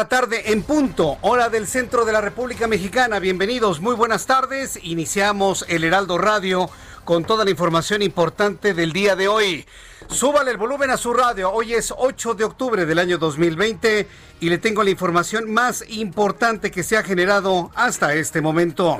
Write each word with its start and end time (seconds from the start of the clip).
La 0.00 0.08
tarde 0.08 0.50
en 0.50 0.62
punto, 0.62 1.18
hora 1.20 1.50
del 1.50 1.66
centro 1.66 2.06
de 2.06 2.12
la 2.12 2.22
República 2.22 2.66
Mexicana. 2.66 3.18
Bienvenidos, 3.18 3.80
muy 3.80 3.94
buenas 3.94 4.24
tardes. 4.24 4.80
Iniciamos 4.82 5.66
el 5.68 5.84
Heraldo 5.84 6.16
Radio 6.16 6.70
con 7.04 7.24
toda 7.24 7.44
la 7.44 7.50
información 7.50 8.00
importante 8.00 8.72
del 8.72 8.94
día 8.94 9.14
de 9.14 9.28
hoy. 9.28 9.66
Súbale 10.08 10.52
el 10.52 10.56
volumen 10.56 10.88
a 10.88 10.96
su 10.96 11.12
radio. 11.12 11.52
Hoy 11.52 11.74
es 11.74 11.92
8 11.94 12.32
de 12.32 12.44
octubre 12.44 12.86
del 12.86 12.98
año 12.98 13.18
2020 13.18 14.08
y 14.40 14.48
le 14.48 14.56
tengo 14.56 14.82
la 14.82 14.88
información 14.88 15.52
más 15.52 15.84
importante 15.90 16.70
que 16.70 16.82
se 16.82 16.96
ha 16.96 17.02
generado 17.02 17.70
hasta 17.74 18.14
este 18.14 18.40
momento. 18.40 18.98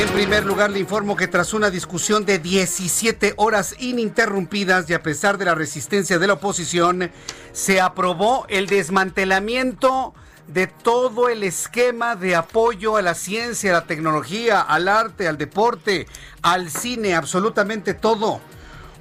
En 0.00 0.08
primer 0.08 0.46
lugar, 0.46 0.70
le 0.70 0.78
informo 0.78 1.14
que 1.14 1.28
tras 1.28 1.52
una 1.52 1.68
discusión 1.68 2.24
de 2.24 2.38
17 2.38 3.34
horas 3.36 3.74
ininterrumpidas 3.80 4.88
y 4.88 4.94
a 4.94 5.02
pesar 5.02 5.36
de 5.36 5.44
la 5.44 5.54
resistencia 5.54 6.18
de 6.18 6.26
la 6.26 6.32
oposición, 6.32 7.10
se 7.52 7.82
aprobó 7.82 8.46
el 8.48 8.66
desmantelamiento 8.66 10.14
de 10.46 10.68
todo 10.68 11.28
el 11.28 11.42
esquema 11.42 12.16
de 12.16 12.34
apoyo 12.34 12.96
a 12.96 13.02
la 13.02 13.12
ciencia, 13.12 13.72
a 13.72 13.80
la 13.80 13.84
tecnología, 13.84 14.62
al 14.62 14.88
arte, 14.88 15.28
al 15.28 15.36
deporte, 15.36 16.06
al 16.40 16.70
cine, 16.70 17.14
absolutamente 17.14 17.92
todo. 17.92 18.40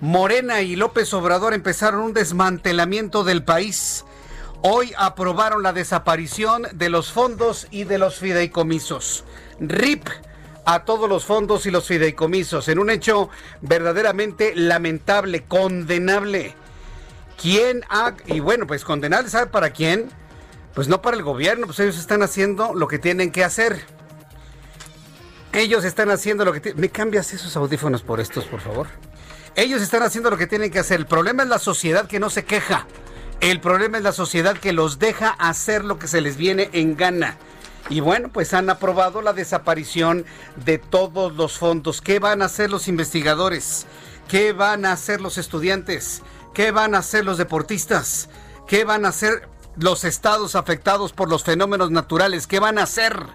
Morena 0.02 0.60
y 0.60 0.76
López 0.76 1.14
Obrador 1.14 1.54
empezaron 1.54 2.02
un 2.02 2.14
desmantelamiento 2.14 3.24
del 3.24 3.46
país. 3.46 4.04
Hoy 4.64 4.92
aprobaron 4.98 5.64
la 5.64 5.72
desaparición 5.72 6.64
de 6.74 6.90
los 6.90 7.14
fondos 7.14 7.68
y 7.72 7.86
de 7.86 8.00
los 8.00 8.18
fideicomisos. 8.18 9.24
RIP 9.62 10.10
a 10.72 10.86
todos 10.86 11.10
los 11.10 11.26
fondos 11.26 11.66
y 11.66 11.72
los 11.72 11.88
fideicomisos 11.88 12.68
en 12.68 12.78
un 12.78 12.92
hecho 12.92 13.30
verdaderamente 13.62 14.54
lamentable, 14.56 15.44
condenable. 15.46 16.54
¿Quién 17.42 17.84
ha... 17.90 18.14
Y 18.28 18.40
bueno, 18.40 18.68
pues 18.68 18.84
condenable, 18.84 19.32
¿sabe 19.32 19.48
para 19.48 19.72
quién? 19.72 20.10
Pues 20.76 20.88
no 20.88 21.02
para 21.02 21.18
el 21.18 21.24
gobierno, 21.24 21.66
pues 21.66 21.80
ellos 21.80 21.98
están 21.98 22.22
haciendo 22.22 22.76
lo 22.76 22.88
que 22.88 23.00
tienen 23.00 23.32
que 23.32 23.44
hacer. 23.44 23.84
Ellos 25.54 25.86
están 25.86 26.12
haciendo 26.12 26.46
lo 26.46 26.54
que... 26.54 26.76
¿Me 26.76 26.90
cambias 26.90 27.34
esos 27.34 27.56
audífonos 27.56 28.04
por 28.04 28.20
estos, 28.20 28.46
por 28.46 28.62
favor? 28.62 28.86
Ellos 29.56 29.82
están 29.82 30.04
haciendo 30.04 30.30
lo 30.30 30.38
que 30.38 30.46
tienen 30.46 30.70
que 30.70 30.78
hacer. 30.78 31.00
El 31.00 31.08
problema 31.08 31.42
es 31.42 31.50
la 31.50 31.58
sociedad 31.58 32.06
que 32.06 32.20
no 32.20 32.30
se 32.30 32.46
queja. 32.46 32.86
El 33.42 33.60
problema 33.60 33.98
es 33.98 34.04
la 34.04 34.12
sociedad 34.12 34.56
que 34.56 34.72
los 34.72 35.00
deja 35.00 35.30
hacer 35.32 35.84
lo 35.84 35.98
que 35.98 36.08
se 36.08 36.22
les 36.22 36.38
viene 36.38 36.70
en 36.74 36.96
gana. 36.96 37.38
Y 37.90 38.02
bueno, 38.02 38.30
pues 38.30 38.54
han 38.54 38.70
aprobado 38.70 39.22
la 39.24 39.34
desaparición 39.34 40.26
de 40.64 40.78
todos 40.78 41.36
los 41.36 41.58
fondos. 41.58 42.02
¿Qué 42.02 42.20
van 42.20 42.44
a 42.44 42.46
hacer 42.46 42.70
los 42.70 42.88
investigadores? 42.88 43.88
¿Qué 44.28 44.54
van 44.54 44.86
a 44.86 44.92
hacer 44.92 45.22
los 45.22 45.40
estudiantes? 45.40 46.22
¿Qué 46.54 46.72
van 46.72 46.94
a 46.94 47.00
hacer 47.00 47.26
los 47.26 47.40
deportistas? 47.40 48.30
¿Qué 48.68 48.84
van 48.84 49.06
a 49.06 49.10
hacer 49.10 49.50
los 49.76 50.04
estados 50.04 50.56
afectados 50.56 51.14
por 51.14 51.30
los 51.30 51.44
fenómenos 51.44 51.90
naturales? 51.90 52.46
¿Qué 52.46 52.60
van 52.60 52.78
a 52.78 52.84
hacer? 52.84 53.26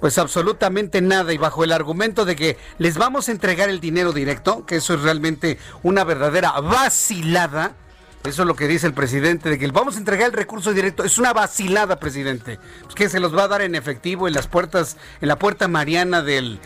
Pues 0.00 0.18
absolutamente 0.18 1.00
nada 1.00 1.32
y 1.32 1.38
bajo 1.38 1.62
el 1.62 1.70
argumento 1.70 2.24
de 2.24 2.34
que 2.34 2.58
les 2.78 2.98
vamos 2.98 3.28
a 3.28 3.32
entregar 3.32 3.68
el 3.68 3.78
dinero 3.78 4.12
directo, 4.12 4.66
que 4.66 4.76
eso 4.76 4.94
es 4.94 5.02
realmente 5.02 5.58
una 5.84 6.02
verdadera 6.02 6.60
vacilada. 6.60 7.76
Eso 8.24 8.40
es 8.40 8.48
lo 8.48 8.56
que 8.56 8.66
dice 8.66 8.86
el 8.86 8.94
presidente, 8.94 9.50
de 9.50 9.58
que 9.58 9.66
vamos 9.66 9.96
a 9.96 9.98
entregar 9.98 10.28
el 10.28 10.32
recurso 10.32 10.72
directo. 10.72 11.04
Es 11.04 11.18
una 11.18 11.34
vacilada, 11.34 12.00
presidente. 12.00 12.58
Pues 12.84 12.94
que 12.94 13.10
se 13.10 13.20
los 13.20 13.36
va 13.36 13.42
a 13.42 13.48
dar 13.48 13.60
en 13.60 13.74
efectivo 13.74 14.26
en 14.26 14.32
las 14.32 14.46
puertas, 14.46 14.96
en 15.20 15.28
la 15.28 15.38
puerta 15.38 15.68
mariana 15.68 16.22
del, 16.22 16.58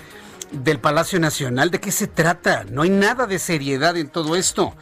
del 0.53 0.79
Palacio 0.79 1.19
Nacional. 1.19 1.73
¿De 1.73 1.81
qué 1.81 1.91
se 1.91 2.07
trata? 2.07 2.65
No 2.71 2.83
hay 2.83 2.91
nada 2.91 3.27
de 3.27 3.41
seriedad 3.41 3.97
en 3.97 4.09
todo 4.09 4.37
esto. 4.37 4.73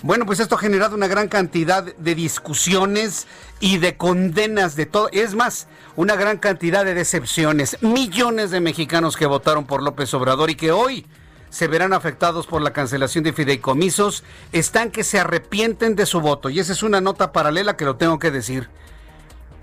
Bueno, 0.00 0.24
pues 0.24 0.40
esto 0.40 0.54
ha 0.54 0.58
generado 0.58 0.96
una 0.96 1.06
gran 1.06 1.28
cantidad 1.28 1.84
de 1.84 2.14
discusiones 2.14 3.26
y 3.60 3.76
de 3.76 3.98
condenas 3.98 4.74
de 4.74 4.86
todo. 4.86 5.10
Es 5.12 5.34
más, 5.34 5.68
una 5.96 6.16
gran 6.16 6.38
cantidad 6.38 6.86
de 6.86 6.94
decepciones. 6.94 7.76
Millones 7.82 8.50
de 8.50 8.60
mexicanos 8.60 9.18
que 9.18 9.26
votaron 9.26 9.66
por 9.66 9.82
López 9.82 10.14
Obrador 10.14 10.48
y 10.48 10.54
que 10.54 10.72
hoy 10.72 11.06
se 11.52 11.68
verán 11.68 11.92
afectados 11.92 12.46
por 12.46 12.62
la 12.62 12.72
cancelación 12.72 13.24
de 13.24 13.34
fideicomisos, 13.34 14.24
están 14.52 14.90
que 14.90 15.04
se 15.04 15.20
arrepienten 15.20 15.94
de 15.94 16.06
su 16.06 16.22
voto. 16.22 16.48
Y 16.48 16.58
esa 16.58 16.72
es 16.72 16.82
una 16.82 17.02
nota 17.02 17.30
paralela 17.30 17.76
que 17.76 17.84
lo 17.84 17.96
tengo 17.96 18.18
que 18.18 18.30
decir. 18.30 18.70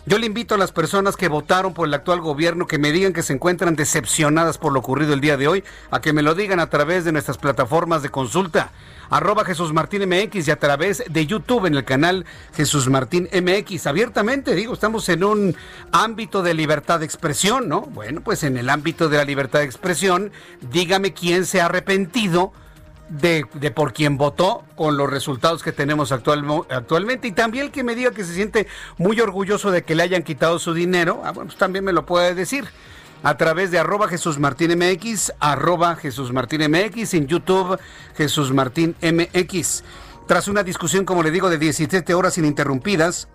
Yo 0.06 0.18
le 0.18 0.26
invito 0.26 0.56
a 0.56 0.58
las 0.58 0.72
personas 0.72 1.18
que 1.18 1.28
votaron 1.28 1.74
por 1.74 1.88
el 1.88 1.94
actual 1.94 2.22
gobierno 2.22 2.68
que 2.68 2.80
me 2.80 2.92
digan 2.92 3.14
que 3.14 3.22
se 3.22 3.34
encuentran 3.34 3.76
decepcionadas 3.76 4.58
por 4.58 4.72
lo 4.72 4.80
ocurrido 4.80 5.14
el 5.14 5.22
día 5.22 5.38
de 5.38 5.48
hoy, 5.48 5.64
a 5.92 6.00
que 6.02 6.14
me 6.14 6.22
lo 6.22 6.36
digan 6.36 6.60
a 6.60 6.70
través 6.70 7.04
de 7.06 7.12
nuestras 7.12 7.38
plataformas 7.38 8.02
de 8.02 8.10
consulta, 8.10 8.72
arroba 9.10 9.44
Jesús 9.44 9.74
Martín 9.74 10.08
MX 10.08 10.48
y 10.48 10.52
a 10.52 10.60
través 10.60 11.04
de 11.08 11.26
YouTube 11.26 11.66
en 11.66 11.76
el 11.76 11.84
canal 11.84 12.26
Jesús 12.56 12.88
Martín 12.88 13.30
MX. 13.32 13.88
Abiertamente, 13.88 14.56
digo, 14.56 14.74
estamos 14.74 15.10
en 15.10 15.24
un 15.24 15.56
ámbito 15.92 16.42
de 16.44 16.54
libertad 16.54 17.00
de 17.00 17.06
expresión, 17.06 17.68
¿no? 17.68 17.82
Bueno, 17.82 18.22
pues 18.22 18.44
en 18.44 18.58
el 18.58 18.70
ámbito 18.70 19.10
de 19.10 19.18
la 19.18 19.26
libertad 19.26 19.60
de 19.60 19.66
expresión, 19.66 20.32
dígame 20.72 21.14
quién 21.14 21.46
se 21.46 21.62
ha 21.62 21.66
arrepentido 21.66 22.54
de, 23.10 23.46
de 23.54 23.72
por 23.72 23.94
quien 23.94 24.18
votó 24.18 24.64
con 24.76 24.98
los 24.98 25.10
resultados 25.10 25.64
que 25.64 25.72
tenemos 25.72 26.12
actual, 26.12 26.46
actualmente 26.70 27.28
y 27.28 27.32
también 27.32 27.66
el 27.66 27.72
que 27.72 27.84
me 27.84 27.96
diga 27.96 28.12
que 28.12 28.24
se 28.24 28.34
siente 28.34 28.68
muy 28.98 29.20
orgulloso 29.20 29.72
de 29.72 29.84
que 29.84 29.96
le 29.96 30.04
hayan 30.04 30.24
quitado 30.24 30.60
su 30.60 30.74
dinero, 30.74 31.22
ah, 31.26 31.34
pues 31.34 31.56
también 31.56 31.86
me 31.86 31.94
lo 31.94 32.06
puede 32.06 32.36
decir 32.36 32.66
a 33.24 33.36
través 33.38 33.72
de 33.72 33.80
arroba 33.80 34.08
Jesús 34.08 34.40
Martín 34.40 34.78
MX, 34.78 35.34
arroba 35.40 35.96
Jesús 35.96 36.32
Martín 36.32 36.62
MX, 36.70 37.14
en 37.16 37.28
YouTube 37.28 37.80
Jesús 38.16 38.54
Martín 38.54 38.96
MX. 39.02 39.84
Tras 40.28 40.48
una 40.48 40.64
discusión, 40.64 41.06
como 41.06 41.24
le 41.24 41.32
digo, 41.32 41.50
de 41.50 41.58
17 41.58 42.14
horas 42.14 42.38
ininterrumpidas, 42.38 43.28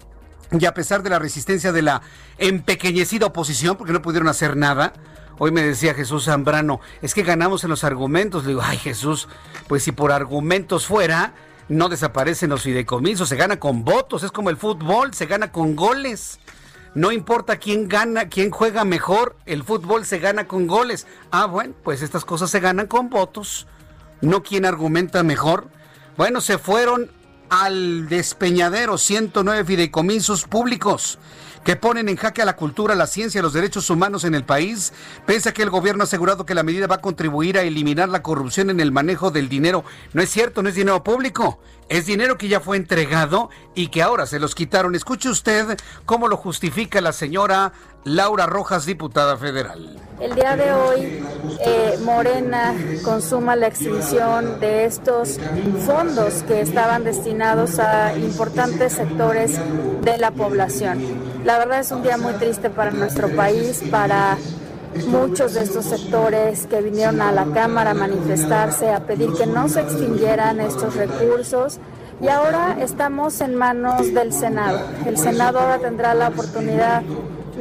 y 0.59 0.67
a 0.67 0.75
pesar 0.75 1.03
de 1.03 1.11
la 1.11 1.19
resistencia 1.19 1.73
de 1.73 1.83
la 1.83 2.03
empequeñecida 2.39 3.27
oposición, 3.27 3.77
porque 3.77 3.93
no 3.93 4.03
pudieron 4.03 4.29
hacer 4.29 4.57
nada, 4.57 4.93
Hoy 5.37 5.51
me 5.51 5.63
decía 5.63 5.95
Jesús 5.95 6.27
Zambrano, 6.27 6.81
es 7.03 7.13
que 7.13 7.25
ganamos 7.25 7.65
en 7.65 7.71
los 7.71 7.83
argumentos. 7.83 8.45
Le 8.45 8.51
digo, 8.51 8.63
ay 8.63 8.79
Jesús, 8.79 9.29
pues 9.67 9.83
si 9.83 9.91
por 9.91 10.13
argumentos 10.13 10.87
fuera, 10.87 11.35
no 11.69 11.89
desaparecen 11.89 12.51
los 12.51 12.63
fideicomisos, 12.63 13.29
se 13.29 13.37
gana 13.37 13.59
con 13.59 13.85
votos, 13.85 14.23
es 14.23 14.31
como 14.31 14.51
el 14.51 14.57
fútbol, 14.57 15.13
se 15.13 15.27
gana 15.27 15.51
con 15.51 15.75
goles. 15.75 16.39
No 16.95 17.11
importa 17.11 17.57
quién 17.57 17.89
gana, 17.89 18.29
quién 18.29 18.53
juega 18.53 18.85
mejor, 18.85 19.37
el 19.47 19.65
fútbol 19.65 20.07
se 20.07 20.21
gana 20.21 20.47
con 20.47 20.69
goles. 20.69 21.09
Ah, 21.33 21.47
bueno, 21.47 21.75
pues 21.83 22.03
estas 22.03 22.25
cosas 22.25 22.51
se 22.51 22.61
ganan 22.61 22.87
con 22.87 23.11
votos, 23.11 23.67
no 24.21 24.45
quién 24.45 24.65
argumenta 24.65 25.25
mejor. 25.25 25.67
Bueno, 26.17 26.41
se 26.41 26.59
fueron 26.59 27.11
al 27.51 28.09
despeñadero 28.09 28.99
109 28.99 29.65
fideicomisos 29.65 30.45
públicos 30.45 31.19
que 31.65 31.77
ponen 31.77 32.09
en 32.09 32.17
jaque 32.17 32.43
a 32.43 32.45
la 32.45 32.57
cultura, 32.57 32.95
la 32.95 33.07
ciencia 33.07 33.39
y 33.39 33.43
los 33.43 33.55
derechos 33.55 33.89
humanos 33.89 34.25
en 34.25 34.35
el 34.35 34.45
país, 34.45 34.93
pese 35.27 35.49
a 35.49 35.55
que 35.55 35.63
el 35.63 35.71
gobierno 35.71 36.03
ha 36.03 36.05
asegurado 36.05 36.45
que 36.45 36.55
la 36.55 36.63
medida 36.63 36.87
va 36.87 36.97
a 36.97 37.01
contribuir 37.01 37.59
a 37.59 37.63
eliminar 37.63 38.11
la 38.11 38.23
corrupción 38.23 38.69
en 38.69 38.81
el 38.81 38.93
manejo 38.93 39.31
del 39.31 39.49
dinero. 39.49 39.83
No 40.13 40.21
es 40.21 40.31
cierto, 40.31 40.63
no 40.63 40.69
es 40.69 40.75
dinero 40.75 41.03
público, 41.03 41.59
es 41.89 42.07
dinero 42.07 42.39
que 42.39 42.49
ya 42.49 42.61
fue 42.61 42.77
entregado 42.77 43.51
y 43.75 43.89
que 43.89 44.03
ahora 44.03 44.27
se 44.27 44.39
los 44.39 44.55
quitaron. 44.55 44.95
Escuche 44.95 45.29
usted 45.29 45.79
cómo 46.07 46.29
lo 46.29 46.37
justifica 46.37 47.01
la 47.01 47.13
señora 47.13 47.73
Laura 48.05 48.47
Rojas, 48.47 48.85
diputada 48.85 49.37
federal. 49.37 49.99
El 50.21 50.35
día 50.35 50.57
de 50.57 50.73
hoy, 50.73 51.25
eh, 51.61 51.99
Morena 52.03 52.75
consuma 53.03 53.57
la 53.57 53.67
extinción 53.67 54.61
de 54.61 54.85
estos 54.85 55.41
fondos 55.87 56.43
que 56.43 56.61
estaban 56.61 57.05
destinados 57.05 57.79
a 57.79 58.17
importantes 58.17 58.93
sectores 58.93 59.59
de 60.03 60.19
la 60.19 60.31
población. 60.31 61.03
La 61.45 61.59
verdad 61.59 61.81
es 61.81 61.91
un 61.93 62.03
día 62.03 62.19
muy 62.19 62.35
triste 62.35 62.69
para 62.69 62.91
nuestro 62.91 63.29
país, 63.35 63.83
para 63.91 64.37
muchos 65.07 65.55
de 65.55 65.63
estos 65.63 65.85
sectores 65.85 66.67
que 66.67 66.81
vinieron 66.81 67.21
a 67.21 67.33
la 67.33 67.47
Cámara 67.47 67.91
a 67.91 67.95
manifestarse, 67.95 68.91
a 68.91 69.07
pedir 69.07 69.33
que 69.33 69.47
no 69.47 69.69
se 69.69 69.81
extinguieran 69.81 70.61
estos 70.61 70.95
recursos. 70.97 71.79
Y 72.21 72.29
ahora 72.29 72.77
estamos 72.81 73.41
en 73.41 73.57
manos 73.57 74.15
del 74.15 74.33
Senado. 74.33 74.81
El 75.05 75.19
Senado 75.19 75.59
ahora 75.59 75.79
tendrá 75.79 76.15
la 76.15 76.29
oportunidad 76.29 77.03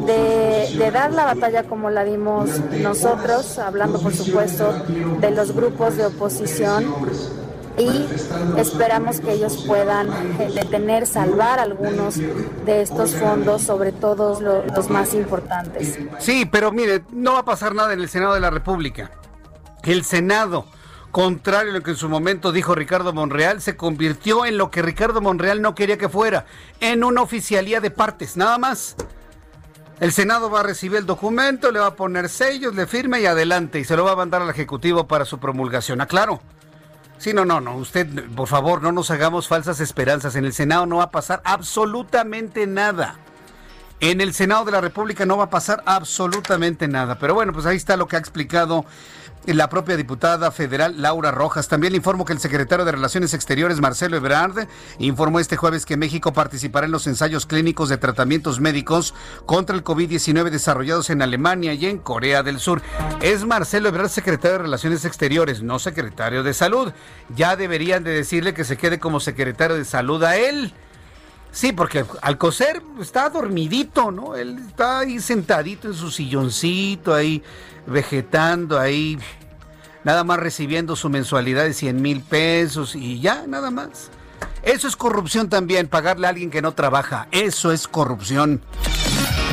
de, 0.06 0.91
dar 0.91 1.12
la 1.12 1.25
batalla 1.25 1.63
como 1.63 1.89
la 1.89 2.03
dimos 2.03 2.50
nosotros, 2.81 3.59
hablando 3.59 4.00
por 4.00 4.13
supuesto 4.13 4.74
de 5.19 5.31
los 5.31 5.53
grupos 5.53 5.97
de 5.97 6.06
oposición 6.06 6.86
y 7.78 8.08
esperamos 8.58 9.20
que 9.20 9.34
ellos 9.34 9.64
puedan 9.66 10.10
eh, 10.40 10.52
detener, 10.54 11.08
salvar 11.08 11.60
algunos 11.60 12.18
de 12.18 12.81
estos 12.81 13.16
fondos, 13.16 13.64
sobre 13.64 13.92
todo 13.92 14.40
los 14.40 14.90
más 14.90 15.14
importantes. 15.14 15.98
Sí, 16.20 16.46
pero 16.46 16.72
mire, 16.72 17.04
no 17.12 17.34
va 17.34 17.40
a 17.40 17.46
pasar 17.46 17.74
nada 17.74 17.94
en 17.94 18.02
el 18.02 18.10
Senado 18.10 18.34
de 18.34 18.40
la 18.40 18.50
República. 18.50 19.12
El 19.84 20.04
Senado, 20.06 20.66
contrario 21.12 21.72
a 21.72 21.74
lo 21.75 21.84
que 21.84 21.92
en 21.92 21.98
su 21.98 22.10
momento 22.10 22.52
dijo 22.52 22.75
Ricardo 22.75 23.12
Monreal, 23.12 23.62
se 23.62 23.75
convirtió 23.75 24.46
en 24.46 24.58
lo 24.58 24.70
que 24.70 24.81
Ricardo 24.81 25.20
Monreal 25.20 25.62
no 25.62 25.74
quería 25.75 25.98
que 25.98 26.10
fuera, 26.10 26.46
en 26.80 27.04
una 27.04 27.22
oficialía 27.22 27.81
de 27.81 27.92
partes, 27.92 28.38
nada 28.38 28.58
más. 28.58 28.96
El 30.00 30.12
Senado 30.12 30.50
va 30.50 30.60
a 30.60 30.64
recibir 30.64 30.98
el 31.00 31.06
documento, 31.06 31.72
le 31.72 31.80
va 31.80 31.88
a 31.88 31.96
poner 31.96 32.30
sellos, 32.30 32.75
le 32.75 32.88
firma 32.88 33.20
y 33.20 33.25
adelante, 33.25 33.80
y 33.80 33.84
se 33.84 33.96
lo 33.96 34.04
va 34.04 34.12
a 34.12 34.16
mandar 34.16 34.42
al 34.42 34.50
Ejecutivo 34.50 35.08
para 35.08 35.25
su 35.25 35.40
promulgación. 35.40 36.02
Aclaro. 36.02 36.42
Sí, 37.24 37.34
no, 37.34 37.46
no, 37.46 37.62
no. 37.62 37.78
Usted, 37.78 38.06
por 38.36 38.50
favor, 38.50 38.81
no 38.81 38.92
nos 38.92 39.10
hagamos 39.10 39.48
falsas 39.48 39.80
esperanzas. 39.80 40.36
En 40.36 40.44
el 40.44 40.52
Senado 40.52 40.86
no 40.86 40.98
va 40.98 41.04
a 41.04 41.12
pasar 41.12 41.42
absolutamente 41.46 42.68
nada. 42.68 43.16
En 44.00 44.22
el 44.22 44.34
Senado 44.34 44.66
de 44.66 44.72
la 44.72 44.81
República 44.81 45.25
no 45.25 45.38
va 45.38 45.45
a 45.45 45.50
pasar 45.50 45.81
absolutamente 45.86 46.88
nada. 46.88 47.18
Pero 47.19 47.36
bueno, 47.36 47.54
pues 47.54 47.66
ahí 47.66 47.78
está 47.78 47.95
lo 47.95 48.07
que 48.07 48.16
ha 48.16 48.19
explicado 48.19 48.86
la 49.45 49.69
propia 49.69 49.98
diputada 49.98 50.51
federal 50.51 51.01
Laura 51.01 51.31
Rojas. 51.31 51.68
También 51.68 51.92
le 51.92 51.98
informo 51.98 52.25
que 52.25 52.34
el 52.34 52.40
secretario 52.40 52.86
de 52.86 52.94
Relaciones 52.94 53.34
Exteriores, 53.34 53.81
Marcelo 53.81 54.16
Ebrard, 54.16 54.68
informó 55.00 55.40
este 55.40 55.57
jueves 55.57 55.86
que 55.86 55.98
México 55.98 56.34
participará 56.34 56.86
en 56.86 56.92
los 56.92 57.07
ensayos 57.07 57.45
clínicos 57.45 57.90
de 57.90 57.98
tratamientos 57.98 58.60
médicos 58.60 59.13
contra 59.45 59.75
el 59.75 59.84
COVID-19 59.84 60.50
desarrollados 60.50 61.10
en 61.10 61.22
Alemania 61.22 61.74
y 61.74 61.88
en 61.88 61.98
Corea 61.98 62.44
del 62.44 62.60
Sur. 62.60 62.81
Es 63.22 63.46
Marcelo 63.46 63.89
Ebrard, 63.89 64.10
secretario 64.10 64.57
de 64.57 64.63
Relaciones 64.63 65.04
Exteriores, 65.06 65.62
no 65.62 65.80
secretario 65.80 66.44
de 66.44 66.54
Salud. 66.54 66.94
Ya 67.36 67.56
deberían 67.56 68.04
de 68.04 68.12
decirle 68.12 68.54
que 68.54 68.63
se 68.63 68.78
quede 68.78 69.00
como 69.00 69.19
secretario 69.19 69.75
de 69.75 69.86
Salud 69.86 70.24
a 70.24 70.38
él. 70.38 70.74
Sí, 71.53 71.71
porque 71.71 72.03
al 72.23 72.39
coser 72.39 72.81
está 73.00 73.29
dormidito, 73.29 74.09
¿no? 74.09 74.35
Él 74.35 74.57
está 74.67 75.00
ahí 75.00 75.19
sentadito 75.19 75.88
en 75.88 75.94
su 75.94 76.09
silloncito, 76.09 77.13
ahí 77.13 77.44
vegetando 77.85 78.79
ahí, 78.79 79.19
nada 80.03 80.23
más 80.23 80.39
recibiendo 80.39 80.95
su 80.95 81.09
mensualidad 81.09 81.65
de 81.65 81.73
100 81.73 82.01
mil 82.01 82.21
pesos 82.21 82.95
y 82.95 83.21
ya, 83.21 83.45
nada 83.45 83.69
más. 83.69 84.09
Eso 84.63 84.88
es 84.88 84.95
corrupción 84.95 85.47
también, 85.47 85.88
pagarle 85.88 86.25
a 86.25 86.31
alguien 86.31 86.50
que 86.50 86.63
no 86.63 86.71
trabaja. 86.71 87.27
Eso 87.29 87.71
es 87.71 87.88
corrupción. 87.88 88.59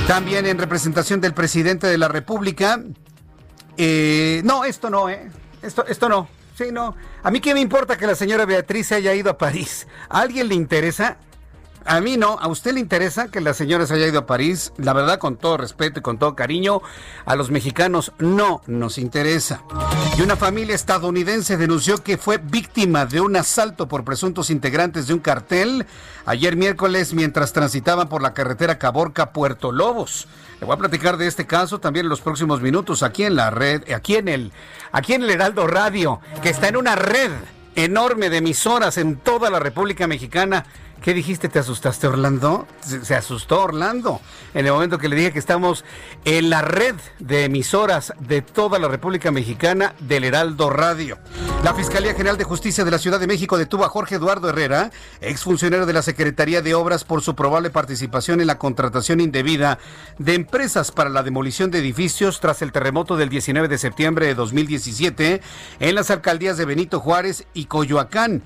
También 0.07 0.47
en 0.47 0.57
representación 0.57 1.21
del 1.21 1.35
presidente 1.35 1.87
de 1.87 1.99
la 1.99 2.09
República. 2.09 2.83
Eh, 3.77 4.41
no, 4.43 4.65
esto 4.65 4.89
no, 4.89 5.11
¿eh? 5.11 5.31
Esto, 5.61 5.85
esto 5.87 6.09
no. 6.09 6.29
Sí, 6.57 6.73
no. 6.73 6.97
A 7.23 7.31
mí 7.31 7.41
qué 7.41 7.53
me 7.53 7.61
importa 7.61 7.99
que 7.99 8.07
la 8.07 8.15
señora 8.15 8.47
Beatriz 8.47 8.91
haya 8.93 9.15
ido 9.15 9.31
a 9.31 9.37
París. 9.37 9.87
¿A 10.09 10.21
alguien 10.21 10.49
le 10.49 10.55
interesa? 10.55 11.19
A 11.91 12.01
mí 12.01 12.17
no, 12.17 12.39
a 12.41 12.47
usted 12.47 12.75
le 12.75 12.79
interesa 12.79 13.27
que 13.33 13.41
la 13.41 13.53
señora 13.53 13.85
se 13.85 13.95
haya 13.95 14.07
ido 14.07 14.21
a 14.21 14.27
París, 14.27 14.73
la 14.77 14.93
verdad 14.93 15.19
con 15.19 15.37
todo 15.37 15.57
respeto 15.57 15.99
y 15.99 16.03
con 16.03 16.19
todo 16.19 16.37
cariño, 16.37 16.83
a 17.27 17.35
los 17.35 17.51
mexicanos 17.51 18.13
no 18.21 18.63
nos 18.69 18.97
interesa. 18.97 19.65
Y 20.17 20.23
una 20.23 20.37
familia 20.37 20.77
estadounidense 20.77 21.57
denunció 21.57 22.01
que 22.01 22.17
fue 22.17 22.39
víctima 22.39 23.07
de 23.07 23.21
un 23.21 23.35
asalto 23.35 23.89
por 23.89 24.05
presuntos 24.05 24.51
integrantes 24.51 25.09
de 25.09 25.15
un 25.15 25.19
cartel 25.19 25.85
ayer 26.27 26.55
miércoles 26.55 27.13
mientras 27.13 27.53
transitaban 27.53 28.09
por 28.09 28.23
la 28.23 28.35
carretera 28.35 28.79
Caborca 28.79 29.33
Puerto 29.33 29.73
Lobos. 29.73 30.29
Le 30.61 30.67
voy 30.67 30.77
a 30.77 30.79
platicar 30.79 31.17
de 31.17 31.27
este 31.27 31.49
caso 31.49 31.81
también 31.81 32.07
en 32.07 32.11
los 32.11 32.21
próximos 32.21 32.61
minutos 32.61 33.03
aquí 33.03 33.25
en 33.25 33.35
la 33.35 33.51
red, 33.51 33.83
aquí 33.93 34.15
en 34.15 34.29
el 34.29 34.53
aquí 34.93 35.15
en 35.15 35.25
el 35.25 35.31
Heraldo 35.31 35.67
Radio, 35.67 36.21
que 36.41 36.51
está 36.51 36.69
en 36.69 36.77
una 36.77 36.95
red 36.95 37.33
enorme 37.75 38.31
de 38.31 38.39
emisoras 38.39 38.97
en 38.97 39.17
toda 39.17 39.51
la 39.51 39.59
República 39.59 40.07
Mexicana 40.07 40.67
¿Qué 41.03 41.15
dijiste? 41.15 41.49
¿Te 41.49 41.59
asustaste, 41.59 42.07
Orlando? 42.07 42.67
Se, 42.83 43.15
asustó 43.15 43.63
Orlando 43.63 44.21
en 44.53 44.67
el 44.67 44.73
momento 44.73 44.99
que 44.99 45.09
le 45.09 45.17
dije 45.17 45.33
que 45.33 45.39
estamos 45.39 45.83
en 46.27 46.51
la 46.51 46.61
red 46.61 46.95
de 47.19 47.45
emisoras 47.45 48.13
de 48.21 48.43
toda 48.43 48.79
la 48.79 48.87
República 48.87 49.31
Mexicana 49.31 49.95
del 50.01 50.25
Heraldo 50.25 50.69
Radio. 50.69 51.19
La 51.65 51.73
Fiscalía 51.73 52.13
General 52.13 52.37
de 52.37 52.45
Justicia 52.45 52.85
de 52.85 52.91
la 52.91 52.99
Ciudad 52.99 53.19
de 53.19 53.27
México 53.27 53.57
detuvo 53.57 53.87
a 53.87 53.89
Jorge 53.89 54.17
Eduardo 54.17 54.51
Herrera, 54.51 54.91
exfuncionario 55.23 55.87
de 55.87 55.95
la 55.95 56.03
Secretaría 56.03 56.61
de 56.61 56.75
Obras, 56.75 57.05
por 57.05 57.23
su 57.23 57.35
probable 57.35 57.71
participación 57.71 58.43
en 58.43 58.47
la 58.47 58.59
contratación 58.59 59.21
indebida 59.21 59.79
de 60.19 60.35
empresas 60.35 60.93
para 60.93 61.09
la 61.09 61.23
demolición 61.23 61.71
de 61.71 61.79
edificios 61.79 62.41
tras 62.41 62.61
el 62.61 62.73
terremoto 62.73 63.17
del 63.17 63.31
19 63.31 63.69
de 63.69 63.79
septiembre 63.79 64.27
de 64.27 64.35
2017 64.35 65.41
en 65.81 65.95
las 65.95 66.11
alcaldías 66.11 66.59
de 66.59 66.67
Benito 66.67 67.01
Juárez 67.01 67.47
y 67.55 67.65
Coyoacán. 67.65 68.43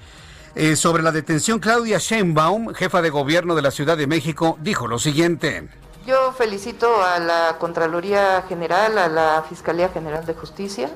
Eh, 0.56 0.76
sobre 0.76 1.02
la 1.02 1.10
detención, 1.10 1.58
Claudia 1.58 1.98
Sheinbaum, 1.98 2.74
jefa 2.74 3.02
de 3.02 3.10
gobierno 3.10 3.56
de 3.56 3.62
la 3.62 3.72
Ciudad 3.72 3.96
de 3.96 4.06
México, 4.06 4.56
dijo 4.60 4.86
lo 4.86 5.00
siguiente. 5.00 5.68
Yo 6.06 6.32
felicito 6.32 7.02
a 7.02 7.18
la 7.18 7.56
Contraloría 7.58 8.44
General, 8.48 8.96
a 8.98 9.08
la 9.08 9.44
Fiscalía 9.48 9.88
General 9.88 10.24
de 10.24 10.34
Justicia. 10.34 10.90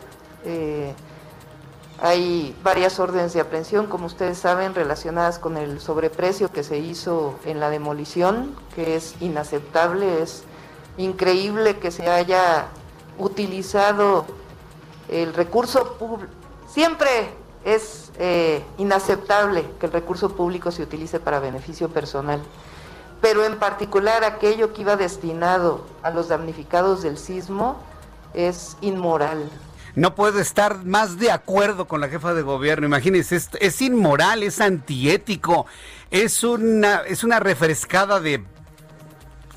Eh, 0.45 0.95
hay 2.01 2.55
varias 2.63 3.01
órdenes 3.01 3.33
de 3.33 3.41
aprehensión, 3.41 3.87
como 3.87 4.07
ustedes 4.07 4.39
saben, 4.39 4.77
relacionadas 4.77 5.41
con 5.41 5.57
el 5.57 5.81
sobreprecio 5.81 6.53
que 6.53 6.63
se 6.63 6.79
hizo 6.79 7.41
en 7.45 7.59
la 7.59 7.69
demolición, 7.69 8.55
que 8.77 8.95
es 8.95 9.17
inaceptable, 9.19 10.23
es 10.23 10.45
increíble 10.99 11.79
que 11.79 11.91
se 11.91 12.09
haya 12.09 12.67
utilizado 13.19 14.25
el 15.09 15.35
recurso 15.35 15.95
público. 15.95 16.33
Siempre 16.69 17.31
es 17.65 18.08
eh, 18.19 18.65
inaceptable 18.79 19.65
que 19.79 19.87
el 19.87 19.93
recurso 19.93 20.35
público 20.35 20.71
se 20.71 20.83
utilice 20.83 21.21
para 21.21 21.41
beneficio 21.41 21.89
personal, 21.89 22.41
pero 23.21 23.45
en 23.45 23.59
particular 23.59 24.25
aquello 24.25 24.73
que 24.73 24.83
iba 24.83 24.97
destinado 24.97 25.87
a 26.03 26.11
los 26.11 26.29
damnificados 26.29 27.03
del 27.03 27.19
sismo 27.19 27.81
es 28.35 28.77
inmoral. 28.81 29.49
No 29.95 30.15
puedo 30.15 30.39
estar 30.39 30.85
más 30.85 31.19
de 31.19 31.33
acuerdo 31.33 31.89
con 31.89 32.01
la 32.01 32.09
jefa 32.09 32.35
de 32.35 32.43
gobierno. 32.43 32.87
Imagínense, 32.87 33.41
es, 33.61 33.83
inmoral, 33.83 34.43
es 34.45 34.61
antiético, 34.61 35.67
es 36.11 36.45
una, 36.45 36.99
es 36.99 37.25
una 37.25 37.41
refrescada 37.41 38.21
de 38.21 38.45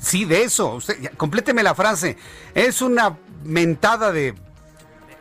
Sí, 0.02 0.24
de 0.24 0.42
eso. 0.42 0.74
Usted, 0.74 1.12
compléteme 1.16 1.62
la 1.62 1.76
frase. 1.76 2.16
Es 2.54 2.82
una 2.82 3.16
mentada 3.44 4.10
de... 4.10 4.34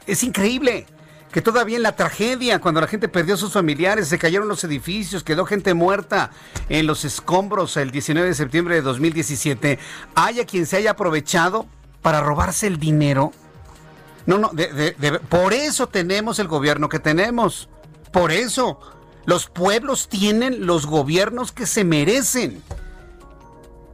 Es 0.07 0.23
increíble 0.23 0.87
que 1.31 1.41
todavía 1.41 1.77
en 1.77 1.83
la 1.83 1.95
tragedia, 1.95 2.59
cuando 2.59 2.81
la 2.81 2.87
gente 2.87 3.07
perdió 3.07 3.35
a 3.35 3.37
sus 3.37 3.53
familiares, 3.53 4.07
se 4.07 4.19
cayeron 4.19 4.47
los 4.47 4.63
edificios, 4.63 5.23
quedó 5.23 5.45
gente 5.45 5.73
muerta 5.73 6.31
en 6.69 6.87
los 6.87 7.05
escombros 7.05 7.77
el 7.77 7.91
19 7.91 8.27
de 8.27 8.35
septiembre 8.35 8.75
de 8.75 8.81
2017, 8.81 9.79
haya 10.15 10.45
quien 10.45 10.65
se 10.65 10.77
haya 10.77 10.91
aprovechado 10.91 11.65
para 12.01 12.21
robarse 12.21 12.67
el 12.67 12.79
dinero. 12.79 13.31
No, 14.25 14.37
no, 14.37 14.51
por 15.29 15.53
eso 15.53 15.87
tenemos 15.87 16.39
el 16.39 16.47
gobierno 16.47 16.89
que 16.89 16.99
tenemos. 16.99 17.69
Por 18.11 18.31
eso. 18.31 18.79
Los 19.25 19.47
pueblos 19.47 20.09
tienen 20.09 20.65
los 20.65 20.87
gobiernos 20.87 21.51
que 21.51 21.67
se 21.67 21.83
merecen. 21.83 22.63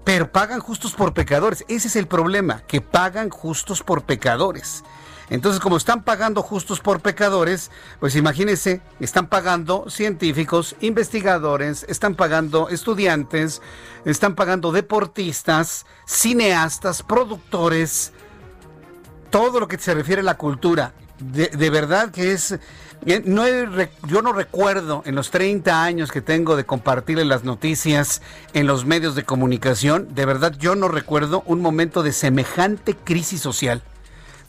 Pero 0.07 0.31
pagan 0.31 0.61
justos 0.61 0.93
por 0.93 1.13
pecadores. 1.13 1.65
Ese 1.67 1.89
es 1.89 1.97
el 1.97 2.07
problema, 2.07 2.61
que 2.65 2.79
pagan 2.79 3.29
justos 3.29 3.83
por 3.83 4.03
pecadores. 4.03 4.85
Entonces, 5.29 5.59
como 5.59 5.75
están 5.75 6.03
pagando 6.03 6.41
justos 6.41 6.79
por 6.79 7.01
pecadores, 7.01 7.71
pues 7.99 8.15
imagínense, 8.15 8.79
están 9.01 9.27
pagando 9.27 9.89
científicos, 9.89 10.77
investigadores, 10.79 11.85
están 11.89 12.15
pagando 12.15 12.69
estudiantes, 12.69 13.61
están 14.05 14.35
pagando 14.35 14.71
deportistas, 14.71 15.85
cineastas, 16.05 17.03
productores, 17.03 18.13
todo 19.29 19.59
lo 19.59 19.67
que 19.67 19.77
se 19.77 19.93
refiere 19.93 20.21
a 20.21 20.23
la 20.23 20.37
cultura. 20.37 20.93
De, 21.19 21.69
verdad 21.71 22.11
que 22.11 22.31
es 22.31 22.59
eh, 23.05 23.23
no 23.25 23.43
yo 24.07 24.21
no 24.21 24.33
recuerdo 24.33 25.01
en 25.05 25.15
los 25.15 25.31
30 25.31 25.83
años 25.83 26.11
que 26.11 26.21
tengo 26.21 26.55
de 26.55 26.65
compartir 26.65 27.17
las 27.25 27.43
noticias 27.43 28.21
en 28.53 28.67
los 28.67 28.85
medios 28.85 29.15
de 29.15 29.23
comunicación, 29.23 30.13
de 30.13 30.25
verdad 30.25 30.53
yo 30.59 30.75
no 30.75 30.87
recuerdo 30.87 31.43
un 31.45 31.61
momento 31.61 32.03
de 32.03 32.11
semejante 32.11 32.95
crisis 32.95 33.41
social, 33.41 33.81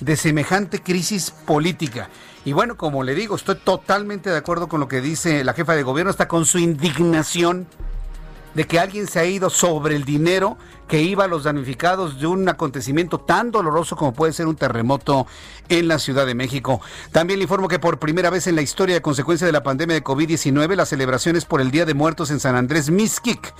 de 0.01 0.17
semejante 0.17 0.83
crisis 0.83 1.31
política. 1.31 2.11
Y 2.45 2.53
bueno, 2.53 2.77
como 2.77 3.03
le 3.03 3.15
digo, 3.15 3.37
estoy 3.37 3.57
totalmente 3.57 4.31
de 4.31 4.37
acuerdo 4.37 4.69
con 4.69 4.81
lo 4.81 4.89
que 4.89 5.01
dice 5.01 5.45
la 5.45 5.55
jefa 5.55 5.75
de 5.75 5.83
gobierno, 5.83 6.11
hasta 6.11 6.29
con 6.29 6.45
su 6.45 6.59
indignación 6.59 7.67
de 8.55 8.67
que 8.67 8.78
alguien 8.78 9.07
se 9.07 9.21
ha 9.21 9.25
ido 9.25 9.50
sobre 9.50 9.97
el 9.97 10.05
dinero 10.05 10.57
que 10.88 11.02
iba 11.02 11.25
a 11.25 11.28
los 11.28 11.45
damnificados 11.45 12.19
de 12.19 12.26
un 12.26 12.49
acontecimiento 12.49 13.19
tan 13.19 13.50
doloroso 13.50 13.95
como 13.95 14.14
puede 14.14 14.33
ser 14.33 14.47
un 14.47 14.57
terremoto 14.57 15.26
en 15.69 15.87
la 15.87 15.99
Ciudad 15.99 16.25
de 16.25 16.35
México. 16.35 16.81
También 17.12 17.38
le 17.38 17.45
informo 17.45 17.69
que 17.69 17.78
por 17.78 17.99
primera 17.99 18.31
vez 18.31 18.47
en 18.47 18.57
la 18.57 18.62
historia 18.62 18.97
a 18.97 19.02
consecuencia 19.02 19.47
de 19.47 19.52
la 19.52 19.62
pandemia 19.62 19.95
de 19.95 20.02
COVID-19, 20.02 20.75
las 20.75 20.88
celebraciones 20.88 21.45
por 21.45 21.61
el 21.61 21.71
Día 21.71 21.85
de 21.85 21.93
Muertos 21.93 22.31
en 22.31 22.40
San 22.40 22.57
Andrés 22.57 22.90
Mixquic 22.90 23.55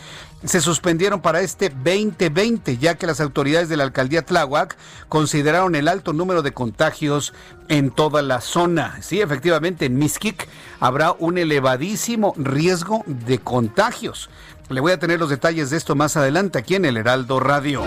se 0.45 0.61
suspendieron 0.61 1.21
para 1.21 1.41
este 1.41 1.69
2020, 1.69 2.79
ya 2.79 2.95
que 2.95 3.07
las 3.07 3.21
autoridades 3.21 3.69
de 3.69 3.77
la 3.77 3.85
alcaldía 3.85 4.25
Tláhuac 4.25 4.77
consideraron 5.09 5.75
el 5.75 5.89
alto 5.89 6.13
número 6.15 6.43
de 6.43 6.53
contagios 6.53 7.35
en 7.69 7.91
toda 7.91 8.23
la 8.23 8.41
zona. 8.41 8.99
Sí, 9.03 9.21
efectivamente, 9.21 9.87
en 9.87 9.99
Mixquic 9.99 10.49
habrá 10.81 11.13
un 11.19 11.37
elevadísimo 11.37 12.33
riesgo 12.37 13.03
de 13.07 13.39
contagios. 13.39 14.31
Le 14.71 14.81
voy 14.81 14.93
a 14.93 14.99
tener 14.99 15.19
los 15.19 15.31
detalles 15.31 15.71
de 15.71 15.79
esto 15.79 15.95
más 15.95 16.17
adelante 16.19 16.59
aquí 16.59 16.75
en 16.75 16.85
el 16.85 16.99
Heraldo 16.99 17.41
Radio. 17.41 17.85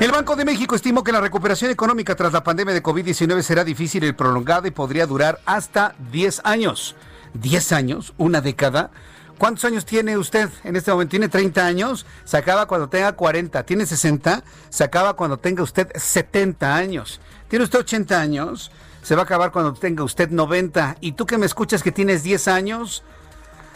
El 0.00 0.10
Banco 0.10 0.34
de 0.34 0.46
México 0.46 0.74
estimó 0.74 1.04
que 1.04 1.12
la 1.12 1.20
recuperación 1.20 1.70
económica 1.70 2.16
tras 2.16 2.32
la 2.32 2.42
pandemia 2.42 2.72
de 2.72 2.82
COVID-19 2.82 3.42
será 3.42 3.62
difícil 3.62 4.04
y 4.04 4.12
prolongada 4.12 4.68
y 4.68 4.70
podría 4.70 5.06
durar 5.06 5.38
hasta 5.44 5.94
10 6.10 6.40
años. 6.44 6.96
¿10 7.38 7.72
años? 7.72 8.14
¿Una 8.16 8.40
década? 8.40 8.90
¿Cuántos 9.36 9.66
años 9.66 9.84
tiene 9.84 10.16
usted 10.16 10.48
en 10.64 10.76
este 10.76 10.92
momento? 10.92 11.10
¿Tiene 11.10 11.28
30 11.28 11.66
años? 11.66 12.06
Se 12.24 12.38
acaba 12.38 12.64
cuando 12.64 12.88
tenga 12.88 13.12
40. 13.12 13.62
¿Tiene 13.64 13.84
60? 13.84 14.42
Se 14.70 14.84
acaba 14.84 15.14
cuando 15.14 15.38
tenga 15.38 15.62
usted 15.62 15.88
70 15.94 16.74
años. 16.74 17.20
¿Tiene 17.48 17.66
usted 17.66 17.80
80 17.80 18.18
años? 18.18 18.70
Se 19.02 19.14
va 19.14 19.22
a 19.22 19.24
acabar 19.24 19.52
cuando 19.52 19.74
tenga 19.74 20.04
usted 20.04 20.30
90. 20.30 20.96
¿Y 21.02 21.12
tú 21.12 21.26
que 21.26 21.36
me 21.36 21.44
escuchas 21.44 21.82
que 21.82 21.92
tienes 21.92 22.22
10 22.22 22.48
años? 22.48 23.02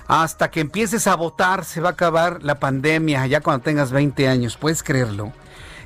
Hasta 0.07 0.51
que 0.51 0.61
empieces 0.61 1.07
a 1.07 1.17
votar 1.17 1.65
se 1.65 1.81
va 1.81 1.91
a 1.91 1.93
acabar 1.93 2.43
la 2.43 2.59
pandemia, 2.61 3.27
ya 3.27 3.41
cuando 3.41 3.63
tengas 3.63 3.93
20 3.93 4.29
años, 4.29 4.57
¿puedes 4.57 4.83
creerlo? 4.83 5.33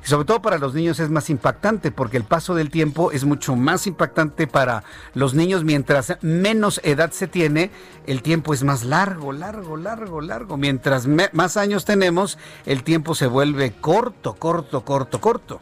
Y 0.05 0.09
sobre 0.09 0.27
todo 0.27 0.41
para 0.41 0.59
los 0.59 0.75
niños 0.75 1.01
es 1.01 1.11
más 1.11 1.29
impactante 1.29 1.91
porque 1.91 2.17
el 2.17 2.25
paso 2.25 2.55
del 2.55 2.71
tiempo 2.71 3.11
es 3.11 3.25
mucho 3.25 3.57
más 3.57 3.87
impactante 3.87 4.47
para 4.47 4.85
los 5.15 5.35
niños 5.35 5.65
mientras 5.65 6.17
menos 6.21 6.81
edad 6.85 7.11
se 7.11 7.27
tiene, 7.27 7.71
el 8.07 8.23
tiempo 8.23 8.55
es 8.55 8.63
más 8.63 8.85
largo, 8.85 9.33
largo, 9.33 9.77
largo, 9.77 10.21
largo. 10.21 10.57
Mientras 10.57 11.07
más 11.33 11.57
años 11.57 11.85
tenemos, 11.85 12.39
el 12.65 12.85
tiempo 12.85 13.15
se 13.15 13.27
vuelve 13.27 13.73
corto, 13.73 14.35
corto, 14.35 14.85
corto, 14.85 15.21
corto. 15.21 15.61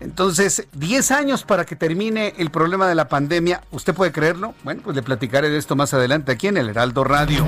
Entonces, 0.00 0.68
10 0.74 1.10
años 1.10 1.42
para 1.42 1.64
que 1.64 1.74
termine 1.76 2.34
el 2.38 2.50
problema 2.50 2.86
de 2.88 2.94
la 2.94 3.08
pandemia. 3.08 3.62
¿Usted 3.72 3.94
puede 3.94 4.12
creerlo? 4.12 4.54
Bueno, 4.62 4.82
pues 4.84 4.94
le 4.94 5.02
platicaré 5.02 5.50
de 5.50 5.58
esto 5.58 5.74
más 5.74 5.92
adelante 5.92 6.32
aquí 6.32 6.46
en 6.46 6.56
el 6.56 6.68
Heraldo 6.68 7.04
Radio. 7.04 7.44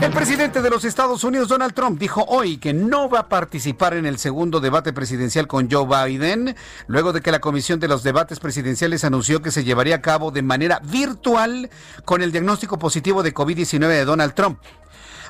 El 0.00 0.12
presidente 0.12 0.62
de 0.62 0.70
los 0.70 0.84
Estados 0.84 1.24
Unidos, 1.24 1.48
Donald 1.48 1.74
Trump, 1.74 1.98
dijo 1.98 2.24
hoy 2.28 2.58
que 2.58 2.72
no 2.72 3.08
va 3.08 3.20
a 3.20 3.28
participar 3.28 3.94
en 3.94 4.06
el 4.06 4.18
segundo 4.18 4.60
debate 4.60 4.92
presidencial 4.92 5.48
con 5.48 5.68
Joe 5.68 5.86
Biden, 5.86 6.54
luego 6.86 7.12
de 7.12 7.20
que 7.20 7.32
la 7.32 7.40
Comisión 7.40 7.80
de 7.80 7.88
los 7.88 8.04
Debates 8.04 8.38
Presidenciales 8.38 9.02
anunció 9.02 9.42
que 9.42 9.50
se 9.50 9.64
llevaría 9.64 9.96
a 9.96 10.00
cabo 10.00 10.30
de 10.30 10.42
manera 10.42 10.80
virtual 10.84 11.68
con 12.04 12.22
el 12.22 12.30
diagnóstico 12.30 12.78
positivo 12.78 13.22
de 13.22 13.34
COVID-19 13.34 13.88
de 13.88 14.04
Donald 14.04 14.34
Trump. 14.34 14.60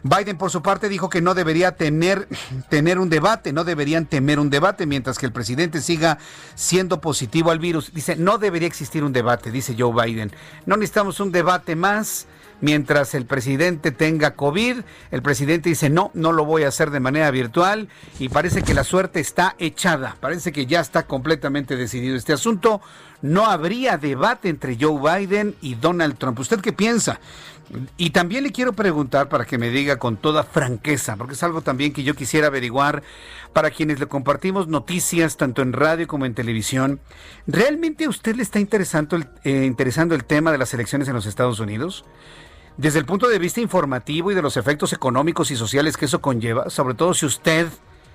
Biden, 0.02 0.38
por 0.38 0.50
su 0.50 0.62
parte, 0.62 0.88
dijo 0.88 1.08
que 1.08 1.20
no 1.20 1.34
debería 1.34 1.72
tener, 1.72 2.28
tener 2.68 2.98
un 2.98 3.08
debate, 3.08 3.52
no 3.52 3.64
deberían 3.64 4.06
temer 4.06 4.38
un 4.38 4.50
debate, 4.50 4.86
mientras 4.86 5.18
que 5.18 5.26
el 5.26 5.32
presidente 5.32 5.80
siga 5.80 6.18
siendo 6.54 7.00
positivo 7.00 7.50
al 7.50 7.58
virus. 7.58 7.92
Dice, 7.92 8.16
no 8.16 8.38
debería 8.38 8.68
existir 8.68 9.04
un 9.04 9.12
debate, 9.12 9.50
dice 9.50 9.74
Joe 9.78 9.92
Biden. 9.92 10.32
No 10.66 10.76
necesitamos 10.76 11.20
un 11.20 11.32
debate 11.32 11.76
más 11.76 12.26
mientras 12.60 13.14
el 13.14 13.26
presidente 13.26 13.90
tenga 13.90 14.34
COVID. 14.34 14.78
El 15.10 15.22
presidente 15.22 15.68
dice, 15.68 15.90
no, 15.90 16.10
no 16.14 16.32
lo 16.32 16.44
voy 16.44 16.64
a 16.64 16.68
hacer 16.68 16.90
de 16.90 17.00
manera 17.00 17.30
virtual 17.30 17.88
y 18.18 18.28
parece 18.28 18.62
que 18.62 18.74
la 18.74 18.84
suerte 18.84 19.20
está 19.20 19.54
echada, 19.58 20.16
parece 20.20 20.52
que 20.52 20.66
ya 20.66 20.80
está 20.80 21.04
completamente 21.04 21.76
decidido 21.76 22.16
este 22.16 22.32
asunto. 22.32 22.80
No 23.20 23.46
habría 23.46 23.98
debate 23.98 24.48
entre 24.48 24.76
Joe 24.80 25.18
Biden 25.18 25.56
y 25.60 25.74
Donald 25.74 26.18
Trump. 26.18 26.38
¿Usted 26.38 26.60
qué 26.60 26.72
piensa? 26.72 27.18
Y 27.96 28.10
también 28.10 28.44
le 28.44 28.52
quiero 28.52 28.72
preguntar 28.72 29.28
para 29.28 29.44
que 29.44 29.58
me 29.58 29.70
diga 29.70 29.98
con 29.98 30.16
toda 30.16 30.42
franqueza, 30.42 31.16
porque 31.16 31.34
es 31.34 31.42
algo 31.42 31.60
también 31.60 31.92
que 31.92 32.02
yo 32.02 32.14
quisiera 32.14 32.46
averiguar 32.46 33.02
para 33.52 33.70
quienes 33.70 34.00
le 34.00 34.06
compartimos 34.06 34.68
noticias 34.68 35.36
tanto 35.36 35.62
en 35.62 35.72
radio 35.72 36.06
como 36.06 36.24
en 36.24 36.34
televisión. 36.34 37.00
¿Realmente 37.46 38.04
a 38.04 38.08
usted 38.08 38.36
le 38.36 38.42
está 38.42 38.58
interesando 38.58 39.16
el, 39.16 39.28
eh, 39.44 39.64
interesando 39.66 40.14
el 40.14 40.24
tema 40.24 40.50
de 40.52 40.58
las 40.58 40.72
elecciones 40.72 41.08
en 41.08 41.14
los 41.14 41.26
Estados 41.26 41.60
Unidos? 41.60 42.04
Desde 42.76 43.00
el 43.00 43.06
punto 43.06 43.28
de 43.28 43.38
vista 43.38 43.60
informativo 43.60 44.30
y 44.30 44.34
de 44.34 44.42
los 44.42 44.56
efectos 44.56 44.92
económicos 44.92 45.50
y 45.50 45.56
sociales 45.56 45.96
que 45.96 46.04
eso 46.04 46.20
conlleva, 46.20 46.70
sobre 46.70 46.94
todo 46.94 47.12
si 47.12 47.26
usted 47.26 47.68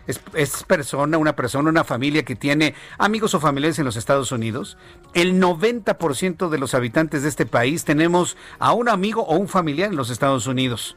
es, 0.08 0.64
persona, 0.64 1.18
una 1.18 1.36
persona, 1.36 1.70
una 1.70 1.84
familia 1.84 2.24
que 2.24 2.36
tiene 2.36 2.76
amigos 2.98 3.34
o 3.34 3.40
familiares 3.40 3.80
en 3.80 3.86
los 3.86 3.96
Estados 3.96 4.32
Unidos. 4.32 4.78
El 5.14 5.42
90% 5.42 6.50
de 6.50 6.58
los 6.58 6.74
habitantes 6.74 7.24
de 7.24 7.30
este 7.30 7.46
país 7.46 7.86
tenemos 7.86 8.38
a 8.60 8.74
un 8.74 8.90
amigo 8.90 9.24
o 9.24 9.38
un 9.38 9.48
familiar 9.48 9.90
en 9.90 9.96
los 9.96 10.10
Estados 10.10 10.48
Unidos. 10.48 10.96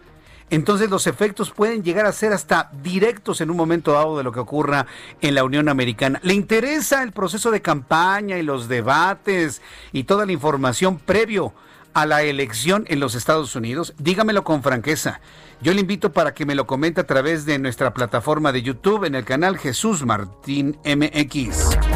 Entonces 0.49 0.91
los 0.91 1.09
efectos 1.09 1.51
pueden 1.51 1.83
llegar 1.83 2.07
a 2.07 2.13
ser 2.13 2.33
hasta 2.33 2.71
directos 2.83 3.41
en 3.41 3.51
un 3.51 3.57
momento 3.57 3.93
dado 3.93 4.17
de 4.17 4.23
lo 4.23 4.31
que 4.31 4.39
ocurra 4.39 4.87
en 5.21 5.35
la 5.35 5.43
Unión 5.43 5.69
Americana. 5.69 6.21
¿Le 6.23 6.35
interesa 6.35 7.03
el 7.03 7.11
proceso 7.11 7.51
de 7.51 7.63
campaña 7.63 8.39
y 8.39 8.43
los 8.43 8.69
debates 8.69 9.61
y 9.93 10.05
toda 10.05 10.25
la 10.25 10.33
información 10.33 10.99
previo 10.99 11.53
a 11.97 12.05
la 12.05 12.23
elección 12.23 12.85
en 12.89 13.01
los 13.01 13.15
Estados 13.15 13.57
Unidos? 13.57 13.95
Dígamelo 13.97 14.45
con 14.45 14.63
franqueza. 14.63 15.23
Yo 15.63 15.73
le 15.73 15.81
invito 15.81 16.13
para 16.13 16.35
que 16.35 16.45
me 16.45 16.55
lo 16.55 16.67
comente 16.67 17.01
a 17.01 17.07
través 17.07 17.47
de 17.47 17.59
nuestra 17.59 17.95
plataforma 17.95 18.53
de 18.53 18.61
YouTube 18.61 19.05
en 19.05 19.15
el 19.15 19.25
canal 19.25 19.57
Jesús 19.57 20.05
Martín 20.05 20.77
MX. 20.85 21.96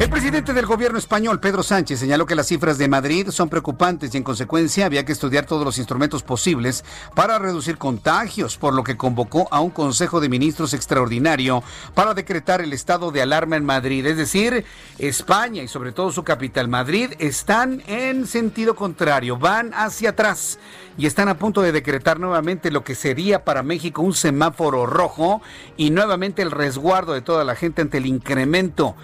El 0.00 0.08
presidente 0.08 0.54
del 0.54 0.64
gobierno 0.64 0.98
español, 0.98 1.40
Pedro 1.40 1.62
Sánchez, 1.62 2.00
señaló 2.00 2.24
que 2.24 2.34
las 2.34 2.46
cifras 2.46 2.78
de 2.78 2.88
Madrid 2.88 3.28
son 3.28 3.50
preocupantes 3.50 4.14
y 4.14 4.16
en 4.16 4.22
consecuencia 4.22 4.86
había 4.86 5.04
que 5.04 5.12
estudiar 5.12 5.44
todos 5.44 5.62
los 5.62 5.76
instrumentos 5.76 6.22
posibles 6.22 6.86
para 7.14 7.38
reducir 7.38 7.76
contagios, 7.76 8.56
por 8.56 8.72
lo 8.72 8.82
que 8.82 8.96
convocó 8.96 9.46
a 9.50 9.60
un 9.60 9.68
Consejo 9.68 10.18
de 10.20 10.30
Ministros 10.30 10.72
extraordinario 10.72 11.62
para 11.92 12.14
decretar 12.14 12.62
el 12.62 12.72
estado 12.72 13.10
de 13.10 13.20
alarma 13.20 13.56
en 13.56 13.66
Madrid. 13.66 14.06
Es 14.06 14.16
decir, 14.16 14.64
España 14.98 15.62
y 15.62 15.68
sobre 15.68 15.92
todo 15.92 16.10
su 16.12 16.24
capital, 16.24 16.68
Madrid, 16.68 17.10
están 17.18 17.82
en 17.86 18.26
sentido 18.26 18.74
contrario, 18.74 19.36
van 19.36 19.74
hacia 19.74 20.10
atrás 20.10 20.58
y 20.96 21.04
están 21.04 21.28
a 21.28 21.36
punto 21.36 21.60
de 21.60 21.72
decretar 21.72 22.18
nuevamente 22.18 22.70
lo 22.70 22.84
que 22.84 22.94
sería 22.94 23.44
para 23.44 23.62
México 23.62 24.00
un 24.00 24.14
semáforo 24.14 24.86
rojo 24.86 25.42
y 25.76 25.90
nuevamente 25.90 26.40
el 26.40 26.52
resguardo 26.52 27.12
de 27.12 27.20
toda 27.20 27.44
la 27.44 27.54
gente 27.54 27.82
ante 27.82 27.98
el 27.98 28.06
incremento 28.06 28.96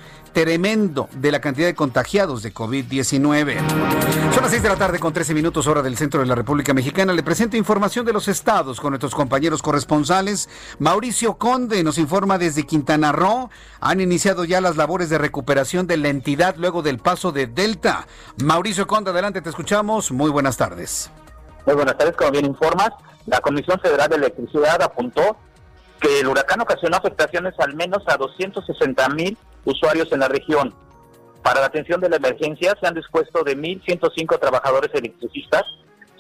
tremendo 0.45 1.09
de 1.15 1.33
la 1.33 1.41
cantidad 1.41 1.67
de 1.67 1.75
contagiados 1.75 2.43
de 2.43 2.53
COVID-19. 2.53 3.57
Son 4.35 4.43
las 4.43 4.51
6 4.51 4.63
de 4.63 4.69
la 4.69 4.77
tarde 4.77 4.99
con 4.99 5.15
13 5.15 5.33
minutos 5.33 5.67
hora 5.67 5.81
del 5.81 5.97
centro 5.97 6.21
de 6.21 6.27
la 6.27 6.35
República 6.35 6.75
Mexicana. 6.75 7.15
Le 7.15 7.23
presento 7.23 7.57
información 7.57 8.05
de 8.05 8.13
los 8.13 8.29
estados 8.29 8.79
con 8.79 8.91
nuestros 8.91 9.15
compañeros 9.15 9.63
corresponsales. 9.63 10.51
Mauricio 10.79 11.39
Conde 11.39 11.83
nos 11.83 11.97
informa 11.97 12.37
desde 12.37 12.67
Quintana 12.67 13.13
Roo. 13.13 13.49
Han 13.81 14.03
iniciado 14.03 14.45
ya 14.45 14.61
las 14.61 14.77
labores 14.77 15.09
de 15.09 15.17
recuperación 15.17 15.87
de 15.87 15.97
la 15.97 16.09
entidad 16.09 16.57
luego 16.59 16.83
del 16.83 16.99
paso 16.99 17.33
de 17.33 17.47
Delta. 17.47 18.07
Mauricio 18.45 18.87
Conde, 18.87 19.13
adelante, 19.13 19.41
te 19.41 19.49
escuchamos. 19.49 20.13
Muy 20.13 20.31
buenas 20.31 20.59
tardes. 20.59 21.11
Muy 21.65 21.77
buenas 21.77 21.97
tardes, 21.97 22.15
como 22.15 22.33
bien 22.33 22.45
informas, 22.45 22.91
la 23.25 23.41
Comisión 23.41 23.81
Federal 23.81 24.11
de 24.11 24.17
Electricidad 24.17 24.83
apuntó 24.83 25.39
que 26.01 26.21
el 26.21 26.29
huracán 26.29 26.61
ocasionó 26.61 26.97
afectaciones 26.97 27.55
al 27.59 27.75
menos 27.75 28.03
a 28.07 28.17
260 28.17 29.09
mil 29.11 29.37
usuarios 29.65 30.11
en 30.13 30.21
la 30.21 30.29
región. 30.29 30.73
Para 31.43 31.61
la 31.61 31.67
atención 31.67 32.01
de 32.01 32.09
la 32.09 32.17
emergencia 32.17 32.75
se 32.81 32.87
han 32.87 32.95
dispuesto 32.95 33.45
de 33.45 33.55
1.105 33.57 34.41
trabajadores 34.41 34.91
electricistas, 34.95 35.63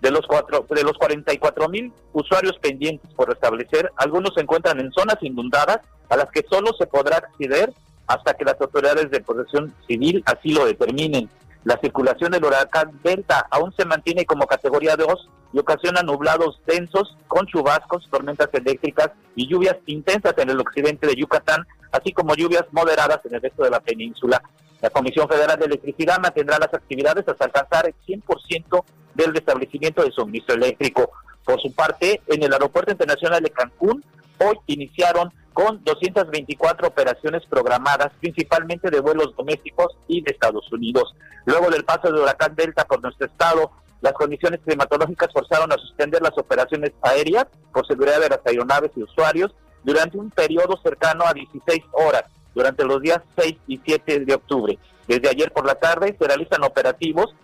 De 0.00 0.10
los, 0.10 0.26
cuatro, 0.26 0.66
de 0.68 0.82
los 0.82 0.98
44 0.98 1.68
mil 1.68 1.92
usuarios 2.12 2.58
pendientes 2.60 3.12
por 3.14 3.28
restablecer, 3.28 3.92
algunos 3.96 4.34
se 4.34 4.40
encuentran 4.40 4.80
en 4.80 4.90
zonas 4.92 5.16
inundadas 5.20 5.78
a 6.08 6.16
las 6.16 6.30
que 6.30 6.44
solo 6.50 6.72
se 6.76 6.86
podrá 6.86 7.18
acceder 7.18 7.72
hasta 8.06 8.34
que 8.34 8.44
las 8.44 8.60
autoridades 8.60 9.10
de 9.10 9.20
protección 9.20 9.72
civil 9.86 10.22
así 10.26 10.52
lo 10.52 10.66
determinen. 10.66 11.28
La 11.64 11.78
circulación 11.78 12.32
del 12.32 12.44
huracán 12.44 12.98
Delta 13.04 13.46
aún 13.50 13.72
se 13.76 13.84
mantiene 13.84 14.26
como 14.26 14.46
categoría 14.46 14.96
2 14.96 15.28
y 15.52 15.58
ocasiona 15.58 16.02
nublados 16.02 16.60
densos 16.66 17.16
con 17.28 17.46
chubascos, 17.46 18.08
tormentas 18.10 18.48
eléctricas 18.52 19.10
y 19.36 19.46
lluvias 19.46 19.76
intensas 19.86 20.34
en 20.38 20.50
el 20.50 20.58
occidente 20.58 21.06
de 21.06 21.14
Yucatán, 21.14 21.64
así 21.92 22.12
como 22.12 22.34
lluvias 22.34 22.64
moderadas 22.72 23.20
en 23.26 23.34
el 23.34 23.42
resto 23.42 23.62
de 23.62 23.70
la 23.70 23.80
península. 23.80 24.42
La 24.82 24.90
Comisión 24.90 25.28
Federal 25.28 25.56
de 25.58 25.66
Electricidad 25.66 26.18
mantendrá 26.18 26.58
las 26.58 26.74
actividades 26.74 27.26
hasta 27.28 27.44
alcanzar 27.44 27.86
el 27.86 27.94
100% 28.04 28.84
del 29.14 29.32
restablecimiento 29.32 30.02
de 30.02 30.10
suministro 30.10 30.56
eléctrico. 30.56 31.12
Por 31.44 31.60
su 31.60 31.72
parte, 31.72 32.20
en 32.26 32.42
el 32.42 32.52
Aeropuerto 32.52 32.90
Internacional 32.90 33.42
de 33.42 33.50
Cancún, 33.50 34.04
hoy 34.38 34.58
iniciaron 34.66 35.32
con 35.52 35.84
224 35.84 36.88
operaciones 36.88 37.42
programadas, 37.46 38.10
principalmente 38.18 38.90
de 38.90 38.98
vuelos 39.00 39.36
domésticos 39.36 39.96
y 40.08 40.20
de 40.22 40.32
Estados 40.32 40.70
Unidos. 40.72 41.14
Luego 41.44 41.70
del 41.70 41.84
paso 41.84 42.08
del 42.08 42.22
huracán 42.22 42.56
Delta 42.56 42.84
por 42.84 43.00
nuestro 43.02 43.26
estado, 43.26 43.70
las 44.00 44.14
condiciones 44.14 44.60
climatológicas 44.64 45.32
forzaron 45.32 45.70
a 45.70 45.78
suspender 45.78 46.20
las 46.22 46.36
operaciones 46.36 46.90
aéreas 47.02 47.46
por 47.72 47.86
seguridad 47.86 48.20
de 48.20 48.30
las 48.30 48.40
aeronaves 48.44 48.90
y 48.96 49.04
usuarios 49.04 49.54
durante 49.84 50.18
un 50.18 50.30
periodo 50.30 50.76
cercano 50.82 51.24
a 51.24 51.32
16 51.32 51.84
horas, 51.92 52.24
durante 52.54 52.84
los 52.84 53.00
días 53.00 53.20
6 53.36 53.56
y 53.66 53.80
7 53.84 54.20
de 54.20 54.34
octubre. 54.34 54.78
Desde 55.08 55.28
ayer 55.28 55.52
por 55.52 55.66
la 55.66 55.74
tarde 55.74 56.16
se 56.18 56.26
realizan 56.26 56.62
operativos 56.62 57.34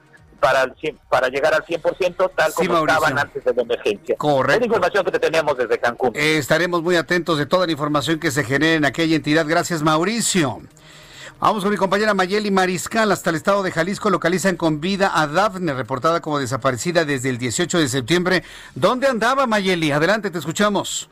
para, 0.40 0.72
para 1.08 1.28
llegar 1.28 1.54
al 1.54 1.64
100% 1.64 2.30
tal 2.34 2.52
como 2.54 2.78
estaban 2.78 3.18
antes 3.18 3.44
de 3.44 3.54
la 3.54 3.62
emergencia. 3.62 4.16
Correcto. 4.16 4.52
Es 4.54 4.60
la 4.60 4.66
información 4.66 5.04
que 5.04 5.10
te 5.10 5.18
tenemos 5.18 5.56
desde 5.56 5.78
Cancún. 5.78 6.12
Eh, 6.14 6.38
estaremos 6.38 6.82
muy 6.82 6.96
atentos 6.96 7.38
de 7.38 7.46
toda 7.46 7.66
la 7.66 7.72
información 7.72 8.18
que 8.20 8.30
se 8.30 8.44
genere 8.44 8.74
en 8.74 8.84
aquella 8.84 9.16
entidad. 9.16 9.46
Gracias, 9.46 9.82
Mauricio. 9.82 10.60
Vamos 11.40 11.62
con 11.62 11.70
mi 11.70 11.76
compañera 11.76 12.14
Mayeli 12.14 12.50
Mariscal. 12.50 13.12
Hasta 13.12 13.30
el 13.30 13.36
estado 13.36 13.62
de 13.62 13.70
Jalisco 13.70 14.10
localizan 14.10 14.56
con 14.56 14.80
vida 14.80 15.12
a 15.14 15.26
Dafne, 15.28 15.72
reportada 15.72 16.20
como 16.20 16.38
desaparecida 16.38 17.04
desde 17.04 17.28
el 17.28 17.38
18 17.38 17.78
de 17.78 17.88
septiembre. 17.88 18.42
¿Dónde 18.74 19.06
andaba 19.06 19.46
Mayeli? 19.46 19.92
Adelante, 19.92 20.30
te 20.30 20.38
escuchamos. 20.38 21.08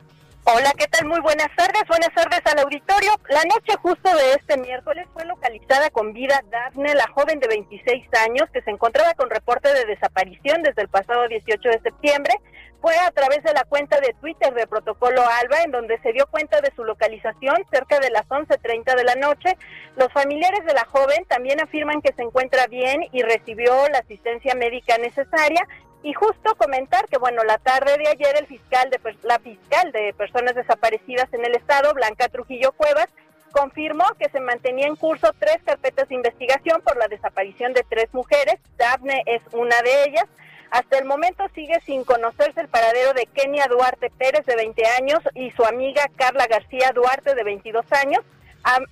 Hola, 0.49 0.71
¿qué 0.77 0.87
tal? 0.87 1.05
Muy 1.05 1.19
buenas 1.19 1.53
tardes. 1.57 1.83
Buenas 1.89 2.13
tardes 2.15 2.39
al 2.45 2.59
auditorio. 2.59 3.11
La 3.27 3.43
noche 3.43 3.75
justo 3.81 4.09
de 4.15 4.31
este 4.31 4.55
miércoles 4.55 5.05
fue 5.11 5.25
localizada 5.25 5.89
con 5.89 6.13
vida 6.13 6.41
Dafne, 6.49 6.95
la 6.95 7.05
joven 7.13 7.41
de 7.41 7.49
26 7.49 8.07
años 8.25 8.47
que 8.53 8.61
se 8.61 8.71
encontraba 8.71 9.13
con 9.15 9.29
reporte 9.29 9.73
de 9.73 9.83
desaparición 9.83 10.63
desde 10.63 10.83
el 10.83 10.87
pasado 10.87 11.27
18 11.27 11.67
de 11.67 11.81
septiembre. 11.81 12.33
Fue 12.79 12.97
a 12.97 13.11
través 13.11 13.43
de 13.43 13.51
la 13.51 13.65
cuenta 13.65 13.99
de 13.99 14.15
Twitter 14.21 14.53
de 14.53 14.67
Protocolo 14.67 15.21
Alba 15.21 15.63
en 15.65 15.71
donde 15.71 15.99
se 15.99 16.13
dio 16.13 16.25
cuenta 16.27 16.61
de 16.61 16.71
su 16.77 16.85
localización 16.85 17.57
cerca 17.69 17.99
de 17.99 18.11
las 18.11 18.25
11.30 18.29 18.95
de 18.95 19.03
la 19.03 19.15
noche. 19.15 19.57
Los 19.97 20.13
familiares 20.13 20.63
de 20.65 20.73
la 20.73 20.85
joven 20.85 21.25
también 21.27 21.59
afirman 21.59 22.01
que 22.01 22.13
se 22.13 22.21
encuentra 22.21 22.67
bien 22.67 23.01
y 23.11 23.21
recibió 23.21 23.73
la 23.89 23.99
asistencia 23.99 24.55
médica 24.55 24.97
necesaria 24.97 25.67
y 26.03 26.13
justo 26.13 26.55
comentar 26.55 27.05
que, 27.07 27.17
bueno, 27.17 27.43
la 27.43 27.57
tarde 27.57 27.97
de 27.97 28.07
ayer 28.07 28.35
el 28.37 28.47
fiscal 28.47 28.89
de, 28.89 28.99
la 29.23 29.39
fiscal 29.39 29.91
de 29.91 30.13
personas 30.13 30.55
desaparecidas 30.55 31.33
en 31.33 31.43
el 31.43 31.55
estado, 31.55 31.93
Blanca 31.93 32.29
Trujillo 32.29 32.71
Cuevas, 32.71 33.07
confirmó 33.51 34.05
que 34.19 34.29
se 34.29 34.39
mantenía 34.39 34.87
en 34.87 34.95
curso 34.95 35.31
tres 35.39 35.57
carpetas 35.65 36.09
de 36.09 36.15
investigación 36.15 36.81
por 36.81 36.97
la 36.97 37.07
desaparición 37.07 37.73
de 37.73 37.83
tres 37.89 38.13
mujeres. 38.13 38.59
Daphne 38.77 39.23
es 39.25 39.41
una 39.53 39.81
de 39.81 40.05
ellas. 40.05 40.25
Hasta 40.69 40.97
el 40.99 41.05
momento 41.05 41.45
sigue 41.55 41.79
sin 41.85 42.03
conocerse 42.03 42.59
el 42.59 42.67
paradero 42.67 43.13
de 43.13 43.25
Kenia 43.25 43.67
Duarte 43.67 44.11
Pérez, 44.17 44.45
de 44.45 44.55
20 44.55 44.85
años, 44.99 45.19
y 45.33 45.51
su 45.51 45.63
amiga 45.63 46.03
Carla 46.17 46.45
García 46.47 46.91
Duarte, 46.93 47.35
de 47.35 47.43
22 47.43 47.85
años 47.93 48.23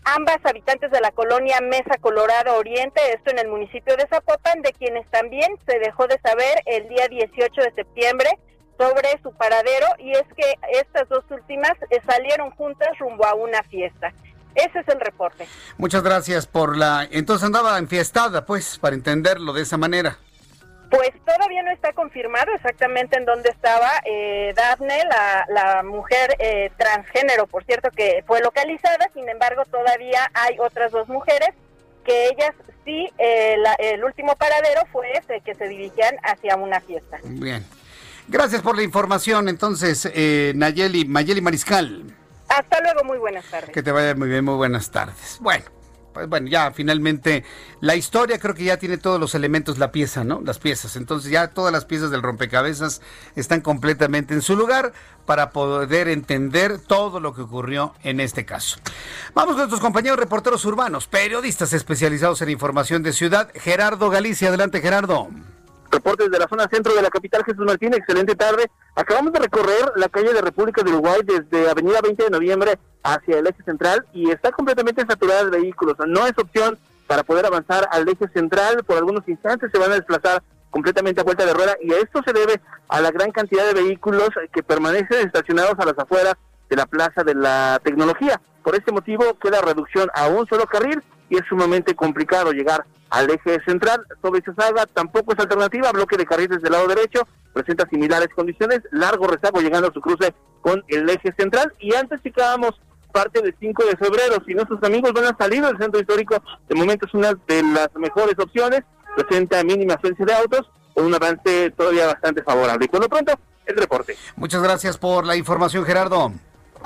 ambas 0.03 0.37
habitantes 0.43 0.91
de 0.91 1.01
la 1.01 1.11
colonia 1.11 1.59
Mesa 1.61 1.97
Colorado 1.99 2.55
Oriente, 2.55 3.01
esto 3.13 3.31
en 3.31 3.39
el 3.39 3.47
municipio 3.47 3.95
de 3.97 4.07
Zapopan, 4.07 4.61
de 4.61 4.73
quienes 4.73 5.09
también 5.09 5.57
se 5.67 5.79
dejó 5.79 6.07
de 6.07 6.19
saber 6.19 6.61
el 6.65 6.87
día 6.87 7.07
18 7.07 7.61
de 7.61 7.73
septiembre 7.73 8.29
sobre 8.77 9.19
su 9.21 9.33
paradero 9.33 9.87
y 9.99 10.11
es 10.11 10.25
que 10.35 10.55
estas 10.79 11.07
dos 11.09 11.23
últimas 11.29 11.73
eh, 11.89 12.01
salieron 12.05 12.51
juntas 12.51 12.89
rumbo 12.99 13.25
a 13.25 13.33
una 13.33 13.63
fiesta. 13.63 14.13
Ese 14.55 14.79
es 14.79 14.87
el 14.87 14.99
reporte. 15.01 15.47
Muchas 15.77 16.01
gracias 16.01 16.47
por 16.47 16.77
la... 16.77 17.07
Entonces 17.11 17.45
andaba 17.45 17.77
enfiestada, 17.77 18.45
pues, 18.45 18.77
para 18.79 18.95
entenderlo 18.95 19.51
de 19.51 19.63
esa 19.63 19.77
manera. 19.77 20.17
Pues 20.89 21.11
todavía 21.25 21.63
no 21.63 21.71
está 21.71 21.93
confirmado 21.93 22.53
exactamente 22.53 23.17
en 23.17 23.25
dónde 23.25 23.49
estaba 23.49 23.89
eh, 24.05 24.53
Daphne, 24.55 25.01
la, 25.49 25.83
mujer 25.83 26.35
eh, 26.39 26.71
transgénero, 26.77 27.47
por 27.47 27.63
cierto, 27.65 27.89
que 27.91 28.23
fue 28.27 28.41
localizada. 28.41 29.09
Sin 29.13 29.27
embargo, 29.27 29.63
todavía 29.65 30.29
hay 30.33 30.57
otras 30.59 30.91
dos 30.91 31.07
mujeres 31.07 31.49
que 32.05 32.27
ellas 32.27 32.53
sí, 32.83 33.09
eh, 33.17 33.55
el 33.79 34.03
último 34.03 34.35
paradero 34.35 34.81
fue 34.91 35.11
ese, 35.13 35.41
que 35.41 35.55
se 35.55 35.67
dirigían 35.67 36.15
hacia 36.23 36.55
una 36.55 36.79
fiesta. 36.79 37.17
Bien. 37.23 37.65
Gracias 38.27 38.61
por 38.61 38.75
la 38.75 38.83
información. 38.83 39.49
Entonces, 39.49 40.09
eh, 40.13 40.53
Nayeli, 40.55 41.05
Mayeli 41.05 41.41
Mariscal. 41.41 42.03
Hasta 42.47 42.79
luego, 42.81 43.03
muy 43.03 43.17
buenas 43.17 43.45
tardes. 43.49 43.71
Que 43.71 43.83
te 43.83 43.91
vaya 43.91 44.15
muy 44.15 44.29
bien, 44.29 44.45
muy 44.45 44.55
buenas 44.55 44.89
tardes. 44.91 45.37
Bueno 45.41 45.65
pues 46.15 46.29
bueno, 46.29 46.47
ya 46.47 46.71
finalmente 46.71 47.43
la 47.81 47.95
historia 47.95 48.39
creo 48.39 48.55
que 48.55 48.63
ya 48.63 48.77
tiene 48.77 48.97
todos 48.97 49.19
los 49.19 49.35
elementos, 49.35 49.77
la 49.77 49.91
pieza, 49.91 50.23
¿no? 50.23 50.41
Las 50.41 50.59
piezas. 50.59 50.95
Entonces 50.95 51.29
ya 51.29 51.49
todas 51.49 51.73
las 51.73 51.83
piezas 51.83 52.09
del 52.09 52.23
rompecabezas 52.23 53.01
están 53.35 53.59
completamente 53.59 54.33
en 54.33 54.41
su 54.41 54.55
lugar 54.55 54.93
para 55.25 55.49
poder 55.49 56.07
entender 56.07 56.79
todo 56.79 57.19
lo 57.19 57.35
que 57.35 57.41
ocurrió 57.41 57.93
en 58.03 58.21
este 58.21 58.45
caso. 58.45 58.77
Vamos 59.33 59.51
con 59.51 59.59
nuestros 59.59 59.81
compañeros 59.81 60.17
reporteros 60.17 60.63
urbanos, 60.63 61.07
periodistas 61.07 61.73
especializados 61.73 62.41
en 62.41 62.49
información 62.49 63.03
de 63.03 63.11
ciudad. 63.11 63.51
Gerardo 63.53 64.09
Galicia, 64.09 64.47
adelante 64.47 64.79
Gerardo. 64.79 65.27
Reportes 65.95 66.29
de 66.29 66.39
la 66.39 66.49
zona 66.49 66.67
centro 66.69 66.93
de 66.93 67.01
la 67.01 67.09
capital, 67.09 67.45
Jesús 67.45 67.65
Martín, 67.65 67.93
excelente 67.93 68.35
tarde. 68.35 68.69
Acabamos 68.95 69.31
de 69.31 69.39
recorrer 69.39 69.93
la 69.95 70.09
calle 70.09 70.33
de 70.33 70.41
República 70.41 70.83
de 70.83 70.91
Uruguay 70.91 71.21
desde 71.23 71.69
Avenida 71.69 72.01
20 72.03 72.21
de 72.21 72.29
Noviembre 72.29 72.77
hacia 73.01 73.39
el 73.39 73.47
eje 73.47 73.63
central 73.63 74.05
y 74.11 74.29
está 74.29 74.51
completamente 74.51 75.05
saturada 75.07 75.45
de 75.45 75.57
vehículos. 75.57 75.95
No 76.05 76.27
es 76.27 76.37
opción 76.37 76.77
para 77.07 77.23
poder 77.23 77.45
avanzar 77.45 77.87
al 77.93 78.09
eje 78.09 78.27
central. 78.33 78.83
Por 78.83 78.97
algunos 78.97 79.25
instantes 79.29 79.71
se 79.71 79.79
van 79.79 79.93
a 79.93 79.95
desplazar 79.95 80.43
completamente 80.69 81.21
a 81.21 81.23
vuelta 81.23 81.45
de 81.45 81.53
rueda 81.53 81.77
y 81.81 81.93
esto 81.93 82.21
se 82.25 82.33
debe 82.33 82.59
a 82.89 82.99
la 82.99 83.11
gran 83.11 83.31
cantidad 83.31 83.65
de 83.65 83.81
vehículos 83.81 84.31
que 84.51 84.63
permanecen 84.63 85.25
estacionados 85.25 85.79
a 85.79 85.85
las 85.85 85.97
afueras 85.97 86.35
de 86.69 86.75
la 86.75 86.87
Plaza 86.87 87.23
de 87.23 87.35
la 87.35 87.79
Tecnología. 87.81 88.41
Por 88.63 88.75
este 88.75 88.91
motivo 88.91 89.39
queda 89.39 89.61
reducción 89.61 90.09
a 90.13 90.27
un 90.27 90.45
solo 90.47 90.65
carril 90.65 91.01
y 91.29 91.37
es 91.37 91.43
sumamente 91.47 91.95
complicado 91.95 92.51
llegar 92.51 92.85
al 93.09 93.29
eje 93.29 93.59
central. 93.65 94.05
Sobre 94.21 94.41
saga 94.41 94.85
tampoco 94.85 95.33
es 95.33 95.39
alternativa, 95.39 95.91
bloque 95.91 96.17
de 96.17 96.25
carriles 96.25 96.61
del 96.61 96.71
lado 96.71 96.87
derecho, 96.87 97.27
presenta 97.53 97.87
similares 97.89 98.29
condiciones, 98.35 98.81
largo 98.91 99.27
rezago 99.27 99.61
llegando 99.61 99.87
a 99.87 99.93
su 99.93 100.01
cruce 100.01 100.33
con 100.61 100.83
el 100.87 101.09
eje 101.09 101.33
central 101.37 101.73
y 101.79 101.93
antes 101.95 102.21
checábamos 102.21 102.79
parte 103.11 103.41
del 103.41 103.55
5 103.57 103.83
de 103.85 103.95
febrero, 103.95 104.43
si 104.45 104.53
nuestros 104.53 104.83
amigos 104.83 105.13
van 105.13 105.25
a 105.25 105.37
salir 105.37 105.63
del 105.63 105.77
centro 105.77 106.01
histórico, 106.01 106.35
de 106.67 106.75
momento 106.75 107.05
es 107.05 107.13
una 107.13 107.33
de 107.47 107.63
las 107.63 107.89
mejores 107.95 108.35
opciones, 108.37 108.81
presenta 109.15 109.63
mínima 109.63 109.93
ausencia 109.93 110.25
de 110.25 110.33
autos, 110.33 110.69
con 110.93 111.05
un 111.05 111.13
avance 111.13 111.71
todavía 111.77 112.07
bastante 112.07 112.43
favorable. 112.43 112.85
Y 112.85 112.87
por 112.89 113.07
pronto, 113.07 113.33
el 113.65 113.77
reporte. 113.77 114.17
Muchas 114.35 114.61
gracias 114.61 114.97
por 114.97 115.25
la 115.25 115.37
información, 115.37 115.85
Gerardo. 115.85 116.33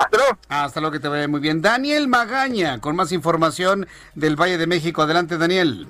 Hasta 0.00 0.16
luego. 0.16 0.38
Hasta 0.48 0.80
luego, 0.80 0.92
que 0.94 1.00
te 1.00 1.08
vaya 1.08 1.28
muy 1.28 1.40
bien. 1.40 1.60
Daniel 1.60 2.08
Magaña, 2.08 2.80
con 2.80 2.96
más 2.96 3.12
información 3.12 3.86
del 4.14 4.34
Valle 4.34 4.56
de 4.56 4.66
México. 4.66 5.02
Adelante, 5.02 5.36
Daniel. 5.36 5.86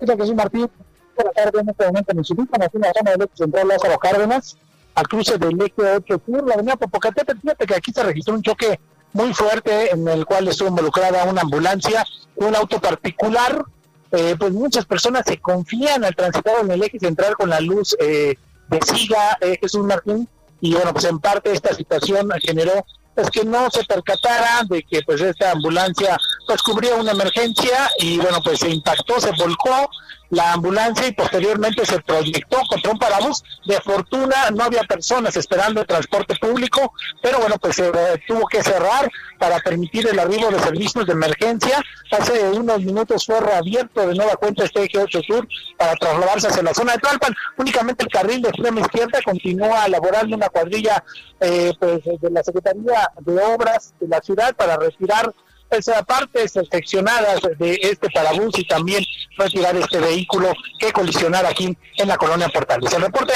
Jesús 0.00 0.34
Martín. 0.34 0.70
Buenas 1.16 1.34
tardes. 1.34 1.60
En 1.60 1.68
este 1.68 1.86
momento 1.86 2.14
nos 2.14 2.30
ubican 2.30 2.62
aquí 2.62 2.76
en 2.76 2.82
la 2.82 2.92
zona 2.92 3.10
del 3.10 3.22
eje 3.22 3.36
central 3.36 3.68
Lázaro 3.68 3.98
Cárdenas, 3.98 4.56
al 4.94 5.08
cruce 5.08 5.38
del 5.38 5.60
eje 5.60 5.96
8 5.96 6.22
Sur, 6.24 6.46
la 6.46 6.54
avenida 6.54 6.76
Popocatépetl. 6.76 7.40
Fíjate 7.40 7.66
que 7.66 7.74
aquí 7.74 7.92
se 7.92 8.02
registró 8.04 8.34
un 8.34 8.42
choque 8.42 8.78
muy 9.12 9.34
fuerte 9.34 9.92
en 9.92 10.06
el 10.06 10.24
cual 10.24 10.46
estuvo 10.46 10.68
involucrada 10.68 11.24
una 11.24 11.42
ambulancia, 11.42 12.06
un 12.36 12.54
auto 12.54 12.80
particular. 12.80 13.64
Eh, 14.12 14.36
pues 14.38 14.52
muchas 14.52 14.84
personas 14.84 15.24
se 15.26 15.38
confían 15.38 16.04
al 16.04 16.14
transitar 16.14 16.60
en 16.60 16.70
el 16.70 16.82
eje 16.82 16.98
central 16.98 17.34
con 17.34 17.50
la 17.50 17.60
luz 17.60 17.96
eh, 17.98 18.36
de 18.68 18.80
siga 18.82 19.38
eh, 19.40 19.58
Jesús 19.60 19.84
Martín 19.84 20.28
y 20.60 20.74
bueno 20.74 20.92
pues 20.92 21.06
en 21.06 21.18
parte 21.18 21.50
esta 21.50 21.72
situación 21.74 22.30
generó 22.42 22.84
es 23.16 23.30
que 23.30 23.44
no 23.44 23.70
se 23.70 23.84
percatara 23.84 24.62
de 24.68 24.82
que 24.82 25.02
pues 25.02 25.20
esta 25.20 25.50
ambulancia 25.52 26.16
pues 26.46 26.62
cubría 26.62 26.94
una 26.94 27.12
emergencia 27.12 27.90
y 27.98 28.18
bueno 28.18 28.40
pues 28.42 28.60
se 28.60 28.70
impactó, 28.70 29.20
se 29.20 29.32
volcó 29.32 29.90
la 30.32 30.54
ambulancia 30.54 31.06
y 31.06 31.12
posteriormente 31.12 31.84
se 31.84 32.00
proyectó 32.00 32.58
contra 32.66 32.90
un 32.90 32.98
parabús. 32.98 33.44
De 33.66 33.78
fortuna 33.82 34.50
no 34.50 34.64
había 34.64 34.82
personas 34.84 35.36
esperando 35.36 35.82
el 35.82 35.86
transporte 35.86 36.34
público, 36.36 36.94
pero 37.22 37.38
bueno, 37.38 37.56
pues 37.60 37.76
se 37.76 37.88
eh, 37.88 37.92
tuvo 38.26 38.46
que 38.46 38.62
cerrar 38.62 39.10
para 39.38 39.58
permitir 39.58 40.08
el 40.08 40.18
arribo 40.18 40.50
de 40.50 40.58
servicios 40.58 41.06
de 41.06 41.12
emergencia. 41.12 41.84
Hace 42.10 42.44
unos 42.50 42.82
minutos 42.82 43.26
fue 43.26 43.40
reabierto 43.40 44.06
de 44.06 44.14
nueva 44.14 44.36
cuenta 44.36 44.64
este 44.64 44.84
eje 44.84 44.98
8 44.98 45.20
Sur 45.20 45.46
para 45.76 45.94
trasladarse 45.96 46.48
hacia 46.48 46.62
la 46.62 46.72
zona 46.72 46.92
de 46.94 47.00
Tlalpan. 47.00 47.34
Únicamente 47.58 48.04
el 48.04 48.10
carril 48.10 48.40
de 48.40 48.48
extrema 48.48 48.80
izquierda 48.80 49.20
continúa 49.22 49.84
elaborando 49.84 50.34
una 50.34 50.48
cuadrilla 50.48 51.04
eh, 51.40 51.74
pues, 51.78 52.04
de 52.04 52.30
la 52.30 52.42
Secretaría 52.42 53.10
de 53.20 53.38
Obras 53.38 53.92
de 54.00 54.08
la 54.08 54.22
ciudad 54.22 54.56
para 54.56 54.78
retirar 54.78 55.30
pues, 55.72 56.04
partes 56.06 56.52
seccionadas 56.70 57.40
de 57.58 57.78
este 57.82 58.10
parabús 58.10 58.58
y 58.58 58.66
también 58.66 59.02
retirar 59.38 59.74
este 59.76 59.98
vehículo 59.98 60.52
que 60.78 60.92
colisionara 60.92 61.48
aquí 61.48 61.76
en 61.96 62.08
la 62.08 62.18
colonia 62.18 62.48
Portales. 62.48 62.92
El 62.92 63.02
reporte. 63.02 63.32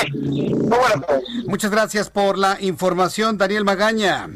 Muchas 1.47 1.71
gracias 1.71 2.11
por 2.11 2.37
la 2.37 2.59
información, 2.61 3.39
Daniel 3.39 3.65
Magaña. 3.65 4.29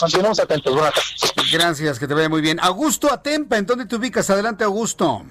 Continuamos 0.00 0.40
atentos. 0.40 0.74
Buenas 0.74 0.94
Gracias, 1.52 1.98
que 1.98 2.08
te 2.08 2.14
vaya 2.14 2.28
muy 2.28 2.40
bien. 2.40 2.58
Augusto 2.60 3.12
Atempa, 3.12 3.58
¿en 3.58 3.66
dónde 3.66 3.86
te 3.86 3.96
ubicas? 3.96 4.30
Adelante, 4.30 4.64
Augusto. 4.64 5.24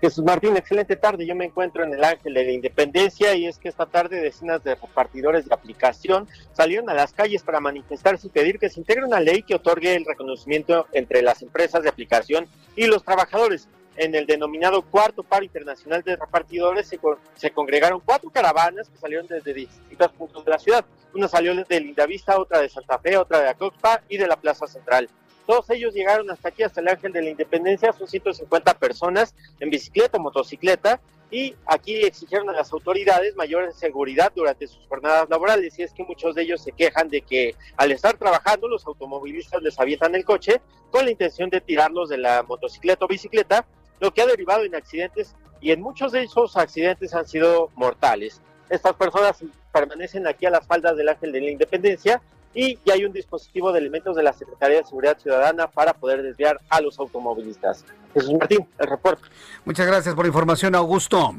Jesús 0.00 0.24
Martín, 0.24 0.56
excelente 0.56 0.96
tarde. 0.96 1.26
Yo 1.26 1.34
me 1.34 1.44
encuentro 1.44 1.84
en 1.84 1.92
el 1.92 2.02
Ángel 2.02 2.32
de 2.32 2.44
la 2.44 2.52
Independencia 2.52 3.34
y 3.34 3.46
es 3.46 3.58
que 3.58 3.68
esta 3.68 3.84
tarde 3.84 4.22
decenas 4.22 4.64
de 4.64 4.74
repartidores 4.74 5.46
de 5.46 5.54
aplicación 5.54 6.26
salieron 6.54 6.88
a 6.88 6.94
las 6.94 7.12
calles 7.12 7.42
para 7.42 7.60
manifestarse 7.60 8.26
y 8.26 8.30
pedir 8.30 8.58
que 8.58 8.70
se 8.70 8.80
integre 8.80 9.04
una 9.04 9.20
ley 9.20 9.42
que 9.42 9.56
otorgue 9.56 9.94
el 9.94 10.06
reconocimiento 10.06 10.86
entre 10.92 11.20
las 11.20 11.42
empresas 11.42 11.82
de 11.82 11.90
aplicación 11.90 12.48
y 12.76 12.86
los 12.86 13.04
trabajadores. 13.04 13.68
En 13.96 14.14
el 14.14 14.24
denominado 14.24 14.80
cuarto 14.80 15.22
paro 15.22 15.44
internacional 15.44 16.02
de 16.02 16.16
repartidores 16.16 16.88
se, 16.88 16.98
se 17.34 17.50
congregaron 17.50 18.00
cuatro 18.02 18.30
caravanas 18.30 18.88
que 18.88 18.96
salieron 18.96 19.26
desde 19.26 19.52
distintos 19.52 20.12
puntos 20.12 20.42
de 20.46 20.50
la 20.50 20.58
ciudad. 20.58 20.84
Una 21.12 21.28
salió 21.28 21.54
de 21.54 21.80
Lindavista, 21.80 22.38
otra 22.38 22.60
de 22.60 22.70
Santa 22.70 22.98
Fe, 23.00 23.18
otra 23.18 23.40
de 23.40 23.48
Acoxpa 23.50 24.00
y 24.08 24.16
de 24.16 24.26
la 24.26 24.36
Plaza 24.36 24.66
Central. 24.66 25.10
Todos 25.50 25.68
ellos 25.70 25.92
llegaron 25.92 26.30
hasta 26.30 26.50
aquí, 26.50 26.62
hasta 26.62 26.80
el 26.80 26.86
Ángel 26.86 27.12
de 27.12 27.22
la 27.22 27.30
Independencia, 27.30 27.92
son 27.92 28.06
150 28.06 28.72
personas 28.74 29.34
en 29.58 29.68
bicicleta 29.68 30.16
o 30.16 30.20
motocicleta, 30.20 31.00
y 31.28 31.56
aquí 31.66 32.04
exigieron 32.04 32.48
a 32.50 32.52
las 32.52 32.72
autoridades 32.72 33.34
mayor 33.34 33.72
seguridad 33.72 34.30
durante 34.32 34.68
sus 34.68 34.86
jornadas 34.86 35.28
laborales, 35.28 35.76
y 35.76 35.82
es 35.82 35.92
que 35.92 36.04
muchos 36.04 36.36
de 36.36 36.42
ellos 36.42 36.62
se 36.62 36.70
quejan 36.70 37.08
de 37.08 37.22
que 37.22 37.56
al 37.76 37.90
estar 37.90 38.16
trabajando 38.16 38.68
los 38.68 38.86
automovilistas 38.86 39.60
les 39.60 39.76
avientan 39.80 40.14
el 40.14 40.24
coche 40.24 40.60
con 40.92 41.04
la 41.04 41.10
intención 41.10 41.50
de 41.50 41.60
tirarlos 41.60 42.10
de 42.10 42.18
la 42.18 42.44
motocicleta 42.44 43.06
o 43.06 43.08
bicicleta, 43.08 43.66
lo 43.98 44.14
que 44.14 44.22
ha 44.22 44.26
derivado 44.26 44.62
en 44.62 44.76
accidentes 44.76 45.34
y 45.60 45.72
en 45.72 45.80
muchos 45.80 46.12
de 46.12 46.22
esos 46.22 46.56
accidentes 46.56 47.12
han 47.12 47.26
sido 47.26 47.70
mortales. 47.74 48.40
Estas 48.68 48.94
personas 48.94 49.42
permanecen 49.72 50.28
aquí 50.28 50.46
a 50.46 50.50
las 50.50 50.64
faldas 50.64 50.96
del 50.96 51.08
Ángel 51.08 51.32
de 51.32 51.40
la 51.40 51.50
Independencia 51.50 52.22
y 52.54 52.78
ya 52.84 52.94
hay 52.94 53.04
un 53.04 53.12
dispositivo 53.12 53.72
de 53.72 53.78
elementos 53.78 54.16
de 54.16 54.22
la 54.22 54.32
Secretaría 54.32 54.78
de 54.78 54.84
Seguridad 54.84 55.18
Ciudadana 55.18 55.68
para 55.68 55.94
poder 55.94 56.22
desviar 56.22 56.60
a 56.68 56.80
los 56.80 56.98
automovilistas. 56.98 57.84
Jesús 58.14 58.32
Martín, 58.38 58.66
el 58.78 58.88
reporte. 58.88 59.22
Muchas 59.64 59.86
gracias 59.86 60.14
por 60.14 60.24
la 60.24 60.28
información, 60.28 60.74
Augusto. 60.74 61.34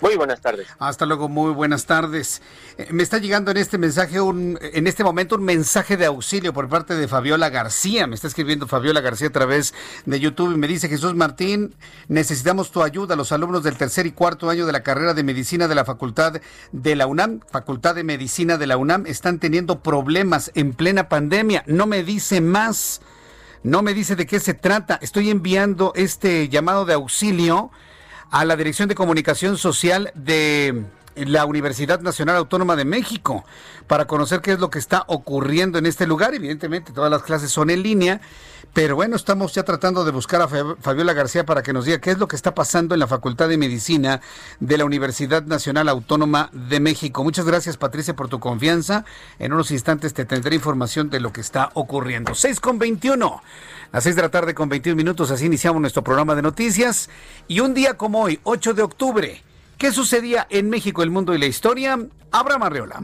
Muy 0.00 0.16
buenas 0.16 0.40
tardes. 0.40 0.68
Hasta 0.78 1.06
luego, 1.06 1.28
muy 1.28 1.52
buenas 1.52 1.86
tardes. 1.86 2.40
Eh, 2.76 2.88
me 2.90 3.02
está 3.02 3.18
llegando 3.18 3.50
en 3.50 3.56
este 3.56 3.78
mensaje, 3.78 4.20
un, 4.20 4.58
en 4.60 4.86
este 4.86 5.02
momento, 5.02 5.36
un 5.36 5.44
mensaje 5.44 5.96
de 5.96 6.06
auxilio 6.06 6.52
por 6.52 6.68
parte 6.68 6.94
de 6.94 7.08
Fabiola 7.08 7.48
García. 7.50 8.06
Me 8.06 8.14
está 8.14 8.28
escribiendo 8.28 8.68
Fabiola 8.68 9.00
García 9.00 9.28
a 9.28 9.32
través 9.32 9.74
de 10.06 10.20
YouTube 10.20 10.54
y 10.54 10.56
me 10.56 10.68
dice, 10.68 10.88
Jesús 10.88 11.14
Martín, 11.14 11.74
necesitamos 12.06 12.70
tu 12.70 12.82
ayuda. 12.82 13.16
Los 13.16 13.32
alumnos 13.32 13.64
del 13.64 13.76
tercer 13.76 14.06
y 14.06 14.12
cuarto 14.12 14.50
año 14.50 14.66
de 14.66 14.72
la 14.72 14.82
carrera 14.82 15.14
de 15.14 15.24
medicina 15.24 15.66
de 15.66 15.74
la 15.74 15.84
Facultad 15.84 16.40
de 16.70 16.96
la 16.96 17.06
UNAM, 17.06 17.40
Facultad 17.50 17.94
de 17.96 18.04
Medicina 18.04 18.56
de 18.56 18.66
la 18.66 18.76
UNAM, 18.76 19.06
están 19.06 19.38
teniendo 19.38 19.80
problemas 19.80 20.52
en 20.54 20.74
plena 20.74 21.08
pandemia. 21.08 21.64
No 21.66 21.86
me 21.86 22.04
dice 22.04 22.40
más. 22.40 23.00
No 23.62 23.82
me 23.82 23.94
dice 23.94 24.16
de 24.16 24.26
qué 24.26 24.40
se 24.40 24.54
trata. 24.54 24.98
Estoy 25.02 25.30
enviando 25.30 25.92
este 25.96 26.48
llamado 26.48 26.84
de 26.84 26.94
auxilio 26.94 27.70
a 28.30 28.44
la 28.44 28.56
Dirección 28.56 28.88
de 28.88 28.94
Comunicación 28.94 29.56
Social 29.56 30.12
de 30.14 30.84
la 31.26 31.46
Universidad 31.46 32.00
Nacional 32.00 32.36
Autónoma 32.36 32.76
de 32.76 32.84
México 32.84 33.44
para 33.86 34.06
conocer 34.06 34.40
qué 34.40 34.52
es 34.52 34.60
lo 34.60 34.70
que 34.70 34.78
está 34.78 35.04
ocurriendo 35.06 35.78
en 35.78 35.86
este 35.86 36.06
lugar. 36.06 36.34
Evidentemente, 36.34 36.92
todas 36.92 37.10
las 37.10 37.22
clases 37.22 37.50
son 37.50 37.70
en 37.70 37.82
línea, 37.82 38.20
pero 38.72 38.94
bueno, 38.94 39.16
estamos 39.16 39.54
ya 39.54 39.64
tratando 39.64 40.04
de 40.04 40.12
buscar 40.12 40.42
a 40.42 40.48
Fabiola 40.48 41.12
García 41.12 41.44
para 41.44 41.62
que 41.62 41.72
nos 41.72 41.84
diga 41.86 41.98
qué 41.98 42.10
es 42.10 42.18
lo 42.18 42.28
que 42.28 42.36
está 42.36 42.54
pasando 42.54 42.94
en 42.94 43.00
la 43.00 43.06
Facultad 43.06 43.48
de 43.48 43.56
Medicina 43.56 44.20
de 44.60 44.78
la 44.78 44.84
Universidad 44.84 45.42
Nacional 45.44 45.88
Autónoma 45.88 46.50
de 46.52 46.78
México. 46.78 47.24
Muchas 47.24 47.46
gracias, 47.46 47.76
Patricia, 47.76 48.14
por 48.14 48.28
tu 48.28 48.40
confianza. 48.40 49.04
En 49.38 49.52
unos 49.52 49.70
instantes 49.70 50.14
te 50.14 50.24
tendré 50.24 50.54
información 50.54 51.10
de 51.10 51.20
lo 51.20 51.32
que 51.32 51.40
está 51.40 51.70
ocurriendo. 51.74 52.34
6 52.34 52.60
con 52.60 52.78
21. 52.78 53.42
A 53.90 54.00
6 54.02 54.16
de 54.16 54.22
la 54.22 54.28
tarde 54.28 54.54
con 54.54 54.68
21 54.68 54.94
minutos, 54.96 55.30
así 55.30 55.46
iniciamos 55.46 55.80
nuestro 55.80 56.04
programa 56.04 56.34
de 56.34 56.42
noticias. 56.42 57.08
Y 57.48 57.60
un 57.60 57.72
día 57.72 57.94
como 57.94 58.20
hoy, 58.20 58.38
8 58.44 58.74
de 58.74 58.82
octubre, 58.82 59.42
¿qué 59.78 59.92
sucedía 59.92 60.46
en 60.50 60.68
México, 60.68 61.02
el 61.02 61.10
mundo 61.10 61.34
y 61.34 61.38
la 61.38 61.46
historia? 61.46 61.98
Abraham 62.32 62.64
Arreola. 62.64 63.02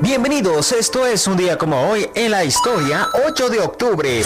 Bienvenidos, 0.00 0.72
esto 0.72 1.04
es 1.04 1.26
un 1.26 1.36
día 1.36 1.58
como 1.58 1.90
hoy 1.90 2.08
en 2.14 2.30
la 2.30 2.44
historia, 2.44 3.08
8 3.26 3.48
de 3.50 3.60
octubre. 3.60 4.22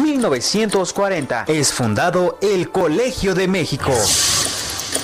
1940 0.00 1.44
es 1.48 1.72
fundado 1.72 2.38
el 2.40 2.70
Colegio 2.70 3.34
de 3.34 3.48
México. 3.48 3.92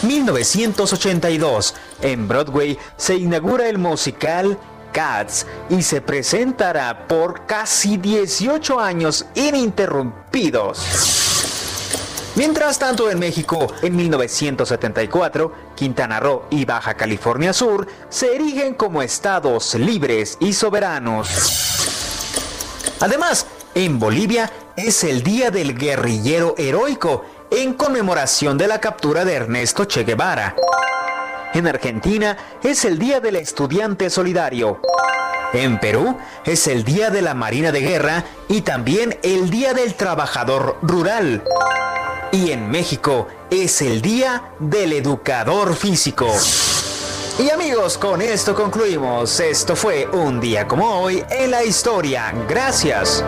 1982 0.02 1.74
en 2.00 2.28
Broadway 2.28 2.78
se 2.96 3.16
inaugura 3.16 3.68
el 3.68 3.78
musical 3.78 4.58
Cats 4.92 5.46
y 5.70 5.82
se 5.82 6.00
presentará 6.00 7.06
por 7.08 7.46
casi 7.46 7.96
18 7.96 8.78
años 8.78 9.26
ininterrumpidos. 9.34 11.21
Mientras 12.34 12.78
tanto, 12.78 13.10
en 13.10 13.18
México, 13.18 13.70
en 13.82 13.94
1974, 13.94 15.52
Quintana 15.74 16.18
Roo 16.18 16.44
y 16.48 16.64
Baja 16.64 16.94
California 16.94 17.52
Sur 17.52 17.86
se 18.08 18.34
erigen 18.34 18.72
como 18.72 19.02
estados 19.02 19.74
libres 19.74 20.38
y 20.40 20.54
soberanos. 20.54 21.28
Además, 23.00 23.46
en 23.74 23.98
Bolivia 23.98 24.50
es 24.76 25.04
el 25.04 25.22
Día 25.22 25.50
del 25.50 25.76
Guerrillero 25.76 26.54
Heroico, 26.56 27.24
en 27.50 27.74
conmemoración 27.74 28.56
de 28.56 28.66
la 28.66 28.80
captura 28.80 29.26
de 29.26 29.34
Ernesto 29.34 29.84
Che 29.84 30.04
Guevara. 30.04 30.56
En 31.54 31.66
Argentina 31.66 32.36
es 32.62 32.84
el 32.84 32.98
Día 32.98 33.20
del 33.20 33.36
Estudiante 33.36 34.08
Solidario. 34.08 34.80
En 35.52 35.78
Perú 35.78 36.16
es 36.46 36.66
el 36.66 36.82
Día 36.82 37.10
de 37.10 37.20
la 37.20 37.34
Marina 37.34 37.72
de 37.72 37.80
Guerra 37.80 38.24
y 38.48 38.62
también 38.62 39.18
el 39.22 39.50
Día 39.50 39.74
del 39.74 39.94
Trabajador 39.94 40.78
Rural. 40.80 41.44
Y 42.30 42.52
en 42.52 42.70
México 42.70 43.28
es 43.50 43.82
el 43.82 44.00
Día 44.00 44.44
del 44.58 44.94
Educador 44.94 45.76
Físico. 45.76 46.26
Y 47.38 47.50
amigos, 47.50 47.98
con 47.98 48.22
esto 48.22 48.54
concluimos. 48.54 49.38
Esto 49.40 49.76
fue 49.76 50.06
un 50.06 50.40
día 50.40 50.66
como 50.66 51.00
hoy 51.00 51.22
en 51.30 51.50
la 51.50 51.64
historia. 51.64 52.32
Gracias. 52.48 53.22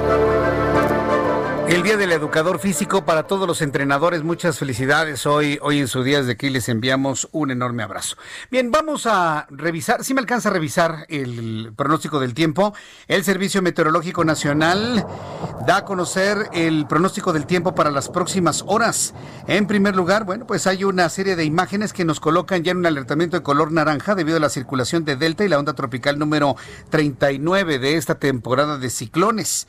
El 1.66 1.82
Día 1.82 1.96
del 1.96 2.12
Educador 2.12 2.58
Físico 2.58 3.06
para 3.06 3.22
todos 3.22 3.48
los 3.48 3.62
entrenadores, 3.62 4.22
muchas 4.22 4.58
felicidades 4.58 5.24
hoy, 5.24 5.58
hoy 5.62 5.78
en 5.78 5.88
su 5.88 6.02
día, 6.02 6.18
desde 6.18 6.32
aquí 6.32 6.50
les 6.50 6.68
enviamos 6.68 7.26
un 7.32 7.50
enorme 7.50 7.82
abrazo. 7.82 8.16
Bien, 8.50 8.70
vamos 8.70 9.06
a 9.06 9.46
revisar, 9.48 10.04
si 10.04 10.12
me 10.12 10.20
alcanza 10.20 10.50
a 10.50 10.52
revisar 10.52 11.06
el 11.08 11.72
pronóstico 11.74 12.20
del 12.20 12.34
tiempo, 12.34 12.74
el 13.08 13.24
Servicio 13.24 13.62
Meteorológico 13.62 14.26
Nacional 14.26 15.06
da 15.66 15.78
a 15.78 15.84
conocer 15.86 16.50
el 16.52 16.86
pronóstico 16.86 17.32
del 17.32 17.46
tiempo 17.46 17.74
para 17.74 17.90
las 17.90 18.10
próximas 18.10 18.62
horas. 18.66 19.14
En 19.48 19.66
primer 19.66 19.96
lugar, 19.96 20.24
bueno, 20.24 20.46
pues 20.46 20.66
hay 20.66 20.84
una 20.84 21.08
serie 21.08 21.34
de 21.34 21.44
imágenes 21.44 21.94
que 21.94 22.04
nos 22.04 22.20
colocan 22.20 22.62
ya 22.62 22.72
en 22.72 22.78
un 22.78 22.86
alertamiento 22.86 23.38
de 23.38 23.42
color 23.42 23.72
naranja 23.72 24.14
debido 24.14 24.36
a 24.36 24.40
la 24.40 24.50
circulación 24.50 25.06
de 25.06 25.16
Delta 25.16 25.46
y 25.46 25.48
la 25.48 25.58
onda 25.58 25.72
tropical 25.72 26.18
número 26.18 26.56
39 26.90 27.78
de 27.78 27.96
esta 27.96 28.16
temporada 28.16 28.76
de 28.76 28.90
ciclones. 28.90 29.66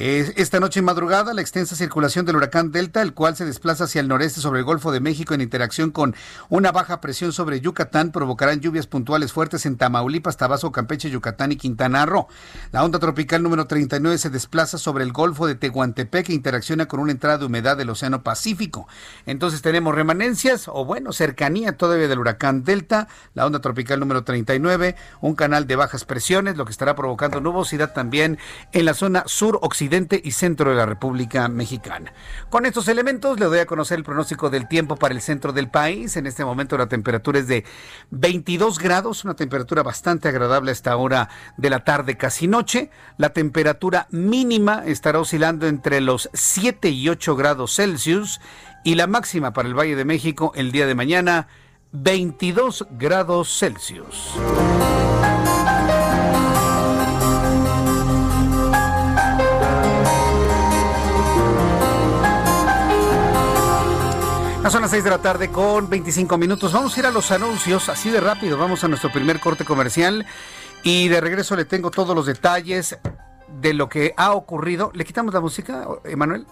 Esta 0.00 0.60
noche 0.60 0.78
en 0.78 0.84
madrugada, 0.84 1.34
la 1.34 1.40
extensa 1.40 1.74
circulación 1.74 2.24
del 2.24 2.36
huracán 2.36 2.70
Delta, 2.70 3.02
el 3.02 3.14
cual 3.14 3.34
se 3.34 3.44
desplaza 3.44 3.82
hacia 3.82 4.00
el 4.00 4.06
noreste 4.06 4.40
sobre 4.40 4.60
el 4.60 4.64
Golfo 4.64 4.92
de 4.92 5.00
México 5.00 5.34
en 5.34 5.40
interacción 5.40 5.90
con 5.90 6.14
una 6.48 6.70
baja 6.70 7.00
presión 7.00 7.32
sobre 7.32 7.60
Yucatán, 7.60 8.12
provocarán 8.12 8.60
lluvias 8.60 8.86
puntuales 8.86 9.32
fuertes 9.32 9.66
en 9.66 9.76
Tamaulipas, 9.76 10.36
Tabasco, 10.36 10.70
Campeche, 10.70 11.10
Yucatán 11.10 11.50
y 11.50 11.56
Quintana 11.56 12.06
Roo. 12.06 12.28
La 12.70 12.84
onda 12.84 13.00
tropical 13.00 13.42
número 13.42 13.66
39 13.66 14.18
se 14.18 14.30
desplaza 14.30 14.78
sobre 14.78 15.02
el 15.02 15.10
Golfo 15.10 15.48
de 15.48 15.56
Tehuantepec 15.56 16.26
que 16.26 16.32
interacciona 16.32 16.86
con 16.86 17.00
una 17.00 17.10
entrada 17.10 17.38
de 17.38 17.46
humedad 17.46 17.76
del 17.76 17.90
Océano 17.90 18.22
Pacífico. 18.22 18.86
Entonces 19.26 19.62
tenemos 19.62 19.96
remanencias 19.96 20.68
o 20.68 20.84
bueno, 20.84 21.12
cercanía 21.12 21.76
todavía 21.76 22.06
del 22.06 22.20
huracán 22.20 22.62
Delta, 22.62 23.08
la 23.34 23.46
onda 23.46 23.60
tropical 23.60 23.98
número 23.98 24.22
39, 24.22 24.94
un 25.22 25.34
canal 25.34 25.66
de 25.66 25.74
bajas 25.74 26.04
presiones, 26.04 26.56
lo 26.56 26.66
que 26.66 26.70
estará 26.70 26.94
provocando 26.94 27.40
nubosidad 27.40 27.92
también 27.92 28.38
en 28.70 28.84
la 28.84 28.94
zona 28.94 29.24
sur 29.26 29.58
occidental 29.60 29.87
y 30.22 30.30
centro 30.32 30.70
de 30.70 30.76
la 30.76 30.86
República 30.86 31.48
Mexicana. 31.48 32.12
Con 32.50 32.66
estos 32.66 32.88
elementos 32.88 33.40
le 33.40 33.46
doy 33.46 33.60
a 33.60 33.66
conocer 33.66 33.98
el 33.98 34.04
pronóstico 34.04 34.50
del 34.50 34.68
tiempo 34.68 34.96
para 34.96 35.14
el 35.14 35.22
centro 35.22 35.52
del 35.52 35.70
país. 35.70 36.16
En 36.16 36.26
este 36.26 36.44
momento 36.44 36.76
la 36.76 36.88
temperatura 36.88 37.38
es 37.38 37.48
de 37.48 37.64
22 38.10 38.78
grados, 38.78 39.24
una 39.24 39.34
temperatura 39.34 39.82
bastante 39.82 40.28
agradable 40.28 40.70
a 40.70 40.72
esta 40.72 40.96
hora 40.96 41.30
de 41.56 41.70
la 41.70 41.84
tarde, 41.84 42.16
casi 42.16 42.46
noche. 42.46 42.90
La 43.16 43.30
temperatura 43.30 44.06
mínima 44.10 44.82
estará 44.84 45.20
oscilando 45.20 45.66
entre 45.66 46.00
los 46.00 46.28
7 46.34 46.90
y 46.90 47.08
8 47.08 47.36
grados 47.36 47.74
Celsius 47.74 48.40
y 48.84 48.94
la 48.94 49.06
máxima 49.06 49.52
para 49.52 49.68
el 49.68 49.78
Valle 49.78 49.96
de 49.96 50.04
México 50.04 50.52
el 50.54 50.70
día 50.70 50.86
de 50.86 50.94
mañana 50.94 51.48
22 51.92 52.86
grados 52.90 53.58
Celsius. 53.58 54.34
Son 64.70 64.82
las 64.82 64.90
6 64.90 65.04
de 65.04 65.10
la 65.10 65.18
tarde 65.18 65.50
con 65.50 65.88
25 65.88 66.36
minutos. 66.36 66.72
Vamos 66.72 66.94
a 66.94 67.00
ir 67.00 67.06
a 67.06 67.10
los 67.10 67.30
anuncios 67.30 67.88
así 67.88 68.10
de 68.10 68.20
rápido. 68.20 68.58
Vamos 68.58 68.84
a 68.84 68.88
nuestro 68.88 69.10
primer 69.10 69.40
corte 69.40 69.64
comercial 69.64 70.26
y 70.82 71.08
de 71.08 71.22
regreso 71.22 71.56
le 71.56 71.64
tengo 71.64 71.90
todos 71.90 72.14
los 72.14 72.26
detalles 72.26 72.98
de 73.60 73.72
lo 73.72 73.88
que 73.88 74.12
ha 74.18 74.32
ocurrido. 74.32 74.90
¿Le 74.94 75.06
quitamos 75.06 75.32
la 75.32 75.40
música, 75.40 75.86
Emanuel? 76.04 76.46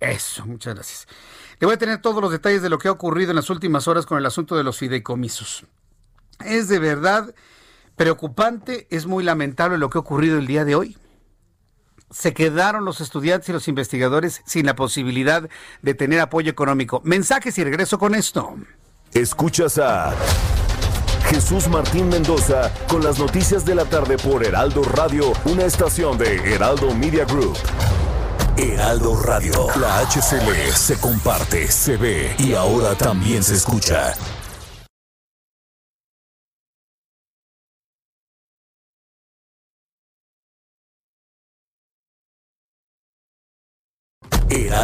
Eso, 0.00 0.46
muchas 0.46 0.74
gracias. 0.74 1.06
Le 1.58 1.66
voy 1.66 1.74
a 1.74 1.78
tener 1.78 2.00
todos 2.00 2.22
los 2.22 2.30
detalles 2.30 2.62
de 2.62 2.70
lo 2.70 2.78
que 2.78 2.88
ha 2.88 2.92
ocurrido 2.92 3.30
en 3.30 3.36
las 3.36 3.50
últimas 3.50 3.88
horas 3.88 4.06
con 4.06 4.16
el 4.16 4.24
asunto 4.24 4.56
de 4.56 4.64
los 4.64 4.78
fideicomisos. 4.78 5.66
Es 6.44 6.68
de 6.68 6.78
verdad 6.78 7.34
preocupante, 7.96 8.86
es 8.90 9.06
muy 9.06 9.22
lamentable 9.22 9.76
lo 9.76 9.90
que 9.90 9.98
ha 9.98 10.00
ocurrido 10.00 10.38
el 10.38 10.46
día 10.46 10.64
de 10.64 10.76
hoy 10.76 10.96
se 12.10 12.34
quedaron 12.34 12.84
los 12.84 13.00
estudiantes 13.00 13.48
y 13.48 13.52
los 13.52 13.68
investigadores 13.68 14.42
sin 14.46 14.66
la 14.66 14.74
posibilidad 14.74 15.48
de 15.82 15.94
tener 15.94 16.20
apoyo 16.20 16.50
económico. 16.50 17.00
Mensajes 17.04 17.58
y 17.58 17.64
regreso 17.64 17.98
con 17.98 18.14
esto. 18.14 18.56
Escuchas 19.12 19.78
a 19.78 20.14
Jesús 21.28 21.68
Martín 21.68 22.08
Mendoza 22.08 22.72
con 22.88 23.04
las 23.04 23.18
noticias 23.18 23.64
de 23.64 23.74
la 23.74 23.84
tarde 23.84 24.16
por 24.16 24.44
Heraldo 24.44 24.82
Radio, 24.82 25.32
una 25.44 25.64
estación 25.64 26.16
de 26.16 26.36
Heraldo 26.54 26.94
Media 26.94 27.24
Group. 27.24 27.56
Heraldo 28.56 29.22
Radio, 29.22 29.68
la 29.80 30.00
HCL 30.00 30.72
se 30.74 30.98
comparte, 30.98 31.70
se 31.70 31.96
ve 31.96 32.34
y 32.38 32.54
ahora 32.54 32.94
también 32.96 33.42
se 33.44 33.54
escucha. 33.54 34.14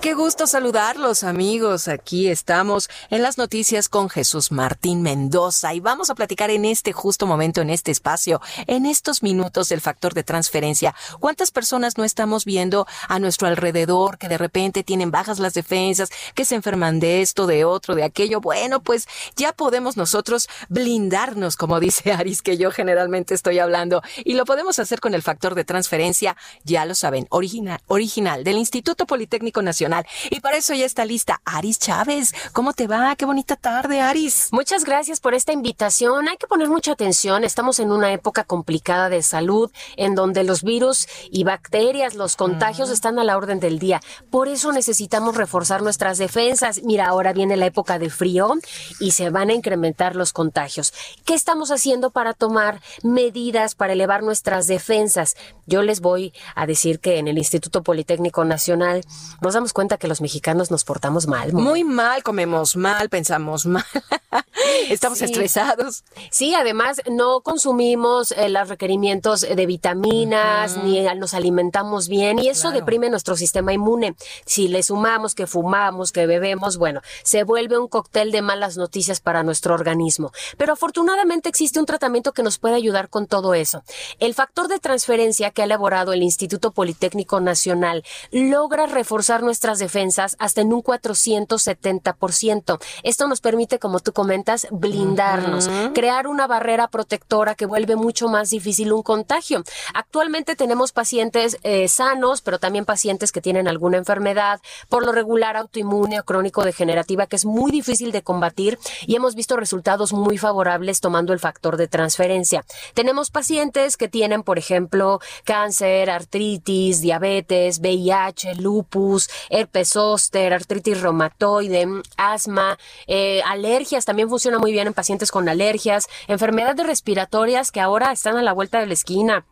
Qué 0.00 0.14
gusto 0.14 0.46
saludarlos 0.46 1.24
amigos. 1.24 1.88
Aquí 1.88 2.28
estamos 2.28 2.88
en 3.10 3.22
las 3.22 3.38
noticias 3.38 3.88
con 3.88 4.08
Jesús 4.08 4.52
Martín 4.52 5.02
Mendoza 5.02 5.74
y 5.74 5.80
vamos 5.80 6.10
a 6.10 6.14
platicar 6.14 6.50
en 6.50 6.64
este 6.64 6.92
justo 6.92 7.26
momento, 7.26 7.60
en 7.60 7.70
este 7.70 7.90
espacio, 7.90 8.40
en 8.68 8.86
estos 8.86 9.24
minutos 9.24 9.68
del 9.68 9.80
factor 9.80 10.14
de 10.14 10.22
transferencia. 10.22 10.94
¿Cuántas 11.18 11.50
personas 11.50 11.98
no 11.98 12.04
estamos 12.04 12.44
viendo 12.44 12.86
a 13.08 13.18
nuestro 13.18 13.48
alrededor 13.48 14.18
que 14.18 14.28
de 14.28 14.38
repente 14.38 14.84
tienen 14.84 15.10
bajas 15.10 15.40
las 15.40 15.54
defensas, 15.54 16.10
que 16.34 16.44
se 16.44 16.54
enferman 16.54 17.00
de 17.00 17.22
esto, 17.22 17.46
de 17.46 17.64
otro, 17.64 17.96
de 17.96 18.04
aquello? 18.04 18.40
Bueno, 18.40 18.80
pues 18.82 19.08
ya 19.34 19.52
podemos 19.52 19.96
nosotros 19.96 20.48
blindarnos, 20.68 21.56
como 21.56 21.80
dice 21.86 22.12
Aris, 22.12 22.42
que 22.42 22.58
yo 22.58 22.70
generalmente 22.70 23.34
estoy 23.34 23.58
hablando, 23.58 24.02
y 24.24 24.34
lo 24.34 24.44
podemos 24.44 24.78
hacer 24.78 25.00
con 25.00 25.14
el 25.14 25.22
factor 25.22 25.54
de 25.56 25.64
transferencia, 25.64 26.36
ya 26.64 26.84
lo 26.84 26.94
saben, 26.94 27.26
original, 27.30 27.80
original 27.88 28.44
del 28.44 28.58
Instituto 28.58 29.06
Politécnico 29.06 29.62
Nacional 29.62 29.85
y 30.30 30.40
para 30.40 30.56
eso 30.56 30.74
ya 30.74 30.84
está 30.84 31.04
lista 31.04 31.40
Aris 31.44 31.78
Chávez. 31.78 32.34
¿Cómo 32.52 32.72
te 32.72 32.86
va? 32.86 33.14
Qué 33.16 33.24
bonita 33.24 33.56
tarde, 33.56 34.00
Aris. 34.00 34.48
Muchas 34.50 34.84
gracias 34.84 35.20
por 35.20 35.34
esta 35.34 35.52
invitación. 35.52 36.28
Hay 36.28 36.36
que 36.36 36.46
poner 36.46 36.68
mucha 36.68 36.92
atención. 36.92 37.44
Estamos 37.44 37.78
en 37.78 37.92
una 37.92 38.12
época 38.12 38.44
complicada 38.44 39.08
de 39.08 39.22
salud 39.22 39.70
en 39.96 40.14
donde 40.14 40.42
los 40.44 40.62
virus 40.62 41.06
y 41.30 41.44
bacterias, 41.44 42.14
los 42.14 42.36
contagios 42.36 42.90
están 42.90 43.18
a 43.18 43.24
la 43.24 43.36
orden 43.36 43.60
del 43.60 43.78
día. 43.78 44.00
Por 44.30 44.48
eso 44.48 44.72
necesitamos 44.72 45.36
reforzar 45.36 45.82
nuestras 45.82 46.18
defensas. 46.18 46.82
Mira, 46.82 47.06
ahora 47.06 47.32
viene 47.32 47.56
la 47.56 47.66
época 47.66 47.98
de 47.98 48.10
frío 48.10 48.54
y 48.98 49.12
se 49.12 49.30
van 49.30 49.50
a 49.50 49.54
incrementar 49.54 50.16
los 50.16 50.32
contagios. 50.32 50.92
¿Qué 51.24 51.34
estamos 51.34 51.70
haciendo 51.70 52.10
para 52.10 52.34
tomar 52.34 52.80
medidas 53.02 53.74
para 53.74 53.92
elevar 53.92 54.22
nuestras 54.22 54.66
defensas? 54.66 55.36
Yo 55.66 55.82
les 55.82 56.00
voy 56.00 56.32
a 56.54 56.66
decir 56.66 57.00
que 57.00 57.18
en 57.18 57.28
el 57.28 57.38
Instituto 57.38 57.82
Politécnico 57.82 58.44
Nacional 58.44 59.04
nos 59.40 59.54
damos 59.54 59.72
cuenta 59.76 59.98
que 59.98 60.08
los 60.08 60.22
mexicanos 60.22 60.70
nos 60.70 60.84
portamos 60.84 61.26
mal. 61.26 61.52
Muy 61.52 61.84
mal, 61.84 62.22
comemos 62.22 62.76
mal, 62.76 63.10
pensamos 63.10 63.66
mal, 63.66 63.84
estamos 64.88 65.20
estresados. 65.20 66.02
Sí, 66.30 66.54
además 66.54 67.02
no 67.10 67.42
consumimos 67.42 68.32
eh, 68.32 68.48
los 68.48 68.70
requerimientos 68.70 69.42
de 69.42 69.66
vitaminas, 69.66 70.78
ni 70.78 71.02
nos 71.16 71.34
alimentamos 71.34 72.08
bien 72.08 72.38
y 72.38 72.48
eso 72.48 72.70
deprime 72.70 73.10
nuestro 73.10 73.36
sistema 73.36 73.74
inmune. 73.74 74.16
Si 74.46 74.68
le 74.68 74.82
sumamos 74.82 75.34
que 75.34 75.46
fumamos, 75.46 76.10
que 76.10 76.26
bebemos, 76.26 76.78
bueno, 76.78 77.02
se 77.22 77.44
vuelve 77.44 77.78
un 77.78 77.88
cóctel 77.88 78.32
de 78.32 78.40
malas 78.40 78.78
noticias 78.78 79.20
para 79.20 79.42
nuestro 79.42 79.74
organismo. 79.74 80.32
Pero 80.56 80.72
afortunadamente 80.72 81.50
existe 81.50 81.78
un 81.80 81.84
tratamiento 81.84 82.32
que 82.32 82.42
nos 82.42 82.56
puede 82.58 82.76
ayudar 82.76 83.10
con 83.10 83.26
todo 83.26 83.52
eso. 83.52 83.82
El 84.20 84.32
factor 84.32 84.68
de 84.68 84.78
transferencia 84.78 85.50
que 85.50 85.60
ha 85.60 85.66
elaborado 85.66 86.14
el 86.14 86.22
Instituto 86.22 86.70
Politécnico 86.70 87.40
Nacional 87.40 88.04
logra 88.32 88.86
reforzar 88.86 89.42
nuestra 89.42 89.65
defensas 89.74 90.36
hasta 90.38 90.60
en 90.60 90.72
un 90.72 90.82
470%. 90.82 92.78
Esto 93.02 93.28
nos 93.28 93.40
permite, 93.40 93.78
como 93.78 94.00
tú 94.00 94.12
comentas, 94.12 94.66
blindarnos, 94.70 95.68
crear 95.94 96.26
una 96.26 96.46
barrera 96.46 96.88
protectora 96.88 97.54
que 97.54 97.66
vuelve 97.66 97.96
mucho 97.96 98.28
más 98.28 98.50
difícil 98.50 98.92
un 98.92 99.02
contagio. 99.02 99.62
Actualmente 99.94 100.56
tenemos 100.56 100.92
pacientes 100.92 101.58
eh, 101.62 101.88
sanos, 101.88 102.40
pero 102.40 102.58
también 102.58 102.84
pacientes 102.84 103.32
que 103.32 103.40
tienen 103.40 103.68
alguna 103.68 103.98
enfermedad, 103.98 104.60
por 104.88 105.04
lo 105.04 105.12
regular 105.12 105.56
autoinmune 105.56 106.20
o 106.20 106.24
crónico 106.24 106.64
degenerativa, 106.64 107.26
que 107.26 107.36
es 107.36 107.44
muy 107.44 107.70
difícil 107.70 108.12
de 108.12 108.22
combatir 108.22 108.78
y 109.06 109.16
hemos 109.16 109.34
visto 109.34 109.56
resultados 109.56 110.12
muy 110.12 110.38
favorables 110.38 111.00
tomando 111.00 111.32
el 111.32 111.40
factor 111.40 111.76
de 111.76 111.88
transferencia. 111.88 112.64
Tenemos 112.94 113.30
pacientes 113.30 113.96
que 113.96 114.08
tienen, 114.08 114.42
por 114.42 114.58
ejemplo, 114.58 115.20
cáncer, 115.44 116.10
artritis, 116.10 117.00
diabetes, 117.00 117.80
VIH, 117.80 118.56
lupus, 118.56 119.28
herpes 119.58 119.90
zóster, 119.90 120.52
artritis 120.52 121.00
reumatoide, 121.00 121.86
asma, 122.16 122.78
eh, 123.06 123.42
alergias, 123.46 124.04
también 124.04 124.28
funciona 124.28 124.58
muy 124.58 124.72
bien 124.72 124.86
en 124.86 124.94
pacientes 124.94 125.30
con 125.30 125.48
alergias, 125.48 126.08
enfermedades 126.28 126.86
respiratorias 126.86 127.72
que 127.72 127.80
ahora 127.80 128.12
están 128.12 128.36
a 128.36 128.42
la 128.42 128.52
vuelta 128.52 128.80
de 128.80 128.86
la 128.86 128.94
esquina 128.94 129.44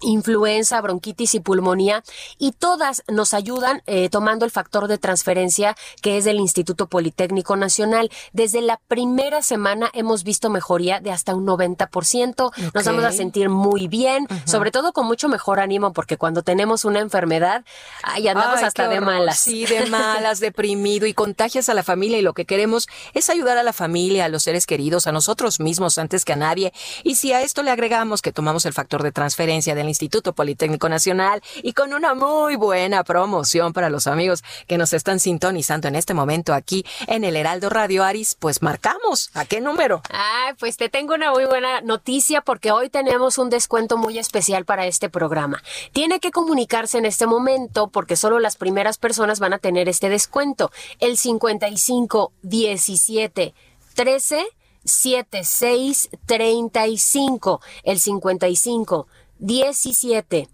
influenza, 0.00 0.80
bronquitis 0.80 1.34
y 1.34 1.40
pulmonía, 1.40 2.02
y 2.38 2.52
todas 2.52 3.02
nos 3.08 3.34
ayudan 3.34 3.82
eh, 3.86 4.08
tomando 4.08 4.44
el 4.44 4.50
factor 4.50 4.88
de 4.88 4.98
transferencia 4.98 5.76
que 6.02 6.18
es 6.18 6.24
del 6.24 6.40
Instituto 6.40 6.86
Politécnico 6.86 7.56
Nacional. 7.56 8.10
Desde 8.32 8.60
la 8.60 8.80
primera 8.88 9.42
semana 9.42 9.90
hemos 9.92 10.24
visto 10.24 10.50
mejoría 10.50 11.00
de 11.00 11.10
hasta 11.10 11.34
un 11.34 11.46
90%. 11.46 12.52
Nos 12.74 12.84
vamos 12.84 13.04
a 13.04 13.12
sentir 13.12 13.48
muy 13.48 13.88
bien, 13.88 14.26
sobre 14.44 14.70
todo 14.70 14.92
con 14.92 15.06
mucho 15.06 15.28
mejor 15.28 15.60
ánimo, 15.60 15.92
porque 15.92 16.16
cuando 16.16 16.42
tenemos 16.42 16.84
una 16.84 17.00
enfermedad, 17.00 17.64
ahí 18.02 18.28
andamos 18.28 18.62
hasta 18.62 18.88
de 18.88 19.00
malas. 19.00 19.38
Sí, 19.38 19.66
de 19.66 19.86
malas, 19.86 20.40
deprimido 20.40 21.06
y 21.06 21.14
contagias 21.14 21.68
a 21.68 21.74
la 21.74 21.82
familia 21.82 22.18
y 22.18 22.22
lo 22.22 22.34
que 22.34 22.44
queremos 22.44 22.88
es 23.14 23.30
ayudar 23.30 23.58
a 23.58 23.62
la 23.62 23.72
familia, 23.72 24.24
a 24.24 24.28
los 24.28 24.42
seres 24.44 24.66
queridos, 24.66 25.06
a 25.06 25.12
nosotros 25.12 25.60
mismos 25.60 25.98
antes 25.98 26.24
que 26.24 26.32
a 26.32 26.36
nadie. 26.36 26.72
Y 27.04 27.16
si 27.16 27.32
a 27.32 27.42
esto 27.42 27.62
le 27.62 27.70
agregamos 27.70 28.22
que 28.22 28.32
tomamos 28.32 28.66
el 28.66 28.72
factor 28.72 29.02
de 29.02 29.12
transferencia 29.12 29.74
del 29.74 29.88
Instituto 29.90 30.32
Politécnico 30.32 30.88
Nacional 30.88 31.42
y 31.62 31.74
con 31.74 31.92
una 31.92 32.14
muy 32.14 32.56
buena 32.56 33.04
promoción 33.04 33.74
para 33.74 33.90
los 33.90 34.06
amigos 34.06 34.42
que 34.66 34.78
nos 34.78 34.94
están 34.94 35.20
sintonizando 35.20 35.88
en 35.88 35.96
este 35.96 36.14
momento 36.14 36.54
aquí 36.54 36.84
en 37.06 37.24
el 37.24 37.36
Heraldo 37.36 37.68
Radio 37.68 38.02
Aris, 38.02 38.34
pues 38.38 38.62
marcamos. 38.62 39.30
¿A 39.34 39.44
qué 39.44 39.60
número? 39.60 40.02
Ay, 40.10 40.54
pues 40.58 40.76
te 40.78 40.88
tengo 40.88 41.14
una 41.14 41.30
muy 41.32 41.44
buena 41.44 41.82
noticia 41.82 42.40
porque 42.40 42.72
hoy 42.72 42.88
tenemos 42.88 43.36
un 43.36 43.50
descuento 43.50 43.98
muy 43.98 44.18
especial 44.18 44.64
para 44.64 44.86
este 44.86 45.10
programa. 45.10 45.62
Tiene 45.92 46.20
que 46.20 46.30
comunicarse 46.30 46.96
en 46.96 47.04
este 47.04 47.26
momento 47.26 47.88
porque 47.88 48.16
solo 48.16 48.38
las 48.38 48.56
primeras 48.56 48.96
personas 48.96 49.40
van 49.40 49.52
a 49.52 49.58
tener 49.58 49.88
este 49.88 50.08
descuento. 50.08 50.70
El 50.98 51.16
55 51.16 52.32
17 52.42 53.54
13 53.94 54.46
76 54.84 56.10
35 56.26 57.60
el 57.84 58.00
55 58.00 59.06
17 59.40 60.48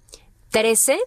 13 0.51 0.99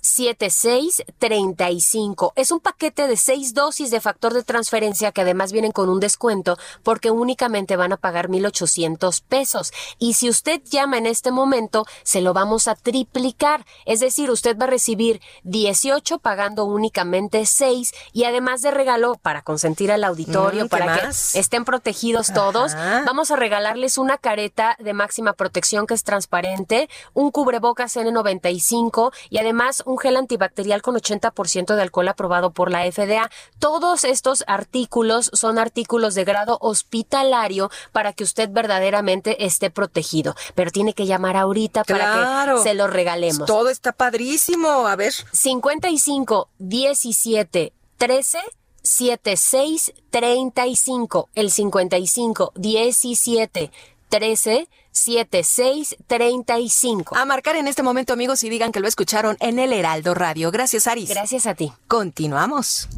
7635. 0.00 2.32
Es 2.36 2.50
un 2.50 2.60
paquete 2.60 3.08
de 3.08 3.16
seis 3.16 3.54
dosis 3.54 3.90
de 3.90 4.00
factor 4.00 4.34
de 4.34 4.42
transferencia 4.42 5.12
que 5.12 5.22
además 5.22 5.52
vienen 5.52 5.72
con 5.72 5.88
un 5.88 6.00
descuento 6.00 6.58
porque 6.82 7.10
únicamente 7.10 7.76
van 7.76 7.92
a 7.92 7.96
pagar 7.96 8.28
1,800 8.28 9.20
pesos. 9.22 9.72
Y 9.98 10.14
si 10.14 10.28
usted 10.28 10.62
llama 10.64 10.98
en 10.98 11.06
este 11.06 11.30
momento, 11.30 11.86
se 12.02 12.20
lo 12.20 12.32
vamos 12.32 12.68
a 12.68 12.74
triplicar. 12.74 13.64
Es 13.84 14.00
decir, 14.00 14.30
usted 14.30 14.56
va 14.58 14.64
a 14.64 14.68
recibir 14.68 15.20
18 15.44 16.18
pagando 16.18 16.64
únicamente 16.64 17.46
6 17.46 17.92
y 18.12 18.24
además 18.24 18.62
de 18.62 18.70
regalo 18.70 19.16
para 19.16 19.42
consentir 19.42 19.92
al 19.92 20.04
auditorio, 20.04 20.64
Mm, 20.64 20.68
¿qué 20.68 20.68
para 20.68 21.00
que 21.00 21.08
estén 21.08 21.64
protegidos 21.64 22.32
todos, 22.32 22.74
vamos 22.74 23.30
a 23.30 23.36
regalarles 23.36 23.98
una 23.98 24.18
careta 24.18 24.76
de 24.78 24.92
máxima 24.92 25.32
protección 25.32 25.86
que 25.86 25.94
es 25.94 26.04
transparente, 26.04 26.88
un 27.14 27.30
cubrebocas 27.30 27.96
N95 27.96 29.12
y 29.30 29.38
además 29.38 29.75
un 29.84 29.98
gel 29.98 30.16
antibacterial 30.16 30.82
con 30.82 30.94
80% 30.94 31.74
de 31.74 31.82
alcohol 31.82 32.08
aprobado 32.08 32.50
por 32.52 32.70
la 32.70 32.90
FDA. 32.90 33.30
Todos 33.58 34.04
estos 34.04 34.44
artículos 34.46 35.30
son 35.34 35.58
artículos 35.58 36.14
de 36.14 36.24
grado 36.24 36.58
hospitalario 36.60 37.70
para 37.92 38.12
que 38.12 38.24
usted 38.24 38.48
verdaderamente 38.50 39.44
esté 39.44 39.70
protegido, 39.70 40.34
pero 40.54 40.70
tiene 40.70 40.94
que 40.94 41.06
llamar 41.06 41.36
ahorita 41.36 41.84
para 41.84 42.12
Claro. 42.14 42.56
que 42.56 42.62
se 42.62 42.74
lo 42.74 42.86
regalemos. 42.86 43.46
Todo 43.46 43.68
está 43.68 43.92
padrísimo. 43.92 44.86
A 44.86 44.96
ver. 44.96 45.12
55 45.32 46.48
17 46.58 47.72
13 47.98 48.38
76 48.82 49.92
35. 50.10 51.28
El 51.34 51.50
55 51.50 52.52
17 52.54 53.70
13 54.08 54.68
76 54.96 55.96
35. 56.06 57.16
A 57.16 57.24
marcar 57.24 57.56
en 57.56 57.68
este 57.68 57.82
momento, 57.82 58.12
amigos, 58.12 58.42
y 58.44 58.50
digan 58.50 58.72
que 58.72 58.80
lo 58.80 58.88
escucharon 58.88 59.36
en 59.40 59.58
el 59.58 59.72
Heraldo 59.72 60.14
Radio. 60.14 60.50
Gracias, 60.50 60.86
Aris. 60.86 61.10
Gracias 61.10 61.46
a 61.46 61.54
ti. 61.54 61.72
Continuamos. 61.88 62.88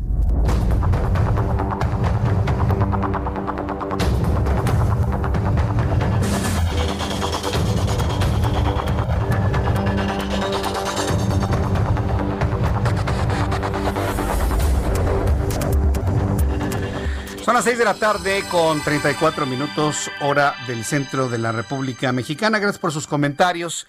Son 17.49 17.55
las 17.55 17.65
6 17.65 17.79
de 17.79 17.85
la 17.87 17.95
tarde 17.95 18.45
con 18.51 18.83
34 18.83 19.47
minutos 19.47 20.11
hora 20.21 20.55
del 20.67 20.85
centro 20.85 21.31
de 21.31 21.39
la 21.39 21.51
República 21.51 22.13
Mexicana. 22.13 22.59
Gracias 22.59 22.79
por 22.79 22.93
sus 22.93 23.07
comentarios. 23.07 23.87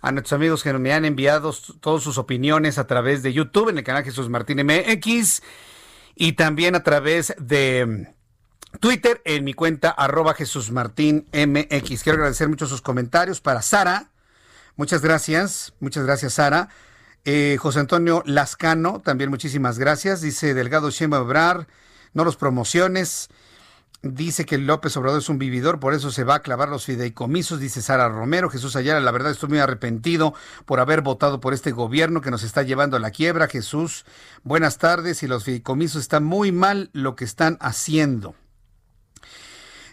A 0.00 0.12
nuestros 0.12 0.32
amigos 0.32 0.62
que 0.62 0.72
me 0.72 0.94
han 0.94 1.04
enviado 1.04 1.54
todas 1.82 2.02
sus 2.02 2.16
opiniones 2.16 2.78
a 2.78 2.86
través 2.86 3.22
de 3.22 3.34
YouTube 3.34 3.68
en 3.68 3.76
el 3.76 3.84
canal 3.84 4.02
Jesús 4.02 4.30
Martín 4.30 4.64
MX 4.64 5.42
y 6.14 6.32
también 6.32 6.74
a 6.74 6.82
través 6.82 7.34
de 7.38 7.84
mm, 7.84 8.78
Twitter 8.78 9.20
en 9.26 9.44
mi 9.44 9.52
cuenta 9.52 9.90
arroba 9.90 10.32
Jesús 10.32 10.70
Martín. 10.70 11.26
Quiero 11.30 12.14
agradecer 12.14 12.48
mucho 12.48 12.64
sus 12.64 12.80
comentarios 12.80 13.42
para 13.42 13.60
Sara. 13.60 14.08
Muchas 14.76 15.02
gracias. 15.02 15.74
Muchas 15.80 16.06
gracias, 16.06 16.32
Sara. 16.32 16.70
Eh, 17.26 17.58
José 17.60 17.80
Antonio 17.80 18.22
Lascano, 18.24 19.02
también 19.02 19.28
muchísimas 19.28 19.78
gracias. 19.78 20.22
Dice 20.22 20.54
Delgado 20.54 20.88
Shema 20.88 21.20
Obrar, 21.20 21.66
no 22.14 22.24
los 22.24 22.36
promociones. 22.36 23.28
Dice 24.02 24.44
que 24.44 24.58
López 24.58 24.96
Obrador 24.96 25.20
es 25.20 25.28
un 25.28 25.38
vividor, 25.38 25.78
por 25.78 25.94
eso 25.94 26.10
se 26.10 26.24
va 26.24 26.34
a 26.34 26.42
clavar 26.42 26.68
los 26.68 26.84
fideicomisos, 26.84 27.60
dice 27.60 27.80
Sara 27.80 28.08
Romero. 28.08 28.50
Jesús 28.50 28.74
Ayala, 28.74 28.98
la 28.98 29.12
verdad 29.12 29.30
estoy 29.30 29.50
muy 29.50 29.58
arrepentido 29.60 30.34
por 30.64 30.80
haber 30.80 31.02
votado 31.02 31.38
por 31.38 31.54
este 31.54 31.70
gobierno 31.70 32.20
que 32.20 32.32
nos 32.32 32.42
está 32.42 32.64
llevando 32.64 32.96
a 32.96 33.00
la 33.00 33.12
quiebra. 33.12 33.46
Jesús, 33.46 34.04
buenas 34.42 34.78
tardes 34.78 35.22
y 35.22 35.28
los 35.28 35.44
fideicomisos 35.44 36.02
están 36.02 36.24
muy 36.24 36.50
mal 36.50 36.90
lo 36.92 37.14
que 37.14 37.24
están 37.24 37.58
haciendo. 37.60 38.34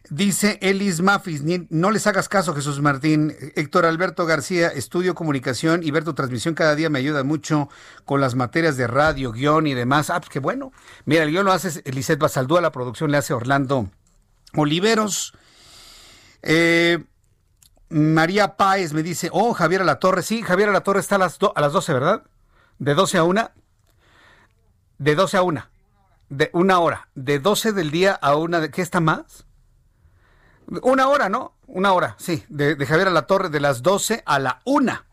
Dice 0.10 0.58
Elis 0.64 1.02
Mafis, 1.02 1.44
no 1.70 1.92
les 1.92 2.08
hagas 2.08 2.28
caso, 2.28 2.56
Jesús 2.56 2.82
Martín. 2.82 3.36
Héctor 3.56 3.86
Alberto 3.86 4.26
García, 4.26 4.70
estudio 4.70 5.14
comunicación 5.14 5.84
y 5.84 5.92
ver 5.92 6.04
tu 6.04 6.16
transmisión 6.16 6.56
cada 6.56 6.74
día 6.74 6.90
me 6.90 6.98
ayuda 6.98 7.24
mucho 7.24 7.70
con 8.06 8.20
las 8.20 8.34
materias 8.34 8.76
de 8.76 8.88
radio, 8.88 9.32
guion 9.32 9.68
y 9.68 9.76
demás. 9.76 10.10
Ah, 10.10 10.20
pues 10.20 10.32
qué 10.32 10.40
bueno. 10.40 10.72
Mira, 11.06 11.24
el 11.24 11.30
guion 11.30 11.46
lo 11.46 11.52
hace 11.52 11.84
Eliseth 11.86 12.18
Basaldúa, 12.18 12.60
la 12.60 12.72
producción 12.72 13.12
le 13.12 13.18
hace 13.18 13.36
Orlando 13.36 13.88
Oliveros. 14.56 15.34
Eh, 16.42 17.04
María 17.90 18.58
Páez 18.58 18.94
me 18.94 19.04
dice, 19.04 19.30
oh, 19.32 19.54
Javier 19.54 19.82
Alatorre, 19.82 20.24
sí, 20.24 20.42
Javier 20.42 20.70
Alatorre 20.70 21.02
está 21.02 21.16
a 21.16 21.20
las, 21.20 21.38
a 21.54 21.62
las 21.62 21.72
12, 21.72 21.94
¿verdad? 21.94 22.24
De 22.80 22.96
12 22.96 23.20
a 23.20 23.24
1. 23.24 23.52
De 24.98 25.14
12 25.14 25.38
a 25.38 25.44
1. 25.44 25.66
De 26.30 26.50
una 26.54 26.80
hora. 26.80 27.10
De 27.14 27.38
12 27.38 27.74
del 27.74 27.92
día 27.92 28.14
a 28.14 28.36
una 28.36 28.60
de... 28.60 28.72
¿Qué 28.72 28.82
está 28.82 29.00
más? 29.02 29.46
Una 30.82 31.08
hora, 31.08 31.30
¿no? 31.30 31.56
Una 31.68 31.94
hora, 31.94 32.16
sí, 32.20 32.44
de, 32.50 32.76
de 32.76 32.86
Javier 32.86 33.08
a 33.08 33.12
la 33.12 33.24
Torre, 33.24 33.50
de 33.50 33.60
las 33.60 33.82
12 33.82 34.24
a 34.26 34.40
la 34.40 34.62
1. 34.66 35.04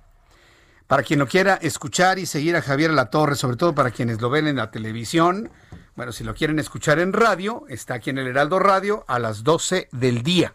Para 0.86 1.02
quien 1.02 1.18
lo 1.18 1.26
quiera 1.26 1.54
escuchar 1.54 2.18
y 2.18 2.26
seguir 2.26 2.56
a 2.56 2.62
Javier 2.62 2.90
a 2.90 2.94
la 2.94 3.10
Torre, 3.10 3.34
sobre 3.34 3.56
todo 3.56 3.74
para 3.74 3.90
quienes 3.90 4.20
lo 4.20 4.30
ven 4.30 4.46
en 4.46 4.56
la 4.56 4.70
televisión, 4.70 5.50
bueno, 5.96 6.12
si 6.12 6.24
lo 6.24 6.34
quieren 6.34 6.58
escuchar 6.58 6.98
en 6.98 7.12
radio, 7.12 7.64
está 7.68 7.94
aquí 7.94 8.10
en 8.10 8.18
el 8.18 8.26
Heraldo 8.26 8.58
Radio 8.58 9.04
a 9.08 9.18
las 9.18 9.42
12 9.44 9.88
del 9.92 10.22
día. 10.22 10.54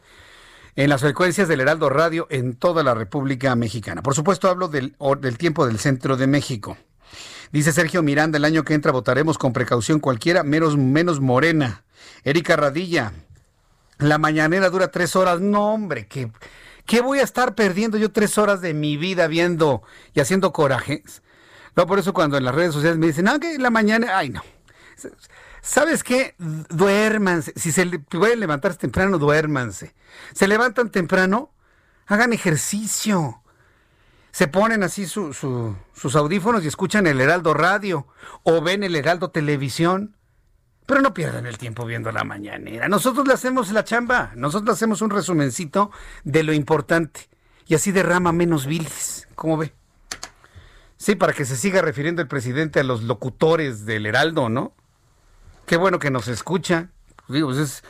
En 0.76 0.90
las 0.90 1.02
frecuencias 1.02 1.48
del 1.48 1.60
Heraldo 1.60 1.90
Radio 1.90 2.28
en 2.30 2.56
toda 2.56 2.84
la 2.84 2.94
República 2.94 3.56
Mexicana. 3.56 4.04
Por 4.04 4.16
supuesto, 4.16 4.48
hablo 4.50 4.68
del, 4.68 4.96
del 5.20 5.38
tiempo 5.38 5.66
del 5.66 5.80
centro 5.80 6.16
de 6.16 6.28
México. 6.28 6.78
Dice 7.52 7.74
Sergio 7.74 8.04
Miranda, 8.04 8.38
el 8.38 8.46
año 8.46 8.64
que 8.64 8.74
entra 8.74 8.94
votaremos 8.94 9.38
con 9.38 9.52
precaución 9.52 10.00
cualquiera, 10.00 10.44
menos, 10.44 10.78
menos 10.78 11.20
morena. 11.20 11.84
Erika 12.24 12.56
Radilla, 12.56 13.12
la 14.02 14.18
mañanera 14.18 14.70
dura 14.70 14.90
tres 14.92 15.16
horas. 15.16 15.40
No, 15.40 15.74
hombre, 15.74 16.08
¿qué, 16.08 16.32
¿qué 16.86 17.02
voy 17.02 17.20
a 17.20 17.24
estar 17.24 17.56
perdiendo 17.56 17.98
yo 17.98 18.12
tres 18.12 18.38
horas 18.38 18.62
de 18.62 18.74
mi 18.74 18.98
vida 18.98 19.28
viendo 19.28 19.82
y 20.14 20.20
haciendo 20.20 20.52
corajes? 20.52 21.22
No, 21.76 21.86
por 21.88 22.00
eso 22.00 22.14
cuando 22.14 22.38
en 22.38 22.44
las 22.44 22.54
redes 22.54 22.74
sociales 22.74 22.98
me 23.00 23.08
dicen, 23.08 23.28
ah, 23.28 23.40
que 23.40 23.58
la 23.58 23.70
mañana, 23.70 24.18
ay, 24.18 24.30
no. 24.30 24.42
¿Sabes 25.62 26.04
qué? 26.04 26.36
Duérmanse. 26.70 27.54
Si 27.56 27.72
se 27.72 27.86
pueden 27.86 28.40
levantarse 28.40 28.78
temprano, 28.80 29.18
duérmanse. 29.20 29.94
Se 30.34 30.48
levantan 30.48 30.90
temprano, 30.90 31.52
hagan 32.08 32.34
ejercicio. 32.34 33.42
Se 34.32 34.48
ponen 34.48 34.82
así 34.84 35.06
su- 35.06 35.34
sus 35.34 36.16
audífonos 36.16 36.64
y 36.64 36.68
escuchan 36.68 37.06
el 37.06 37.22
Heraldo 37.22 37.54
Radio 37.54 38.08
o 38.44 38.62
ven 38.62 38.84
el 38.84 38.96
Heraldo 38.96 39.30
Televisión. 39.30 40.16
Pero 40.92 41.04
no 41.04 41.14
pierdan 41.14 41.46
el 41.46 41.58
tiempo 41.58 41.86
viendo 41.86 42.12
la 42.12 42.26
mañanera. 42.26 42.90
Nosotros 42.90 43.26
le 43.26 43.34
hacemos 43.34 43.72
la 43.72 43.86
chamba. 43.86 44.34
Nosotros 44.36 44.76
hacemos 44.76 45.02
un 45.02 45.10
resumencito 45.10 45.90
de 46.26 46.44
lo 46.44 46.52
importante. 46.52 47.30
Y 47.66 47.76
así 47.76 47.94
derrama 47.94 48.34
menos 48.34 48.66
bilis. 48.66 49.26
¿Cómo 49.36 49.56
ve? 49.56 49.74
Sí, 50.98 51.16
para 51.16 51.32
que 51.32 51.46
se 51.46 51.56
siga 51.56 51.82
refiriendo 51.82 52.22
el 52.22 52.28
presidente 52.28 52.82
a 52.82 52.84
los 52.84 53.04
locutores 53.04 53.86
del 53.86 54.06
Heraldo, 54.06 54.50
¿no? 54.50 54.74
Qué 55.66 55.78
bueno 55.78 55.98
que 55.98 56.12
nos 56.12 56.28
escucha. 56.28 56.90
Digo, 57.30 57.48
pues 57.48 57.60
es, 57.60 57.84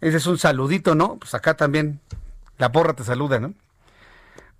ese 0.00 0.18
es 0.18 0.26
un 0.28 0.38
saludito, 0.38 0.94
¿no? 0.94 1.16
Pues 1.16 1.34
acá 1.34 1.56
también 1.56 1.98
la 2.58 2.70
porra 2.70 2.92
te 2.92 3.02
saluda, 3.02 3.40
¿no? 3.40 3.52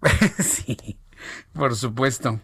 sí, 0.43 0.99
por 1.53 1.77
supuesto. 1.77 2.41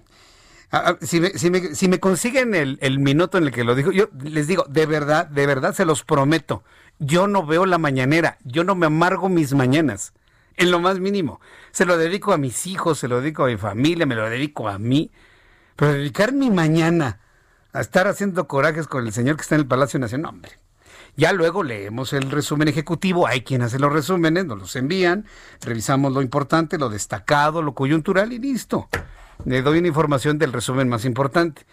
Ah, 0.72 0.96
si, 1.00 1.20
me, 1.20 1.30
si, 1.30 1.50
me, 1.50 1.74
si 1.74 1.88
me 1.88 1.98
consiguen 1.98 2.54
el, 2.54 2.98
minuto 3.00 3.38
en 3.38 3.44
el 3.44 3.50
que 3.50 3.64
lo 3.64 3.74
digo, 3.74 3.90
yo 3.90 4.08
les 4.22 4.46
digo, 4.46 4.64
de 4.68 4.86
verdad, 4.86 5.26
de 5.26 5.44
verdad 5.46 5.74
se 5.74 5.84
los 5.84 6.04
prometo, 6.04 6.62
yo 7.00 7.26
no 7.26 7.44
veo 7.44 7.66
la 7.66 7.78
mañanera, 7.78 8.38
yo 8.44 8.62
no 8.62 8.76
me 8.76 8.86
amargo 8.86 9.28
mis 9.28 9.52
mañanas, 9.52 10.12
en 10.56 10.70
lo 10.70 10.78
más 10.78 11.00
mínimo. 11.00 11.40
Se 11.72 11.86
lo 11.86 11.96
dedico 11.96 12.32
a 12.32 12.38
mis 12.38 12.66
hijos, 12.66 12.98
se 12.98 13.08
lo 13.08 13.20
dedico 13.20 13.44
a 13.44 13.48
mi 13.48 13.56
familia, 13.56 14.06
me 14.06 14.14
lo 14.14 14.28
dedico 14.30 14.68
a 14.68 14.78
mí. 14.78 15.10
Pero 15.74 15.92
dedicar 15.92 16.32
mi 16.32 16.50
mañana 16.50 17.20
a 17.72 17.80
estar 17.80 18.06
haciendo 18.06 18.46
corajes 18.46 18.86
con 18.86 19.06
el 19.06 19.12
señor 19.12 19.36
que 19.36 19.42
está 19.42 19.54
en 19.56 19.62
el 19.62 19.66
Palacio 19.66 19.98
Nacional, 19.98 20.34
hombre. 20.34 20.52
Ya 21.16 21.32
luego 21.32 21.62
leemos 21.62 22.12
el 22.12 22.30
resumen 22.30 22.68
ejecutivo, 22.68 23.26
hay 23.26 23.42
quien 23.42 23.62
hace 23.62 23.78
los 23.78 23.92
resúmenes, 23.92 24.44
nos 24.44 24.58
los 24.58 24.76
envían, 24.76 25.26
revisamos 25.60 26.12
lo 26.12 26.22
importante, 26.22 26.78
lo 26.78 26.88
destacado, 26.88 27.62
lo 27.62 27.74
coyuntural 27.74 28.32
y 28.32 28.38
listo. 28.38 28.88
Le 29.44 29.62
doy 29.62 29.78
una 29.78 29.88
información 29.88 30.38
del 30.38 30.52
resumen 30.52 30.88
más 30.88 31.04
importante. 31.04 31.66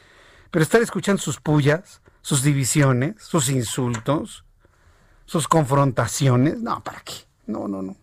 Pero 0.52 0.64
estar 0.64 0.82
escuchando 0.82 1.22
sus 1.22 1.40
pullas, 1.40 2.02
sus 2.22 2.44
divisiones, 2.44 3.16
sus 3.22 3.50
insultos, 3.50 4.46
sus 5.26 5.48
confrontaciones, 5.48 6.62
no, 6.62 6.84
¿para 6.84 7.02
qué? 7.02 7.14
No, 7.46 7.68
no, 7.68 7.82
no. 7.82 7.96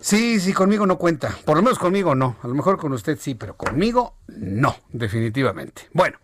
Sí, 0.00 0.40
sí, 0.40 0.52
conmigo 0.52 0.86
no 0.86 0.96
cuenta. 0.96 1.36
Por 1.44 1.56
lo 1.56 1.62
menos 1.62 1.78
conmigo 1.78 2.14
no. 2.14 2.36
A 2.42 2.48
lo 2.48 2.54
mejor 2.54 2.78
con 2.78 2.92
usted 2.92 3.18
sí, 3.20 3.34
pero 3.34 3.56
conmigo 3.56 4.16
no, 4.28 4.76
definitivamente. 4.88 5.88
Bueno, 5.92 6.18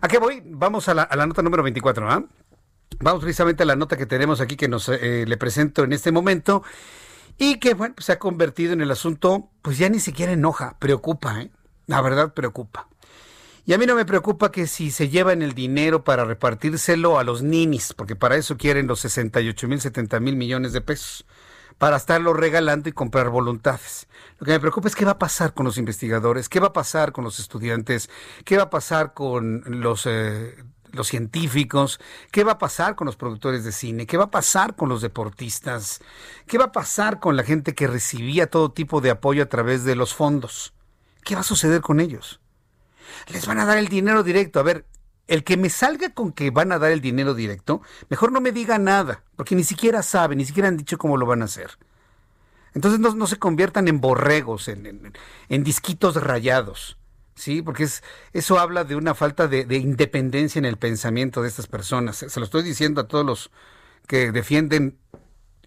¿a 0.00 0.08
qué 0.08 0.18
voy? 0.18 0.42
Vamos 0.44 0.88
a 0.88 0.94
la, 0.94 1.08
nota 1.26 1.42
número 1.42 1.62
24, 1.62 2.08
¿ah? 2.08 2.24
Vamos 3.00 3.22
precisamente 3.22 3.64
a 3.64 3.66
la 3.66 3.74
nota 3.74 3.96
que 3.96 4.06
tenemos 4.06 4.40
aquí 4.40 4.56
que 4.56 4.68
nos 4.68 4.88
eh, 4.88 5.24
le 5.26 5.36
presento 5.36 5.82
en 5.82 5.92
este 5.92 6.12
momento 6.12 6.62
y 7.38 7.58
que, 7.58 7.74
bueno, 7.74 7.94
pues, 7.94 8.06
se 8.06 8.12
ha 8.12 8.18
convertido 8.18 8.72
en 8.72 8.80
el 8.80 8.90
asunto, 8.90 9.50
pues 9.62 9.78
ya 9.78 9.88
ni 9.88 10.00
siquiera 10.00 10.32
enoja, 10.32 10.76
preocupa, 10.78 11.42
¿eh? 11.42 11.50
La 11.86 12.00
verdad 12.00 12.34
preocupa. 12.34 12.88
Y 13.64 13.72
a 13.72 13.78
mí 13.78 13.86
no 13.86 13.96
me 13.96 14.04
preocupa 14.04 14.52
que 14.52 14.66
si 14.68 14.90
se 14.90 15.08
llevan 15.08 15.42
el 15.42 15.52
dinero 15.52 16.04
para 16.04 16.24
repartírselo 16.24 17.18
a 17.18 17.24
los 17.24 17.42
ninis, 17.42 17.94
porque 17.94 18.14
para 18.14 18.36
eso 18.36 18.56
quieren 18.56 18.86
los 18.86 19.00
68 19.00 19.68
mil, 19.68 19.80
70 19.80 20.20
mil 20.20 20.36
millones 20.36 20.72
de 20.72 20.80
pesos, 20.80 21.26
para 21.78 21.96
estarlo 21.96 22.32
regalando 22.32 22.88
y 22.88 22.92
comprar 22.92 23.28
voluntades. 23.28 24.06
Lo 24.38 24.46
que 24.46 24.52
me 24.52 24.60
preocupa 24.60 24.88
es 24.88 24.94
qué 24.94 25.04
va 25.04 25.12
a 25.12 25.18
pasar 25.18 25.52
con 25.52 25.66
los 25.66 25.78
investigadores, 25.78 26.48
qué 26.48 26.60
va 26.60 26.68
a 26.68 26.72
pasar 26.72 27.12
con 27.12 27.24
los 27.24 27.38
estudiantes, 27.38 28.08
qué 28.44 28.56
va 28.56 28.64
a 28.64 28.70
pasar 28.70 29.14
con 29.14 29.62
los, 29.66 30.06
eh, 30.06 30.56
los 30.96 31.08
científicos, 31.08 32.00
qué 32.32 32.42
va 32.42 32.52
a 32.52 32.58
pasar 32.58 32.96
con 32.96 33.06
los 33.06 33.16
productores 33.16 33.64
de 33.64 33.72
cine, 33.72 34.06
qué 34.06 34.16
va 34.16 34.24
a 34.24 34.30
pasar 34.30 34.74
con 34.74 34.88
los 34.88 35.02
deportistas, 35.02 36.00
qué 36.46 36.58
va 36.58 36.66
a 36.66 36.72
pasar 36.72 37.20
con 37.20 37.36
la 37.36 37.44
gente 37.44 37.74
que 37.74 37.86
recibía 37.86 38.50
todo 38.50 38.72
tipo 38.72 39.00
de 39.00 39.10
apoyo 39.10 39.42
a 39.42 39.48
través 39.48 39.84
de 39.84 39.94
los 39.94 40.14
fondos. 40.14 40.74
¿Qué 41.22 41.34
va 41.34 41.42
a 41.42 41.44
suceder 41.44 41.80
con 41.80 42.00
ellos? 42.00 42.40
les 43.28 43.46
van 43.46 43.58
a 43.58 43.64
dar 43.64 43.78
el 43.78 43.88
dinero 43.88 44.22
directo. 44.22 44.60
A 44.60 44.62
ver, 44.62 44.86
el 45.26 45.44
que 45.44 45.56
me 45.56 45.70
salga 45.70 46.10
con 46.10 46.32
que 46.32 46.50
van 46.50 46.72
a 46.72 46.78
dar 46.78 46.92
el 46.92 47.00
dinero 47.00 47.34
directo, 47.34 47.82
mejor 48.08 48.32
no 48.32 48.40
me 48.40 48.52
diga 48.52 48.78
nada, 48.78 49.24
porque 49.36 49.56
ni 49.56 49.64
siquiera 49.64 50.02
sabe, 50.02 50.36
ni 50.36 50.44
siquiera 50.44 50.68
han 50.68 50.76
dicho 50.76 50.98
cómo 50.98 51.16
lo 51.16 51.26
van 51.26 51.42
a 51.42 51.46
hacer. 51.46 51.78
Entonces 52.74 53.00
no, 53.00 53.26
se 53.26 53.38
conviertan 53.38 53.88
en 53.88 54.00
borregos, 54.00 54.68
en, 54.68 55.12
disquitos 55.48 56.22
rayados, 56.22 56.98
¿sí? 57.36 57.62
Porque 57.62 57.84
es, 57.84 58.02
eso 58.32 58.58
habla 58.58 58.82
de 58.84 58.96
una 58.96 59.14
falta 59.14 59.46
de, 59.46 59.64
de 59.64 59.76
independencia 59.76 60.58
en 60.58 60.64
el 60.64 60.76
pensamiento 60.76 61.42
de 61.42 61.48
estas 61.48 61.68
personas. 61.68 62.16
Se 62.16 62.40
lo 62.40 62.44
estoy 62.44 62.64
diciendo 62.64 63.02
a 63.02 63.08
todos 63.08 63.24
los 63.24 63.50
que 64.08 64.32
defienden 64.32 64.98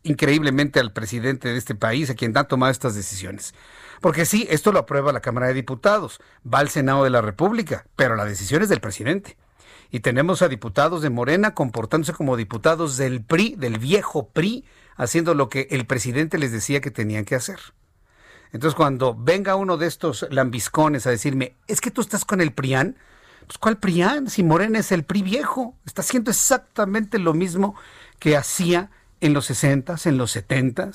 increíblemente 0.03 0.79
al 0.79 0.93
presidente 0.93 1.49
de 1.49 1.57
este 1.57 1.75
país, 1.75 2.09
a 2.09 2.15
quien 2.15 2.37
ha 2.37 2.45
tomado 2.45 2.71
estas 2.71 2.95
decisiones. 2.95 3.53
Porque 4.01 4.25
sí, 4.25 4.47
esto 4.49 4.71
lo 4.71 4.79
aprueba 4.79 5.11
la 5.11 5.19
Cámara 5.19 5.47
de 5.47 5.53
Diputados, 5.53 6.19
va 6.51 6.59
al 6.59 6.69
Senado 6.69 7.03
de 7.03 7.09
la 7.09 7.21
República, 7.21 7.85
pero 7.95 8.15
la 8.15 8.25
decisión 8.25 8.61
es 8.61 8.69
del 8.69 8.79
presidente. 8.79 9.37
Y 9.91 10.01
tenemos 10.01 10.41
a 10.41 10.47
diputados 10.47 11.01
de 11.01 11.09
Morena 11.09 11.53
comportándose 11.53 12.13
como 12.13 12.37
diputados 12.37 12.95
del 12.97 13.23
PRI, 13.23 13.55
del 13.57 13.79
viejo 13.79 14.29
PRI, 14.29 14.65
haciendo 14.95 15.33
lo 15.33 15.49
que 15.49 15.67
el 15.71 15.85
presidente 15.85 16.37
les 16.37 16.51
decía 16.51 16.79
que 16.79 16.91
tenían 16.91 17.25
que 17.25 17.35
hacer. 17.35 17.59
Entonces, 18.51 18.75
cuando 18.75 19.15
venga 19.15 19.55
uno 19.55 19.77
de 19.77 19.87
estos 19.87 20.25
lambiscones 20.31 21.05
a 21.05 21.11
decirme, 21.11 21.55
es 21.67 21.81
que 21.81 21.91
tú 21.91 22.01
estás 22.01 22.25
con 22.25 22.41
el 22.41 22.51
PRIAN, 22.51 22.95
pues 23.45 23.57
¿cuál 23.57 23.77
PRIAN? 23.77 24.29
Si 24.29 24.43
Morena 24.43 24.79
es 24.79 24.91
el 24.91 25.03
PRI 25.03 25.21
viejo, 25.21 25.75
está 25.85 26.01
haciendo 26.01 26.31
exactamente 26.31 27.19
lo 27.19 27.33
mismo 27.33 27.75
que 28.19 28.35
hacía 28.35 28.89
en 29.21 29.33
los 29.33 29.45
60 29.45 29.95
en 30.05 30.17
los 30.17 30.31
70 30.31 30.91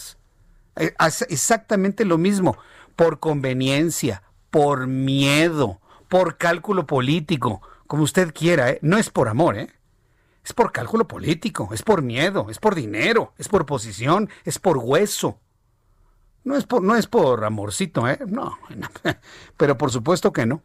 eh, 0.76 0.94
exactamente 1.28 2.04
lo 2.04 2.18
mismo 2.18 2.56
por 2.96 3.20
conveniencia, 3.20 4.22
por 4.50 4.86
miedo, 4.86 5.80
por 6.08 6.36
cálculo 6.36 6.86
político, 6.86 7.60
como 7.86 8.02
usted 8.02 8.32
quiera, 8.32 8.70
¿eh? 8.70 8.78
no 8.82 8.98
es 8.98 9.10
por 9.10 9.28
amor, 9.28 9.56
¿eh? 9.56 9.70
es 10.44 10.52
por 10.52 10.72
cálculo 10.72 11.08
político, 11.08 11.70
es 11.72 11.82
por 11.82 12.02
miedo, 12.02 12.46
es 12.50 12.58
por 12.58 12.74
dinero, 12.74 13.32
es 13.38 13.48
por 13.48 13.66
posición, 13.66 14.28
es 14.44 14.58
por 14.58 14.78
hueso. 14.78 15.38
No 16.44 16.56
es 16.56 16.64
por, 16.66 16.82
no 16.82 16.94
es 16.94 17.06
por 17.06 17.44
amorcito, 17.44 18.06
¿eh? 18.08 18.18
No, 18.26 18.58
pero 19.56 19.78
por 19.78 19.90
supuesto 19.90 20.32
que 20.32 20.46
no. 20.46 20.62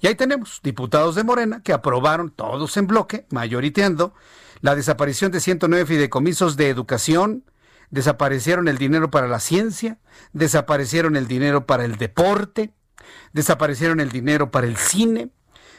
Y 0.00 0.06
ahí 0.06 0.14
tenemos 0.14 0.60
diputados 0.62 1.14
de 1.14 1.24
Morena 1.24 1.62
que 1.62 1.72
aprobaron 1.72 2.30
todos 2.30 2.76
en 2.76 2.86
bloque, 2.86 3.26
mayoriteando, 3.30 4.14
la 4.60 4.74
desaparición 4.76 5.32
de 5.32 5.40
109 5.40 5.86
fideicomisos 5.86 6.56
de 6.56 6.68
educación, 6.68 7.44
desaparecieron 7.90 8.68
el 8.68 8.78
dinero 8.78 9.10
para 9.10 9.28
la 9.28 9.40
ciencia, 9.40 9.98
desaparecieron 10.32 11.16
el 11.16 11.28
dinero 11.28 11.66
para 11.66 11.84
el 11.84 11.96
deporte, 11.96 12.72
desaparecieron 13.32 14.00
el 14.00 14.10
dinero 14.10 14.50
para 14.50 14.66
el 14.66 14.76
cine, 14.76 15.30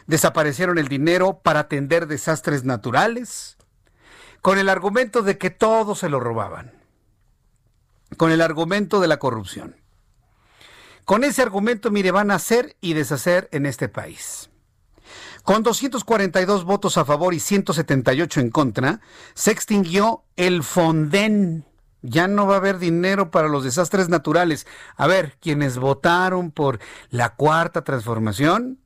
desaparecieron 0.05 0.77
el 0.77 0.87
dinero 0.87 1.39
para 1.43 1.61
atender 1.61 2.07
desastres 2.07 2.65
naturales, 2.65 3.57
con 4.41 4.59
el 4.59 4.69
argumento 4.69 5.21
de 5.21 5.37
que 5.37 5.49
todo 5.49 5.95
se 5.95 6.09
lo 6.09 6.19
robaban, 6.19 6.73
con 8.17 8.31
el 8.31 8.41
argumento 8.41 8.99
de 8.99 9.07
la 9.07 9.17
corrupción. 9.17 9.75
Con 11.05 11.23
ese 11.23 11.41
argumento, 11.41 11.91
mire, 11.91 12.11
van 12.11 12.31
a 12.31 12.35
hacer 12.35 12.77
y 12.79 12.93
deshacer 12.93 13.49
en 13.51 13.65
este 13.65 13.89
país. 13.89 14.49
Con 15.43 15.61
242 15.61 16.63
votos 16.63 16.97
a 16.97 17.03
favor 17.03 17.33
y 17.33 17.39
178 17.39 18.39
en 18.39 18.49
contra, 18.49 19.01
se 19.33 19.51
extinguió 19.51 20.23
el 20.37 20.63
Fonden, 20.63 21.65
ya 22.01 22.29
no 22.29 22.47
va 22.47 22.55
a 22.55 22.57
haber 22.57 22.79
dinero 22.79 23.29
para 23.29 23.49
los 23.49 23.65
desastres 23.65 24.07
naturales. 24.07 24.65
A 24.95 25.07
ver, 25.07 25.37
quienes 25.41 25.77
votaron 25.77 26.51
por 26.51 26.79
la 27.09 27.35
cuarta 27.35 27.83
transformación, 27.83 28.79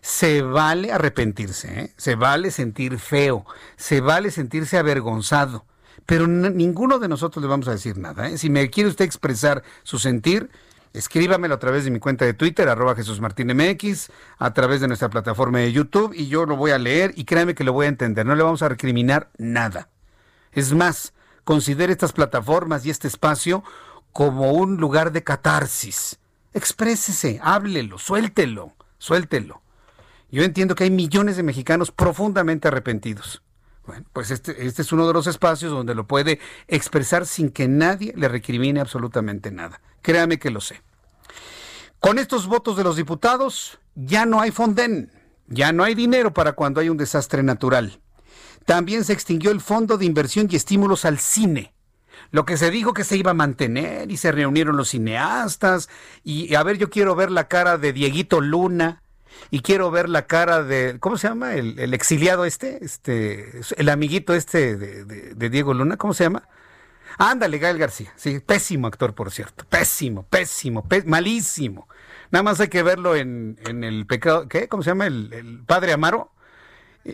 se 0.00 0.40
vale 0.40 0.92
arrepentirse, 0.92 1.80
¿eh? 1.80 1.94
se 1.96 2.14
vale 2.14 2.50
sentir 2.50 2.98
feo, 2.98 3.44
se 3.76 4.00
vale 4.00 4.30
sentirse 4.30 4.78
avergonzado, 4.78 5.66
pero 6.06 6.26
ninguno 6.28 6.98
de 6.98 7.08
nosotros 7.08 7.42
le 7.42 7.48
vamos 7.48 7.68
a 7.68 7.72
decir 7.72 7.98
nada. 7.98 8.28
¿eh? 8.28 8.38
Si 8.38 8.48
me 8.48 8.70
quiere 8.70 8.88
usted 8.88 9.04
expresar 9.04 9.64
su 9.82 9.98
sentir, 9.98 10.50
escríbamelo 10.92 11.54
a 11.54 11.58
través 11.58 11.84
de 11.84 11.90
mi 11.90 11.98
cuenta 11.98 12.24
de 12.24 12.32
Twitter, 12.32 12.68
arroba 12.68 12.94
Jesús 12.94 13.20
Martín 13.20 13.48
MX, 13.48 14.10
a 14.38 14.54
través 14.54 14.80
de 14.80 14.86
nuestra 14.86 15.10
plataforma 15.10 15.58
de 15.58 15.72
YouTube, 15.72 16.14
y 16.14 16.28
yo 16.28 16.46
lo 16.46 16.56
voy 16.56 16.70
a 16.70 16.78
leer 16.78 17.12
y 17.16 17.24
créame 17.24 17.56
que 17.56 17.64
lo 17.64 17.72
voy 17.72 17.86
a 17.86 17.90
entender. 17.90 18.24
No 18.24 18.36
le 18.36 18.44
vamos 18.44 18.62
a 18.62 18.68
recriminar 18.68 19.30
nada. 19.36 19.88
Es 20.52 20.72
más, 20.72 21.12
considere 21.44 21.92
estas 21.92 22.12
plataformas 22.12 22.86
y 22.86 22.90
este 22.90 23.08
espacio 23.08 23.64
como 24.12 24.52
un 24.52 24.76
lugar 24.76 25.12
de 25.12 25.24
catarsis. 25.24 26.18
Exprésese, 26.54 27.40
háblelo, 27.42 27.98
suéltelo, 27.98 28.72
suéltelo. 28.96 29.60
Yo 30.30 30.42
entiendo 30.42 30.74
que 30.74 30.84
hay 30.84 30.90
millones 30.90 31.36
de 31.36 31.42
mexicanos 31.42 31.90
profundamente 31.90 32.68
arrepentidos. 32.68 33.42
Bueno, 33.86 34.04
pues 34.12 34.30
este, 34.30 34.66
este 34.66 34.82
es 34.82 34.92
uno 34.92 35.06
de 35.06 35.12
los 35.12 35.26
espacios 35.26 35.70
donde 35.70 35.94
lo 35.94 36.06
puede 36.06 36.40
expresar 36.66 37.24
sin 37.26 37.50
que 37.50 37.68
nadie 37.68 38.12
le 38.16 38.28
recrimine 38.28 38.80
absolutamente 38.80 39.52
nada. 39.52 39.80
Créame 40.02 40.38
que 40.38 40.50
lo 40.50 40.60
sé. 40.60 40.82
Con 42.00 42.18
estos 42.18 42.46
votos 42.46 42.76
de 42.76 42.84
los 42.84 42.96
diputados, 42.96 43.78
ya 43.94 44.26
no 44.26 44.40
hay 44.40 44.50
fonden, 44.50 45.12
ya 45.46 45.72
no 45.72 45.84
hay 45.84 45.94
dinero 45.94 46.34
para 46.34 46.52
cuando 46.52 46.80
hay 46.80 46.88
un 46.88 46.96
desastre 46.96 47.42
natural. 47.42 48.00
También 48.64 49.04
se 49.04 49.12
extinguió 49.12 49.52
el 49.52 49.60
Fondo 49.60 49.96
de 49.96 50.04
Inversión 50.04 50.48
y 50.50 50.56
Estímulos 50.56 51.04
al 51.04 51.18
Cine. 51.18 51.72
Lo 52.32 52.44
que 52.44 52.56
se 52.56 52.70
dijo 52.70 52.92
que 52.92 53.04
se 53.04 53.16
iba 53.16 53.30
a 53.30 53.34
mantener 53.34 54.10
y 54.10 54.16
se 54.16 54.32
reunieron 54.32 54.76
los 54.76 54.88
cineastas 54.88 55.88
y 56.24 56.54
a 56.56 56.62
ver, 56.64 56.76
yo 56.76 56.90
quiero 56.90 57.14
ver 57.14 57.30
la 57.30 57.46
cara 57.46 57.78
de 57.78 57.92
Dieguito 57.92 58.40
Luna 58.40 59.02
y 59.50 59.60
quiero 59.60 59.90
ver 59.90 60.08
la 60.08 60.26
cara 60.26 60.62
de, 60.62 60.98
¿cómo 61.00 61.16
se 61.16 61.28
llama? 61.28 61.54
El, 61.54 61.94
exiliado 61.94 62.44
este, 62.44 62.84
este, 62.84 63.60
el 63.76 63.88
amiguito 63.88 64.34
este 64.34 64.76
de, 64.76 65.50
Diego 65.50 65.74
Luna, 65.74 65.96
¿cómo 65.96 66.14
se 66.14 66.24
llama? 66.24 66.48
Ándale, 67.18 67.58
Gael 67.58 67.78
García. 67.78 68.12
Sí, 68.16 68.40
pésimo 68.40 68.86
actor, 68.86 69.14
por 69.14 69.30
cierto. 69.30 69.64
Pésimo, 69.68 70.24
pésimo, 70.24 70.86
malísimo. 71.06 71.88
Nada 72.30 72.42
más 72.42 72.60
hay 72.60 72.68
que 72.68 72.82
verlo 72.82 73.16
en, 73.16 73.58
el 73.64 74.06
pecado, 74.06 74.48
¿qué? 74.48 74.68
¿Cómo 74.68 74.82
se 74.82 74.90
llama? 74.90 75.06
el 75.06 75.62
Padre 75.66 75.92
Amaro 75.92 76.32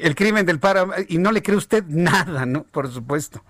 el 0.01 0.15
crimen 0.15 0.47
del 0.47 0.59
para 0.59 0.87
y 1.09 1.19
no 1.19 1.33
le 1.33 1.43
cree 1.43 1.57
usted 1.57 1.85
nada, 1.87 2.47
¿no? 2.47 2.65
Por 2.65 2.91
supuesto. 2.91 3.45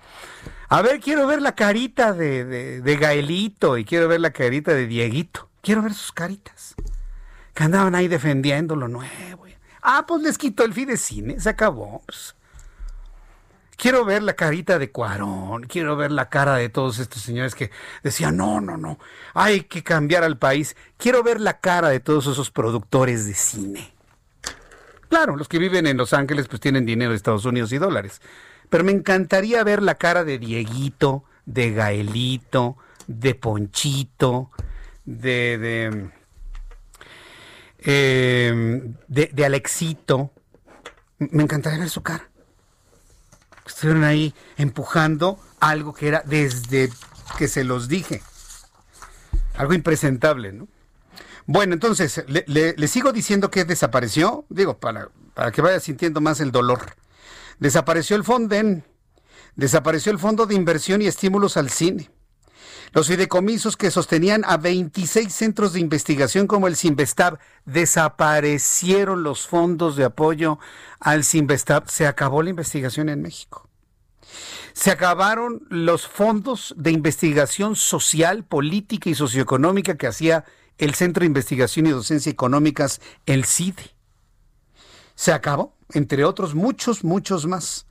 A 0.69 0.83
ver, 0.83 1.01
quiero 1.01 1.27
ver 1.27 1.43
la 1.43 1.55
carita 1.55 2.13
de, 2.13 2.45
de, 2.81 2.97
Gaelito 2.97 3.79
y 3.79 3.85
quiero 3.85 4.09
ver 4.09 4.21
la 4.21 4.31
carita 4.31 4.73
de 4.73 4.87
Dieguito. 4.87 5.49
Quiero 5.61 5.83
ver 5.83 5.95
sus 5.95 6.13
caritas. 6.13 6.75
Que 7.55 7.65
andaban 7.65 7.95
ahí 7.95 8.09
defendiendo 8.09 8.77
lo 8.77 8.89
nuevo. 8.89 9.47
Ah, 9.83 10.05
pues 10.07 10.23
les 10.23 10.39
quitó 10.39 10.65
el 10.65 10.73
Fidecine, 10.73 11.41
se 11.41 11.49
acabó. 11.49 12.03
Pues. 12.07 12.37
Quiero 13.77 14.05
ver 14.05 14.23
la 14.23 14.35
carita 14.35 14.79
de 14.79 14.93
Cuarón, 14.93 15.65
quiero 15.65 15.97
ver 15.97 16.13
la 16.13 16.29
cara 16.29 16.55
de 16.55 16.69
todos 16.69 17.01
estos 17.01 17.21
señores 17.21 17.57
que 17.57 17.73
decían, 18.05 18.37
no, 18.37 18.61
no, 18.61 18.77
no, 18.77 18.99
hay 19.35 19.63
que 19.63 19.83
cambiar 19.83 20.23
al 20.23 20.39
país. 20.39 20.77
Quiero 20.97 21.25
ver 21.25 21.41
la 21.41 21.59
cara 21.59 21.89
de 21.89 21.99
todos 21.99 22.29
esos 22.29 22.53
productores 22.53 23.27
de 23.27 23.35
cine. 23.35 23.93
Claro, 25.09 25.37
los 25.37 25.49
que 25.49 25.59
viven 25.59 25.89
en 25.89 25.97
Los 25.97 26.13
Ángeles 26.13 26.47
pues 26.47 26.61
tienen 26.61 26.87
dinero 26.87 27.11
de 27.11 27.17
Estados 27.17 27.45
Unidos 27.45 27.73
y 27.73 27.79
dólares. 27.79 28.23
Pero 28.71 28.85
me 28.85 28.93
encantaría 28.93 29.65
ver 29.65 29.83
la 29.83 29.97
cara 29.97 30.23
de 30.23 30.39
Dieguito, 30.39 31.25
de 31.45 31.73
Gaelito, 31.73 32.77
de 33.09 33.35
Ponchito, 33.35 34.51
de, 35.05 35.59
de, 35.59 36.11
em, 37.85 38.95
de, 39.09 39.45
Alexito. 39.45 40.31
Me 41.19 41.43
encantaría 41.43 41.79
ver 41.79 41.91
su 41.91 42.03
cara. 42.03 42.29
Estuvieron 43.67 44.05
ahí 44.05 44.35
empujando 44.57 45.39
algo 45.61 45.95
que 45.95 46.09
era 46.09 46.23
desde 46.27 46.91
que 47.39 47.49
se 47.49 47.65
los 47.65 47.89
dije. 47.89 48.23
Algo 49.57 49.75
impresentable, 49.75 50.53
¿no? 50.53 50.69
Bueno, 51.47 51.75
entonces, 51.75 52.25
le, 52.29 52.89
sigo 52.89 53.13
diciendo 53.13 53.51
que 53.51 53.65
desapareció, 53.65 54.45
digo, 54.49 54.79
para, 54.79 55.11
para 55.35 55.51
que 55.51 55.61
vaya 55.61 55.81
sintiendo 55.81 56.21
más 56.21 56.41
el 56.41 56.53
dolor. 56.53 56.97
Desapareció 57.59 58.17
el 58.17 58.25
Fonden, 58.25 58.85
desapareció 59.57 60.13
el 60.13 60.19
Fondo 60.19 60.47
de 60.47 60.55
Inversión 60.55 61.03
y 61.03 61.07
Estímulos 61.07 61.57
al 61.57 61.71
Cine. 61.71 62.11
Los 62.93 63.09
fideicomisos 63.09 63.79
que 63.79 63.91
sostenían 63.91 64.45
a 64.45 64.59
26 64.59 65.33
centros 65.33 65.73
de 65.73 65.81
investigación 65.81 66.47
como 66.47 66.67
el 66.67 66.77
Sinvestab 66.77 67.39
desaparecieron 67.65 69.23
los 69.23 69.47
fondos 69.47 69.97
de 69.97 70.05
apoyo 70.05 70.59
al 71.01 71.25
Sinvestab. 71.25 71.89
Se 71.89 72.07
acabó 72.07 72.43
la 72.43 72.51
investigación 72.51 73.09
en 73.09 73.23
México. 73.23 73.71
Se 74.75 74.91
acabaron 74.91 75.67
los 75.71 76.07
fondos 76.07 76.75
de 76.77 76.91
investigación 76.91 77.77
social, 77.77 78.45
política 78.45 79.09
y 79.09 79.15
socioeconómica 79.15 79.97
que 79.97 80.07
hacía 80.07 80.45
el 80.77 80.95
Centro 80.95 81.23
de 81.23 81.29
Investigación 81.29 81.87
y 81.87 81.91
Docencia 81.91 82.31
Económicas, 82.31 83.01
el 83.25 83.47
CIDE. 83.47 83.95
Se 85.15 85.33
acabó, 85.33 85.77
entre 85.93 86.25
otros 86.25 86.55
muchos, 86.55 87.05
muchos 87.05 87.47
más. 87.47 87.87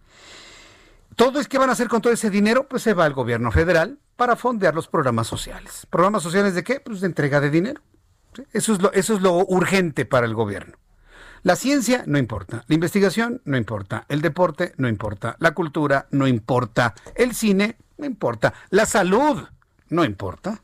Todo 1.16 1.40
es 1.40 1.48
que 1.48 1.58
van 1.58 1.70
a 1.70 1.74
hacer 1.74 1.88
con 1.88 2.02
todo 2.02 2.14
ese 2.14 2.30
dinero, 2.30 2.68
pues 2.68 2.84
se 2.84 2.94
va 2.94 3.06
al 3.06 3.14
gobierno 3.14 3.52
federal 3.52 4.00
para 4.22 4.36
fondear 4.36 4.76
los 4.76 4.88
programas 4.88 5.26
sociales. 5.26 5.88
¿Programas 5.90 6.22
sociales 6.22 6.54
de 6.54 6.64
qué? 6.64 6.80
Pues 6.80 7.02
de 7.02 7.08
entrega 7.08 7.42
de 7.42 7.50
dinero. 7.50 7.82
Eso, 8.54 8.74
es 8.74 8.80
lo, 8.80 8.94
eso 8.94 9.16
es 9.16 9.22
lo 9.22 9.34
urgente 9.48 10.06
para 10.06 10.28
el 10.28 10.36
gobierno. 10.36 10.78
La 11.42 11.56
ciencia 11.56 12.04
no 12.06 12.20
importa, 12.20 12.64
la 12.68 12.76
investigación 12.76 13.42
no 13.46 13.58
importa, 13.58 14.06
el 14.10 14.22
deporte 14.22 14.74
no 14.78 14.88
importa, 14.88 15.38
la 15.40 15.56
cultura 15.56 16.06
no 16.12 16.28
importa, 16.28 16.94
el 17.16 17.34
cine 17.34 17.78
no 17.98 18.06
importa, 18.06 18.54
la 18.70 18.86
salud 18.86 19.44
no 19.90 20.06
importa. 20.06 20.62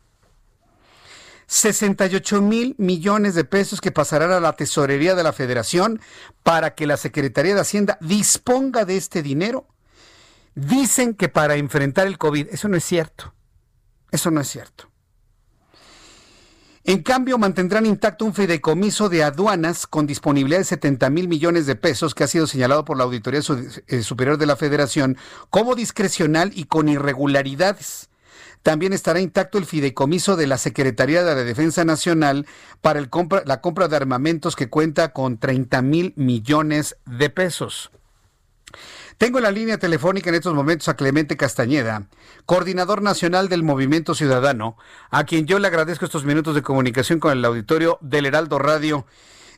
68 1.47 2.39
mil 2.39 2.75
millones 2.77 3.33
de 3.33 3.43
pesos 3.43 3.81
que 3.81 3.91
pasarán 3.91 4.29
a 4.33 4.39
la 4.39 4.53
tesorería 4.53 5.15
de 5.15 5.23
la 5.23 5.33
federación 5.33 5.99
para 6.43 6.75
que 6.75 6.85
la 6.85 6.97
Secretaría 6.97 7.55
de 7.55 7.61
Hacienda 7.61 7.97
disponga 8.01 8.85
de 8.85 8.97
este 8.97 9.23
dinero. 9.23 9.65
Dicen 10.53 11.15
que 11.15 11.27
para 11.27 11.55
enfrentar 11.55 12.05
el 12.05 12.19
COVID, 12.19 12.49
eso 12.51 12.67
no 12.67 12.77
es 12.77 12.83
cierto. 12.83 13.33
Eso 14.11 14.31
no 14.31 14.41
es 14.41 14.47
cierto. 14.47 14.89
En 16.87 17.03
cambio, 17.03 17.37
mantendrán 17.37 17.85
intacto 17.85 18.23
un 18.23 18.33
fideicomiso 18.33 19.09
de 19.09 19.21
aduanas 19.21 19.87
con 19.87 20.07
disponibilidad 20.07 20.59
de 20.59 20.63
70 20.63 21.09
mil 21.09 21.27
millones 21.27 21.65
de 21.65 21.75
pesos 21.75 22.15
que 22.15 22.23
ha 22.23 22.27
sido 22.27 22.47
señalado 22.47 22.85
por 22.85 22.97
la 22.97 23.03
Auditoría 23.03 23.41
eh, 23.87 24.03
Superior 24.03 24.37
de 24.37 24.45
la 24.45 24.55
Federación 24.55 25.17
como 25.49 25.75
discrecional 25.75 26.53
y 26.55 26.63
con 26.63 26.87
irregularidades. 26.87 28.09
También 28.63 28.93
estará 28.93 29.19
intacto 29.19 29.57
el 29.57 29.65
fideicomiso 29.65 30.37
de 30.37 30.47
la 30.47 30.57
Secretaría 30.57 31.25
de 31.25 31.43
Defensa 31.43 31.83
Nacional 31.83 32.47
para 32.79 33.01
la 33.01 33.61
compra 33.61 33.87
de 33.89 33.95
armamentos 33.97 34.55
que 34.55 34.69
cuenta 34.69 35.11
con 35.11 35.39
30 35.39 35.81
mil 35.81 36.13
millones 36.15 36.95
de 37.05 37.29
pesos. 37.29 37.91
Tengo 39.17 39.39
en 39.39 39.45
la 39.45 39.51
línea 39.51 39.79
telefónica 39.79 40.29
en 40.29 40.35
estos 40.35 40.53
momentos 40.53 40.89
a 40.89 40.95
Clemente 40.95 41.37
Castañeda, 41.37 42.03
coordinador 42.45 43.01
nacional 43.01 43.49
del 43.49 43.63
Movimiento 43.63 44.13
Ciudadano, 44.13 44.77
a 45.09 45.23
quien 45.23 45.47
yo 45.47 45.57
le 45.57 45.67
agradezco 45.67 46.05
estos 46.05 46.23
minutos 46.23 46.53
de 46.53 46.61
comunicación 46.61 47.19
con 47.19 47.31
el 47.31 47.43
auditorio 47.43 47.97
del 48.01 48.27
Heraldo 48.27 48.59
Radio. 48.59 49.07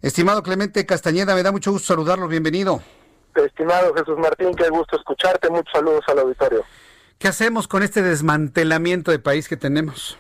Estimado 0.02 0.44
Clemente 0.44 0.86
Castañeda, 0.86 1.36
me 1.36 1.44
da 1.44 1.52
mucho 1.52 1.74
gusto 1.74 1.88
saludarlo, 1.88 2.30
bienvenido. 2.30 2.82
Estimado 3.36 3.94
Jesús 3.96 4.18
Martín, 4.18 4.56
qué 4.56 4.70
gusto 4.70 4.96
escucharte, 4.96 5.50
muchos 5.50 5.74
saludos 5.74 6.06
al 6.08 6.20
auditorio. 6.20 6.64
¿Qué 7.18 7.28
hacemos 7.28 7.68
con 7.68 7.84
este 7.84 8.02
desmantelamiento 8.02 9.12
de 9.12 9.20
país 9.20 9.50
que 9.50 9.58
tenemos? 9.58 10.18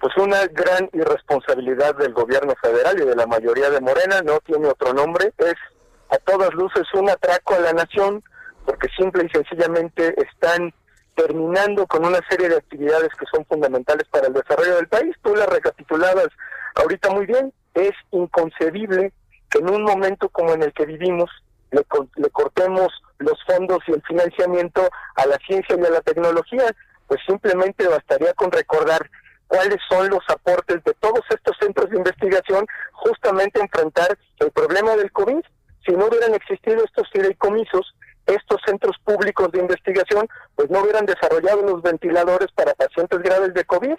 Pues 0.00 0.16
una 0.16 0.44
gran 0.48 0.90
irresponsabilidad 0.92 1.94
del 1.94 2.12
gobierno 2.12 2.52
federal 2.60 3.00
y 3.00 3.04
de 3.04 3.14
la 3.14 3.28
mayoría 3.28 3.70
de 3.70 3.80
Morena, 3.80 4.22
no 4.22 4.40
tiene 4.40 4.66
otro 4.66 4.92
nombre, 4.92 5.32
es 5.38 5.54
a 6.10 6.18
todas 6.18 6.52
luces 6.52 6.82
un 6.94 7.08
atraco 7.08 7.54
a 7.54 7.60
la 7.60 7.72
nación, 7.72 8.24
porque 8.64 8.88
simple 8.96 9.24
y 9.26 9.28
sencillamente 9.30 10.14
están 10.22 10.72
terminando 11.14 11.86
con 11.86 12.04
una 12.04 12.20
serie 12.28 12.48
de 12.48 12.56
actividades 12.56 13.10
que 13.18 13.26
son 13.32 13.44
fundamentales 13.46 14.06
para 14.10 14.28
el 14.28 14.32
desarrollo 14.32 14.76
del 14.76 14.88
país. 14.88 15.14
Tú 15.22 15.34
las 15.34 15.48
recapitulabas 15.48 16.28
ahorita 16.74 17.10
muy 17.10 17.26
bien. 17.26 17.52
Es 17.74 17.92
inconcebible 18.10 19.12
que 19.50 19.58
en 19.58 19.70
un 19.70 19.82
momento 19.82 20.28
como 20.28 20.52
en 20.54 20.62
el 20.62 20.72
que 20.72 20.86
vivimos 20.86 21.30
le, 21.70 21.84
le 22.16 22.30
cortemos 22.30 22.88
los 23.18 23.38
fondos 23.46 23.78
y 23.86 23.92
el 23.92 24.02
financiamiento 24.02 24.88
a 25.16 25.26
la 25.26 25.36
ciencia 25.46 25.76
y 25.78 25.84
a 25.84 25.90
la 25.90 26.00
tecnología. 26.00 26.64
Pues 27.06 27.20
simplemente 27.26 27.86
bastaría 27.88 28.32
con 28.34 28.50
recordar 28.50 29.10
cuáles 29.48 29.78
son 29.90 30.08
los 30.08 30.22
aportes 30.28 30.82
de 30.84 30.94
todos 30.94 31.20
estos 31.28 31.56
centros 31.60 31.90
de 31.90 31.98
investigación 31.98 32.64
justamente 32.92 33.60
enfrentar 33.60 34.16
el 34.38 34.50
problema 34.50 34.96
del 34.96 35.12
COVID. 35.12 35.42
Si 35.84 35.92
no 35.92 36.06
hubieran 36.06 36.34
existido 36.34 36.82
estos 36.84 37.10
fideicomisos, 37.12 37.94
estos 38.26 38.60
centros 38.64 38.96
públicos 39.04 39.50
de 39.52 39.60
investigación 39.60 40.28
pues 40.54 40.70
no 40.70 40.80
hubieran 40.82 41.06
desarrollado 41.06 41.62
los 41.62 41.82
ventiladores 41.82 42.48
para 42.52 42.74
pacientes 42.74 43.20
graves 43.20 43.54
de 43.54 43.64
COVID. 43.64 43.96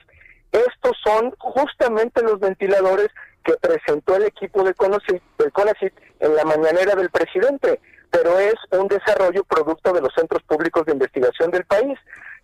Estos 0.51 0.97
son 1.03 1.33
justamente 1.39 2.21
los 2.21 2.39
ventiladores 2.39 3.09
que 3.43 3.53
presentó 3.61 4.15
el 4.15 4.23
equipo 4.23 4.63
de 4.63 4.73
del 5.37 5.51
CONACYT 5.51 5.93
en 6.19 6.35
la 6.35 6.45
mañanera 6.45 6.95
del 6.95 7.09
presidente, 7.09 7.79
pero 8.11 8.39
es 8.39 8.55
un 8.71 8.87
desarrollo 8.87 9.43
producto 9.43 9.91
de 9.91 10.01
los 10.01 10.13
centros 10.13 10.43
públicos 10.43 10.85
de 10.85 10.93
investigación 10.93 11.51
del 11.51 11.65
país. 11.65 11.97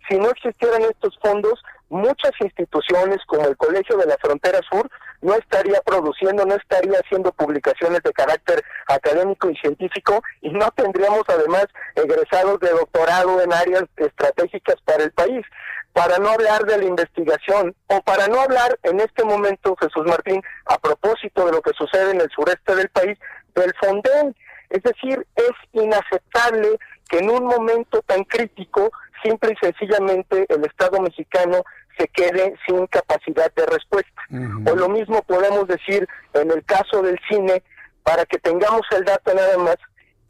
Si 0.08 0.18
no 0.18 0.30
existieran 0.30 0.82
estos 0.82 1.18
fondos, 1.22 1.62
muchas 1.88 2.32
instituciones 2.40 3.18
como 3.26 3.46
el 3.46 3.56
Colegio 3.56 3.96
de 3.96 4.06
la 4.06 4.18
Frontera 4.18 4.60
Sur 4.68 4.90
no 5.22 5.34
estaría 5.34 5.80
produciendo, 5.82 6.44
no 6.44 6.54
estaría 6.54 6.98
haciendo 6.98 7.32
publicaciones 7.32 8.02
de 8.02 8.12
carácter 8.12 8.64
académico 8.86 9.50
y 9.50 9.56
científico 9.56 10.22
y 10.40 10.50
no 10.50 10.70
tendríamos 10.72 11.22
además 11.28 11.66
egresados 11.94 12.58
de 12.60 12.70
doctorado 12.70 13.40
en 13.42 13.52
áreas 13.52 13.84
estratégicas 13.96 14.76
para 14.84 15.04
el 15.04 15.12
país. 15.12 15.44
Para 15.92 16.18
no 16.18 16.28
hablar 16.30 16.64
de 16.66 16.78
la 16.78 16.84
investigación 16.84 17.74
o 17.88 18.00
para 18.02 18.28
no 18.28 18.40
hablar 18.40 18.78
en 18.84 19.00
este 19.00 19.24
momento, 19.24 19.76
Jesús 19.76 20.06
Martín, 20.06 20.40
a 20.66 20.78
propósito 20.78 21.46
de 21.46 21.52
lo 21.52 21.62
que 21.62 21.72
sucede 21.76 22.12
en 22.12 22.20
el 22.20 22.30
sureste 22.30 22.76
del 22.76 22.88
país, 22.90 23.18
del 23.54 23.74
Fonden. 23.80 24.36
Es 24.70 24.82
decir, 24.84 25.26
es 25.34 25.50
inaceptable 25.72 26.78
que 27.08 27.18
en 27.18 27.28
un 27.28 27.44
momento 27.44 28.02
tan 28.02 28.22
crítico, 28.22 28.92
simple 29.22 29.52
y 29.52 29.66
sencillamente 29.66 30.46
el 30.48 30.64
Estado 30.64 31.00
mexicano 31.00 31.64
se 32.00 32.08
quede 32.08 32.54
sin 32.66 32.86
capacidad 32.86 33.52
de 33.54 33.66
respuesta. 33.66 34.22
O 34.66 34.74
lo 34.74 34.88
mismo 34.88 35.22
podemos 35.22 35.68
decir 35.68 36.08
en 36.34 36.50
el 36.50 36.64
caso 36.64 37.02
del 37.02 37.18
cine, 37.28 37.62
para 38.02 38.24
que 38.24 38.38
tengamos 38.38 38.82
el 38.92 39.04
dato 39.04 39.34
nada 39.34 39.58
más, 39.58 39.76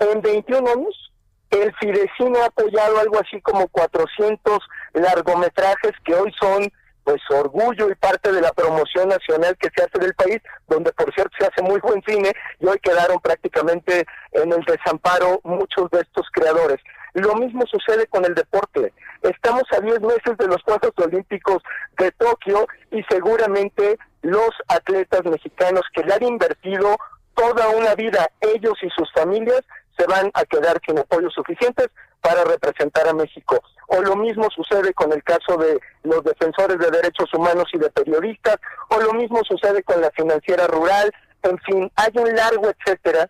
en 0.01 0.21
21 0.21 0.69
años 0.69 1.11
el 1.51 1.75
Fidecine 1.81 2.39
ha 2.41 2.47
apoyado 2.47 2.99
algo 3.01 3.19
así 3.21 3.41
como 3.41 3.67
400 3.69 4.59
largometrajes 4.95 5.93
que 6.05 6.15
hoy 6.15 6.33
son 6.41 6.71
pues 7.03 7.21
orgullo 7.31 7.91
y 7.91 7.95
parte 7.95 8.31
de 8.31 8.41
la 8.41 8.53
promoción 8.53 9.09
nacional 9.09 9.57
que 9.59 9.69
se 9.75 9.83
hace 9.83 9.99
del 9.99 10.15
país, 10.15 10.39
donde 10.69 10.93
por 10.93 11.13
cierto 11.15 11.35
se 11.41 11.47
hace 11.47 11.63
muy 11.63 11.81
buen 11.81 12.03
cine 12.07 12.33
y 12.61 12.67
hoy 12.67 12.79
quedaron 12.81 13.19
prácticamente 13.21 14.05
en 14.33 14.53
el 14.53 14.63
desamparo 14.65 15.41
muchos 15.43 15.91
de 15.91 16.01
estos 16.01 16.27
creadores. 16.33 16.79
Lo 17.15 17.35
mismo 17.35 17.65
sucede 17.67 18.07
con 18.07 18.25
el 18.25 18.35
deporte. 18.35 18.93
Estamos 19.23 19.65
a 19.73 19.81
10 19.81 20.01
meses 20.01 20.37
de 20.39 20.47
los 20.47 20.63
Juegos 20.63 20.93
Olímpicos 20.97 21.63
de 21.99 22.11
Tokio 22.13 22.67
y 22.91 23.03
seguramente 23.05 23.99
los 24.23 24.51
atletas 24.69 25.25
mexicanos 25.25 25.83
que 25.95 26.03
le 26.03 26.15
han 26.15 26.23
invertido 26.23 26.97
toda 27.35 27.69
una 27.71 27.95
vida, 27.95 28.31
ellos 28.41 28.75
y 28.83 28.91
sus 28.91 29.11
familias, 29.13 29.63
se 29.99 30.07
van 30.07 30.31
a 30.35 30.45
quedar 30.45 30.81
sin 30.87 30.99
apoyos 30.99 31.33
suficientes 31.35 31.89
para 32.21 32.45
representar 32.45 33.09
a 33.09 33.15
México. 33.15 33.61
O 33.89 34.01
lo 34.03 34.17
mismo 34.17 34.49
sucede 34.55 34.93
con 34.95 35.13
el 35.13 35.23
caso 35.23 35.57
de 35.57 35.81
los 36.05 36.23
defensores 36.23 36.79
de 36.79 36.91
derechos 36.91 37.33
humanos 37.35 37.65
y 37.73 37.79
de 37.79 37.91
periodistas, 37.91 38.57
o 38.89 39.01
lo 39.01 39.13
mismo 39.15 39.41
sucede 39.45 39.83
con 39.83 40.01
la 40.01 40.11
financiera 40.11 40.67
rural, 40.67 41.13
en 41.43 41.59
fin, 41.61 41.91
hay 41.97 42.11
un 42.15 42.35
largo 42.35 42.69
etcétera 42.69 43.29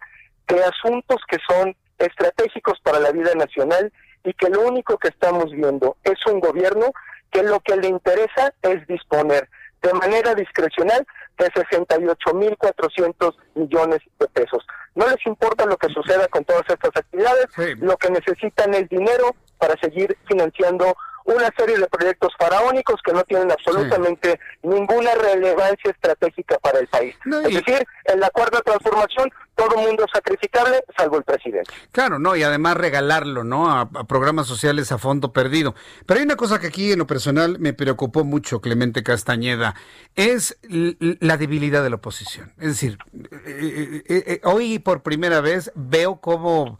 de 0.48 0.64
asuntos 0.64 1.18
que 1.28 1.38
son 1.48 1.74
estratégicos 2.00 2.80
para 2.80 2.98
la 2.98 3.12
vida 3.12 3.32
nacional 3.34 3.92
y 4.24 4.32
que 4.34 4.48
lo 4.48 4.62
único 4.62 4.98
que 4.98 5.08
estamos 5.08 5.50
viendo 5.52 5.96
es 6.04 6.18
un 6.26 6.40
gobierno 6.40 6.92
que 7.30 7.42
lo 7.42 7.60
que 7.60 7.76
le 7.76 7.88
interesa 7.88 8.52
es 8.62 8.86
disponer 8.86 9.48
de 9.82 9.94
manera 9.94 10.34
discrecional 10.34 11.06
de 11.38 11.46
68.400 11.52 13.34
millones 13.54 14.00
de 14.18 14.26
pesos. 14.28 14.66
No 14.94 15.08
les 15.08 15.24
importa 15.26 15.64
lo 15.64 15.76
que 15.76 15.88
suceda 15.88 16.28
con 16.28 16.44
todas 16.44 16.64
estas 16.68 16.90
actividades, 16.94 17.46
lo 17.78 17.96
que 17.96 18.10
necesitan 18.10 18.74
es 18.74 18.88
dinero 18.88 19.34
para 19.58 19.74
seguir 19.80 20.18
financiando 20.26 20.94
una 21.24 21.50
serie 21.56 21.78
de 21.78 21.86
proyectos 21.86 22.32
faraónicos 22.38 23.00
que 23.04 23.12
no 23.12 23.22
tienen 23.24 23.50
absolutamente 23.50 24.40
ninguna 24.62 25.14
relevancia 25.14 25.90
estratégica 25.90 26.58
para 26.58 26.80
el 26.80 26.88
país. 26.88 27.14
Es 27.44 27.54
decir, 27.54 27.86
en 28.04 28.20
la 28.20 28.30
cuarta 28.30 28.60
transformación 28.62 29.30
todo 29.54 29.76
mundo 29.76 30.04
es 30.04 30.10
sacrificable, 30.12 30.82
salvo 30.96 31.18
el 31.18 31.24
presidente. 31.24 31.70
Claro, 31.92 32.18
no, 32.18 32.34
y 32.34 32.42
además 32.42 32.76
regalarlo, 32.76 33.44
¿no? 33.44 33.70
A, 33.70 33.90
programas 34.04 34.46
sociales 34.46 34.90
a 34.90 34.98
fondo 34.98 35.32
perdido. 35.32 35.74
Pero 36.06 36.18
hay 36.18 36.24
una 36.24 36.36
cosa 36.36 36.58
que 36.58 36.68
aquí 36.68 36.92
en 36.92 36.98
lo 36.98 37.06
personal 37.06 37.58
me 37.58 37.74
preocupó 37.74 38.24
mucho, 38.24 38.60
Clemente 38.60 39.02
Castañeda, 39.02 39.74
es 40.16 40.58
la 40.62 41.36
debilidad 41.36 41.82
de 41.82 41.90
la 41.90 41.96
oposición. 41.96 42.52
Es 42.58 42.68
decir, 42.68 42.98
eh, 43.44 44.02
eh, 44.08 44.24
eh, 44.26 44.40
hoy 44.44 44.78
por 44.78 45.02
primera 45.02 45.40
vez 45.40 45.72
veo 45.74 46.20
cómo 46.20 46.78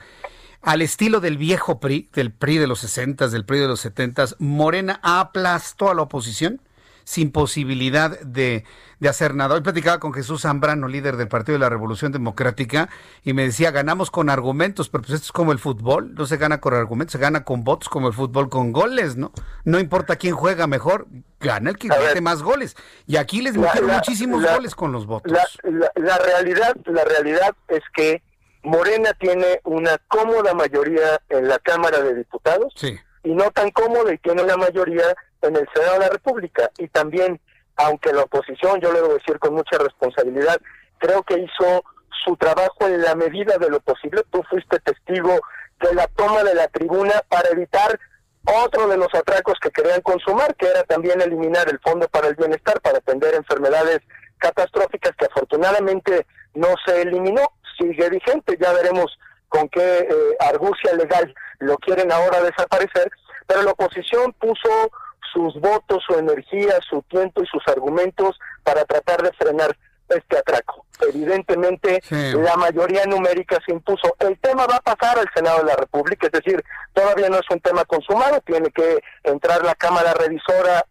al 0.62 0.82
estilo 0.82 1.20
del 1.20 1.38
viejo 1.38 1.80
PRI, 1.80 2.08
del 2.12 2.32
PRI 2.32 2.58
de 2.58 2.66
los 2.66 2.80
60, 2.80 3.28
del 3.28 3.44
PRI 3.44 3.60
de 3.60 3.68
los 3.68 3.80
70, 3.80 4.26
Morena 4.38 5.00
aplastó 5.02 5.90
a 5.90 5.94
la 5.94 6.02
oposición 6.02 6.60
sin 7.04 7.32
posibilidad 7.32 8.20
de, 8.20 8.64
de 9.00 9.08
hacer 9.08 9.34
nada. 9.34 9.56
Hoy 9.56 9.62
platicaba 9.62 9.98
con 9.98 10.12
Jesús 10.12 10.42
Zambrano, 10.42 10.86
líder 10.86 11.16
del 11.16 11.26
Partido 11.26 11.54
de 11.54 11.60
la 11.60 11.68
Revolución 11.68 12.12
Democrática, 12.12 12.88
y 13.24 13.32
me 13.32 13.42
decía, 13.42 13.72
ganamos 13.72 14.12
con 14.12 14.30
argumentos, 14.30 14.88
pero 14.88 15.02
pues 15.02 15.14
esto 15.14 15.24
es 15.24 15.32
como 15.32 15.50
el 15.50 15.58
fútbol, 15.58 16.14
no 16.14 16.26
se 16.26 16.36
gana 16.36 16.60
con 16.60 16.72
argumentos, 16.72 17.12
se 17.12 17.18
gana 17.18 17.42
con 17.42 17.64
votos 17.64 17.88
como 17.88 18.06
el 18.06 18.14
fútbol 18.14 18.48
con 18.48 18.70
goles, 18.70 19.16
¿no? 19.16 19.32
No 19.64 19.80
importa 19.80 20.16
quién 20.16 20.36
juega 20.36 20.68
mejor, 20.68 21.08
gana 21.40 21.70
el 21.70 21.78
que 21.78 21.88
mete 21.88 22.20
más 22.20 22.42
goles. 22.42 22.76
Y 23.08 23.16
aquí 23.16 23.42
les 23.42 23.56
metieron 23.56 23.90
muchísimos 23.90 24.44
goles 24.44 24.76
con 24.76 24.92
los 24.92 25.06
votos. 25.06 25.32
La, 25.64 25.90
la 25.96 26.18
realidad, 26.18 26.76
la 26.84 27.04
realidad 27.04 27.56
es 27.68 27.82
que 27.92 28.22
Morena 28.62 29.12
tiene 29.14 29.60
una 29.64 29.98
cómoda 30.08 30.54
mayoría 30.54 31.20
en 31.28 31.48
la 31.48 31.58
Cámara 31.58 32.00
de 32.00 32.14
Diputados 32.14 32.74
y 33.22 33.34
no 33.34 33.50
tan 33.50 33.70
cómoda 33.70 34.12
y 34.12 34.18
tiene 34.18 34.42
una 34.42 34.56
mayoría 34.56 35.14
en 35.42 35.56
el 35.56 35.68
Senado 35.74 35.94
de 35.94 35.98
la 36.00 36.08
República. 36.10 36.70
Y 36.78 36.88
también, 36.88 37.40
aunque 37.76 38.12
la 38.12 38.22
oposición, 38.22 38.80
yo 38.80 38.92
le 38.92 39.00
debo 39.00 39.14
decir 39.14 39.38
con 39.38 39.54
mucha 39.54 39.78
responsabilidad, 39.78 40.60
creo 40.98 41.22
que 41.22 41.38
hizo 41.38 41.84
su 42.24 42.36
trabajo 42.36 42.86
en 42.86 43.00
la 43.00 43.14
medida 43.14 43.56
de 43.56 43.70
lo 43.70 43.80
posible. 43.80 44.22
Tú 44.30 44.42
fuiste 44.50 44.78
testigo 44.80 45.40
de 45.80 45.94
la 45.94 46.06
toma 46.08 46.42
de 46.44 46.54
la 46.54 46.68
tribuna 46.68 47.22
para 47.28 47.48
evitar 47.48 47.98
otro 48.44 48.88
de 48.88 48.96
los 48.96 49.12
atracos 49.14 49.54
que 49.60 49.70
querían 49.70 50.00
consumar, 50.02 50.54
que 50.56 50.66
era 50.66 50.82
también 50.84 51.20
eliminar 51.20 51.68
el 51.68 51.78
Fondo 51.80 52.08
para 52.08 52.28
el 52.28 52.36
Bienestar 52.36 52.80
para 52.80 52.98
atender 52.98 53.34
enfermedades 53.34 54.00
catastróficas 54.38 55.12
que 55.16 55.26
afortunadamente 55.26 56.26
no 56.54 56.68
se 56.84 57.02
eliminó 57.02 57.52
sigue 57.80 58.10
vigente. 58.10 58.58
Ya 58.60 58.72
veremos 58.72 59.18
con 59.48 59.68
qué 59.68 60.00
eh, 60.00 60.36
argucia 60.40 60.92
legal 60.94 61.34
lo 61.58 61.76
quieren 61.78 62.12
ahora 62.12 62.42
desaparecer, 62.42 63.10
pero 63.46 63.62
la 63.62 63.72
oposición 63.72 64.32
puso 64.34 64.90
sus 65.32 65.54
votos, 65.60 66.02
su 66.06 66.18
energía, 66.18 66.78
su 66.88 67.02
tiempo 67.02 67.42
y 67.42 67.46
sus 67.46 67.62
argumentos 67.68 68.38
para 68.64 68.84
tratar 68.84 69.22
de 69.22 69.32
frenar 69.32 69.76
este 70.08 70.38
atraco. 70.38 70.84
Evidentemente, 71.08 72.02
la 72.10 72.56
mayoría 72.56 73.04
numérica 73.06 73.58
se 73.64 73.72
impuso. 73.72 74.16
El 74.18 74.38
tema 74.40 74.66
va 74.66 74.76
a 74.76 74.80
pasar 74.80 75.18
al 75.18 75.30
Senado 75.34 75.58
de 75.58 75.64
la 75.64 75.76
República, 75.76 76.26
es 76.26 76.32
decir, 76.32 76.62
todavía 76.92 77.28
no 77.28 77.36
es 77.36 77.48
un 77.50 77.60
tema 77.60 77.84
consumado, 77.84 78.40
tiene 78.40 78.70
que 78.70 78.98
entrar 79.22 79.64
la 79.64 79.74
Cámara 79.74 80.12
Revisora 80.14 80.84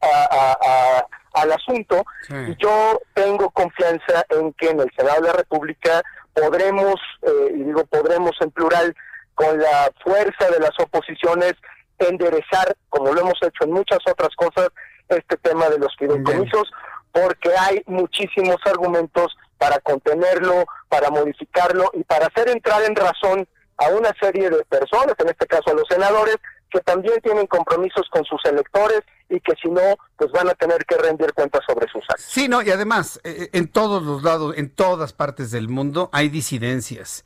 al 1.33 1.51
asunto. 1.51 2.03
Y 2.29 2.55
yo 2.55 2.99
tengo 3.13 3.49
confianza 3.51 4.25
en 4.29 4.53
que 4.53 4.69
en 4.69 4.79
el 4.79 4.91
Senado 4.97 5.21
de 5.21 5.27
la 5.27 5.33
República 5.33 6.01
podremos, 6.33 6.95
eh, 7.21 7.51
y 7.55 7.63
digo 7.63 7.85
podremos 7.85 8.31
en 8.41 8.51
plural, 8.51 8.95
con 9.35 9.57
la 9.57 9.91
fuerza 10.03 10.49
de 10.51 10.59
las 10.59 10.71
oposiciones, 10.79 11.53
enderezar, 11.97 12.75
como 12.89 13.13
lo 13.13 13.21
hemos 13.21 13.37
hecho 13.41 13.63
en 13.63 13.71
muchas 13.71 13.99
otras 14.09 14.35
cosas, 14.35 14.69
este 15.07 15.37
tema 15.37 15.69
de 15.69 15.79
los 15.79 15.95
fideicomisos, 15.97 16.71
porque 17.11 17.51
hay 17.57 17.81
muchísimos 17.87 18.57
argumentos 18.65 19.35
para 19.57 19.79
contenerlo, 19.79 20.65
para 20.87 21.09
modificarlo 21.09 21.89
y 21.93 22.03
para 22.03 22.27
hacer 22.27 22.49
entrar 22.49 22.83
en 22.83 22.95
razón 22.95 23.47
a 23.77 23.89
una 23.89 24.11
serie 24.19 24.49
de 24.49 24.63
personas, 24.65 25.15
en 25.17 25.29
este 25.29 25.47
caso 25.47 25.71
a 25.71 25.73
los 25.73 25.87
senadores, 25.89 26.37
que 26.69 26.79
también 26.81 27.19
tienen 27.21 27.47
compromisos 27.47 28.07
con 28.11 28.23
sus 28.25 28.43
electores 28.45 29.01
y 29.29 29.39
que 29.39 29.53
si 29.61 29.69
no, 29.69 29.81
pues 30.17 30.31
van 30.31 30.49
a 30.49 30.53
tener 30.53 30.85
que 30.85 30.97
rendir 30.97 31.33
cuentas 31.33 31.61
sobre 31.67 31.87
sus 31.87 32.03
actos. 32.09 32.25
Sí, 32.25 32.47
no, 32.47 32.61
y 32.61 32.71
además, 32.71 33.19
eh, 33.23 33.35
eh, 33.39 33.49
en 33.53 33.67
todos 33.67 34.03
los 34.03 34.23
lados, 34.23 34.55
en 34.57 34.69
todas 34.69 35.13
partes 35.13 35.51
del 35.51 35.69
mundo 35.69 36.09
hay 36.11 36.29
disidencias. 36.29 37.25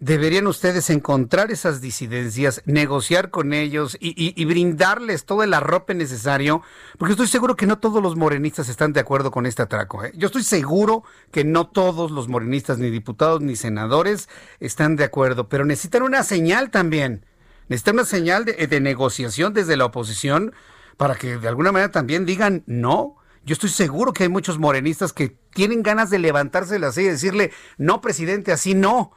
Deberían 0.00 0.46
ustedes 0.48 0.90
encontrar 0.90 1.50
esas 1.52 1.80
disidencias, 1.80 2.62
negociar 2.66 3.30
con 3.30 3.52
ellos 3.54 3.96
y, 4.00 4.44
brindarles 4.44 5.24
todo 5.24 5.44
el 5.44 5.54
arrope 5.54 5.94
necesario, 5.94 6.62
porque 6.98 7.12
estoy 7.12 7.28
seguro 7.28 7.54
que 7.54 7.66
no 7.66 7.78
todos 7.78 8.02
los 8.02 8.16
morenistas 8.16 8.68
están 8.68 8.92
de 8.92 9.00
acuerdo 9.00 9.30
con 9.30 9.46
este 9.46 9.62
atraco. 9.62 10.04
¿eh? 10.04 10.12
Yo 10.16 10.26
estoy 10.26 10.42
seguro 10.42 11.04
que 11.30 11.44
no 11.44 11.68
todos 11.68 12.10
los 12.10 12.28
morenistas, 12.28 12.78
ni 12.78 12.90
diputados, 12.90 13.40
ni 13.40 13.54
senadores, 13.54 14.28
están 14.58 14.96
de 14.96 15.04
acuerdo, 15.04 15.48
pero 15.48 15.64
necesitan 15.64 16.02
una 16.02 16.22
señal 16.24 16.70
también 16.70 17.24
Necesita 17.68 17.92
una 17.92 18.04
señal 18.04 18.44
de, 18.44 18.80
negociación 18.80 19.54
desde 19.54 19.76
la 19.76 19.86
oposición 19.86 20.52
para 20.96 21.14
que 21.14 21.38
de 21.38 21.48
alguna 21.48 21.72
manera 21.72 21.90
también 21.90 22.26
digan 22.26 22.62
no. 22.66 23.16
Yo 23.44 23.52
estoy 23.52 23.70
seguro 23.70 24.12
que 24.12 24.24
hay 24.24 24.28
muchos 24.28 24.58
morenistas 24.58 25.12
que 25.12 25.36
tienen 25.52 25.82
ganas 25.82 26.10
de 26.10 26.18
levantarse 26.18 26.78
la 26.78 26.92
silla 26.92 27.08
y 27.08 27.12
decirle, 27.12 27.52
no, 27.76 28.00
presidente, 28.00 28.52
así 28.52 28.74
no. 28.74 29.12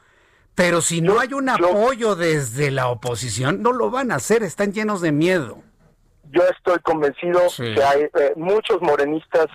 Pero 0.56 0.82
si 0.82 1.02
no 1.02 1.20
hay 1.20 1.34
un 1.34 1.50
apoyo 1.50 2.16
desde 2.16 2.72
la 2.72 2.88
oposición, 2.88 3.62
no 3.62 3.74
lo 3.74 3.92
van 3.92 4.12
a 4.12 4.16
hacer, 4.16 4.44
están 4.44 4.74
llenos 4.74 5.02
de 5.02 5.12
miedo. 5.12 5.62
Yo 6.32 6.44
estoy 6.44 6.80
convencido 6.80 7.42
que 7.56 7.84
hay 7.84 8.02
eh, 8.02 8.34
muchos 8.36 8.82
morenistas 8.82 9.48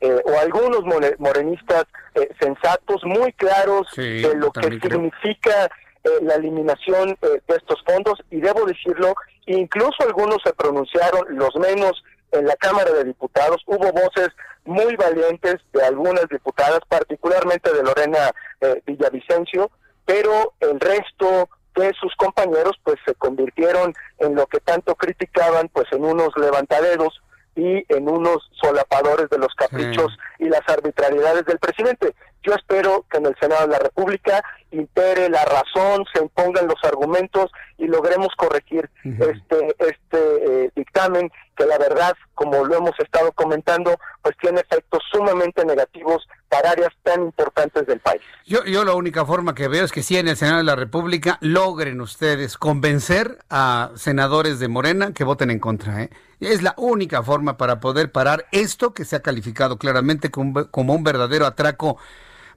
eh, 0.00 0.20
o 0.24 0.38
algunos 0.40 0.82
morenistas 1.18 1.84
eh, 2.14 2.28
sensatos, 2.40 3.02
muy 3.04 3.32
claros 3.34 3.86
de 3.96 4.34
lo 4.34 4.50
que 4.52 4.80
significa 4.80 5.70
eh, 6.06 6.22
la 6.22 6.36
eliminación 6.36 7.18
eh, 7.20 7.40
de 7.48 7.56
estos 7.56 7.82
fondos 7.84 8.14
y 8.30 8.40
debo 8.40 8.64
decirlo, 8.64 9.14
incluso 9.46 10.04
algunos 10.04 10.38
se 10.44 10.52
pronunciaron, 10.52 11.36
los 11.36 11.56
menos 11.56 12.00
en 12.30 12.46
la 12.46 12.54
Cámara 12.54 12.92
de 12.92 13.02
Diputados, 13.02 13.60
hubo 13.66 13.90
voces 13.90 14.28
muy 14.64 14.94
valientes 14.94 15.56
de 15.72 15.82
algunas 15.82 16.28
diputadas, 16.28 16.78
particularmente 16.88 17.72
de 17.72 17.82
Lorena 17.82 18.30
eh, 18.60 18.80
Villavicencio, 18.86 19.68
pero 20.04 20.54
el 20.60 20.78
resto 20.78 21.48
de 21.74 21.92
sus 22.00 22.14
compañeros 22.14 22.76
pues 22.84 22.98
se 23.04 23.14
convirtieron 23.16 23.92
en 24.18 24.36
lo 24.36 24.46
que 24.46 24.60
tanto 24.60 24.94
criticaban, 24.94 25.68
pues 25.70 25.86
en 25.90 26.04
unos 26.04 26.30
levantaderos 26.36 27.20
y 27.56 27.84
en 27.92 28.08
unos 28.08 28.48
solapadores 28.62 29.28
de 29.28 29.38
los 29.38 29.52
caprichos 29.56 30.16
y 30.38 30.48
las 30.48 30.62
arbitrariedades 30.68 31.44
del 31.46 31.58
presidente. 31.58 32.14
Yo 32.46 32.54
espero 32.54 33.04
que 33.10 33.18
en 33.18 33.26
el 33.26 33.34
Senado 33.40 33.66
de 33.66 33.72
la 33.72 33.78
República 33.80 34.40
impere 34.70 35.28
la 35.28 35.44
razón, 35.44 36.04
se 36.14 36.22
impongan 36.22 36.68
los 36.68 36.78
argumentos 36.84 37.50
y 37.76 37.88
logremos 37.88 38.28
corregir 38.36 38.88
este 39.02 39.74
este 39.78 40.66
eh, 40.66 40.70
dictamen 40.76 41.28
que 41.56 41.66
la 41.66 41.76
verdad, 41.78 42.14
como 42.34 42.64
lo 42.64 42.76
hemos 42.76 42.92
estado 43.00 43.32
comentando, 43.32 43.98
pues 44.22 44.36
tiene 44.40 44.60
efectos 44.60 45.02
sumamente 45.10 45.64
negativos 45.64 46.28
para 46.48 46.70
áreas 46.70 46.92
tan 47.02 47.22
importantes 47.22 47.84
del 47.86 47.98
país. 47.98 48.20
Yo, 48.44 48.64
yo 48.64 48.84
la 48.84 48.94
única 48.94 49.24
forma 49.24 49.54
que 49.54 49.66
veo 49.66 49.84
es 49.84 49.90
que 49.90 50.02
si 50.04 50.16
en 50.16 50.28
el 50.28 50.36
Senado 50.36 50.58
de 50.58 50.64
la 50.64 50.76
República 50.76 51.38
logren 51.40 52.00
ustedes 52.00 52.58
convencer 52.58 53.38
a 53.50 53.90
senadores 53.96 54.60
de 54.60 54.68
Morena 54.68 55.12
que 55.12 55.24
voten 55.24 55.50
en 55.50 55.58
contra. 55.58 56.02
¿eh? 56.02 56.10
Es 56.38 56.62
la 56.62 56.74
única 56.76 57.22
forma 57.22 57.56
para 57.56 57.80
poder 57.80 58.12
parar 58.12 58.46
esto 58.52 58.92
que 58.94 59.04
se 59.04 59.16
ha 59.16 59.22
calificado 59.22 59.78
claramente 59.78 60.30
como, 60.30 60.70
como 60.70 60.94
un 60.94 61.02
verdadero 61.02 61.46
atraco 61.46 61.96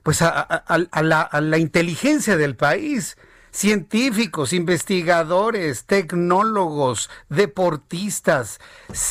pues 0.02 0.22
a, 0.22 0.64
la, 1.02 1.58
inteligencia 1.58 2.36
del 2.36 2.56
país 2.56 3.16
científicos, 3.50 4.52
investigadores, 4.52 5.84
tecnólogos, 5.84 7.10
deportistas, 7.28 8.60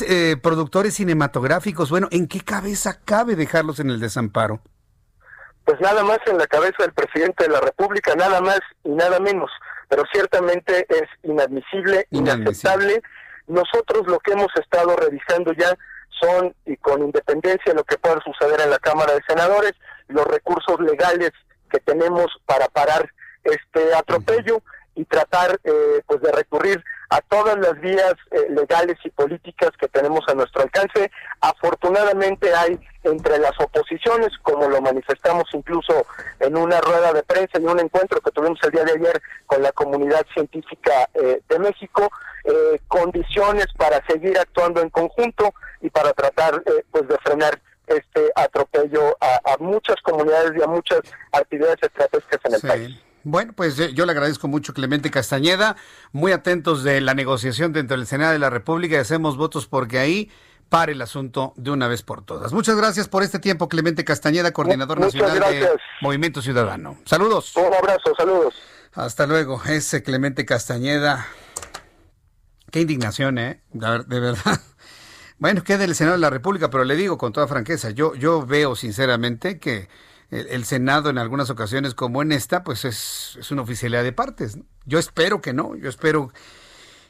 eh, 0.08 0.36
productores 0.42 0.94
cinematográficos. 0.94 1.90
Bueno, 1.90 2.08
¿en 2.10 2.26
qué 2.26 2.40
cabeza 2.40 3.00
cabe 3.04 3.36
dejarlos 3.36 3.80
en 3.80 3.90
el 3.90 4.00
desamparo? 4.00 4.60
Pues 5.64 5.78
nada 5.80 6.02
más 6.02 6.18
en 6.26 6.38
la 6.38 6.46
cabeza 6.46 6.76
del 6.80 6.92
presidente 6.92 7.44
de 7.44 7.50
la 7.50 7.60
República, 7.60 8.14
nada 8.16 8.40
más 8.40 8.60
y 8.82 8.90
nada 8.90 9.20
menos. 9.20 9.50
Pero 9.88 10.04
ciertamente 10.12 10.86
es 10.88 11.08
inadmisible, 11.22 12.06
inaceptable. 12.10 13.02
Nosotros 13.46 14.06
lo 14.06 14.18
que 14.20 14.32
hemos 14.32 14.48
estado 14.58 14.96
revisando 14.96 15.52
ya 15.52 15.76
son, 16.20 16.54
y 16.66 16.76
con 16.76 17.02
independencia 17.02 17.72
de 17.72 17.74
lo 17.74 17.84
que 17.84 17.98
pueda 17.98 18.20
suceder 18.24 18.60
en 18.60 18.70
la 18.70 18.78
Cámara 18.78 19.14
de 19.14 19.20
Senadores, 19.28 19.72
los 20.10 20.26
recursos 20.26 20.80
legales 20.80 21.32
que 21.70 21.80
tenemos 21.80 22.26
para 22.46 22.68
parar 22.68 23.10
este 23.44 23.94
atropello 23.94 24.62
y 24.94 25.04
tratar 25.04 25.58
eh, 25.64 26.02
pues 26.06 26.20
de 26.20 26.32
recurrir 26.32 26.82
a 27.10 27.20
todas 27.22 27.56
las 27.58 27.80
vías 27.80 28.14
eh, 28.30 28.46
legales 28.50 28.96
y 29.04 29.10
políticas 29.10 29.70
que 29.80 29.88
tenemos 29.88 30.20
a 30.28 30.34
nuestro 30.34 30.62
alcance. 30.62 31.10
Afortunadamente 31.40 32.54
hay 32.54 32.78
entre 33.02 33.38
las 33.38 33.58
oposiciones, 33.58 34.30
como 34.42 34.68
lo 34.68 34.80
manifestamos 34.80 35.44
incluso 35.52 36.06
en 36.38 36.56
una 36.56 36.80
rueda 36.80 37.12
de 37.12 37.22
prensa 37.22 37.58
y 37.58 37.64
un 37.64 37.80
encuentro 37.80 38.20
que 38.20 38.30
tuvimos 38.30 38.58
el 38.62 38.70
día 38.72 38.84
de 38.84 38.92
ayer 38.92 39.22
con 39.46 39.62
la 39.62 39.72
comunidad 39.72 40.24
científica 40.34 41.08
eh, 41.14 41.40
de 41.48 41.58
México, 41.58 42.10
condiciones 42.88 43.66
para 43.76 44.04
seguir 44.06 44.36
actuando 44.38 44.80
en 44.80 44.88
conjunto 44.88 45.52
y 45.82 45.90
para 45.90 46.14
tratar 46.14 46.62
pues 46.90 47.06
de 47.06 47.18
frenar 47.18 47.60
este 47.90 48.30
atropello 48.34 49.16
a, 49.20 49.56
muchas 49.58 49.96
comunidades 50.02 50.52
y 50.58 50.62
a 50.62 50.66
muchas 50.66 51.00
actividades 51.32 51.78
estratégicas 51.82 52.40
en 52.44 52.54
el 52.54 52.60
país. 52.60 53.00
Bueno, 53.22 53.52
pues 53.54 53.78
eh, 53.78 53.92
yo 53.92 54.06
le 54.06 54.12
agradezco 54.12 54.48
mucho 54.48 54.72
Clemente 54.72 55.10
Castañeda, 55.10 55.76
muy 56.12 56.32
atentos 56.32 56.82
de 56.82 57.00
la 57.00 57.14
negociación 57.14 57.72
dentro 57.72 57.96
del 57.96 58.06
Senado 58.06 58.32
de 58.32 58.38
la 58.38 58.48
República 58.48 58.96
y 58.96 58.98
hacemos 58.98 59.36
votos 59.36 59.66
porque 59.66 59.98
ahí 59.98 60.30
pare 60.70 60.92
el 60.92 61.02
asunto 61.02 61.52
de 61.56 61.70
una 61.70 61.88
vez 61.88 62.02
por 62.02 62.24
todas. 62.24 62.52
Muchas 62.52 62.76
gracias 62.76 63.08
por 63.08 63.22
este 63.22 63.38
tiempo, 63.38 63.68
Clemente 63.68 64.04
Castañeda, 64.04 64.52
coordinador 64.52 65.00
nacional 65.00 65.40
de 65.40 65.68
Movimiento 66.00 66.40
Ciudadano. 66.40 66.96
Saludos. 67.04 67.54
Un 67.56 67.74
abrazo, 67.74 68.14
saludos. 68.16 68.54
Hasta 68.94 69.26
luego, 69.26 69.60
ese 69.68 70.02
Clemente 70.02 70.46
Castañeda. 70.46 71.26
Qué 72.70 72.80
indignación, 72.80 73.38
¿eh? 73.38 73.62
De 73.72 74.20
verdad. 74.20 74.60
Bueno, 75.40 75.64
queda 75.64 75.84
el 75.84 75.94
Senado 75.94 76.16
de 76.16 76.20
la 76.20 76.28
República, 76.28 76.68
pero 76.68 76.84
le 76.84 76.94
digo 76.96 77.16
con 77.16 77.32
toda 77.32 77.48
franqueza, 77.48 77.88
yo, 77.88 78.14
yo 78.14 78.44
veo 78.44 78.76
sinceramente 78.76 79.58
que 79.58 79.88
el, 80.30 80.66
Senado 80.66 81.08
en 81.08 81.16
algunas 81.16 81.48
ocasiones 81.48 81.94
como 81.94 82.20
en 82.20 82.30
esta, 82.30 82.62
pues 82.62 82.84
es, 82.84 83.38
es 83.40 83.50
una 83.50 83.62
oficialidad 83.62 84.04
de 84.04 84.12
partes. 84.12 84.58
Yo 84.84 84.98
espero 84.98 85.40
que 85.40 85.54
no, 85.54 85.76
yo 85.76 85.88
espero 85.88 86.30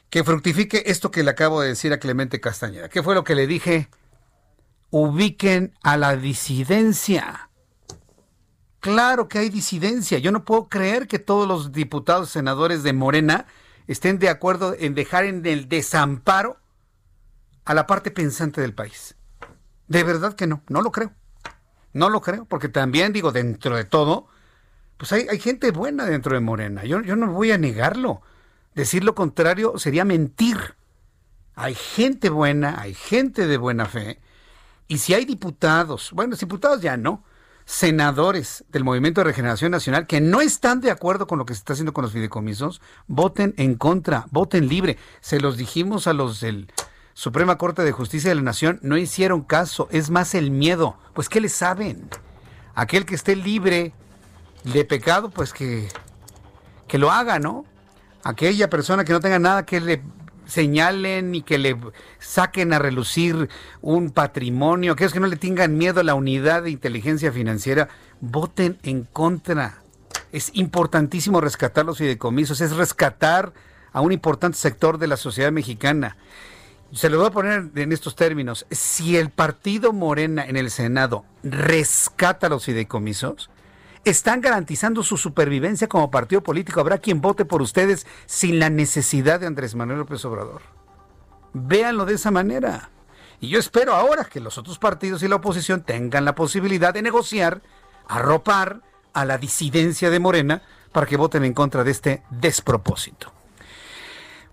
que 0.09 0.23
fructifique 0.23 0.83
esto 0.85 1.11
que 1.11 1.23
le 1.23 1.29
acabo 1.29 1.59
de 1.59 1.67
decir 1.67 1.91
a 1.91 1.99
Clemente 1.99 2.39
Castañeda. 2.39 2.87
¿Qué 2.87 3.03
fue 3.03 3.15
lo 3.15 3.25
que 3.25 3.35
le 3.35 3.47
dije? 3.47 3.89
Ubiquen 4.91 5.73
a 5.83 5.97
la 5.97 6.15
disidencia. 6.15 7.49
Claro 8.79 9.27
que 9.27 9.39
hay 9.39 9.49
disidencia. 9.49 10.19
Yo 10.19 10.31
no 10.31 10.45
puedo 10.45 10.69
creer 10.69 11.09
que 11.09 11.19
todos 11.19 11.45
los 11.45 11.73
diputados 11.73 12.29
senadores 12.29 12.81
de 12.81 12.93
Morena 12.93 13.45
estén 13.87 14.19
de 14.19 14.29
acuerdo 14.29 14.73
en 14.79 14.95
dejar 14.95 15.25
en 15.25 15.45
el 15.45 15.67
desamparo 15.67 16.60
a 17.65 17.73
la 17.73 17.87
parte 17.87 18.11
pensante 18.11 18.61
del 18.61 18.73
país. 18.73 19.15
De 19.87 20.03
verdad 20.03 20.33
que 20.33 20.47
no, 20.47 20.61
no 20.67 20.81
lo 20.81 20.91
creo. 20.91 21.13
No 21.93 22.09
lo 22.09 22.21
creo, 22.21 22.45
porque 22.45 22.69
también 22.69 23.11
digo, 23.11 23.31
dentro 23.31 23.75
de 23.75 23.83
todo, 23.83 24.27
pues 24.97 25.11
hay, 25.11 25.39
gente 25.39 25.71
buena 25.71 26.05
dentro 26.05 26.35
de 26.35 26.39
Morena. 26.39 26.85
Yo, 26.85 27.01
yo 27.01 27.15
no 27.15 27.27
voy 27.31 27.51
a 27.51 27.57
negarlo. 27.57 28.21
Decir 28.73 29.03
lo 29.03 29.15
contrario 29.15 29.77
sería 29.77 30.05
mentir. 30.05 30.75
Hay 31.55 31.75
gente 31.75 32.29
buena, 32.29 32.79
hay 32.79 32.93
gente 32.93 33.47
de 33.47 33.57
buena 33.57 33.85
fe. 33.85 34.21
Y 34.87 34.99
si 34.99 35.13
hay 35.13 35.25
diputados, 35.25 36.11
bueno, 36.13 36.35
diputados 36.35 36.81
ya 36.81 36.97
no, 36.97 37.23
senadores 37.65 38.63
del 38.69 38.83
Movimiento 38.83 39.21
de 39.21 39.25
Regeneración 39.25 39.71
Nacional 39.71 40.07
que 40.07 40.21
no 40.21 40.41
están 40.41 40.81
de 40.81 40.91
acuerdo 40.91 41.27
con 41.27 41.39
lo 41.39 41.45
que 41.45 41.53
se 41.53 41.59
está 41.59 41.73
haciendo 41.73 41.93
con 41.93 42.03
los 42.03 42.13
fideicomisos, 42.13 42.81
voten 43.07 43.53
en 43.57 43.75
contra, 43.75 44.25
voten 44.31 44.67
libre. 44.67 44.97
Se 45.19 45.39
los 45.39 45.57
dijimos 45.57 46.07
a 46.07 46.13
los 46.13 46.39
del 46.41 46.71
Suprema 47.13 47.57
Corte 47.57 47.83
de 47.83 47.91
Justicia 47.91 48.29
de 48.29 48.35
la 48.35 48.41
Nación, 48.41 48.79
no 48.81 48.97
hicieron 48.97 49.41
caso, 49.41 49.87
es 49.91 50.09
más 50.09 50.33
el 50.35 50.51
miedo. 50.51 50.97
Pues, 51.13 51.29
¿qué 51.29 51.41
le 51.41 51.49
saben? 51.49 52.09
Aquel 52.73 53.05
que 53.05 53.15
esté 53.15 53.35
libre 53.35 53.93
de 54.63 54.85
pecado, 54.85 55.29
pues 55.29 55.53
que, 55.53 55.89
que 56.87 56.97
lo 56.97 57.11
haga, 57.11 57.39
¿no? 57.39 57.65
Aquella 58.23 58.69
persona 58.69 59.03
que 59.03 59.13
no 59.13 59.19
tenga 59.19 59.39
nada 59.39 59.65
que 59.65 59.81
le 59.81 60.01
señalen 60.45 61.33
y 61.33 61.41
que 61.41 61.57
le 61.57 61.77
saquen 62.19 62.73
a 62.73 62.79
relucir 62.79 63.49
un 63.81 64.11
patrimonio, 64.11 64.93
aquellos 64.93 65.13
que 65.13 65.19
no 65.19 65.27
le 65.27 65.37
tengan 65.37 65.77
miedo 65.77 66.01
a 66.01 66.03
la 66.03 66.13
unidad 66.13 66.63
de 66.63 66.71
inteligencia 66.71 67.31
financiera, 67.31 67.89
voten 68.19 68.77
en 68.83 69.03
contra. 69.03 69.81
Es 70.31 70.51
importantísimo 70.53 71.41
rescatar 71.41 71.85
los 71.85 71.97
fideicomisos, 71.97 72.61
es 72.61 72.75
rescatar 72.75 73.53
a 73.93 74.01
un 74.01 74.11
importante 74.11 74.57
sector 74.57 74.97
de 74.97 75.07
la 75.07 75.17
sociedad 75.17 75.51
mexicana. 75.51 76.17
Se 76.93 77.09
lo 77.09 77.19
voy 77.19 77.27
a 77.27 77.31
poner 77.31 77.69
en 77.75 77.91
estos 77.93 78.15
términos. 78.15 78.65
Si 78.69 79.15
el 79.15 79.29
partido 79.29 79.93
Morena 79.93 80.45
en 80.45 80.57
el 80.57 80.69
Senado 80.69 81.23
rescata 81.41 82.49
los 82.49 82.65
fideicomisos, 82.65 83.49
están 84.03 84.41
garantizando 84.41 85.01
su 85.01 85.15
supervivencia 85.15 85.87
como 85.87 86.11
partido 86.11 86.41
político. 86.41 86.81
Habrá 86.81 86.97
quien 86.97 87.21
vote 87.21 87.45
por 87.45 87.61
ustedes 87.61 88.05
sin 88.25 88.59
la 88.59 88.69
necesidad 88.69 89.39
de 89.39 89.47
Andrés 89.47 89.73
Manuel 89.73 89.99
López 89.99 90.25
Obrador. 90.25 90.61
Véanlo 91.53 92.05
de 92.05 92.15
esa 92.15 92.29
manera. 92.29 92.89
Y 93.39 93.47
yo 93.47 93.59
espero 93.59 93.93
ahora 93.93 94.25
que 94.25 94.41
los 94.41 94.57
otros 94.57 94.77
partidos 94.77 95.23
y 95.23 95.29
la 95.29 95.35
oposición 95.35 95.83
tengan 95.83 96.25
la 96.25 96.35
posibilidad 96.35 96.93
de 96.93 97.01
negociar, 97.01 97.61
arropar 98.07 98.81
a 99.13 99.23
la 99.23 99.37
disidencia 99.37 100.09
de 100.09 100.19
Morena 100.19 100.61
para 100.91 101.07
que 101.07 101.17
voten 101.17 101.45
en 101.45 101.53
contra 101.53 101.83
de 101.83 101.91
este 101.91 102.23
despropósito. 102.29 103.31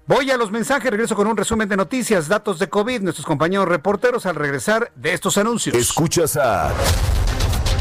Voy 0.08 0.30
a 0.30 0.38
los 0.38 0.50
mensajes, 0.50 0.90
regreso 0.90 1.14
con 1.14 1.26
un 1.26 1.36
resumen 1.36 1.68
de 1.68 1.76
noticias, 1.76 2.28
datos 2.28 2.58
de 2.58 2.70
COVID, 2.70 3.02
nuestros 3.02 3.26
compañeros 3.26 3.68
reporteros 3.68 4.24
al 4.24 4.36
regresar 4.36 4.90
de 4.94 5.12
estos 5.12 5.36
anuncios. 5.36 5.76
Escuchas 5.76 6.34
a 6.38 6.72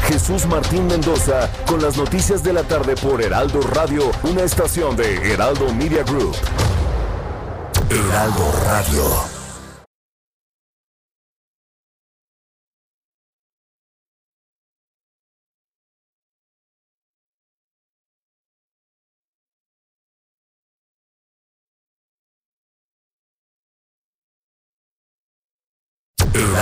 Jesús 0.06 0.44
Martín 0.44 0.86
Mendoza 0.88 1.50
con 1.66 1.80
las 1.80 1.96
noticias 1.96 2.44
de 2.44 2.52
la 2.52 2.64
tarde 2.64 2.96
por 2.96 3.22
Heraldo 3.22 3.62
Radio, 3.62 4.10
una 4.24 4.42
estación 4.42 4.94
de 4.94 5.32
Heraldo 5.32 5.72
Media 5.72 6.02
Group. 6.02 6.36
Heraldo 7.88 8.52
Radio. 8.66 9.37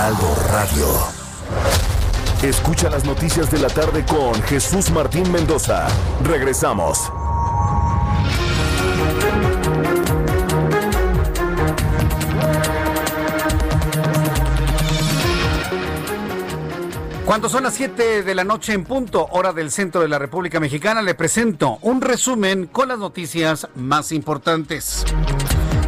Radio. 0.09 0.87
Escucha 2.41 2.89
las 2.89 3.03
noticias 3.03 3.51
de 3.51 3.59
la 3.59 3.67
tarde 3.67 4.05
con 4.05 4.41
Jesús 4.43 4.89
Martín 4.89 5.29
Mendoza. 5.33 5.85
Regresamos. 6.23 7.11
Cuando 17.25 17.49
son 17.49 17.63
las 17.63 17.73
7 17.73 18.23
de 18.23 18.35
la 18.35 18.45
noche 18.45 18.71
en 18.71 18.85
punto, 18.85 19.27
hora 19.31 19.51
del 19.51 19.71
centro 19.71 19.99
de 19.99 20.07
la 20.07 20.17
República 20.17 20.61
Mexicana, 20.61 21.01
le 21.01 21.15
presento 21.15 21.79
un 21.81 21.99
resumen 21.99 22.67
con 22.67 22.87
las 22.87 22.97
noticias 22.97 23.67
más 23.75 24.13
importantes. 24.13 25.03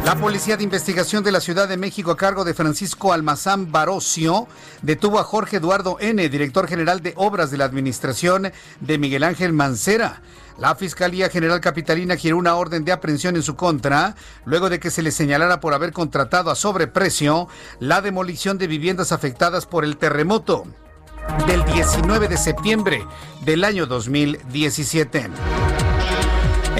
La 0.04 0.16
Policía 0.16 0.56
de 0.56 0.64
Investigación 0.64 1.22
de 1.22 1.30
la 1.30 1.40
Ciudad 1.40 1.68
de 1.68 1.76
México 1.76 2.10
a 2.10 2.16
cargo 2.16 2.44
de 2.44 2.54
Francisco 2.54 3.12
Almazán 3.12 3.70
Barocio 3.70 4.48
detuvo 4.82 5.18
a 5.18 5.24
Jorge 5.24 5.58
Eduardo 5.58 5.98
N., 6.00 6.28
director 6.28 6.66
general 6.66 7.00
de 7.00 7.12
Obras 7.16 7.50
de 7.50 7.58
la 7.58 7.66
Administración 7.66 8.50
de 8.80 8.98
Miguel 8.98 9.24
Ángel 9.24 9.52
Mancera. 9.52 10.22
La 10.58 10.74
Fiscalía 10.74 11.28
General 11.28 11.60
Capitalina 11.60 12.16
giró 12.16 12.38
una 12.38 12.56
orden 12.56 12.84
de 12.84 12.92
aprehensión 12.92 13.36
en 13.36 13.42
su 13.42 13.56
contra, 13.56 14.16
luego 14.46 14.68
de 14.68 14.80
que 14.80 14.90
se 14.90 15.02
le 15.02 15.10
señalara 15.10 15.60
por 15.60 15.74
haber 15.74 15.92
contratado 15.92 16.50
a 16.50 16.56
sobreprecio 16.56 17.48
la 17.78 18.00
demolición 18.00 18.58
de 18.58 18.66
viviendas 18.66 19.12
afectadas 19.12 19.66
por 19.66 19.84
el 19.84 19.96
terremoto 19.96 20.64
del 21.46 21.64
19 21.64 22.28
de 22.28 22.36
septiembre 22.36 23.06
del 23.44 23.64
año 23.64 23.86
2017. 23.86 25.30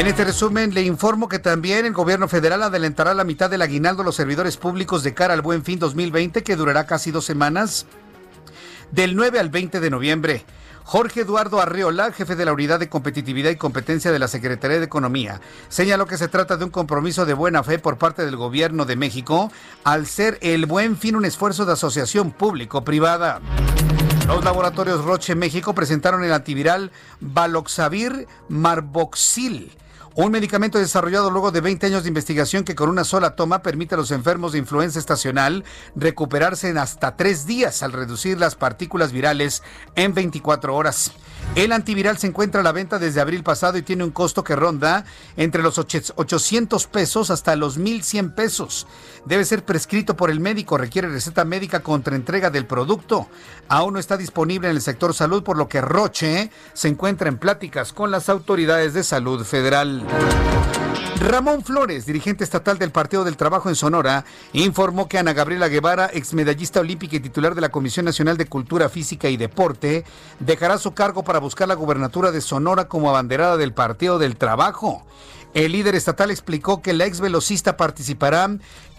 En 0.00 0.06
este 0.06 0.24
resumen 0.24 0.72
le 0.72 0.80
informo 0.80 1.28
que 1.28 1.38
también 1.38 1.84
el 1.84 1.92
gobierno 1.92 2.26
federal 2.26 2.62
adelantará 2.62 3.12
la 3.12 3.22
mitad 3.22 3.50
del 3.50 3.60
aguinaldo 3.60 4.00
a 4.00 4.04
los 4.06 4.16
servidores 4.16 4.56
públicos 4.56 5.02
de 5.02 5.12
cara 5.12 5.34
al 5.34 5.42
Buen 5.42 5.62
Fin 5.62 5.78
2020 5.78 6.42
que 6.42 6.56
durará 6.56 6.86
casi 6.86 7.10
dos 7.10 7.26
semanas 7.26 7.84
del 8.92 9.14
9 9.14 9.38
al 9.38 9.50
20 9.50 9.78
de 9.78 9.90
noviembre. 9.90 10.46
Jorge 10.84 11.20
Eduardo 11.20 11.60
Arreola, 11.60 12.12
jefe 12.12 12.34
de 12.34 12.46
la 12.46 12.54
Unidad 12.54 12.80
de 12.80 12.88
Competitividad 12.88 13.50
y 13.50 13.56
Competencia 13.56 14.10
de 14.10 14.18
la 14.18 14.26
Secretaría 14.26 14.78
de 14.78 14.86
Economía, 14.86 15.38
señaló 15.68 16.06
que 16.06 16.16
se 16.16 16.28
trata 16.28 16.56
de 16.56 16.64
un 16.64 16.70
compromiso 16.70 17.26
de 17.26 17.34
buena 17.34 17.62
fe 17.62 17.78
por 17.78 17.98
parte 17.98 18.24
del 18.24 18.36
Gobierno 18.36 18.86
de 18.86 18.96
México 18.96 19.52
al 19.84 20.06
ser 20.06 20.38
el 20.40 20.64
buen 20.64 20.96
fin 20.96 21.14
un 21.14 21.26
esfuerzo 21.26 21.66
de 21.66 21.74
asociación 21.74 22.30
público-privada. 22.30 23.42
Los 24.26 24.42
laboratorios 24.44 25.04
Roche 25.04 25.34
México 25.34 25.74
presentaron 25.74 26.24
el 26.24 26.32
antiviral 26.32 26.90
Valoxavir 27.20 28.26
Marboxil 28.48 29.76
un 30.14 30.32
medicamento 30.32 30.78
desarrollado 30.78 31.30
luego 31.30 31.52
de 31.52 31.60
20 31.60 31.86
años 31.86 32.02
de 32.02 32.08
investigación 32.08 32.64
que 32.64 32.74
con 32.74 32.88
una 32.88 33.04
sola 33.04 33.36
toma 33.36 33.62
permite 33.62 33.94
a 33.94 33.98
los 33.98 34.10
enfermos 34.10 34.52
de 34.52 34.58
influenza 34.58 34.98
estacional 34.98 35.64
recuperarse 35.94 36.68
en 36.68 36.78
hasta 36.78 37.16
tres 37.16 37.46
días 37.46 37.82
al 37.82 37.92
reducir 37.92 38.38
las 38.38 38.56
partículas 38.56 39.12
virales 39.12 39.62
en 39.94 40.12
24 40.14 40.74
horas. 40.74 41.12
El 41.56 41.72
antiviral 41.72 42.16
se 42.16 42.28
encuentra 42.28 42.60
a 42.60 42.64
la 42.64 42.70
venta 42.70 42.98
desde 42.98 43.20
abril 43.20 43.42
pasado 43.42 43.76
y 43.76 43.82
tiene 43.82 44.04
un 44.04 44.12
costo 44.12 44.44
que 44.44 44.54
ronda 44.54 45.04
entre 45.36 45.62
los 45.62 45.78
800 45.78 46.86
pesos 46.86 47.30
hasta 47.30 47.56
los 47.56 47.76
1100 47.76 48.34
pesos. 48.34 48.86
Debe 49.26 49.44
ser 49.44 49.64
prescrito 49.64 50.16
por 50.16 50.30
el 50.30 50.38
médico, 50.38 50.78
requiere 50.78 51.08
receta 51.08 51.44
médica 51.44 51.80
contra 51.80 52.14
entrega 52.14 52.50
del 52.50 52.66
producto. 52.66 53.28
Aún 53.68 53.94
no 53.94 53.98
está 53.98 54.16
disponible 54.16 54.70
en 54.70 54.76
el 54.76 54.82
sector 54.82 55.12
salud, 55.12 55.42
por 55.42 55.56
lo 55.56 55.68
que 55.68 55.80
Roche 55.80 56.50
se 56.72 56.88
encuentra 56.88 57.28
en 57.28 57.38
pláticas 57.38 57.92
con 57.92 58.10
las 58.12 58.28
autoridades 58.28 58.94
de 58.94 59.02
salud 59.02 59.44
federal. 59.44 60.06
Ramón 61.20 61.62
Flores, 61.62 62.06
dirigente 62.06 62.44
estatal 62.44 62.78
del 62.78 62.92
Partido 62.92 63.24
del 63.24 63.36
Trabajo 63.36 63.68
en 63.68 63.74
Sonora, 63.74 64.24
informó 64.54 65.06
que 65.06 65.18
Ana 65.18 65.34
Gabriela 65.34 65.68
Guevara, 65.68 66.06
exmedallista 66.06 66.80
olímpica 66.80 67.16
y 67.16 67.20
titular 67.20 67.54
de 67.54 67.60
la 67.60 67.68
Comisión 67.68 68.06
Nacional 68.06 68.38
de 68.38 68.46
Cultura 68.46 68.88
Física 68.88 69.28
y 69.28 69.36
Deporte, 69.36 70.04
dejará 70.38 70.78
su 70.78 70.92
cargo 70.94 71.22
para 71.22 71.29
buscar 71.38 71.68
la 71.68 71.74
gubernatura 71.74 72.32
de 72.32 72.40
Sonora 72.40 72.88
como 72.88 73.08
abanderada 73.08 73.56
del 73.56 73.72
Partido 73.72 74.18
del 74.18 74.36
Trabajo. 74.36 75.04
El 75.54 75.72
líder 75.72 75.94
estatal 75.94 76.30
explicó 76.30 76.80
que 76.80 76.92
la 76.92 77.06
ex 77.06 77.20
velocista 77.20 77.76
participará 77.76 78.48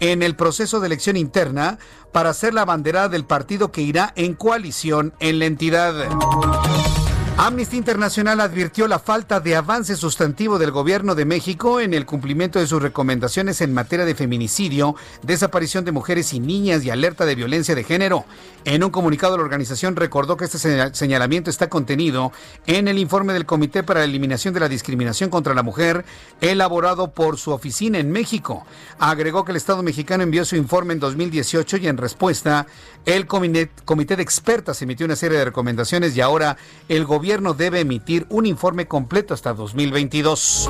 en 0.00 0.22
el 0.22 0.36
proceso 0.36 0.80
de 0.80 0.86
elección 0.86 1.16
interna 1.16 1.78
para 2.12 2.34
ser 2.34 2.52
la 2.54 2.62
abanderada 2.62 3.08
del 3.08 3.24
partido 3.24 3.72
que 3.72 3.82
irá 3.82 4.12
en 4.16 4.34
coalición 4.34 5.14
en 5.18 5.38
la 5.38 5.46
entidad. 5.46 7.01
Amnistía 7.38 7.78
Internacional 7.78 8.40
advirtió 8.40 8.86
la 8.86 8.98
falta 8.98 9.40
de 9.40 9.56
avance 9.56 9.96
sustantivo 9.96 10.58
del 10.58 10.70
gobierno 10.70 11.14
de 11.14 11.24
México 11.24 11.80
en 11.80 11.94
el 11.94 12.04
cumplimiento 12.04 12.58
de 12.58 12.66
sus 12.66 12.80
recomendaciones 12.80 13.62
en 13.62 13.72
materia 13.72 14.04
de 14.04 14.14
feminicidio, 14.14 14.94
desaparición 15.22 15.84
de 15.86 15.92
mujeres 15.92 16.34
y 16.34 16.40
niñas 16.40 16.84
y 16.84 16.90
alerta 16.90 17.24
de 17.24 17.34
violencia 17.34 17.74
de 17.74 17.84
género. 17.84 18.26
En 18.64 18.84
un 18.84 18.90
comunicado, 18.90 19.36
la 19.38 19.42
organización 19.42 19.96
recordó 19.96 20.36
que 20.36 20.44
este 20.44 20.94
señalamiento 20.94 21.48
está 21.48 21.68
contenido 21.68 22.32
en 22.66 22.86
el 22.86 22.98
informe 22.98 23.32
del 23.32 23.46
Comité 23.46 23.82
para 23.82 24.00
la 24.00 24.06
Eliminación 24.06 24.52
de 24.52 24.60
la 24.60 24.68
Discriminación 24.68 25.30
contra 25.30 25.54
la 25.54 25.62
Mujer, 25.62 26.04
elaborado 26.40 27.12
por 27.12 27.38
su 27.38 27.50
oficina 27.50 27.98
en 27.98 28.12
México. 28.12 28.64
Agregó 29.00 29.44
que 29.44 29.52
el 29.52 29.56
Estado 29.56 29.82
mexicano 29.82 30.22
envió 30.22 30.44
su 30.44 30.54
informe 30.54 30.92
en 30.92 31.00
2018 31.00 31.78
y 31.78 31.88
en 31.88 31.96
respuesta, 31.96 32.66
el 33.04 33.26
Comité 33.26 34.16
de 34.16 34.22
Expertas 34.22 34.80
emitió 34.82 35.06
una 35.06 35.16
serie 35.16 35.38
de 35.38 35.46
recomendaciones 35.46 36.16
y 36.16 36.20
ahora 36.20 36.56
el 36.88 37.04
gobierno 37.04 37.21
gobierno 37.22 37.54
debe 37.54 37.78
emitir 37.78 38.26
un 38.30 38.46
informe 38.46 38.88
completo 38.88 39.32
hasta 39.32 39.54
2022. 39.54 40.68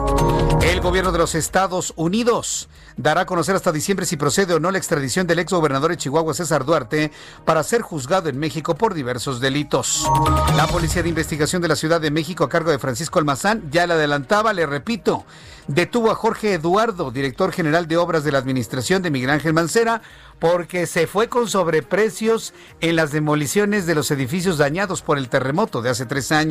El 0.61 0.83
gobierno 0.83 1.11
de 1.11 1.17
los 1.17 1.35
Estados 1.35 1.95
Unidos 1.97 2.69
dará 2.99 3.23
a 3.23 3.27
conocer 3.27 3.57
hasta 3.57 3.73
diciembre 3.73 4.05
si 4.05 4.19
procede 4.19 4.53
o 4.53 4.61
no 4.61 4.71
la 4.71 4.77
extradición 4.77 5.27
del 5.27 5.39
ex 5.39 5.51
gobernador 5.51 5.93
de 5.93 5.97
Chihuahua, 5.97 6.35
César 6.35 6.67
Duarte, 6.67 7.11
para 7.47 7.63
ser 7.63 7.81
juzgado 7.81 8.29
en 8.29 8.39
México 8.39 8.75
por 8.75 8.93
diversos 8.93 9.41
delitos. 9.41 10.07
La 10.55 10.67
Policía 10.67 11.03
de 11.03 11.09
Investigación 11.09 11.63
de 11.63 11.69
la 11.69 11.77
Ciudad 11.77 12.03
de 12.03 12.11
México, 12.11 12.45
a 12.45 12.51
cargo 12.51 12.71
de 12.71 12.79
Francisco 12.79 13.19
Almazán, 13.19 13.71
ya 13.71 13.87
le 13.87 13.95
adelantaba, 13.95 14.53
le 14.53 14.67
repito, 14.67 15.25
detuvo 15.69 16.11
a 16.11 16.15
Jorge 16.15 16.53
Eduardo, 16.53 17.11
director 17.11 17.51
general 17.51 17.89
de 17.89 17.97
obras 17.97 18.25
de 18.25 18.33
la 18.33 18.39
Administración 18.39 19.01
de 19.01 19.11
Miguel 19.11 19.31
Ángel 19.31 19.55
Mancera, 19.55 20.03
porque 20.39 20.87
se 20.87 21.07
fue 21.07 21.29
con 21.29 21.49
sobreprecios 21.49 22.53
en 22.81 22.97
las 22.97 23.13
demoliciones 23.13 23.87
de 23.87 23.95
los 23.95 24.11
edificios 24.11 24.59
dañados 24.59 25.01
por 25.01 25.17
el 25.17 25.29
terremoto 25.29 25.83
de 25.83 25.91
hace 25.91 26.05
tres 26.05 26.33
años. 26.33 26.42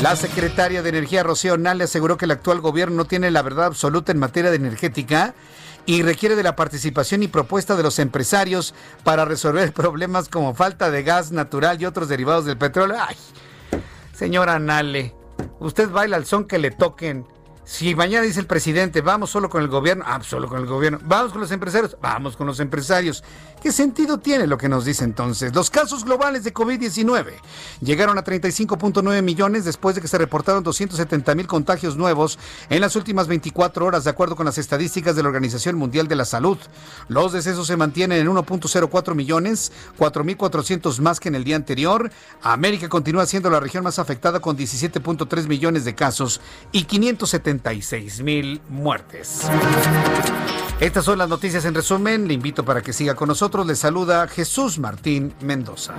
La 0.00 0.14
secretaria 0.14 0.80
de 0.82 0.88
Energía, 0.88 1.24
Rocío 1.24 1.58
Nale, 1.58 1.84
aseguró 1.84 2.16
que 2.16 2.24
el 2.24 2.30
actual 2.30 2.60
gobierno 2.60 2.96
no 2.96 3.04
tiene 3.04 3.32
la 3.32 3.42
verdad 3.42 3.66
absoluta 3.66 4.12
en 4.12 4.18
materia 4.18 4.50
de 4.50 4.56
energética 4.56 5.34
y 5.86 6.02
requiere 6.02 6.36
de 6.36 6.44
la 6.44 6.54
participación 6.54 7.24
y 7.24 7.28
propuesta 7.28 7.74
de 7.74 7.82
los 7.82 7.98
empresarios 7.98 8.74
para 9.02 9.24
resolver 9.24 9.72
problemas 9.74 10.28
como 10.28 10.54
falta 10.54 10.90
de 10.90 11.02
gas 11.02 11.32
natural 11.32 11.82
y 11.82 11.86
otros 11.86 12.08
derivados 12.08 12.44
del 12.44 12.58
petróleo. 12.58 12.96
Ay, 13.00 13.16
señora 14.14 14.60
Nale, 14.60 15.14
usted 15.58 15.88
baila 15.88 16.16
al 16.16 16.24
son 16.24 16.44
que 16.44 16.58
le 16.58 16.70
toquen. 16.70 17.26
Si 17.64 17.94
mañana 17.94 18.26
dice 18.26 18.40
el 18.40 18.46
presidente, 18.46 19.02
vamos 19.02 19.30
solo 19.30 19.48
con 19.48 19.62
el 19.62 19.68
gobierno, 19.68 20.04
ah, 20.06 20.20
solo 20.22 20.48
con 20.48 20.58
el 20.58 20.66
gobierno, 20.66 20.98
vamos 21.04 21.30
con 21.30 21.40
los 21.40 21.52
empresarios, 21.52 21.96
vamos 22.02 22.36
con 22.36 22.46
los 22.46 22.58
empresarios. 22.58 23.22
¿Qué 23.62 23.70
sentido 23.70 24.18
tiene 24.18 24.48
lo 24.48 24.58
que 24.58 24.68
nos 24.68 24.84
dice 24.84 25.04
entonces? 25.04 25.54
Los 25.54 25.70
casos 25.70 26.04
globales 26.04 26.42
de 26.42 26.52
COVID-19 26.52 27.34
llegaron 27.80 28.18
a 28.18 28.24
35.9 28.24 29.22
millones 29.22 29.64
después 29.64 29.94
de 29.94 30.00
que 30.00 30.08
se 30.08 30.18
reportaron 30.18 30.64
270 30.64 31.36
mil 31.36 31.46
contagios 31.46 31.96
nuevos 31.96 32.40
en 32.68 32.80
las 32.80 32.96
últimas 32.96 33.28
24 33.28 33.86
horas, 33.86 34.02
de 34.02 34.10
acuerdo 34.10 34.34
con 34.34 34.46
las 34.46 34.58
estadísticas 34.58 35.14
de 35.14 35.22
la 35.22 35.28
Organización 35.28 35.76
Mundial 35.76 36.08
de 36.08 36.16
la 36.16 36.24
Salud. 36.24 36.58
Los 37.06 37.32
decesos 37.32 37.68
se 37.68 37.76
mantienen 37.76 38.18
en 38.18 38.26
1.04 38.26 39.14
millones, 39.14 39.70
4.400 39.96 40.98
más 40.98 41.20
que 41.20 41.28
en 41.28 41.36
el 41.36 41.44
día 41.44 41.54
anterior. 41.54 42.10
América 42.42 42.88
continúa 42.88 43.26
siendo 43.26 43.48
la 43.48 43.60
región 43.60 43.84
más 43.84 44.00
afectada 44.00 44.40
con 44.40 44.58
17.3 44.58 45.46
millones 45.46 45.84
de 45.84 45.94
casos 45.94 46.40
y 46.72 46.82
576 47.58 48.22
mil 48.22 48.60
muertes. 48.68 49.48
Estas 50.80 51.04
son 51.04 51.18
las 51.18 51.28
noticias 51.28 51.64
en 51.64 51.74
resumen. 51.74 52.26
Le 52.26 52.34
invito 52.34 52.64
para 52.64 52.82
que 52.82 52.92
siga 52.92 53.14
con 53.14 53.28
nosotros. 53.28 53.66
Le 53.66 53.76
saluda 53.76 54.26
Jesús 54.28 54.78
Martín 54.78 55.34
Mendoza. 55.40 55.94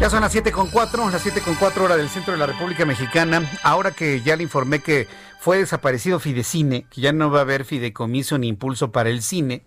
Ya 0.00 0.10
son 0.10 0.22
las 0.22 0.32
7 0.32 0.50
con 0.50 0.68
4, 0.68 1.10
las 1.10 1.22
7 1.22 1.40
con 1.42 1.54
4 1.54 1.84
horas 1.84 1.96
del 1.96 2.08
centro 2.08 2.32
de 2.32 2.38
la 2.38 2.46
República 2.46 2.84
Mexicana. 2.84 3.48
Ahora 3.62 3.92
que 3.92 4.20
ya 4.22 4.34
le 4.34 4.42
informé 4.42 4.80
que 4.80 5.06
fue 5.38 5.58
desaparecido 5.58 6.18
Fidecine, 6.18 6.86
que 6.90 7.00
ya 7.00 7.12
no 7.12 7.30
va 7.30 7.38
a 7.38 7.42
haber 7.42 7.64
fideicomiso 7.64 8.36
ni 8.38 8.48
impulso 8.48 8.90
para 8.90 9.10
el 9.10 9.22
cine, 9.22 9.62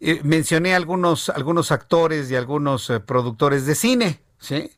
eh, 0.00 0.20
mencioné 0.22 0.74
algunos, 0.74 1.28
algunos 1.28 1.72
actores 1.72 2.30
y 2.30 2.36
algunos 2.36 2.88
eh, 2.90 3.00
productores 3.00 3.66
de 3.66 3.74
cine, 3.74 4.20
¿sí? 4.38 4.70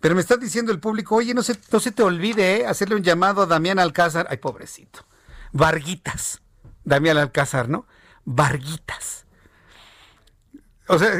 Pero 0.00 0.14
me 0.14 0.20
está 0.20 0.36
diciendo 0.36 0.70
el 0.70 0.78
público, 0.78 1.16
oye, 1.16 1.34
no 1.34 1.42
se, 1.42 1.58
no 1.72 1.80
se 1.80 1.90
te 1.90 2.04
olvide 2.04 2.60
¿eh? 2.60 2.66
hacerle 2.66 2.94
un 2.94 3.02
llamado 3.02 3.42
a 3.42 3.46
Damián 3.46 3.80
Alcázar. 3.80 4.28
Ay, 4.30 4.36
pobrecito. 4.36 5.04
Varguitas. 5.52 6.40
Damián 6.84 7.16
Alcázar, 7.16 7.68
¿no? 7.68 7.86
Varguitas. 8.24 9.26
O 10.86 10.98
sea, 11.00 11.12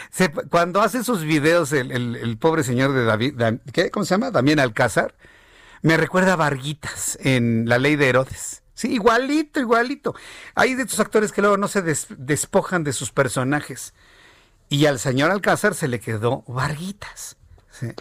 cuando 0.50 0.82
hace 0.82 1.04
sus 1.04 1.22
videos 1.22 1.72
el, 1.72 2.36
pobre 2.40 2.64
señor 2.64 2.92
de 2.92 3.04
David, 3.04 3.40
¿qué? 3.72 3.90
¿cómo 3.92 4.04
se 4.04 4.14
llama? 4.14 4.32
Damián 4.32 4.58
Alcázar, 4.58 5.14
me 5.82 5.96
recuerda 5.96 6.32
a 6.32 6.36
Varguitas 6.36 7.16
en 7.22 7.68
La 7.68 7.78
Ley 7.78 7.94
de 7.94 8.08
Herodes. 8.08 8.63
Sí, 8.74 8.94
igualito, 8.94 9.60
igualito. 9.60 10.14
Hay 10.54 10.74
de 10.74 10.82
estos 10.82 11.00
actores 11.00 11.32
que 11.32 11.40
luego 11.40 11.56
no 11.56 11.68
se 11.68 11.82
despojan 11.82 12.84
de 12.84 12.92
sus 12.92 13.12
personajes. 13.12 13.94
Y 14.68 14.86
al 14.86 14.98
señor 14.98 15.30
Alcázar 15.30 15.74
se 15.74 15.88
le 15.88 16.00
quedó 16.00 16.42
Varguitas. 16.48 17.36
Sí. 17.70 17.92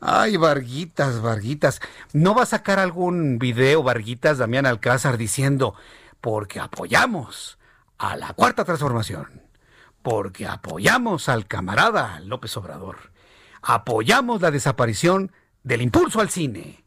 Ay, 0.00 0.36
Varguitas, 0.36 1.20
Varguitas. 1.20 1.80
¿No 2.12 2.34
va 2.34 2.42
a 2.42 2.46
sacar 2.46 2.78
algún 2.78 3.38
video, 3.38 3.82
Varguitas, 3.82 4.38
Damián 4.38 4.66
Alcázar, 4.66 5.16
diciendo, 5.16 5.74
porque 6.20 6.60
apoyamos 6.60 7.58
a 7.98 8.16
la 8.16 8.32
cuarta 8.32 8.64
transformación, 8.64 9.42
porque 10.02 10.46
apoyamos 10.46 11.28
al 11.28 11.46
camarada 11.46 12.20
López 12.20 12.56
Obrador, 12.56 12.96
apoyamos 13.60 14.40
la 14.40 14.50
desaparición 14.50 15.32
del 15.62 15.82
impulso 15.82 16.20
al 16.20 16.30
cine? 16.30 16.79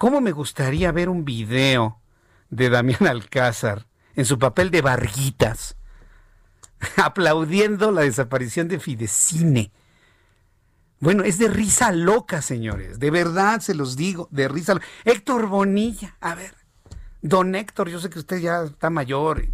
¿Cómo 0.00 0.22
me 0.22 0.32
gustaría 0.32 0.92
ver 0.92 1.10
un 1.10 1.26
video 1.26 2.00
de 2.48 2.70
Damián 2.70 3.06
Alcázar 3.06 3.86
en 4.16 4.24
su 4.24 4.38
papel 4.38 4.70
de 4.70 4.80
Varguitas, 4.80 5.76
aplaudiendo 6.96 7.92
la 7.92 8.00
desaparición 8.00 8.66
de 8.66 8.80
Fidecine? 8.80 9.72
Bueno, 11.00 11.22
es 11.22 11.36
de 11.36 11.48
risa 11.48 11.92
loca, 11.92 12.40
señores. 12.40 12.98
De 12.98 13.10
verdad 13.10 13.60
se 13.60 13.74
los 13.74 13.94
digo, 13.94 14.26
de 14.30 14.48
risa 14.48 14.72
loca. 14.72 14.86
Héctor 15.04 15.48
Bonilla, 15.48 16.16
a 16.22 16.34
ver. 16.34 16.54
Don 17.20 17.54
Héctor, 17.54 17.90
yo 17.90 18.00
sé 18.00 18.08
que 18.08 18.20
usted 18.20 18.38
ya 18.38 18.62
está 18.62 18.88
mayor. 18.88 19.48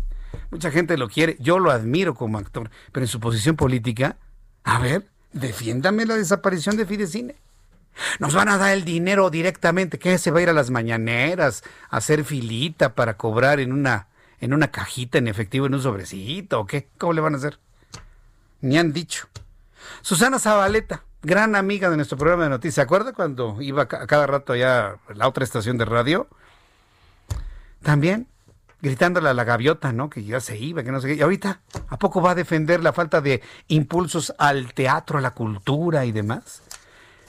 Mucha 0.53 0.71
gente 0.71 0.97
lo 0.97 1.09
quiere. 1.09 1.37
Yo 1.41 1.59
lo 1.59 1.73
admiro 1.73 2.15
como 2.15 2.39
actor. 2.39 2.71
Pero 2.93 3.03
en 3.03 3.09
su 3.09 3.19
posición 3.19 3.57
política, 3.57 4.17
a 4.63 4.79
ver, 4.79 5.11
defiéndame 5.33 6.07
la 6.07 6.15
desaparición 6.15 6.77
de 6.77 6.87
Fidecine. 6.87 7.35
Nos 8.19 8.35
van 8.35 8.49
a 8.49 8.59
dar 8.59 8.73
el 8.73 8.85
dinero 8.85 9.31
directamente. 9.31 9.99
¿Qué 9.99 10.19
se 10.19 10.31
va 10.31 10.41
a 10.41 10.43
ir 10.43 10.49
a 10.49 10.53
las 10.53 10.71
mañaneras 10.71 11.65
a 11.91 11.99
hacer 11.99 12.25
filita 12.25 12.95
para 12.95 13.17
cobrar 13.17 13.61
en 13.61 13.73
una, 13.73 14.09
en 14.41 14.53
una 14.53 14.71
cajita 14.71 15.19
en 15.19 15.29
efectivo, 15.29 15.67
en 15.67 15.75
un 15.75 15.83
sobrecito? 15.83 16.61
¿O 16.61 16.67
qué? 16.67 16.89
¿Cómo 16.99 17.13
le 17.13 17.21
van 17.21 17.35
a 17.35 17.39
hacer? 17.39 17.59
Ni 18.61 18.79
han 18.79 18.93
dicho. 18.93 19.29
Susana 20.03 20.39
Zabaleta 20.39 21.03
gran 21.27 21.57
amiga 21.57 21.91
de 21.91 21.97
nuestro 21.97 22.17
programa 22.17 22.45
de 22.45 22.51
noticias. 22.51 22.77
¿Se 22.77 22.81
acuerda 22.81 23.13
cuando 23.13 23.61
iba 23.61 23.83
a 23.83 23.87
cada 23.89 24.27
rato 24.29 24.53
allá 24.53 24.91
a 25.09 25.15
la 25.15 25.27
otra 25.27 25.43
estación 25.43 25.77
de 25.77 25.85
radio? 25.85 26.29
También 27.83 28.29
gritándole 28.81 29.29
a 29.29 29.35
la 29.35 29.43
gaviota, 29.43 29.93
¿no? 29.93 30.09
Que 30.09 30.23
ya 30.23 30.39
se 30.39 30.57
iba, 30.57 30.85
que 30.85 30.93
no 30.93 31.01
sé 31.01 31.09
qué. 31.09 31.15
Y 31.15 31.23
ahorita, 31.23 31.61
¿a 31.89 31.99
poco 31.99 32.23
va 32.23 32.31
a 32.31 32.35
defender 32.37 32.83
la 32.83 32.93
falta 32.93 33.21
de 33.21 33.43
impulsos 33.67 34.33
al 34.39 34.73
teatro, 34.75 35.19
a 35.19 35.21
la 35.21 35.33
cultura 35.33 36.05
y 36.05 36.13
demás? 36.13 36.63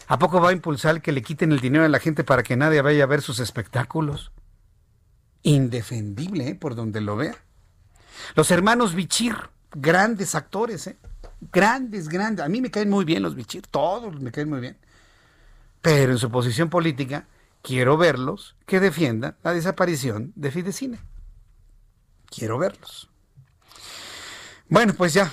¿A 0.07 0.17
poco 0.17 0.39
va 0.39 0.49
a 0.49 0.53
impulsar 0.53 1.01
que 1.01 1.11
le 1.11 1.21
quiten 1.21 1.51
el 1.51 1.59
dinero 1.59 1.83
a 1.83 1.89
la 1.89 1.99
gente 1.99 2.23
para 2.23 2.43
que 2.43 2.55
nadie 2.55 2.81
vaya 2.81 3.03
a 3.03 3.07
ver 3.07 3.21
sus 3.21 3.39
espectáculos? 3.39 4.31
Indefendible, 5.43 6.49
¿eh? 6.49 6.55
Por 6.55 6.75
donde 6.75 7.01
lo 7.01 7.17
vea. 7.17 7.35
Los 8.35 8.49
hermanos 8.51 8.95
Bichir, 8.95 9.35
grandes 9.71 10.33
actores, 10.33 10.87
¿eh? 10.87 10.97
Grandes, 11.51 12.09
grandes. 12.09 12.45
A 12.45 12.49
mí 12.49 12.61
me 12.61 12.71
caen 12.71 12.89
muy 12.89 13.05
bien 13.05 13.21
los 13.21 13.35
bichir, 13.35 13.67
todos 13.67 14.19
me 14.19 14.31
caen 14.31 14.49
muy 14.49 14.59
bien. 14.59 14.77
Pero 15.81 16.13
en 16.13 16.17
su 16.17 16.31
posición 16.31 16.69
política, 16.69 17.27
quiero 17.61 17.97
verlos 17.97 18.55
que 18.65 18.79
defiendan 18.79 19.35
la 19.43 19.53
desaparición 19.53 20.33
de 20.35 20.51
Fidecine. 20.51 20.99
Quiero 22.25 22.57
verlos. 22.57 23.09
Bueno, 24.69 24.93
pues 24.93 25.13
ya, 25.13 25.31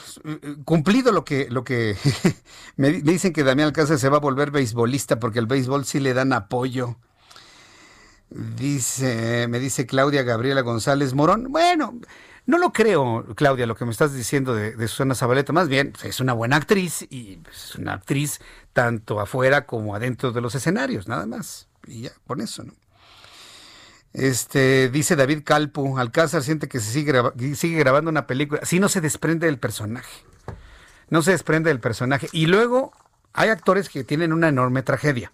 cumplido 0.64 1.10
lo 1.10 1.24
que, 1.24 1.48
lo 1.50 1.64
que 1.64 1.96
me, 2.76 2.92
dicen 2.92 3.32
que 3.32 3.42
Damián 3.42 3.68
Alcázar 3.68 3.98
se 3.98 4.08
va 4.08 4.18
a 4.18 4.20
volver 4.20 4.52
beisbolista 4.52 5.18
porque 5.18 5.40
el 5.40 5.46
béisbol 5.46 5.84
sí 5.84 5.98
le 5.98 6.14
dan 6.14 6.32
apoyo. 6.32 6.96
Dice, 8.30 9.46
me 9.48 9.58
dice 9.58 9.86
Claudia 9.86 10.22
Gabriela 10.22 10.60
González 10.60 11.14
Morón. 11.14 11.50
Bueno, 11.50 11.98
no 12.46 12.58
lo 12.58 12.72
creo, 12.72 13.24
Claudia, 13.34 13.66
lo 13.66 13.74
que 13.74 13.84
me 13.84 13.90
estás 13.90 14.14
diciendo 14.14 14.54
de, 14.54 14.88
Susana 14.88 15.14
Zabaleta. 15.14 15.52
Más 15.52 15.68
bien, 15.68 15.92
pues, 15.92 16.04
es 16.04 16.20
una 16.20 16.32
buena 16.32 16.56
actriz 16.56 17.06
y 17.10 17.40
es 17.52 17.74
una 17.74 17.94
actriz 17.94 18.40
tanto 18.72 19.20
afuera 19.20 19.66
como 19.66 19.94
adentro 19.94 20.30
de 20.30 20.40
los 20.42 20.54
escenarios, 20.54 21.08
nada 21.08 21.26
más. 21.26 21.68
Y 21.86 22.02
ya, 22.02 22.12
con 22.26 22.40
eso, 22.40 22.62
¿no? 22.62 22.72
Este, 24.14 24.88
dice 24.90 25.16
David 25.16 25.42
Calpu, 25.44 25.98
Alcázar 25.98 26.44
siente 26.44 26.68
que 26.68 26.78
se 26.78 26.92
sigue, 26.92 27.20
sigue 27.56 27.78
grabando 27.78 28.10
una 28.10 28.28
película. 28.28 28.60
Sí, 28.64 28.78
no 28.78 28.88
se 28.88 29.00
desprende 29.00 29.46
del 29.46 29.58
personaje. 29.58 30.24
No 31.10 31.20
se 31.20 31.32
desprende 31.32 31.68
del 31.68 31.80
personaje. 31.80 32.28
Y 32.32 32.46
luego 32.46 32.92
hay 33.32 33.50
actores 33.50 33.88
que 33.88 34.04
tienen 34.04 34.32
una 34.32 34.48
enorme 34.48 34.82
tragedia. 34.82 35.32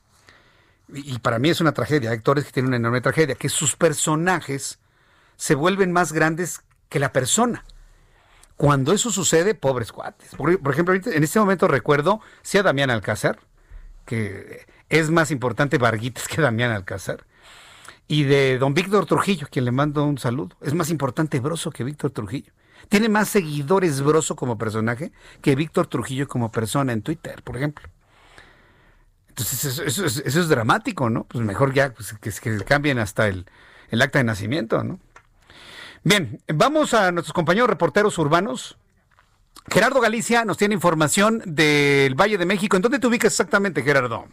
Y, 0.89 1.19
para 1.19 1.39
mí 1.39 1.51
es 1.51 1.61
una 1.61 1.73
tragedia. 1.73 2.11
Hay 2.11 2.17
actores 2.17 2.47
que 2.47 2.53
tienen 2.53 2.69
una 2.69 2.79
enorme 2.79 3.03
tragedia. 3.03 3.35
Que 3.35 3.51
sus 3.51 3.77
personajes 3.77 4.79
se 5.37 5.55
vuelven 5.55 5.93
más 5.93 6.13
grandes 6.13 6.63
que 6.89 6.99
la 6.99 7.13
persona. 7.13 7.65
Cuando 8.57 8.95
eso 8.95 9.13
sucede, 9.13 9.55
pobres 9.55 9.93
cuates. 9.93 10.35
Por, 10.35 10.51
ejemplo, 10.73 10.95
en 10.95 11.23
este 11.23 11.39
momento 11.39 11.69
recuerdo, 11.69 12.21
sí 12.43 12.57
a 12.57 12.63
Damián 12.63 12.91
Alcázar, 12.91 13.39
que 14.07 14.67
es 14.89 15.11
más 15.11 15.31
importante 15.31 15.77
Varguitas 15.77 16.29
que 16.29 16.41
Damián 16.41 16.73
Alcázar. 16.73 17.27
Y 18.11 18.25
de 18.25 18.59
don 18.59 18.75
Víctor 18.75 19.07
Trujillo, 19.07 19.47
quien 19.49 19.65
le 19.65 19.71
mando 19.71 20.03
un 20.03 20.19
saludo. 20.19 20.57
Es 20.63 20.75
más 20.75 20.91
importante 20.91 21.39
Broso 21.39 21.71
que 21.71 21.85
Víctor 21.85 22.11
Trujillo. 22.11 22.53
Tiene 22.89 23.09
más 23.09 23.29
seguidores 23.29 24.01
Broso 24.01 24.35
como 24.35 24.59
personaje 24.59 25.13
que 25.41 25.55
Víctor 25.55 25.87
Trujillo 25.87 26.27
como 26.27 26.51
persona 26.51 26.93
en 26.93 27.03
Twitter, 27.03 27.41
por 27.45 27.57
ejemplo. 27.57 27.89
Entonces 29.29 29.65
eso, 29.65 29.85
eso 29.85 30.05
es, 30.05 30.25
eso 30.27 30.41
es 30.41 30.49
dramático, 30.49 31.09
¿no? 31.09 31.23
Pues 31.23 31.45
mejor 31.45 31.73
ya 31.73 31.95
pues, 31.95 32.13
que, 32.15 32.33
que 32.33 32.65
cambien 32.65 32.99
hasta 32.99 33.29
el, 33.29 33.47
el 33.91 34.03
acta 34.03 34.19
de 34.19 34.25
nacimiento, 34.25 34.83
¿no? 34.83 34.99
Bien, 36.03 36.41
vamos 36.53 36.95
a 36.95 37.13
nuestros 37.13 37.33
compañeros 37.33 37.71
reporteros 37.71 38.19
urbanos. 38.19 38.77
Gerardo 39.71 40.01
Galicia 40.01 40.45
nos 40.45 40.57
tiene 40.57 40.75
información 40.75 41.43
del 41.47 42.17
Valle 42.17 42.39
de 42.39 42.45
México. 42.45 42.75
¿En 42.75 42.83
dónde 42.83 42.99
te 42.99 43.07
ubicas 43.07 43.33
exactamente, 43.33 43.85
Gerardo? 43.85 44.27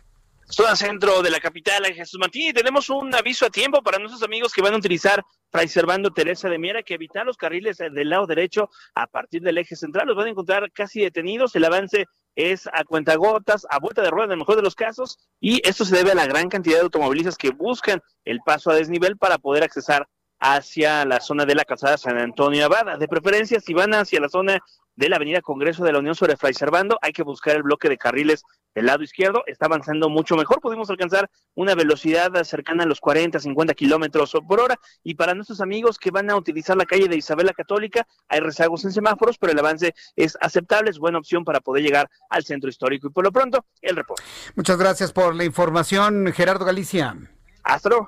Zona 0.50 0.76
centro 0.76 1.22
de 1.22 1.30
la 1.30 1.40
capital, 1.40 1.86
Jesús 1.94 2.20
Martín, 2.20 2.50
y 2.50 2.54
tenemos 2.54 2.90
un 2.90 3.14
aviso 3.14 3.46
a 3.46 3.50
tiempo 3.50 3.82
para 3.82 4.00
nuestros 4.00 4.24
amigos 4.24 4.54
que 4.54 4.62
van 4.62 4.74
a 4.74 4.78
utilizar 4.78 5.24
Fray 5.52 5.68
Servando 5.68 6.12
Teresa 6.12 6.50
de 6.50 6.58
Miera, 6.58 6.84
que 6.84 6.94
evitar 6.94 7.26
los 7.26 7.38
carriles 7.38 7.78
del 7.78 8.10
lado 8.10 8.26
derecho 8.26 8.70
a 8.96 9.08
partir 9.08 9.42
del 9.42 9.58
eje 9.58 9.76
central. 9.76 10.08
Los 10.08 10.16
van 10.16 10.28
a 10.28 10.30
encontrar 10.30 10.72
casi 10.72 11.02
detenidos. 11.02 11.56
El 11.56 11.66
avance 11.66 12.06
es 12.36 12.68
a 12.68 12.84
cuentagotas, 12.86 13.66
a 13.70 13.80
vuelta 13.80 14.02
de 14.02 14.10
rueda 14.10 14.26
en 14.26 14.32
el 14.32 14.38
mejor 14.38 14.56
de 14.56 14.62
los 14.62 14.76
casos, 14.76 15.18
y 15.40 15.62
esto 15.68 15.84
se 15.84 15.96
debe 15.96 16.12
a 16.12 16.16
la 16.16 16.28
gran 16.28 16.50
cantidad 16.50 16.78
de 16.78 16.84
automovilistas 16.84 17.38
que 17.38 17.50
buscan 17.50 18.02
el 18.24 18.40
paso 18.46 18.72
a 18.72 18.76
desnivel 18.76 19.18
para 19.18 19.38
poder 19.38 19.64
accesar 19.64 20.08
hacia 20.40 21.06
la 21.06 21.20
zona 21.20 21.46
de 21.46 21.56
la 21.56 21.66
calzada 21.66 21.98
San 21.98 22.18
Antonio 22.18 22.66
Abada. 22.66 22.98
De 22.98 23.08
preferencia, 23.08 23.60
si 23.60 23.74
van 23.74 23.94
hacia 23.94 24.20
la 24.20 24.30
zona 24.30 24.60
de 24.96 25.10
la 25.10 25.18
Avenida 25.18 25.42
Congreso 25.42 25.84
de 25.84 25.94
la 25.94 26.00
Unión 26.00 26.16
sobre 26.16 26.38
Fray 26.38 26.54
Servando, 26.54 26.98
hay 27.02 27.14
que 27.14 27.24
buscar 27.24 27.56
el 27.56 27.64
bloque 27.64 27.88
de 27.88 27.98
carriles 27.98 28.44
del 28.74 28.88
lado 28.88 29.04
izquierdo. 29.04 29.44
Está 29.46 29.68
avanzando 29.68 30.10
mucho 30.10 30.36
mejor. 30.36 30.60
Pudimos 30.60 30.90
alcanzar 30.90 31.30
una 31.56 31.76
velocidad 31.76 32.32
cercana 32.44 32.84
a 32.84 32.86
los 32.88 33.00
40, 33.00 33.40
50 33.40 33.74
kilómetros 33.76 34.36
por 34.48 34.60
hora. 34.60 34.76
Y 35.04 35.16
para 35.16 35.34
nuestros 35.36 35.62
amigos 35.62 35.98
que 35.98 36.12
van 36.12 36.30
a 36.30 36.36
utilizar 36.36 36.76
la 36.76 36.86
calle 36.86 37.08
de 37.08 37.16
Isabel 37.16 37.46
la 37.46 37.54
Católica, 37.54 38.08
hay 38.28 38.40
rezagos 38.40 38.86
en 38.86 38.92
semáforos, 38.92 39.38
pero 39.38 39.54
el 39.54 39.60
avance 39.60 39.94
es 40.16 40.38
aceptable, 40.42 40.90
es 40.90 41.00
buena 41.00 41.20
opción 41.20 41.44
para 41.44 41.60
poder 41.60 41.84
llegar 41.84 42.10
al 42.30 42.44
centro 42.44 42.70
histórico. 42.70 43.08
Y 43.08 43.12
por 43.12 43.24
lo 43.24 43.32
pronto, 43.32 43.66
el 43.82 43.96
reporte. 43.96 44.24
Muchas 44.56 44.78
gracias 44.78 45.12
por 45.12 45.36
la 45.36 45.44
información, 45.44 46.32
Gerardo 46.34 46.66
Galicia. 46.66 47.16
Hasta 47.68 47.90
luego. 47.90 48.08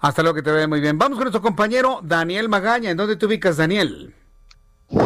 Hasta 0.00 0.22
luego, 0.22 0.36
que 0.36 0.42
te 0.42 0.52
vea 0.52 0.68
muy 0.68 0.80
bien. 0.80 0.98
Vamos 0.98 1.16
con 1.16 1.24
nuestro 1.24 1.42
compañero 1.42 2.00
Daniel 2.02 2.48
Magaña. 2.48 2.90
¿En 2.90 2.96
dónde 2.96 3.16
te 3.16 3.26
ubicas, 3.26 3.56
Daniel? 3.56 4.14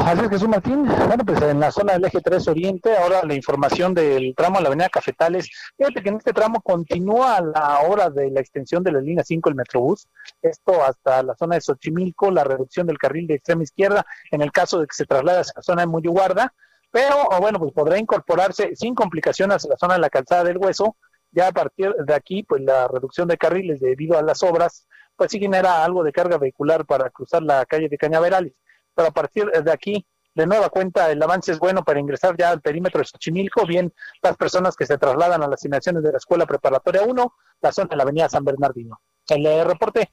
Así 0.05 0.23
es, 0.23 0.29
Jesús 0.29 0.49
Martín. 0.49 0.87
Bueno, 0.87 1.25
pues 1.25 1.43
en 1.43 1.59
la 1.59 1.73
zona 1.73 1.95
del 1.95 2.05
eje 2.05 2.21
3 2.21 2.47
Oriente, 2.49 2.97
ahora 2.97 3.23
la 3.25 3.35
información 3.35 3.95
del 3.95 4.33
tramo 4.37 4.59
a 4.59 4.61
la 4.61 4.69
avenida 4.69 4.89
Cafetales. 4.89 5.51
Fíjate 5.77 6.03
que 6.03 6.09
en 6.09 6.17
este 6.17 6.33
tramo 6.33 6.61
continúa 6.61 7.41
la 7.41 7.81
hora 7.89 8.09
de 8.09 8.31
la 8.31 8.41
extensión 8.41 8.85
de 8.85 8.93
la 8.93 9.01
línea 9.01 9.25
5 9.25 9.49
el 9.49 9.55
Metrobús. 9.57 10.07
Esto 10.41 10.85
hasta 10.85 11.23
la 11.23 11.35
zona 11.35 11.57
de 11.57 11.63
Xochimilco, 11.63 12.31
la 12.31 12.45
reducción 12.45 12.87
del 12.87 12.99
carril 12.99 13.27
de 13.27 13.35
extrema 13.35 13.65
izquierda 13.65 14.07
en 14.31 14.43
el 14.43 14.53
caso 14.53 14.79
de 14.79 14.87
que 14.87 14.95
se 14.95 15.05
traslade 15.05 15.41
hacia 15.41 15.55
la 15.57 15.63
zona 15.63 15.83
de 15.83 15.89
Muyuguarda. 15.89 16.55
Pero, 16.93 17.29
bueno, 17.41 17.59
pues 17.59 17.73
podrá 17.73 17.99
incorporarse 17.99 18.77
sin 18.77 18.95
complicaciones 18.95 19.65
a 19.65 19.69
la 19.69 19.77
zona 19.77 19.95
de 19.95 20.01
la 20.01 20.11
calzada 20.11 20.45
del 20.45 20.59
Hueso. 20.59 20.97
Ya 21.33 21.49
a 21.49 21.53
partir 21.53 21.93
de 21.95 22.15
aquí, 22.15 22.43
pues 22.43 22.63
la 22.63 22.89
reducción 22.89 23.27
de 23.29 23.37
carriles 23.37 23.81
debido 23.81 24.19
a 24.19 24.23
las 24.23 24.43
obras, 24.43 24.87
pues 25.17 25.31
sí 25.31 25.41
genera 25.41 25.85
algo 25.85 26.05
de 26.05 26.13
carga 26.13 26.39
vehicular 26.39 26.87
para 26.87 27.11
cruzar 27.11 27.43
la 27.43 27.65
calle 27.67 27.89
de 27.89 27.99
Cañaverales 27.99 28.53
pero 28.95 29.09
a 29.09 29.11
partir 29.11 29.47
de 29.47 29.73
aquí, 29.73 30.07
de 30.35 30.47
nueva 30.47 30.69
cuenta, 30.71 31.11
el 31.11 31.23
avance 31.23 31.53
es 31.53 31.59
bueno 31.59 31.85
para 31.85 32.01
ingresar 32.01 32.37
ya 32.37 32.51
al 32.51 32.61
perímetro 32.61 33.01
de 33.01 33.07
Xochimilco, 33.07 33.67
bien 33.67 33.93
las 34.23 34.37
personas 34.37 34.77
que 34.77 34.87
se 34.87 34.99
trasladan 34.99 35.43
a 35.43 35.47
las 35.47 35.61
asignaciones 35.61 36.03
de 36.03 36.13
la 36.13 36.19
Escuela 36.19 36.47
Preparatoria 36.47 37.03
1, 37.03 37.35
la 37.61 37.73
zona 37.73 37.89
de 37.89 37.97
la 37.97 38.03
Avenida 38.03 38.29
San 38.29 38.45
Bernardino. 38.45 39.01
El 39.29 39.47
eh, 39.47 39.65
reporte. 39.65 40.11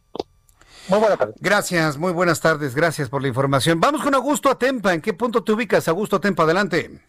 Muy 0.87 0.99
buenas 0.99 1.17
tardes. 1.17 1.35
Gracias, 1.39 1.97
muy 1.97 2.11
buenas 2.11 2.41
tardes. 2.41 2.75
Gracias 2.75 3.09
por 3.09 3.21
la 3.21 3.27
información. 3.27 3.79
Vamos 3.79 4.01
con 4.01 4.13
Augusto 4.15 4.49
Atempa. 4.49 4.93
¿En 4.93 5.01
qué 5.01 5.13
punto 5.13 5.43
te 5.43 5.51
ubicas, 5.51 5.87
Augusto 5.87 6.17
Atempa? 6.17 6.43
Adelante. 6.43 7.08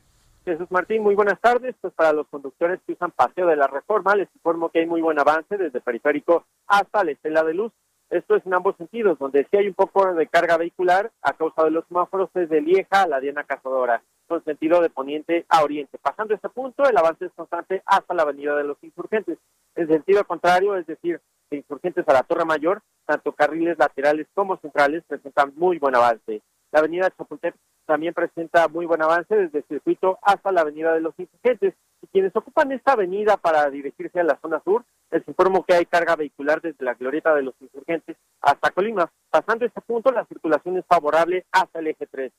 Jesús 0.51 0.71
Martín, 0.71 1.05
muy 1.05 1.15
buenas 1.15 1.41
tardes. 1.41 1.77
Pues 1.81 1.95
para 1.95 2.13
los 2.13 2.27
conductores 2.27 2.81
que 2.85 2.95
usan 2.95 3.13
Paseo 3.13 3.47
de 3.47 3.55
la 3.55 3.69
Reforma, 3.69 4.17
les 4.17 4.29
informo 4.35 4.69
que 4.69 4.81
hay 4.81 4.87
muy 4.87 5.01
buen 5.01 5.19
avance 5.19 5.57
desde 5.57 5.81
Periférico 5.81 6.45
hasta 6.67 7.05
la 7.05 7.13
Estela 7.13 7.45
de 7.45 7.55
Luz. 7.55 7.73
Esto 8.11 8.35
es 8.35 8.45
en 8.45 8.55
ambos 8.55 8.75
sentidos, 8.77 9.17
donde 9.21 9.47
sí 9.49 9.57
hay 9.57 9.69
un 9.69 9.75
poco 9.75 10.13
de 10.13 10.27
carga 10.27 10.57
vehicular 10.57 11.13
a 11.23 11.35
causa 11.35 11.63
de 11.63 11.71
los 11.71 11.87
semáforos 11.87 12.31
desde 12.35 12.61
Lieja 12.61 13.03
a 13.03 13.07
la 13.07 13.21
Diana 13.21 13.45
Cazadora, 13.45 14.03
con 14.27 14.43
sentido 14.43 14.83
de 14.83 14.91
poniente 14.91 15.47
a 15.49 15.63
oriente. 15.63 15.99
Pasando 16.03 16.35
este 16.35 16.49
punto, 16.49 16.83
el 16.83 16.99
avance 16.99 17.27
es 17.27 17.33
constante 17.37 17.85
hasta 17.87 18.13
la 18.15 18.23
Avenida 18.23 18.57
de 18.57 18.65
los 18.65 18.83
Insurgentes. 18.83 19.39
En 19.77 19.87
sentido 19.87 20.25
contrario, 20.25 20.75
es 20.75 20.87
decir, 20.89 21.21
de 21.49 21.59
Insurgentes 21.59 22.09
a 22.09 22.13
la 22.13 22.25
Torre 22.25 22.45
Mayor, 22.45 22.83
tanto 23.07 23.31
carriles 23.31 23.79
laterales 23.79 24.27
como 24.35 24.57
centrales 24.57 25.05
presentan 25.07 25.53
muy 25.55 25.79
buen 25.79 25.95
avance. 25.95 26.43
La 26.73 26.81
Avenida 26.81 27.09
Chapultepec 27.17 27.55
también 27.91 28.15
presenta 28.15 28.69
muy 28.69 28.87
buen 28.87 29.03
avance 29.03 29.35
desde 29.35 29.59
el 29.59 29.65
circuito 29.65 30.21
hasta 30.23 30.53
la 30.53 30.61
Avenida 30.61 30.95
de 30.95 31.01
los 31.01 31.13
Insurgentes. 31.19 31.75
Y 32.01 32.07
quienes 32.07 32.35
ocupan 32.37 32.71
esta 32.71 32.93
avenida 32.93 33.37
para 33.37 33.69
dirigirse 33.69 34.21
a 34.21 34.23
la 34.23 34.39
zona 34.41 34.63
sur, 34.63 34.85
les 35.11 35.27
informo 35.27 35.65
que 35.65 35.75
hay 35.75 35.87
carga 35.87 36.15
vehicular 36.15 36.63
desde 36.63 36.85
la 36.85 36.95
glorieta 36.95 37.35
de 37.35 37.43
los 37.43 37.55
insurgentes 37.61 38.17
hasta 38.43 38.71
Colima. 38.71 39.11
Pasando 39.29 39.67
este 39.67 39.81
punto, 39.81 40.13
la 40.13 40.25
circulación 40.27 40.79
es 40.79 40.85
favorable 40.87 41.47
hasta 41.51 41.81
el 41.81 41.89
eje 41.89 42.07
3. 42.07 42.33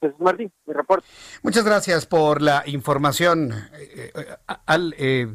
Jesús 0.00 0.20
Martín, 0.20 0.52
mi 0.66 0.72
reporte. 0.72 1.04
Muchas 1.42 1.64
gracias 1.64 2.06
por 2.06 2.40
la 2.40 2.62
información. 2.66 3.50
eh, 3.74 4.12
eh, 4.14 4.36
al, 4.66 4.94
eh, 4.98 5.34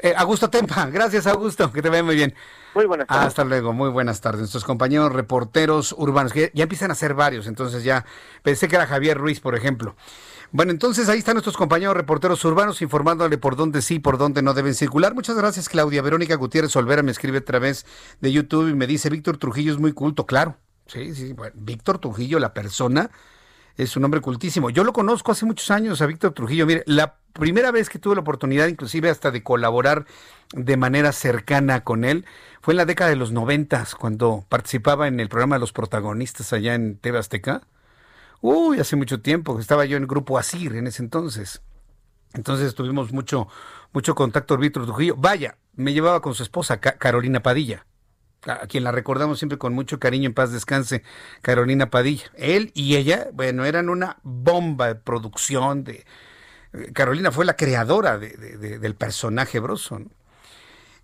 eh, 0.00 0.14
Augusto 0.16 0.48
Tempa, 0.48 0.86
gracias 0.92 1.26
Augusto, 1.26 1.72
que 1.72 1.82
te 1.82 1.90
vea 1.90 2.02
muy 2.02 2.14
bien. 2.14 2.34
Muy 2.74 2.86
buenas 2.86 3.06
tardes. 3.06 3.26
Hasta 3.26 3.44
luego, 3.44 3.72
muy 3.72 3.90
buenas 3.90 4.20
tardes. 4.20 4.40
Nuestros 4.40 4.64
compañeros 4.64 5.12
reporteros 5.12 5.94
urbanos, 5.98 6.32
que 6.32 6.50
ya 6.54 6.62
empiezan 6.62 6.90
a 6.90 6.94
ser 6.94 7.14
varios, 7.14 7.46
entonces 7.46 7.84
ya 7.84 8.06
pensé 8.42 8.68
que 8.68 8.76
era 8.76 8.86
Javier 8.86 9.18
Ruiz, 9.18 9.40
por 9.40 9.54
ejemplo. 9.54 9.94
Bueno, 10.54 10.70
entonces 10.70 11.08
ahí 11.08 11.18
están 11.18 11.34
nuestros 11.34 11.56
compañeros 11.56 11.96
reporteros 11.96 12.44
urbanos 12.44 12.82
informándole 12.82 13.38
por 13.38 13.56
dónde 13.56 13.80
sí, 13.80 13.98
por 13.98 14.18
dónde 14.18 14.42
no 14.42 14.52
deben 14.52 14.74
circular. 14.74 15.14
Muchas 15.14 15.34
gracias, 15.34 15.70
Claudia. 15.70 16.02
Verónica 16.02 16.36
Gutiérrez 16.36 16.76
Olvera 16.76 17.02
me 17.02 17.10
escribe 17.10 17.38
a 17.38 17.44
través 17.44 17.86
de 18.20 18.32
YouTube 18.32 18.68
y 18.68 18.74
me 18.74 18.86
dice, 18.86 19.08
Víctor 19.08 19.38
Trujillo 19.38 19.72
es 19.72 19.78
muy 19.78 19.92
culto, 19.94 20.26
claro. 20.26 20.56
Sí, 20.86 21.14
sí, 21.14 21.32
bueno, 21.32 21.54
Víctor 21.56 21.98
Trujillo, 22.00 22.38
la 22.38 22.52
persona, 22.52 23.10
es 23.76 23.96
un 23.96 24.04
hombre 24.04 24.20
cultísimo. 24.20 24.70
Yo 24.70 24.84
lo 24.84 24.92
conozco 24.92 25.32
hace 25.32 25.46
muchos 25.46 25.70
años 25.70 26.02
a 26.02 26.06
Víctor 26.06 26.32
Trujillo. 26.32 26.66
Mire, 26.66 26.82
la 26.86 27.16
primera 27.32 27.70
vez 27.70 27.88
que 27.88 27.98
tuve 27.98 28.14
la 28.14 28.20
oportunidad, 28.20 28.68
inclusive 28.68 29.10
hasta 29.10 29.30
de 29.30 29.42
colaborar 29.42 30.06
de 30.52 30.76
manera 30.76 31.12
cercana 31.12 31.82
con 31.84 32.04
él, 32.04 32.26
fue 32.60 32.74
en 32.74 32.78
la 32.78 32.84
década 32.84 33.10
de 33.10 33.16
los 33.16 33.32
noventas, 33.32 33.94
cuando 33.94 34.44
participaba 34.48 35.08
en 35.08 35.20
el 35.20 35.28
programa 35.28 35.56
de 35.56 35.60
los 35.60 35.72
protagonistas 35.72 36.52
allá 36.52 36.74
en 36.74 36.96
TV 36.96 37.18
Azteca. 37.18 37.62
Uy, 38.40 38.80
hace 38.80 38.96
mucho 38.96 39.20
tiempo, 39.20 39.58
estaba 39.58 39.84
yo 39.84 39.96
en 39.96 40.02
el 40.02 40.08
grupo 40.08 40.38
Asir 40.38 40.74
en 40.74 40.86
ese 40.86 41.02
entonces. 41.02 41.62
Entonces 42.34 42.74
tuvimos 42.74 43.12
mucho, 43.12 43.48
mucho 43.92 44.14
contacto 44.14 44.54
con 44.54 44.62
Víctor 44.62 44.84
Trujillo. 44.84 45.16
Vaya, 45.16 45.56
me 45.74 45.92
llevaba 45.92 46.20
con 46.20 46.34
su 46.34 46.42
esposa, 46.42 46.80
Ca- 46.80 46.98
Carolina 46.98 47.42
Padilla 47.42 47.86
a 48.46 48.66
quien 48.66 48.84
la 48.84 48.92
recordamos 48.92 49.38
siempre 49.38 49.58
con 49.58 49.72
mucho 49.72 49.98
cariño, 49.98 50.26
en 50.26 50.34
paz 50.34 50.52
descanse, 50.52 51.02
Carolina 51.42 51.90
Padilla. 51.90 52.24
Él 52.36 52.72
y 52.74 52.96
ella, 52.96 53.28
bueno, 53.32 53.64
eran 53.64 53.88
una 53.88 54.18
bomba 54.22 54.88
de 54.88 54.94
producción. 54.96 55.84
De, 55.84 56.04
eh, 56.72 56.92
Carolina 56.92 57.30
fue 57.30 57.44
la 57.44 57.56
creadora 57.56 58.18
de- 58.18 58.36
de- 58.36 58.58
de- 58.58 58.78
del 58.78 58.94
personaje 58.94 59.60
Broso. 59.60 59.98
¿no? 59.98 60.06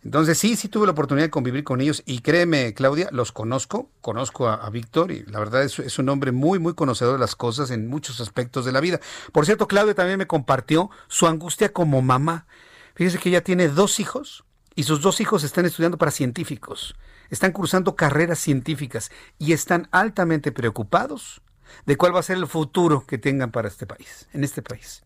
Entonces 0.05 0.39
sí, 0.39 0.55
sí 0.57 0.69
tuve 0.69 0.87
la 0.87 0.93
oportunidad 0.93 1.27
de 1.27 1.31
convivir 1.31 1.65
con 1.65 1.81
ellos 1.81 2.03
y 2.07 2.21
créeme, 2.21 2.73
Claudia, 2.73 3.09
los 3.11 3.33
conozco, 3.33 3.91
conozco 4.01 4.49
a, 4.49 4.55
a 4.55 4.71
Víctor 4.71 5.11
y 5.11 5.25
la 5.25 5.41
verdad 5.41 5.65
es, 5.65 5.79
es 5.81 5.99
un 5.99 6.09
hombre 6.09 6.31
muy, 6.31 6.61
muy 6.61 6.75
conocedor 6.75 7.15
de 7.15 7.19
las 7.19 7.35
cosas 7.35 7.71
en 7.73 7.89
muchos 7.89 8.21
aspectos 8.21 8.65
de 8.65 8.71
la 8.73 8.81
vida. 8.81 9.01
Por 9.33 9.45
cierto, 9.45 9.67
Claudia 9.67 9.95
también 9.95 10.19
me 10.19 10.27
compartió 10.29 10.89
su 11.09 11.27
angustia 11.27 11.73
como 11.73 12.01
mamá. 12.01 12.47
Fíjese 12.95 13.19
que 13.19 13.29
ella 13.29 13.43
tiene 13.43 13.69
dos 13.69 13.99
hijos 13.99 14.45
y 14.77 14.85
sus 14.85 15.01
dos 15.03 15.21
hijos 15.21 15.43
están 15.43 15.67
estudiando 15.67 15.99
para 15.99 16.13
científicos, 16.13 16.95
están 17.31 17.53
cursando 17.53 17.97
carreras 17.97 18.39
científicas 18.39 19.11
y 19.39 19.53
están 19.53 19.89
altamente 19.91 20.53
preocupados 20.53 21.43
de 21.87 21.97
cuál 21.97 22.15
va 22.15 22.21
a 22.21 22.25
ser 22.25 22.37
el 22.39 22.47
futuro 22.47 23.05
que 23.07 23.19
tengan 23.19 23.51
para 23.51 23.69
este 23.69 23.87
país, 23.87 24.29
en 24.33 24.45
este 24.45 24.63
país. 24.63 25.03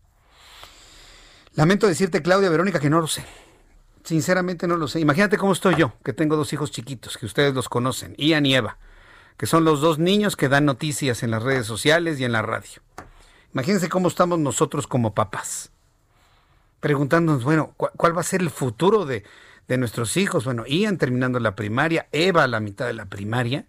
Lamento 1.55 1.87
decirte, 1.87 2.21
Claudia 2.21 2.49
Verónica, 2.49 2.79
que 2.79 2.89
no 2.89 2.99
lo 2.99 3.07
sé. 3.07 3.25
sinceramente 4.03 4.67
no 4.67 4.75
lo 4.75 4.87
sé. 4.87 4.99
Imagínate 4.99 5.37
cómo 5.37 5.53
estoy 5.53 5.75
yo, 5.75 5.93
que 6.03 6.11
tengo 6.13 6.35
dos 6.35 6.51
hijos 6.51 6.71
chiquitos, 6.71 7.17
que 7.17 7.25
ustedes 7.25 7.53
los 7.53 7.69
conocen, 7.69 8.15
Ian 8.17 8.45
y 8.45 8.55
Eva, 8.55 8.77
que 9.37 9.45
son 9.45 9.63
los 9.63 9.79
dos 9.79 9.97
niños 9.97 10.35
que 10.35 10.49
dan 10.49 10.65
noticias 10.65 11.23
en 11.23 11.31
las 11.31 11.43
redes 11.43 11.65
sociales 11.65 12.19
y 12.19 12.25
en 12.25 12.33
la 12.33 12.41
radio. 12.41 12.81
Imagínense 13.53 13.87
cómo 13.87 14.07
estamos 14.07 14.39
nosotros 14.39 14.87
como 14.87 15.13
papás, 15.13 15.71
preguntándonos, 16.79 17.43
bueno, 17.43 17.73
¿cuál 17.77 18.17
va 18.17 18.21
a 18.21 18.25
ser 18.25 18.41
el 18.41 18.49
futuro 18.49 19.05
de, 19.05 19.23
de 19.67 19.77
nuestros 19.77 20.17
hijos? 20.17 20.45
Bueno, 20.45 20.65
Ian 20.65 20.97
terminando 20.97 21.39
la 21.39 21.55
primaria, 21.55 22.07
Eva 22.11 22.43
a 22.43 22.47
la 22.47 22.59
mitad 22.59 22.87
de 22.87 22.93
la 22.93 23.05
primaria. 23.05 23.67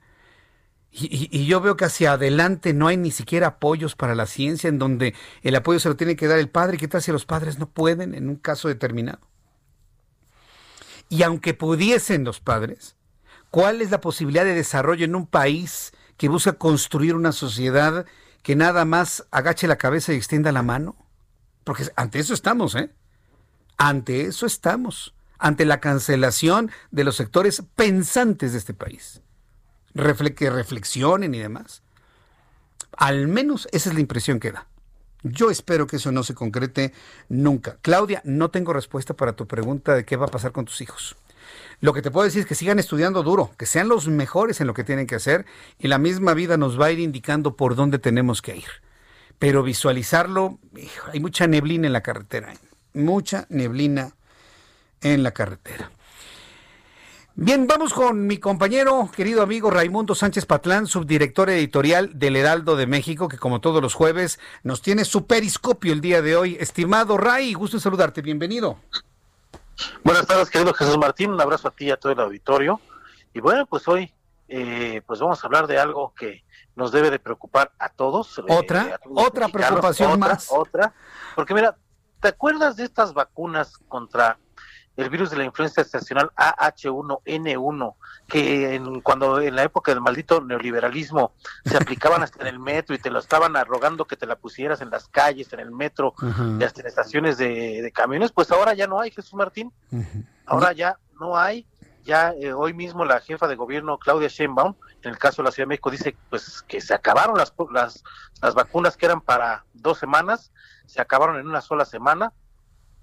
Y, 0.97 1.45
yo 1.47 1.61
veo 1.61 1.76
que 1.76 1.86
hacia 1.86 2.12
adelante 2.12 2.72
no 2.72 2.86
hay 2.86 2.97
ni 2.97 3.11
siquiera 3.11 3.49
apoyos 3.49 3.97
para 3.97 4.14
la 4.14 4.26
ciencia, 4.26 4.68
en 4.68 4.78
donde 4.78 5.14
el 5.42 5.57
apoyo 5.57 5.80
se 5.80 5.88
lo 5.88 5.97
tiene 5.97 6.14
que 6.14 6.28
dar 6.28 6.38
el 6.38 6.49
padre. 6.49 6.78
¿Qué 6.78 6.86
tal 6.86 7.03
si 7.03 7.11
los 7.11 7.26
padres 7.26 7.59
no 7.59 7.68
pueden 7.68 8.14
en 8.14 8.28
un 8.28 8.36
caso 8.36 8.68
determinado? 8.68 9.18
Y 11.09 11.24
aunque 11.24 11.53
pudiesen 11.53 12.22
los 12.22 12.38
padres, 12.38 12.97
¿cuál 13.51 13.82
es 13.82 13.90
la 13.90 14.01
posibilidad 14.01 14.45
de 14.45 14.55
desarrollo 14.55 15.05
en 15.05 15.16
un 15.16 15.26
país 15.26 15.92
que 16.16 16.28
busca 16.28 16.53
construir 16.53 17.16
una 17.16 17.32
sociedad 17.32 18.07
que 18.45 18.55
nada 18.55 18.84
más 18.84 19.26
agache 19.32 19.66
la 19.66 19.78
cabeza 19.78 20.12
y 20.12 20.16
extienda 20.16 20.53
la 20.53 20.62
mano? 20.62 20.97
Porque 21.64 21.90
ante 21.97 22.20
eso 22.20 22.34
estamos, 22.34 22.76
¿eh? 22.76 22.90
Ante 23.76 24.26
eso 24.26 24.47
estamos, 24.47 25.14
ante 25.39 25.64
la 25.64 25.80
cancelación 25.80 26.70
de 26.91 27.05
los 27.05 27.16
sectores 27.16 27.62
pensantes 27.74 28.53
de 28.53 28.59
este 28.59 28.74
país 28.74 29.20
que 30.37 30.51
reflexionen 30.51 31.35
y 31.35 31.39
demás. 31.39 31.82
Al 32.97 33.28
menos 33.28 33.68
esa 33.72 33.91
es 33.91 33.95
la 33.95 34.01
impresión 34.01 34.41
que 34.41 34.53
da. 34.53 34.66
Yo 35.22 35.51
espero 35.51 35.87
que 35.87 35.97
eso 35.97 36.12
no 36.12 36.22
se 36.22 36.35
concrete 36.35 36.93
nunca. 37.28 37.78
Claudia, 37.80 38.20
no 38.24 38.51
tengo 38.51 38.72
respuesta 38.72 39.14
para 39.14 39.32
tu 39.32 39.47
pregunta 39.47 39.95
de 39.95 40.05
qué 40.05 40.16
va 40.16 40.26
a 40.26 40.30
pasar 40.30 40.53
con 40.53 40.66
tus 40.66 40.80
hijos. 40.80 41.16
Lo 41.80 41.93
que 41.93 42.03
te 42.03 42.11
puedo 42.11 42.24
decir 42.24 42.41
es 42.41 42.47
que 42.47 42.55
sigan 42.55 42.78
estudiando 42.78 43.22
duro, 43.22 43.53
que 43.57 43.66
sean 43.66 43.89
los 43.89 44.07
mejores 44.09 44.61
en 44.61 44.66
lo 44.66 44.74
que 44.74 44.85
tienen 44.85 45.07
que 45.07 45.14
hacer 45.14 45.47
y 45.78 45.89
la 45.89 45.99
misma 45.99 46.35
vida 46.35 46.57
nos 46.57 46.78
va 46.78 46.87
a 46.87 46.91
ir 46.91 47.01
indicando 47.01 47.57
por 47.57 47.74
dónde 47.74 47.99
tenemos 47.99 48.43
que 48.43 48.57
ir. 48.57 48.68
Pero 49.39 49.62
visualizarlo, 49.62 50.59
hay 51.12 51.20
mucha 51.20 51.47
neblina 51.47 51.87
en 51.87 51.93
la 51.93 52.03
carretera, 52.03 52.53
¿eh? 52.53 52.59
mucha 52.93 53.47
neblina 53.49 54.14
en 55.05 55.23
la 55.23 55.31
carretera. 55.31 55.91
Bien, 57.37 57.67
vamos 57.67 57.93
con 57.93 58.29
mi 58.29 58.39
compañero, 58.39 59.11
querido 59.15 59.43
amigo 59.43 59.69
Raimundo 59.71 60.15
Sánchez 60.15 60.47
Patlán, 60.47 60.87
subdirector 60.87 61.51
editorial 61.51 62.17
del 62.17 62.37
Heraldo 62.37 62.77
de 62.77 62.87
México, 62.87 63.29
que 63.29 63.39
como 63.39 63.61
todos 63.61 63.83
los 63.83 63.95
jueves 63.95 64.39
nos 64.63 64.83
tiene 64.83 65.05
su 65.05 65.27
periscopio 65.27 65.93
el 65.93 66.01
día 66.01 66.23
de 66.23 66.37
hoy. 66.37 66.57
Estimado 66.61 67.17
Ray, 67.17 67.53
gusto 67.55 67.77
en 67.77 67.81
saludarte, 67.81 68.23
bienvenido. 68.23 68.79
Buenas 70.05 70.27
tardes, 70.27 70.49
querido 70.49 70.73
Jesús 70.75 70.97
Martín, 70.97 71.33
un 71.33 71.41
abrazo 71.41 71.69
a 71.69 71.71
ti 71.73 71.87
y 71.87 71.91
a 71.91 71.97
todo 71.97 72.13
el 72.13 72.21
auditorio. 72.21 72.81
Y 73.35 73.41
bueno, 73.41 73.67
pues 73.67 73.89
hoy 73.89 74.13
eh, 74.49 75.03
pues 75.05 75.19
vamos 75.19 75.43
a 75.43 75.47
hablar 75.49 75.67
de 75.67 75.79
algo 75.79 76.15
que 76.15 76.45
nos 76.77 76.93
debe 76.93 77.11
de 77.11 77.19
preocupar 77.19 77.73
a 77.81 77.89
todos. 77.89 78.39
Eh, 78.39 78.43
¿Otra? 78.49 79.01
¿Otra 79.13 79.49
preocupación 79.49 80.21
más? 80.21 80.47
Otra, 80.51 80.95
porque 81.35 81.53
mira, 81.53 81.77
¿te 82.21 82.29
acuerdas 82.29 82.77
de 82.77 82.85
estas 82.85 83.13
vacunas 83.13 83.79
contra 83.89 84.39
el 84.97 85.11
virus 85.11 85.30
de 85.30 85.36
la 85.36 85.45
influenza 85.45 85.80
estacional 85.80 86.30
AH1N1, 86.36 87.95
que 88.28 88.74
en, 88.74 89.01
cuando 89.01 89.40
en 89.40 89.57
la 89.57 89.64
época 89.64 89.90
del 89.90 90.01
maldito 90.01 90.40
neoliberalismo 90.40 91.32
se 91.64 91.76
aplicaban 91.76 92.22
hasta 92.22 92.42
en 92.42 92.47
el 92.47 92.61
metro 92.61 92.95
y 92.95 92.99
te 92.99 93.11
lo 93.11 93.18
estaban 93.18 93.57
arrogando 93.57 94.05
que 94.05 94.16
te 94.16 94.26
la 94.26 94.36
pusieras 94.36 94.80
en 94.80 94.90
las 94.90 95.09
calles, 95.09 95.53
en 95.53 95.61
el 95.61 95.72
metro 95.72 96.14
y 96.59 96.62
hasta 96.62 96.80
en 96.80 96.86
estaciones 96.86 97.38
de, 97.38 97.90
camiones, 97.95 98.32
pues 98.32 98.51
ahora 98.51 98.74
ya 98.74 98.86
no 98.86 99.01
hay, 99.01 99.11
Jesús 99.11 99.34
Martín. 99.34 99.72
Ahora 100.47 100.72
ya 100.72 100.99
no 101.20 101.36
hay. 101.36 101.66
Ya 102.05 102.34
eh, 102.38 102.53
hoy 102.53 102.74
mismo 102.74 103.07
la 103.07 103.20
jefa 103.20 103.49
de 103.49 103.57
gobierno, 103.57 103.97
Claudia 103.97 104.28
Sheinbaum, 104.28 104.74
en 105.03 105.11
el 105.11 105.16
caso 105.16 105.40
de 105.40 105.47
la 105.47 105.53
Ciudad 105.53 105.64
de 105.64 105.70
México, 105.70 105.90
dice 105.90 106.14
pues 106.28 106.62
que 106.68 106.82
se 106.82 106.92
acabaron 106.92 107.38
las, 107.38 107.55
las, 107.72 108.05
las 108.42 108.55
vacunas 108.55 108.99
que 108.99 109.07
eran 109.07 109.22
para 109.22 109.64
dos 109.72 109.99
semanas, 109.99 110.53
se 110.84 111.01
acabaron 111.01 111.38
en 111.38 111.49
una 111.49 111.62
sola 111.62 111.86
semana 111.86 112.32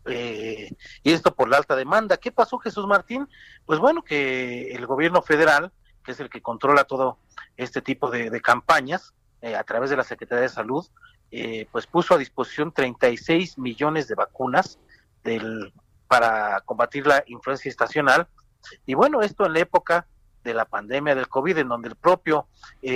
eh, 0.06 0.74
y 1.04 1.12
esto 1.12 1.34
por 1.34 1.49
la 1.49 1.58
alta 1.58 1.76
demanda. 1.76 2.18
¿Qué 2.18 2.32
pasó, 2.32 2.58
Jesús 2.58 2.88
Martín? 2.88 3.28
Pues 3.66 3.80
bueno, 3.80 4.04
que 4.04 4.72
el 4.72 4.86
gobierno 4.88 5.22
federal, 5.22 5.72
que 6.04 6.12
es 6.12 6.20
el 6.20 6.30
que 6.30 6.41
controla 6.41 6.84
todo 6.86 7.20
este 7.58 7.82
tipo 7.82 8.10
de, 8.10 8.41
campañas 8.41 9.14
eh, 9.41 9.56
a 9.56 9.64
través 9.64 9.89
de 9.89 9.97
la 9.97 10.04
Secretaría 10.04 10.43
de 10.43 10.49
Salud, 10.49 10.86
eh, 11.32 11.68
pues 11.72 11.88
puso 11.88 12.16
a 12.16 12.18
disposición 12.18 12.72
36 12.72 13.58
millones 13.58 14.08
de 14.08 14.16
vacunas 14.16 14.80
del, 15.24 15.74
para 16.08 16.62
combatir 16.62 17.06
la 17.06 17.24
influencia 17.28 17.70
estacional. 17.70 18.28
Y 18.86 18.95
bueno, 18.95 19.22
esto 19.22 19.45
en 19.45 19.54
la 19.54 19.60
época 19.60 20.08
de 20.43 20.56
la 20.56 20.66
pandemia 20.66 21.14
del 21.14 21.28
COVID, 21.28 21.60
en 21.60 21.68
donde 21.68 21.89
el 21.89 21.95
propio 21.95 22.47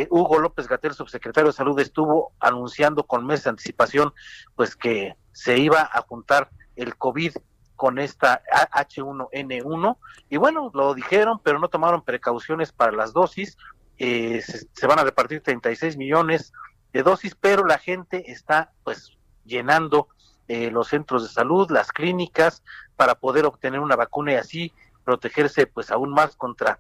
Hugo 0.10 0.40
López 0.40 0.68
Gatel, 0.68 0.96
subsecretario 0.96 1.52
de 1.52 1.56
Salud, 1.56 1.80
estuvo 1.80 2.34
anunciando 2.40 3.04
con 3.04 3.24
meses 3.24 3.44
de 3.44 3.52
anticipación, 3.52 4.14
pues 4.56 4.76
que 4.76 5.16
se 5.32 5.60
iba 5.60 5.82
a 5.82 6.02
juntar 6.02 6.50
el 6.76 6.96
COVID 6.98 7.36
con 7.76 8.00
esta 8.00 8.42
H1N1 8.72 9.98
y 10.30 10.38
bueno, 10.38 10.72
lo 10.74 10.94
dijeron, 10.94 11.40
pero 11.44 11.60
no 11.60 11.68
tomaron 11.68 12.04
precauciones 12.04 12.72
para 12.72 12.92
las 12.92 13.14
dosis. 13.14 13.58
Eh, 13.98 14.42
se, 14.42 14.88
van 14.88 15.00
a 15.00 15.04
repartir 15.04 15.42
36 15.42 15.98
millones 15.98 16.54
de 16.94 17.04
dosis, 17.04 17.36
pero 17.36 17.66
la 17.66 17.78
gente 17.78 18.32
está 18.32 18.72
pues 18.84 19.18
llenando 19.46 20.08
eh, 20.48 20.72
los 20.72 20.88
centros 20.90 21.24
de 21.24 21.30
salud, 21.30 21.70
las 21.70 21.92
clínicas 21.92 22.64
para 22.96 23.16
poder 23.16 23.46
obtener 23.46 23.80
una 23.80 23.96
vacuna 23.96 24.34
y 24.34 24.36
así 24.36 24.74
protegerse 25.04 25.68
pues 25.68 25.92
aún 25.92 26.12
más 26.12 26.36
contra 26.36 26.80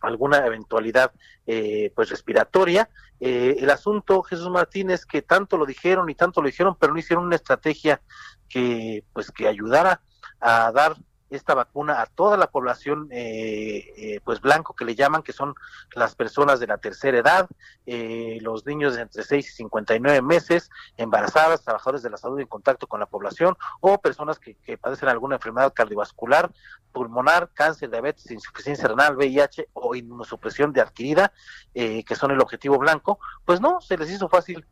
alguna 0.00 0.46
eventualidad 0.46 1.12
eh, 1.46 1.92
pues 1.94 2.10
respiratoria. 2.10 2.88
el 3.20 3.68
asunto, 3.68 4.22
Jesús 4.22 4.48
Martínez, 4.48 5.04
que 5.04 5.22
tanto 5.22 5.58
lo 5.58 5.66
dijeron 5.66 6.08
y 6.08 6.14
tanto 6.14 6.40
lo 6.40 6.46
dijeron, 6.46 6.76
pero 6.78 6.92
no 6.92 6.98
hicieron 6.98 7.26
una 7.26 7.36
estrategia 7.36 8.00
que 8.48 9.04
pues 9.12 9.30
que 9.30 9.46
ayudara 9.46 10.00
a 10.40 10.72
dar 10.72 10.96
esta 11.30 11.54
vacuna 11.54 12.02
a 12.02 12.06
toda 12.06 12.36
la 12.36 12.48
población 12.48 13.08
eh, 13.10 13.92
eh, 13.96 14.20
pues 14.24 14.40
blanco 14.40 14.74
que 14.74 14.84
le 14.84 14.94
llaman 14.94 15.22
que 15.22 15.32
son 15.32 15.54
las 15.94 16.14
personas 16.14 16.60
de 16.60 16.66
la 16.66 16.78
tercera 16.78 17.18
edad 17.18 17.48
eh, 17.86 18.38
los 18.40 18.66
niños 18.66 18.96
de 18.96 19.02
entre 19.02 19.22
6 19.22 19.48
y 19.48 19.52
59 19.52 20.22
meses 20.22 20.70
embarazadas 20.96 21.62
trabajadores 21.62 22.02
de 22.02 22.10
la 22.10 22.16
salud 22.16 22.40
en 22.40 22.46
contacto 22.46 22.86
con 22.86 23.00
la 23.00 23.06
población 23.06 23.56
o 23.80 23.98
personas 23.98 24.38
que, 24.38 24.54
que 24.56 24.76
padecen 24.76 25.08
alguna 25.08 25.36
enfermedad 25.36 25.72
cardiovascular 25.72 26.50
pulmonar 26.92 27.50
cáncer 27.54 27.90
diabetes 27.90 28.30
insuficiencia 28.30 28.88
renal 28.88 29.16
VIH 29.16 29.68
o 29.72 29.94
inmunosupresión 29.94 30.72
de 30.72 30.80
adquirida 30.80 31.32
que 31.72 32.16
son 32.16 32.32
el 32.32 32.40
objetivo 32.40 32.78
blanco 32.78 33.20
pues 33.44 33.60
no 33.60 33.80
se 33.80 33.96
les 33.96 34.10
hizo 34.10 34.28
fácil 34.28 34.66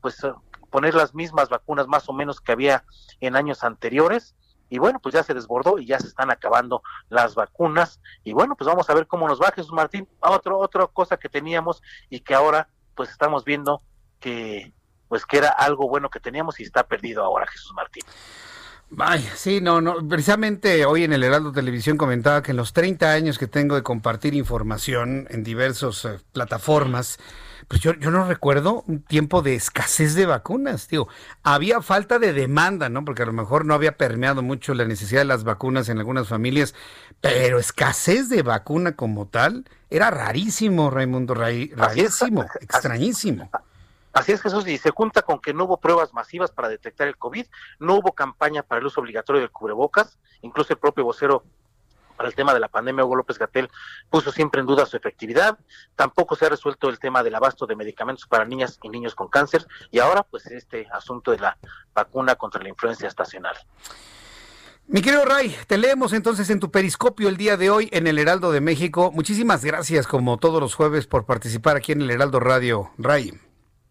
pues 0.00 0.20
poner 0.70 0.94
las 0.94 1.14
mismas 1.14 1.48
vacunas 1.48 1.86
más 1.86 2.08
o 2.08 2.12
menos 2.12 2.40
que 2.40 2.50
había 2.50 2.84
en 3.20 3.36
años 3.36 3.62
anteriores 3.62 4.34
y 4.68 4.78
bueno, 4.78 5.00
pues 5.00 5.14
ya 5.14 5.22
se 5.22 5.34
desbordó 5.34 5.78
y 5.78 5.86
ya 5.86 5.98
se 5.98 6.08
están 6.08 6.30
acabando 6.30 6.82
las 7.08 7.34
vacunas 7.34 8.00
y 8.24 8.32
bueno, 8.32 8.56
pues 8.56 8.66
vamos 8.66 8.88
a 8.90 8.94
ver 8.94 9.06
cómo 9.06 9.28
nos 9.28 9.40
va 9.40 9.52
Jesús 9.52 9.72
Martín. 9.72 10.08
Otro, 10.20 10.58
otra 10.58 10.86
cosa 10.86 11.16
que 11.16 11.28
teníamos 11.28 11.82
y 12.10 12.20
que 12.20 12.34
ahora 12.34 12.68
pues 12.94 13.10
estamos 13.10 13.44
viendo 13.44 13.82
que 14.20 14.72
pues 15.08 15.24
que 15.24 15.38
era 15.38 15.50
algo 15.50 15.88
bueno 15.88 16.10
que 16.10 16.20
teníamos 16.20 16.58
y 16.58 16.64
está 16.64 16.86
perdido 16.86 17.22
ahora 17.22 17.46
Jesús 17.46 17.72
Martín. 17.74 18.02
Vaya, 18.88 19.34
sí, 19.34 19.60
no, 19.60 19.80
no, 19.80 19.96
precisamente 20.08 20.86
hoy 20.86 21.02
en 21.02 21.12
el 21.12 21.24
Heraldo 21.24 21.50
Televisión 21.50 21.96
comentaba 21.96 22.42
que 22.42 22.52
en 22.52 22.56
los 22.56 22.72
30 22.72 23.10
años 23.10 23.36
que 23.36 23.48
tengo 23.48 23.74
de 23.74 23.82
compartir 23.82 24.34
información 24.34 25.26
en 25.30 25.42
diversas 25.42 26.04
eh, 26.04 26.18
plataformas, 26.32 27.18
pues 27.68 27.80
yo, 27.80 27.94
yo 27.94 28.10
no 28.10 28.26
recuerdo 28.26 28.84
un 28.86 29.02
tiempo 29.02 29.42
de 29.42 29.54
escasez 29.54 30.14
de 30.14 30.26
vacunas, 30.26 30.88
digo, 30.88 31.08
había 31.42 31.82
falta 31.82 32.18
de 32.18 32.32
demanda, 32.32 32.88
¿no? 32.88 33.04
Porque 33.04 33.22
a 33.22 33.26
lo 33.26 33.32
mejor 33.32 33.64
no 33.64 33.74
había 33.74 33.96
permeado 33.96 34.42
mucho 34.42 34.72
la 34.74 34.84
necesidad 34.84 35.22
de 35.22 35.26
las 35.26 35.42
vacunas 35.42 35.88
en 35.88 35.98
algunas 35.98 36.28
familias, 36.28 36.74
pero 37.20 37.58
escasez 37.58 38.28
de 38.28 38.42
vacuna 38.42 38.94
como 38.94 39.26
tal 39.26 39.64
era 39.90 40.10
rarísimo, 40.10 40.90
Raimundo, 40.90 41.34
rarísimo, 41.34 42.44
extrañísimo. 42.60 43.50
Así 44.12 44.32
es, 44.32 44.40
Jesús, 44.40 44.66
y 44.66 44.78
se 44.78 44.92
junta 44.92 45.22
con 45.22 45.40
que 45.40 45.52
no 45.52 45.64
hubo 45.64 45.78
pruebas 45.78 46.14
masivas 46.14 46.50
para 46.50 46.68
detectar 46.68 47.06
el 47.06 47.18
COVID, 47.18 47.46
no 47.80 47.96
hubo 47.96 48.12
campaña 48.12 48.62
para 48.62 48.80
el 48.80 48.86
uso 48.86 49.00
obligatorio 49.00 49.42
del 49.42 49.50
cubrebocas, 49.50 50.18
incluso 50.40 50.72
el 50.72 50.78
propio 50.78 51.04
vocero 51.04 51.44
para 52.16 52.28
el 52.28 52.34
tema 52.34 52.54
de 52.54 52.60
la 52.60 52.68
pandemia, 52.68 53.04
Hugo 53.04 53.16
López 53.16 53.38
Gatel 53.38 53.70
puso 54.10 54.32
siempre 54.32 54.60
en 54.60 54.66
duda 54.66 54.86
su 54.86 54.96
efectividad. 54.96 55.58
Tampoco 55.94 56.34
se 56.36 56.46
ha 56.46 56.48
resuelto 56.48 56.88
el 56.88 56.98
tema 56.98 57.22
del 57.22 57.34
abasto 57.34 57.66
de 57.66 57.76
medicamentos 57.76 58.26
para 58.26 58.44
niñas 58.44 58.78
y 58.82 58.88
niños 58.88 59.14
con 59.14 59.28
cáncer. 59.28 59.66
Y 59.90 59.98
ahora, 59.98 60.22
pues, 60.22 60.46
este 60.46 60.88
asunto 60.92 61.30
de 61.30 61.38
la 61.38 61.56
vacuna 61.94 62.34
contra 62.36 62.62
la 62.62 62.68
influencia 62.68 63.08
estacional. 63.08 63.56
Mi 64.88 65.02
querido 65.02 65.24
Ray, 65.24 65.56
te 65.66 65.78
leemos 65.78 66.12
entonces 66.12 66.48
en 66.48 66.60
tu 66.60 66.70
periscopio 66.70 67.28
el 67.28 67.36
día 67.36 67.56
de 67.56 67.70
hoy 67.70 67.88
en 67.92 68.06
el 68.06 68.20
Heraldo 68.20 68.52
de 68.52 68.60
México. 68.60 69.10
Muchísimas 69.10 69.64
gracias, 69.64 70.06
como 70.06 70.38
todos 70.38 70.60
los 70.60 70.76
jueves, 70.76 71.08
por 71.08 71.26
participar 71.26 71.76
aquí 71.76 71.90
en 71.90 72.02
el 72.02 72.10
Heraldo 72.10 72.38
Radio. 72.38 72.92
Ray. 72.96 73.32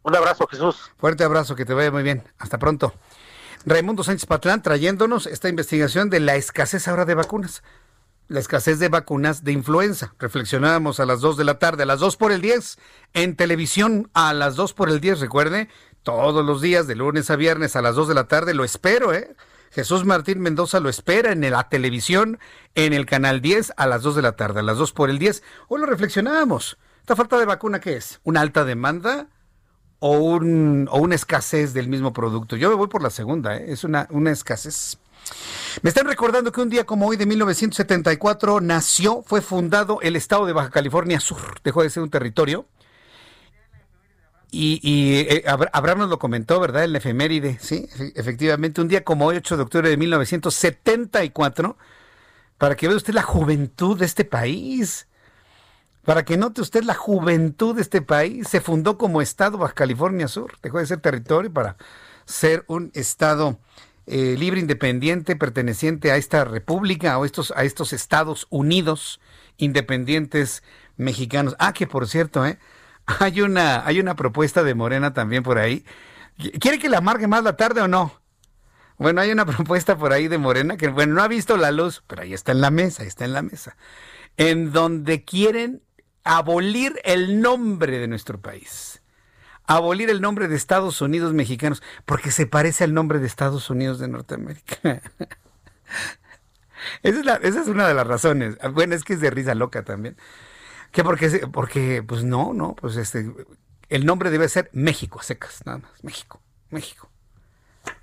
Un 0.04 0.16
abrazo, 0.16 0.48
Jesús. 0.48 0.92
Fuerte 0.98 1.26
abrazo, 1.26 1.56
que 1.56 1.66
te 1.66 1.74
vaya 1.74 1.92
muy 1.92 2.04
bien. 2.04 2.24
Hasta 2.38 2.60
pronto. 2.60 2.94
Raimundo 3.66 4.04
Sánchez 4.04 4.28
Patlán 4.28 4.62
trayéndonos 4.62 5.26
esta 5.26 5.50
investigación 5.50 6.10
de 6.10 6.20
la 6.20 6.36
escasez 6.36 6.88
ahora 6.88 7.04
de 7.04 7.16
vacunas. 7.16 7.64
La 8.28 8.40
escasez 8.40 8.80
de 8.80 8.90
vacunas 8.90 9.44
de 9.44 9.52
influenza. 9.52 10.16
Reflexionábamos 10.18 11.00
a 11.00 11.06
las 11.06 11.22
2 11.22 11.38
de 11.38 11.44
la 11.44 11.60
tarde, 11.60 11.84
a 11.84 11.86
las 11.86 12.00
2 12.00 12.18
por 12.18 12.32
el 12.32 12.42
10, 12.42 12.78
en 13.14 13.36
televisión 13.36 14.10
a 14.14 14.34
las 14.34 14.56
2 14.56 14.74
por 14.74 14.90
el 14.90 15.00
10, 15.00 15.20
recuerde, 15.20 15.70
todos 16.02 16.44
los 16.44 16.62
días, 16.62 16.88
de 16.88 16.96
lunes 16.96 17.30
a 17.30 17.36
viernes 17.36 17.76
a 17.76 17.82
las 17.82 17.96
2 17.96 18.08
de 18.08 18.16
la 18.16 18.28
tarde, 18.28 18.54
lo 18.54 18.64
espero, 18.64 19.14
¿eh? 19.14 19.36
Jesús 19.72 20.06
Martín 20.06 20.40
Mendoza 20.40 20.80
lo 20.80 20.90
espera 20.90 21.34
en 21.34 21.42
la 21.50 21.70
televisión, 21.70 22.40
en 22.74 22.94
el 22.94 23.06
canal 23.06 23.42
10 23.42 23.74
a 23.78 23.86
las 23.86 24.02
2 24.02 24.16
de 24.16 24.22
la 24.22 24.32
tarde, 24.32 24.62
a 24.62 24.64
las 24.64 24.78
2 24.78 24.92
por 24.94 25.10
el 25.10 25.20
10. 25.20 25.44
Hoy 25.68 25.82
lo 25.82 25.86
reflexionábamos. 25.86 26.78
¿Esta 27.02 27.16
falta 27.16 27.38
de 27.38 27.46
vacuna 27.46 27.80
qué 27.80 27.98
es? 27.98 28.22
¿Una 28.24 28.42
alta 28.42 28.64
demanda? 28.64 29.28
o, 30.00 30.20
un, 30.20 30.88
o 30.92 31.00
una 31.00 31.16
escasez 31.16 31.74
del 31.74 31.88
mismo 31.88 32.14
producto. 32.14 32.56
Yo 32.56 32.70
me 32.70 32.76
voy 32.76 32.88
por 32.88 33.02
la 33.02 33.10
segunda, 33.10 33.58
¿eh? 33.58 33.66
es 33.70 33.84
una, 33.84 34.08
una 34.12 34.32
escasez. 34.32 35.00
Me 35.82 35.90
están 35.90 36.08
recordando 36.08 36.52
que 36.52 36.62
un 36.62 36.70
día 36.70 36.86
como 36.86 37.08
hoy 37.08 37.18
de 37.18 37.26
1974 37.26 38.62
nació, 38.62 39.24
fue 39.24 39.42
fundado 39.42 40.00
el 40.02 40.16
estado 40.16 40.46
de 40.46 40.54
Baja 40.54 40.70
California 40.70 41.20
Sur. 41.20 41.60
Dejó 41.64 41.84
de 41.84 41.90
ser 41.90 42.04
un 42.04 42.10
territorio. 42.10 42.66
Y, 44.52 45.26
eh, 45.28 45.44
Abraham 45.48 46.00
nos 46.00 46.10
lo 46.10 46.18
comentó, 46.18 46.62
¿verdad? 46.62 46.86
En 46.86 46.94
la 46.94 47.00
efeméride, 47.00 47.58
sí, 47.60 47.90
efectivamente. 48.16 48.80
Un 48.80 48.88
día 48.88 49.04
como 49.04 49.26
hoy, 49.26 49.36
8 49.38 49.58
de 49.58 49.64
octubre 49.64 49.90
de 49.90 49.98
1974, 49.98 51.78
para 52.58 52.76
que 52.76 52.88
vea 52.88 52.96
usted 52.96 53.14
la 53.14 53.24
juventud 53.24 54.00
de 54.00 54.06
este 54.06 54.24
país. 54.24 55.08
Para 56.06 56.24
que 56.24 56.38
note 56.38 56.62
usted 56.62 56.84
la 56.84 56.94
juventud 56.94 57.76
de 57.76 57.82
este 57.82 58.02
país, 58.02 58.48
se 58.48 58.62
fundó 58.62 58.98
como 58.98 59.22
Estado 59.22 59.58
Baja 59.58 59.74
California 59.74 60.28
Sur, 60.28 60.54
dejó 60.62 60.78
de 60.78 60.86
ser 60.86 61.02
territorio 61.02 61.52
para 61.52 61.76
ser 62.26 62.64
un 62.68 62.92
Estado 62.94 63.60
eh, 64.08 64.36
libre, 64.38 64.60
independiente, 64.60 65.36
perteneciente 65.36 66.12
a 66.12 66.18
esta 66.18 66.46
república 66.46 67.18
o 67.18 67.26
estos, 67.26 67.52
a 67.56 67.64
estos 67.64 67.94
Estados 67.94 68.48
Unidos 68.50 69.20
independientes 69.58 70.64
mexicanos. 70.98 71.56
Ah, 71.60 71.74
que 71.74 71.88
por 71.88 72.08
cierto, 72.08 72.46
¿eh? 72.46 72.60
hay, 73.20 73.42
una, 73.42 73.86
hay 73.86 74.00
una 74.00 74.16
propuesta 74.16 74.64
de 74.64 74.76
Morena 74.76 75.14
también 75.14 75.44
por 75.44 75.58
ahí. 75.58 75.86
¿Quiere 76.60 76.80
que 76.80 76.90
la 76.90 76.98
amargue 76.98 77.28
más 77.28 77.44
la 77.44 77.56
tarde 77.56 77.82
o 77.82 77.88
no? 77.88 78.20
Bueno, 78.98 79.22
hay 79.22 79.32
una 79.32 79.46
propuesta 79.46 79.98
por 79.98 80.14
ahí 80.14 80.28
de 80.28 80.38
Morena 80.38 80.78
que, 80.78 80.88
bueno, 80.90 81.16
no 81.16 81.24
ha 81.24 81.28
visto 81.28 81.58
la 81.58 81.72
luz, 81.72 82.04
pero 82.08 82.22
ahí 82.24 82.34
está 82.34 82.52
en 82.52 82.62
la 82.62 82.72
mesa, 82.72 83.04
ahí 83.04 83.08
está 83.08 83.26
en 83.26 83.34
la 83.34 83.42
mesa, 83.42 83.78
en 84.38 84.72
donde 84.72 85.24
quieren 85.24 85.82
abolir 86.24 87.00
el 87.04 87.42
nombre 87.42 88.00
de 88.00 88.08
nuestro 88.08 88.42
país. 88.42 89.02
Abolir 89.68 90.10
el 90.10 90.22
nombre 90.22 90.48
de 90.48 90.56
Estados 90.56 91.02
Unidos 91.02 91.34
mexicanos, 91.34 91.82
porque 92.06 92.32
se 92.32 92.46
parece 92.46 92.84
al 92.84 92.94
nombre 92.94 93.20
de 93.20 93.28
Estados 93.28 93.70
Unidos 93.70 94.00
de 94.00 94.08
Norteamérica. 94.08 94.78
esa, 97.04 97.36
es 97.36 97.68
una 97.68 97.88
de 97.88 97.94
las 97.94 98.08
razones. 98.08 98.58
Bueno, 98.74 98.96
es 98.96 99.04
que 99.04 99.14
es 99.14 99.22
de 99.22 99.32
risa 99.32 99.56
loca 99.56 99.84
también. 99.84 100.18
¿Qué? 100.92 101.04
Porque, 101.04 101.48
porque 101.52 102.04
pues 102.04 102.24
no, 102.24 102.54
no, 102.54 102.76
pues 102.76 102.96
este, 102.96 103.32
el 103.90 104.06
nombre 104.06 104.30
debe 104.30 104.48
ser 104.50 104.70
México, 104.74 105.22
secas, 105.22 105.62
nada 105.66 105.80
más. 105.80 106.04
México, 106.04 106.42
México. 106.70 107.10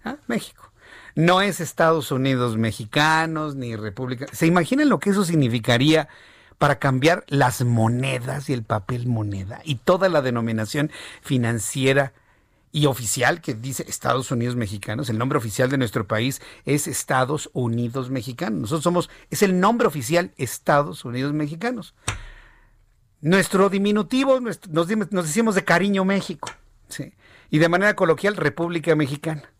¿Ah? 0.04 0.16
México. 0.26 0.72
No 1.14 1.42
es 1.42 1.60
Estados 1.60 2.10
Unidos 2.10 2.56
mexicanos 2.56 3.54
ni 3.54 3.76
República. 3.76 4.26
¿Se 4.32 4.46
imaginan 4.46 4.88
lo 4.88 4.98
que 4.98 5.10
eso 5.10 5.24
significaría 5.24 6.08
para 6.62 6.78
cambiar 6.78 7.24
las 7.26 7.64
monedas 7.64 8.48
y 8.48 8.52
el 8.52 8.62
papel 8.62 9.08
moneda 9.08 9.60
y 9.64 9.74
toda 9.74 10.08
la 10.08 10.22
denominación 10.22 10.92
financiera 11.20 12.12
y 12.70 12.86
oficial 12.86 13.40
que 13.40 13.54
dice 13.54 13.84
Estados 13.88 14.30
Unidos 14.30 14.54
Mexicanos. 14.54 15.10
El 15.10 15.18
nombre 15.18 15.38
oficial 15.38 15.70
de 15.70 15.76
nuestro 15.76 16.06
país 16.06 16.40
es 16.64 16.86
Estados 16.86 17.50
Unidos 17.52 18.10
Mexicanos. 18.10 18.60
Nosotros 18.60 18.84
somos, 18.84 19.10
es 19.28 19.42
el 19.42 19.58
nombre 19.58 19.88
oficial 19.88 20.30
Estados 20.36 21.04
Unidos 21.04 21.32
Mexicanos. 21.32 21.96
Nuestro 23.20 23.68
diminutivo, 23.68 24.38
nos, 24.38 24.60
nos 24.70 24.86
decimos 24.86 25.56
de 25.56 25.64
cariño 25.64 26.04
México. 26.04 26.48
Y 27.50 27.58
de 27.58 27.68
manera 27.68 27.96
coloquial, 27.96 28.36
República 28.36 28.94
Mexicana. 28.94 29.50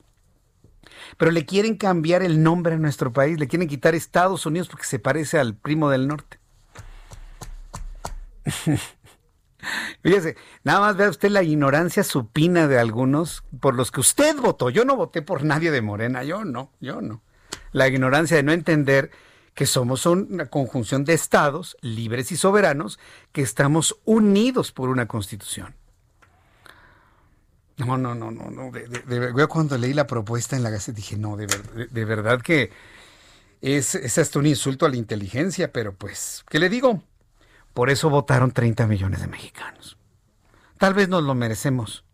Pero 1.16 1.33
le 1.33 1.47
quieren 1.47 1.77
cambiar 1.77 2.23
el 2.23 2.45
nombre 2.45 2.77
a 2.77 2.79
nuestro 2.79 3.12
país, 3.12 3.41
le 3.41 3.49
quieren 3.49 3.66
quitar 3.66 3.97
Estados 3.97 4.47
Unidos 4.47 4.69
porque 4.69 4.87
se 4.87 5.01
parece 5.01 5.41
al 5.41 5.57
primo 5.57 5.91
del 5.91 6.07
norte. 6.07 6.41
Fíjese, 10.02 10.36
nada 10.64 10.81
más 10.81 10.97
vea 10.97 11.09
usted 11.09 11.31
la 11.31 11.43
ignorancia 11.43 12.02
supina 12.02 12.66
de 12.66 12.78
algunos 12.78 13.44
por 13.60 13.74
los 13.74 13.93
que 13.93 14.01
usted 14.01 14.36
votó. 14.36 14.70
Yo 14.70 14.85
no 14.85 14.97
voté 14.97 15.23
por 15.23 15.44
nadie 15.44 15.70
de 15.70 15.82
Morena, 15.82 16.24
yo 16.24 16.44
no, 16.44 16.73
yo 16.81 17.01
no. 17.01 17.23
La 17.70 17.86
ignorancia 17.86 18.36
de 18.36 18.43
no 18.43 18.52
entender 18.52 19.10
que 19.55 19.66
somos 19.66 20.06
una 20.06 20.47
conjunción 20.47 21.05
de 21.05 21.14
estados 21.14 21.77
libres 21.81 22.32
y 22.32 22.36
soberanos 22.36 22.98
que 23.32 23.43
estamos 23.43 23.97
unidos 24.05 24.73
por 24.73 24.89
una 24.89 25.06
constitución. 25.06 25.74
No, 27.77 27.97
no, 27.97 28.14
no, 28.14 28.31
no, 28.31 28.51
no. 28.51 28.70
Cuando 29.48 29.78
leí 29.78 29.93
la 29.93 30.06
propuesta 30.06 30.56
en 30.56 30.62
la 30.62 30.70
Gaceta 30.70 30.97
dije, 30.97 31.16
no, 31.16 31.36
de, 31.36 31.47
de 31.90 32.05
verdad 32.05 32.40
que 32.40 32.70
es, 33.60 33.94
es 33.94 34.19
hasta 34.19 34.39
un 34.39 34.47
insulto 34.47 34.86
a 34.86 34.89
la 34.89 34.97
inteligencia, 34.97 35.73
pero 35.73 35.94
pues, 35.94 36.44
¿qué 36.48 36.59
le 36.59 36.69
digo? 36.69 37.02
Por 37.74 37.90
eso 37.90 38.11
votaron 38.11 38.51
30 38.51 38.86
millones 38.86 39.20
de 39.20 39.28
mexicanos. 39.28 39.97
Tal 40.78 40.94
vez 40.94 41.09
nos 41.09 41.23
lo 41.23 41.35
merecemos. 41.35 42.05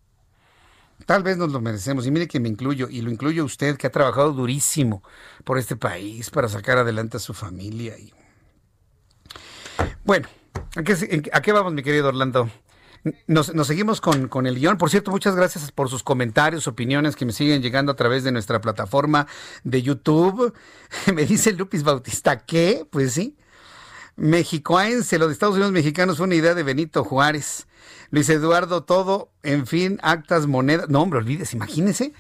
Tal 1.07 1.23
vez 1.23 1.37
nos 1.37 1.51
lo 1.51 1.61
merecemos. 1.61 2.07
Y 2.07 2.11
mire 2.11 2.29
que 2.29 2.39
me 2.39 2.49
incluyo, 2.49 2.89
y 2.91 3.01
lo 3.01 3.11
incluyo 3.11 3.45
usted, 3.45 3.77
que 3.77 3.87
ha 3.87 3.91
trabajado 3.91 4.33
durísimo 4.33 5.03
por 5.45 5.59
este 5.59 5.77
país 5.77 6.31
para 6.31 6.49
sacar 6.49 6.79
adelante 6.79 7.17
a 7.17 7.21
su 7.21 7.35
familia. 7.35 7.97
Y... 7.99 8.13
Bueno, 10.05 10.29
¿a 10.77 11.41
qué, 11.41 11.53
vamos, 11.53 11.73
mi 11.73 11.83
querido 11.83 12.09
Orlando? 12.09 12.51
Nos, 13.27 13.53
seguimos 13.65 14.01
con, 14.01 14.29
con, 14.29 14.47
el 14.47 14.57
guion. 14.57 14.77
Por 14.77 14.91
cierto, 14.91 15.11
muchas 15.11 15.35
gracias 15.35 15.73
por 15.73 15.89
sus 15.89 16.03
comentarios, 16.03 16.67
opiniones 16.67 17.17
que 17.17 17.25
me 17.25 17.33
siguen 17.33 17.63
llegando 17.63 17.93
a 17.93 17.97
través 17.97 18.23
de 18.23 18.33
nuestra 18.33 18.61
plataforma 18.61 19.27
de 19.65 19.83
YouTube. 19.83 20.53
Me 21.15 21.25
dice 21.25 21.53
Lupis 21.53 21.85
Bautista, 21.85 22.41
¿qué? 22.45 22.87
Pues 22.91 23.13
sí, 23.15 23.37
Mexicoense, 24.19 25.17
lo 25.17 25.29
de 25.29 25.33
Estados 25.33 25.55
Unidos 25.55 25.71
mexicanos 25.71 26.17
fue 26.17 26.27
una 26.27 26.35
idea 26.35 26.55
de 26.55 26.65
Benito 26.65 27.05
Juárez. 27.05 27.69
Luis 28.11 28.29
Eduardo, 28.29 28.83
todo, 28.83 29.31
en 29.45 29.67
fin, 29.67 30.01
actas, 30.03 30.49
monedas. 30.49 30.89
No, 30.89 31.03
hombre, 31.03 31.21
olvides, 31.21 31.55
imagínese. 31.55 32.13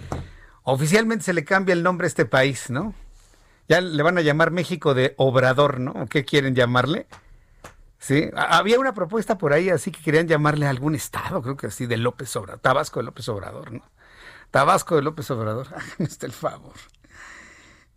Oficialmente 0.63 1.25
se 1.25 1.33
le 1.33 1.45
cambia 1.45 1.73
el 1.73 1.83
nombre 1.83 2.07
a 2.07 2.09
este 2.09 2.25
país, 2.25 2.71
¿no? 2.71 2.95
Ya 3.69 3.81
le 3.81 4.03
van 4.03 4.17
a 4.17 4.21
llamar 4.21 4.53
México 4.53 4.95
de 4.95 5.15
Obrador, 5.17 5.81
¿no? 5.81 6.07
¿Qué 6.09 6.25
quieren 6.25 6.55
llamarle? 6.55 7.09
Sí, 7.99 8.31
había 8.37 8.79
una 8.79 8.95
propuesta 8.95 9.37
por 9.37 9.53
ahí 9.53 9.69
así 9.71 9.91
que 9.91 10.01
querían 10.01 10.29
llamarle 10.29 10.67
a 10.67 10.71
algún 10.71 10.95
estado, 10.95 11.43
creo 11.43 11.57
que 11.57 11.67
así, 11.67 11.87
de 11.87 11.97
López 11.97 12.35
Obrador, 12.37 12.61
Tabasco 12.61 13.01
de 13.01 13.07
López 13.07 13.29
Obrador, 13.29 13.73
¿no? 13.73 13.83
Tabasco 14.53 14.95
de 14.95 15.03
López 15.03 15.29
Obrador, 15.33 15.67
háganme 15.75 16.09
el 16.21 16.33
favor. 16.33 16.75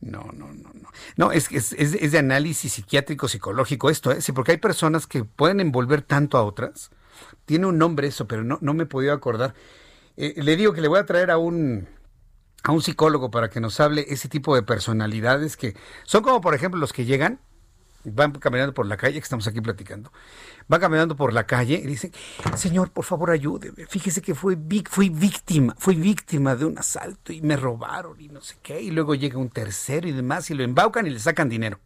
No, 0.01 0.31
no, 0.33 0.51
no, 0.51 0.71
no. 0.73 0.89
No, 1.15 1.31
es, 1.31 1.51
es, 1.51 1.73
es 1.73 2.11
de 2.11 2.17
análisis 2.17 2.73
psiquiátrico, 2.73 3.27
psicológico 3.27 3.89
esto, 3.89 4.11
¿eh? 4.11 4.21
Sí, 4.21 4.31
porque 4.31 4.51
hay 4.51 4.57
personas 4.57 5.05
que 5.07 5.23
pueden 5.23 5.59
envolver 5.59 6.01
tanto 6.01 6.37
a 6.37 6.43
otras. 6.43 6.89
Tiene 7.45 7.67
un 7.67 7.77
nombre 7.77 8.07
eso, 8.07 8.27
pero 8.27 8.43
no, 8.43 8.57
no 8.61 8.73
me 8.73 8.83
he 8.83 8.87
podido 8.87 9.13
acordar. 9.13 9.53
Eh, 10.17 10.33
le 10.37 10.55
digo 10.55 10.73
que 10.73 10.81
le 10.81 10.87
voy 10.87 10.99
a 10.99 11.05
traer 11.05 11.29
a 11.29 11.37
un, 11.37 11.87
a 12.63 12.71
un 12.71 12.81
psicólogo 12.81 13.29
para 13.31 13.49
que 13.49 13.59
nos 13.59 13.79
hable 13.79 14.05
ese 14.09 14.27
tipo 14.27 14.55
de 14.55 14.63
personalidades 14.63 15.55
que 15.55 15.75
son 16.03 16.23
como, 16.23 16.41
por 16.41 16.55
ejemplo, 16.55 16.79
los 16.79 16.93
que 16.93 17.05
llegan 17.05 17.39
van 18.03 18.31
caminando 18.31 18.73
por 18.73 18.87
la 18.87 18.97
calle, 18.97 19.13
que 19.13 19.23
estamos 19.23 19.47
aquí 19.47 19.61
platicando, 19.61 20.11
va 20.71 20.79
caminando 20.79 21.15
por 21.15 21.33
la 21.33 21.45
calle 21.45 21.81
y 21.83 21.87
dice, 21.87 22.11
señor, 22.55 22.91
por 22.91 23.05
favor 23.05 23.31
ayúdeme, 23.31 23.85
fíjese 23.87 24.21
que 24.21 24.35
fui, 24.35 24.55
víctima, 24.55 25.75
fui 25.77 25.95
víctima 25.95 26.55
de 26.55 26.65
un 26.65 26.77
asalto 26.77 27.33
y 27.33 27.41
me 27.41 27.57
robaron 27.57 28.19
y 28.21 28.29
no 28.29 28.41
sé 28.41 28.55
qué, 28.61 28.81
y 28.81 28.91
luego 28.91 29.15
llega 29.15 29.37
un 29.37 29.49
tercero 29.49 30.07
y 30.07 30.11
demás 30.11 30.49
y 30.49 30.53
lo 30.53 30.63
embaucan 30.63 31.07
y 31.07 31.09
le 31.09 31.19
sacan 31.19 31.49
dinero. 31.49 31.79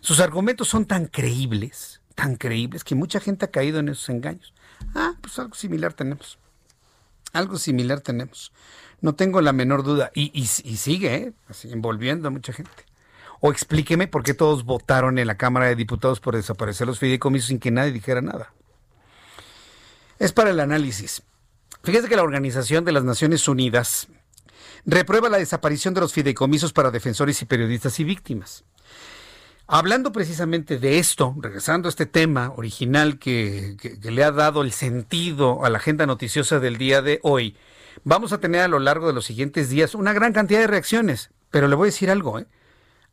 Sus 0.00 0.20
argumentos 0.20 0.68
son 0.68 0.86
tan 0.86 1.06
creíbles, 1.06 2.00
tan 2.14 2.36
creíbles, 2.36 2.84
que 2.84 2.94
mucha 2.94 3.20
gente 3.20 3.44
ha 3.44 3.50
caído 3.50 3.80
en 3.80 3.88
esos 3.88 4.08
engaños. 4.08 4.54
Ah, 4.94 5.14
pues 5.20 5.38
algo 5.38 5.54
similar 5.54 5.92
tenemos. 5.92 6.38
Algo 7.32 7.58
similar 7.58 8.00
tenemos. 8.00 8.52
No 9.00 9.14
tengo 9.14 9.40
la 9.40 9.52
menor 9.52 9.82
duda. 9.82 10.10
Y, 10.14 10.30
y, 10.32 10.42
y 10.42 10.76
sigue, 10.76 11.14
¿eh? 11.14 11.32
Así, 11.48 11.70
envolviendo 11.70 12.28
a 12.28 12.30
mucha 12.30 12.52
gente. 12.52 12.87
O 13.40 13.50
explíqueme 13.52 14.08
por 14.08 14.22
qué 14.22 14.34
todos 14.34 14.64
votaron 14.64 15.18
en 15.18 15.26
la 15.26 15.36
Cámara 15.36 15.66
de 15.66 15.76
Diputados 15.76 16.20
por 16.20 16.34
desaparecer 16.34 16.86
los 16.86 16.98
fideicomisos 16.98 17.48
sin 17.48 17.60
que 17.60 17.70
nadie 17.70 17.92
dijera 17.92 18.20
nada. 18.20 18.52
Es 20.18 20.32
para 20.32 20.50
el 20.50 20.60
análisis. 20.60 21.22
Fíjese 21.84 22.08
que 22.08 22.16
la 22.16 22.24
Organización 22.24 22.84
de 22.84 22.92
las 22.92 23.04
Naciones 23.04 23.46
Unidas 23.46 24.08
reprueba 24.84 25.28
la 25.28 25.38
desaparición 25.38 25.94
de 25.94 26.00
los 26.00 26.12
fideicomisos 26.12 26.72
para 26.72 26.90
defensores 26.90 27.40
y 27.42 27.44
periodistas 27.44 28.00
y 28.00 28.04
víctimas. 28.04 28.64
Hablando 29.70 30.12
precisamente 30.12 30.78
de 30.78 30.98
esto, 30.98 31.36
regresando 31.38 31.88
a 31.88 31.90
este 31.90 32.06
tema 32.06 32.52
original 32.56 33.18
que, 33.18 33.76
le 34.02 34.24
ha 34.24 34.32
dado 34.32 34.62
el 34.62 34.72
sentido 34.72 35.62
a 35.62 35.68
la 35.68 35.76
agenda 35.76 36.06
noticiosa 36.06 36.58
del 36.58 36.78
día 36.78 37.02
de 37.02 37.20
hoy, 37.22 37.54
vamos 38.02 38.32
a 38.32 38.40
tener 38.40 38.62
a 38.62 38.68
lo 38.68 38.78
largo 38.78 39.06
de 39.06 39.12
los 39.12 39.26
siguientes 39.26 39.68
días 39.68 39.94
una 39.94 40.14
gran 40.14 40.32
cantidad 40.32 40.60
de 40.60 40.68
reacciones. 40.68 41.30
Pero 41.50 41.68
le 41.68 41.76
voy 41.76 41.86
a 41.86 41.92
decir 41.92 42.10
algo, 42.10 42.38
¿eh? 42.38 42.46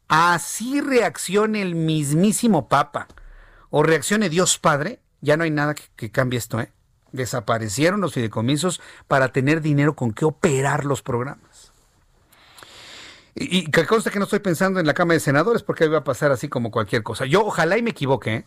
Así 0.07 0.81
reaccione 0.81 1.61
el 1.61 1.75
mismísimo 1.75 2.67
Papa 2.67 3.07
o 3.69 3.83
reaccione 3.83 4.29
Dios 4.29 4.57
Padre, 4.57 4.99
ya 5.21 5.37
no 5.37 5.43
hay 5.43 5.51
nada 5.51 5.73
que, 5.73 6.11
cambie 6.11 6.37
esto, 6.37 6.59
¿eh? 6.59 6.71
Desaparecieron 7.11 8.01
los 8.01 8.13
fideicomisos 8.13 8.81
para 9.07 9.31
tener 9.31 9.61
dinero 9.61 9.95
con 9.95 10.13
que 10.13 10.25
operar 10.25 10.85
los 10.85 11.01
programas. 11.01 11.71
Y, 13.33 13.69
que 13.69 13.85
consta 13.85 14.11
que 14.11 14.19
no 14.19 14.25
estoy 14.25 14.39
pensando 14.39 14.79
en 14.79 14.85
la 14.85 14.93
Cámara 14.93 15.15
de 15.15 15.19
Senadores 15.19 15.63
porque 15.63 15.87
va 15.87 15.99
a 15.99 16.03
pasar 16.03 16.31
así 16.31 16.47
como 16.47 16.71
cualquier 16.71 17.03
cosa. 17.03 17.25
Yo 17.25 17.45
ojalá 17.45 17.77
y 17.77 17.81
me 17.81 17.89
equivoque, 17.89 18.33
¿eh? 18.33 18.45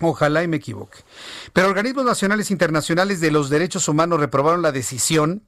Ojalá 0.00 0.42
y 0.42 0.48
me 0.48 0.58
equivoque. 0.58 0.98
Pero 1.52 1.68
organismos 1.68 2.04
nacionales 2.04 2.50
e 2.50 2.54
internacionales 2.54 3.20
de 3.20 3.30
los 3.30 3.50
derechos 3.50 3.88
humanos 3.88 4.20
reprobaron 4.20 4.62
la 4.62 4.72
decisión 4.72 5.42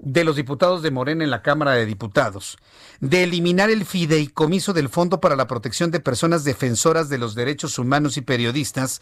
de 0.00 0.24
los 0.24 0.36
diputados 0.36 0.82
de 0.82 0.90
Morena 0.90 1.24
en 1.24 1.30
la 1.30 1.42
Cámara 1.42 1.72
de 1.72 1.86
Diputados 1.86 2.58
de 3.00 3.24
eliminar 3.24 3.70
el 3.70 3.84
fideicomiso 3.84 4.72
del 4.72 4.88
Fondo 4.88 5.20
para 5.20 5.36
la 5.36 5.46
Protección 5.46 5.90
de 5.90 6.00
Personas 6.00 6.44
Defensoras 6.44 7.08
de 7.08 7.18
los 7.18 7.34
Derechos 7.34 7.78
Humanos 7.78 8.16
y 8.16 8.22
Periodistas 8.22 9.00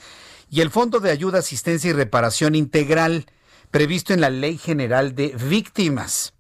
y 0.51 0.61
el 0.61 0.71
Fondo 0.71 1.01
de 1.01 1.11
Ayuda, 1.11 1.39
Asistencia 1.39 1.91
y 1.91 1.93
Reparación 1.93 2.55
Integral 2.55 3.27
previsto 3.71 4.13
en 4.13 4.21
la 4.21 4.31
Ley 4.31 4.57
General 4.57 5.15
de 5.15 5.37
Víctimas. 5.49 6.33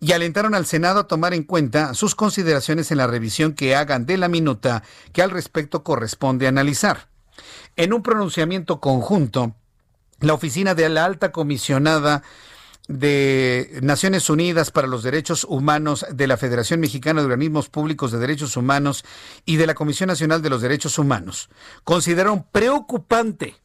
Y 0.00 0.12
alentaron 0.12 0.54
al 0.54 0.66
Senado 0.66 1.00
a 1.00 1.06
tomar 1.08 1.34
en 1.34 1.42
cuenta 1.42 1.94
sus 1.94 2.14
consideraciones 2.14 2.90
en 2.90 2.98
la 2.98 3.06
revisión 3.06 3.54
que 3.54 3.74
hagan 3.74 4.06
de 4.06 4.16
la 4.16 4.28
minuta 4.28 4.82
que 5.12 5.22
al 5.22 5.30
respecto 5.30 5.82
corresponde 5.82 6.46
analizar. 6.46 7.08
En 7.74 7.92
un 7.92 8.02
pronunciamiento 8.02 8.80
conjunto, 8.80 9.56
la 10.20 10.34
oficina 10.34 10.74
de 10.74 10.88
la 10.88 11.04
alta 11.04 11.32
comisionada 11.32 12.22
de 12.88 13.78
Naciones 13.82 14.30
Unidas 14.30 14.70
para 14.70 14.88
los 14.88 15.02
Derechos 15.02 15.44
Humanos 15.44 16.06
de 16.10 16.26
la 16.26 16.38
Federación 16.38 16.80
Mexicana 16.80 17.20
de 17.20 17.26
Organismos 17.26 17.68
Públicos 17.68 18.10
de 18.10 18.18
Derechos 18.18 18.56
Humanos 18.56 19.04
y 19.44 19.56
de 19.56 19.66
la 19.66 19.74
Comisión 19.74 20.08
Nacional 20.08 20.40
de 20.40 20.50
los 20.50 20.62
Derechos 20.62 20.98
Humanos. 20.98 21.50
Consideraron 21.84 22.46
preocupante, 22.50 23.56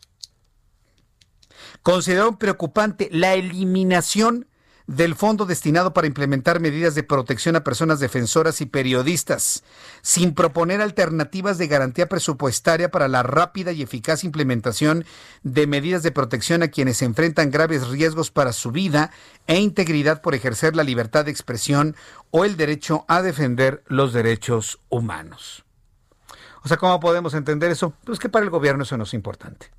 consideraron 1.82 2.38
preocupante 2.38 3.10
la 3.12 3.34
eliminación 3.34 4.48
del 4.88 5.16
fondo 5.16 5.46
destinado 5.46 5.94
para 5.94 6.08
implementar 6.08 6.60
medidas 6.60 6.96
de 6.96 7.04
protección 7.04 7.56
a 7.56 7.64
personas 7.64 8.00
defensoras 8.00 8.62
y 8.62 8.66
periodistas, 8.66 9.64
sin 10.02 10.34
proponer 10.34 10.82
alternativas 10.82 11.58
de 11.58 11.68
garantía 11.68 12.10
presupuestaria 12.10 12.92
para 12.92 13.08
la 13.08 13.24
rápida 13.24 13.72
y 13.72 13.82
eficaz 13.82 14.24
implementación 14.24 15.06
de 15.44 15.68
medidas 15.68 16.04
de 16.04 16.12
protección 16.12 16.64
a 16.64 16.68
quienes 16.68 17.02
enfrentan 17.02 17.52
graves 17.52 17.88
riesgos 17.88 18.32
para 18.32 18.54
su 18.54 18.72
vida 18.72 19.12
e 19.48 19.60
integridad 19.60 20.22
por 20.22 20.36
ejercer 20.36 20.76
la 20.76 20.84
libertad 20.84 21.26
de 21.26 21.32
expresión 21.32 21.96
o 22.32 22.46
el 22.46 22.58
derecho 22.58 23.06
a 23.08 23.22
defender 23.22 23.84
los 23.88 24.14
derechos 24.14 24.80
humanos. 24.90 25.64
O 26.64 26.68
sea, 26.68 26.78
¿cómo 26.78 27.00
podemos 27.00 27.34
entender 27.34 27.72
eso? 27.72 27.94
Pues 28.06 28.20
que 28.20 28.30
para 28.30 28.44
el 28.44 28.50
gobierno 28.50 28.84
eso 28.84 28.98
no 28.98 29.04
es 29.04 29.14
importante. 29.14 29.70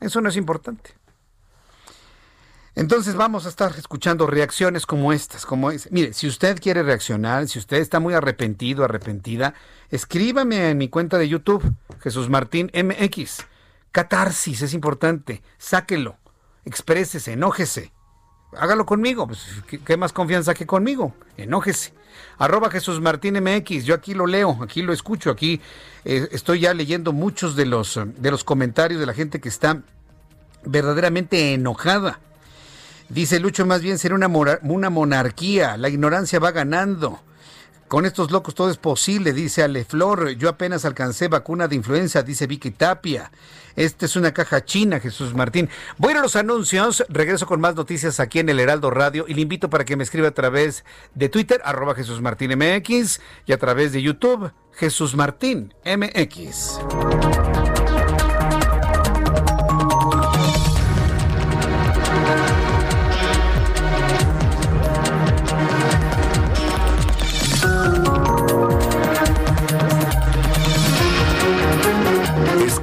Eso 0.00 0.20
no 0.20 0.28
es 0.28 0.36
importante. 0.36 0.94
Entonces 2.74 3.14
vamos 3.14 3.44
a 3.44 3.50
estar 3.50 3.74
escuchando 3.76 4.26
reacciones 4.26 4.86
como 4.86 5.12
estas, 5.12 5.44
como 5.44 5.70
es. 5.70 5.92
Mire, 5.92 6.14
si 6.14 6.26
usted 6.26 6.58
quiere 6.58 6.82
reaccionar, 6.82 7.46
si 7.46 7.58
usted 7.58 7.76
está 7.76 8.00
muy 8.00 8.14
arrepentido, 8.14 8.84
arrepentida, 8.84 9.52
escríbame 9.90 10.70
en 10.70 10.78
mi 10.78 10.88
cuenta 10.88 11.18
de 11.18 11.28
YouTube, 11.28 11.74
Jesús 12.00 12.30
Martín 12.30 12.70
MX. 12.72 13.44
Catarsis 13.92 14.62
es 14.62 14.72
importante, 14.72 15.42
sáquelo, 15.58 16.16
exprésese, 16.64 17.34
enójese. 17.34 17.92
Hágalo 18.56 18.86
conmigo, 18.86 19.26
pues, 19.26 19.46
¿qué, 19.84 19.96
más 19.98 20.14
confianza 20.14 20.54
que 20.54 20.66
conmigo? 20.66 21.14
Enójese. 21.36 21.92
Arroba 22.38 22.70
Jesús 22.70 23.00
Martín 23.00 23.42
MX, 23.42 23.84
yo 23.84 23.94
aquí 23.94 24.14
lo 24.14 24.26
leo, 24.26 24.58
aquí 24.62 24.80
lo 24.82 24.94
escucho, 24.94 25.30
aquí 25.30 25.60
eh, 26.04 26.28
estoy 26.32 26.60
ya 26.60 26.72
leyendo 26.72 27.12
muchos 27.12 27.54
de 27.54 27.66
los, 27.66 28.00
de 28.16 28.30
los 28.30 28.44
comentarios 28.44 29.00
de 29.00 29.06
la 29.06 29.14
gente 29.14 29.40
que 29.40 29.48
está 29.48 29.82
verdaderamente 30.64 31.54
enojada 31.54 32.20
Dice 33.12 33.40
Lucho, 33.40 33.66
más 33.66 33.82
bien 33.82 33.98
será 33.98 34.14
una, 34.14 34.28
monarquía, 34.88 35.76
la 35.76 35.90
ignorancia 35.90 36.38
va 36.38 36.50
ganando. 36.50 37.20
Con 37.86 38.06
estos 38.06 38.30
locos 38.30 38.54
todo 38.54 38.70
es 38.70 38.78
posible, 38.78 39.34
dice 39.34 39.62
Aleflor. 39.62 40.30
Yo 40.30 40.48
apenas 40.48 40.86
alcancé 40.86 41.28
vacuna 41.28 41.68
de 41.68 41.76
influenza, 41.76 42.22
dice 42.22 42.46
Vicky 42.46 42.70
Tapia. 42.70 43.30
Esta 43.76 44.06
es 44.06 44.16
una 44.16 44.32
caja 44.32 44.64
china, 44.64 44.98
Jesús 44.98 45.34
Martín. 45.34 45.68
Voy 45.98 46.14
a 46.14 46.22
los 46.22 46.36
anuncios, 46.36 47.04
regreso 47.10 47.44
con 47.44 47.60
más 47.60 47.74
noticias 47.74 48.18
aquí 48.18 48.38
en 48.38 48.48
el 48.48 48.58
Heraldo 48.58 48.90
Radio 48.90 49.26
y 49.28 49.34
le 49.34 49.42
invito 49.42 49.68
para 49.68 49.84
que 49.84 49.94
me 49.94 50.04
escriba 50.04 50.28
a 50.28 50.34
través 50.34 50.82
de 51.14 51.28
Twitter, 51.28 51.60
arroba 51.66 51.94
Jesús 51.94 52.22
Martín 52.22 52.52
MX, 52.56 53.20
y 53.44 53.52
a 53.52 53.58
través 53.58 53.92
de 53.92 54.00
YouTube, 54.00 54.52
Jesús 54.72 55.14
Martín 55.14 55.74
MX. 55.84 56.78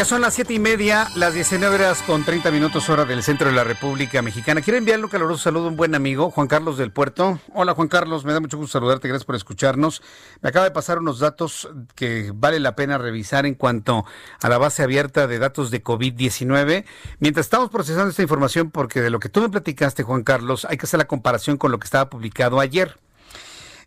Ya 0.00 0.06
son 0.06 0.22
las 0.22 0.32
siete 0.32 0.54
y 0.54 0.58
media, 0.58 1.10
las 1.14 1.34
19 1.34 1.74
horas 1.74 2.00
con 2.00 2.24
30 2.24 2.50
minutos 2.50 2.88
hora 2.88 3.04
del 3.04 3.22
centro 3.22 3.48
de 3.48 3.54
la 3.54 3.64
República 3.64 4.22
Mexicana. 4.22 4.62
Quiero 4.62 4.78
enviarle 4.78 5.04
un 5.04 5.10
caluroso 5.10 5.42
saludo 5.42 5.66
a 5.66 5.68
un 5.68 5.76
buen 5.76 5.94
amigo, 5.94 6.30
Juan 6.30 6.46
Carlos 6.46 6.78
del 6.78 6.90
Puerto. 6.90 7.38
Hola 7.52 7.74
Juan 7.74 7.88
Carlos, 7.88 8.24
me 8.24 8.32
da 8.32 8.40
mucho 8.40 8.56
gusto 8.56 8.78
saludarte, 8.78 9.08
gracias 9.08 9.26
por 9.26 9.34
escucharnos. 9.34 10.00
Me 10.40 10.48
acaba 10.48 10.64
de 10.64 10.70
pasar 10.70 11.00
unos 11.00 11.18
datos 11.18 11.68
que 11.96 12.32
vale 12.34 12.60
la 12.60 12.76
pena 12.76 12.96
revisar 12.96 13.44
en 13.44 13.54
cuanto 13.54 14.06
a 14.40 14.48
la 14.48 14.56
base 14.56 14.82
abierta 14.82 15.26
de 15.26 15.38
datos 15.38 15.70
de 15.70 15.84
COVID-19. 15.84 16.86
Mientras 17.18 17.44
estamos 17.44 17.68
procesando 17.68 18.08
esta 18.08 18.22
información, 18.22 18.70
porque 18.70 19.02
de 19.02 19.10
lo 19.10 19.20
que 19.20 19.28
tú 19.28 19.42
me 19.42 19.50
platicaste, 19.50 20.02
Juan 20.02 20.22
Carlos, 20.22 20.64
hay 20.64 20.78
que 20.78 20.86
hacer 20.86 20.96
la 20.96 21.08
comparación 21.08 21.58
con 21.58 21.72
lo 21.72 21.78
que 21.78 21.84
estaba 21.84 22.08
publicado 22.08 22.58
ayer. 22.58 22.96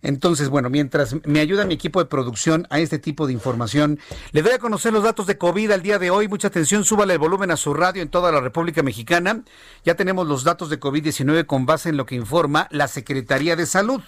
Entonces, 0.04 0.50
bueno, 0.50 0.70
mientras 0.70 1.16
me 1.26 1.40
ayuda 1.40 1.66
mi 1.66 1.74
equipo 1.74 2.00
de 2.00 2.06
producción 2.06 2.68
a 2.70 2.80
este 2.80 3.00
tipo 3.00 3.26
de 3.26 3.34
información, 3.34 4.00
le 4.34 4.42
doy 4.42 4.52
a 4.52 4.60
conocer 4.60 4.92
los 4.92 5.04
datos 5.04 5.26
de 5.28 5.38
COVID 5.38 5.72
al 5.72 5.82
día 5.82 5.98
de 5.98 6.12
hoy. 6.12 6.28
Mucha 6.28 6.50
atención, 6.50 6.84
súbale 6.84 7.14
el 7.14 7.20
volumen 7.20 7.52
a 7.52 7.58
su 7.58 7.74
radio 7.74 8.02
en 8.02 8.10
toda 8.10 8.32
la 8.32 8.42
República 8.42 8.84
Mexicana. 8.84 9.44
Ya 9.86 9.96
tenemos 9.96 10.28
los 10.28 10.44
datos 10.44 10.70
de 10.70 10.80
COVID-19 10.80 11.46
con 11.46 11.66
base 11.66 11.90
en 11.90 11.98
lo 11.98 12.06
que 12.06 12.16
informa 12.16 12.68
la 12.70 12.90
Secretaría 12.90 13.56
de 13.56 13.66
Salud. 13.66 14.02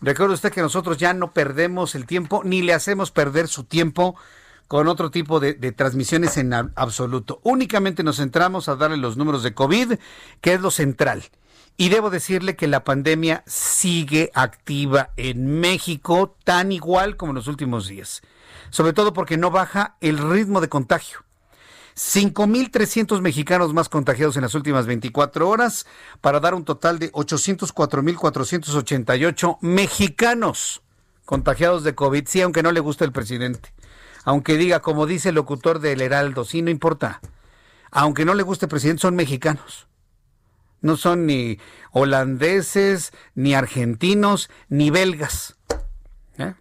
Recuerde 0.00 0.34
usted 0.34 0.52
que 0.52 0.60
nosotros 0.60 0.98
ya 0.98 1.14
no 1.14 1.32
perdemos 1.32 1.94
el 1.94 2.06
tiempo 2.06 2.42
ni 2.44 2.62
le 2.62 2.74
hacemos 2.74 3.12
perder 3.12 3.46
su 3.46 3.64
tiempo 3.64 4.16
con 4.66 4.88
otro 4.88 5.12
tipo 5.12 5.38
de, 5.38 5.54
de, 5.54 5.70
transmisiones 5.70 6.36
en 6.38 6.52
absoluto. 6.52 7.40
Únicamente 7.44 8.02
nos 8.02 8.16
centramos 8.16 8.68
a 8.68 8.74
darle 8.74 8.96
los 8.96 9.16
números 9.16 9.44
de 9.44 9.54
COVID, 9.54 9.92
que 10.40 10.54
es 10.54 10.60
lo 10.60 10.72
central. 10.72 11.22
Y 11.76 11.90
debo 11.90 12.10
decirle 12.10 12.56
que 12.56 12.68
la 12.68 12.84
pandemia 12.84 13.44
sigue 13.46 14.30
activa 14.34 15.10
en 15.16 15.60
México 15.60 16.34
tan 16.44 16.72
igual 16.72 17.16
como 17.16 17.32
en 17.32 17.36
los 17.36 17.48
últimos 17.48 17.86
días. 17.86 18.22
Sobre 18.70 18.94
todo 18.94 19.12
porque 19.12 19.36
no 19.36 19.50
baja 19.50 19.96
el 20.00 20.16
ritmo 20.18 20.62
de 20.62 20.68
contagio. 20.68 21.26
5.300 21.96 23.20
mexicanos 23.22 23.72
más 23.72 23.88
contagiados 23.88 24.36
en 24.36 24.42
las 24.42 24.54
últimas 24.54 24.84
24 24.86 25.48
horas 25.48 25.86
para 26.20 26.40
dar 26.40 26.54
un 26.54 26.64
total 26.64 26.98
de 26.98 27.10
804.488 27.12 29.58
mexicanos 29.62 30.82
contagiados 31.24 31.84
de 31.84 31.94
COVID. 31.94 32.26
Sí, 32.26 32.42
aunque 32.42 32.62
no 32.62 32.72
le 32.72 32.80
guste 32.80 33.04
el 33.04 33.12
presidente. 33.12 33.72
Aunque 34.24 34.56
diga, 34.56 34.80
como 34.80 35.06
dice 35.06 35.28
el 35.30 35.36
locutor 35.36 35.78
del 35.78 36.00
Heraldo, 36.00 36.44
sí, 36.44 36.60
no 36.60 36.70
importa. 36.70 37.20
Aunque 37.90 38.24
no 38.24 38.34
le 38.34 38.42
guste 38.42 38.64
el 38.66 38.70
presidente, 38.70 39.02
son 39.02 39.14
mexicanos. 39.14 39.86
No 40.86 40.96
son 40.96 41.26
ni 41.26 41.58
holandeses, 41.90 43.12
ni 43.34 43.52
argentinos, 43.54 44.48
ni 44.68 44.90
belgas. 44.90 45.56
¿Eh? 46.38 46.54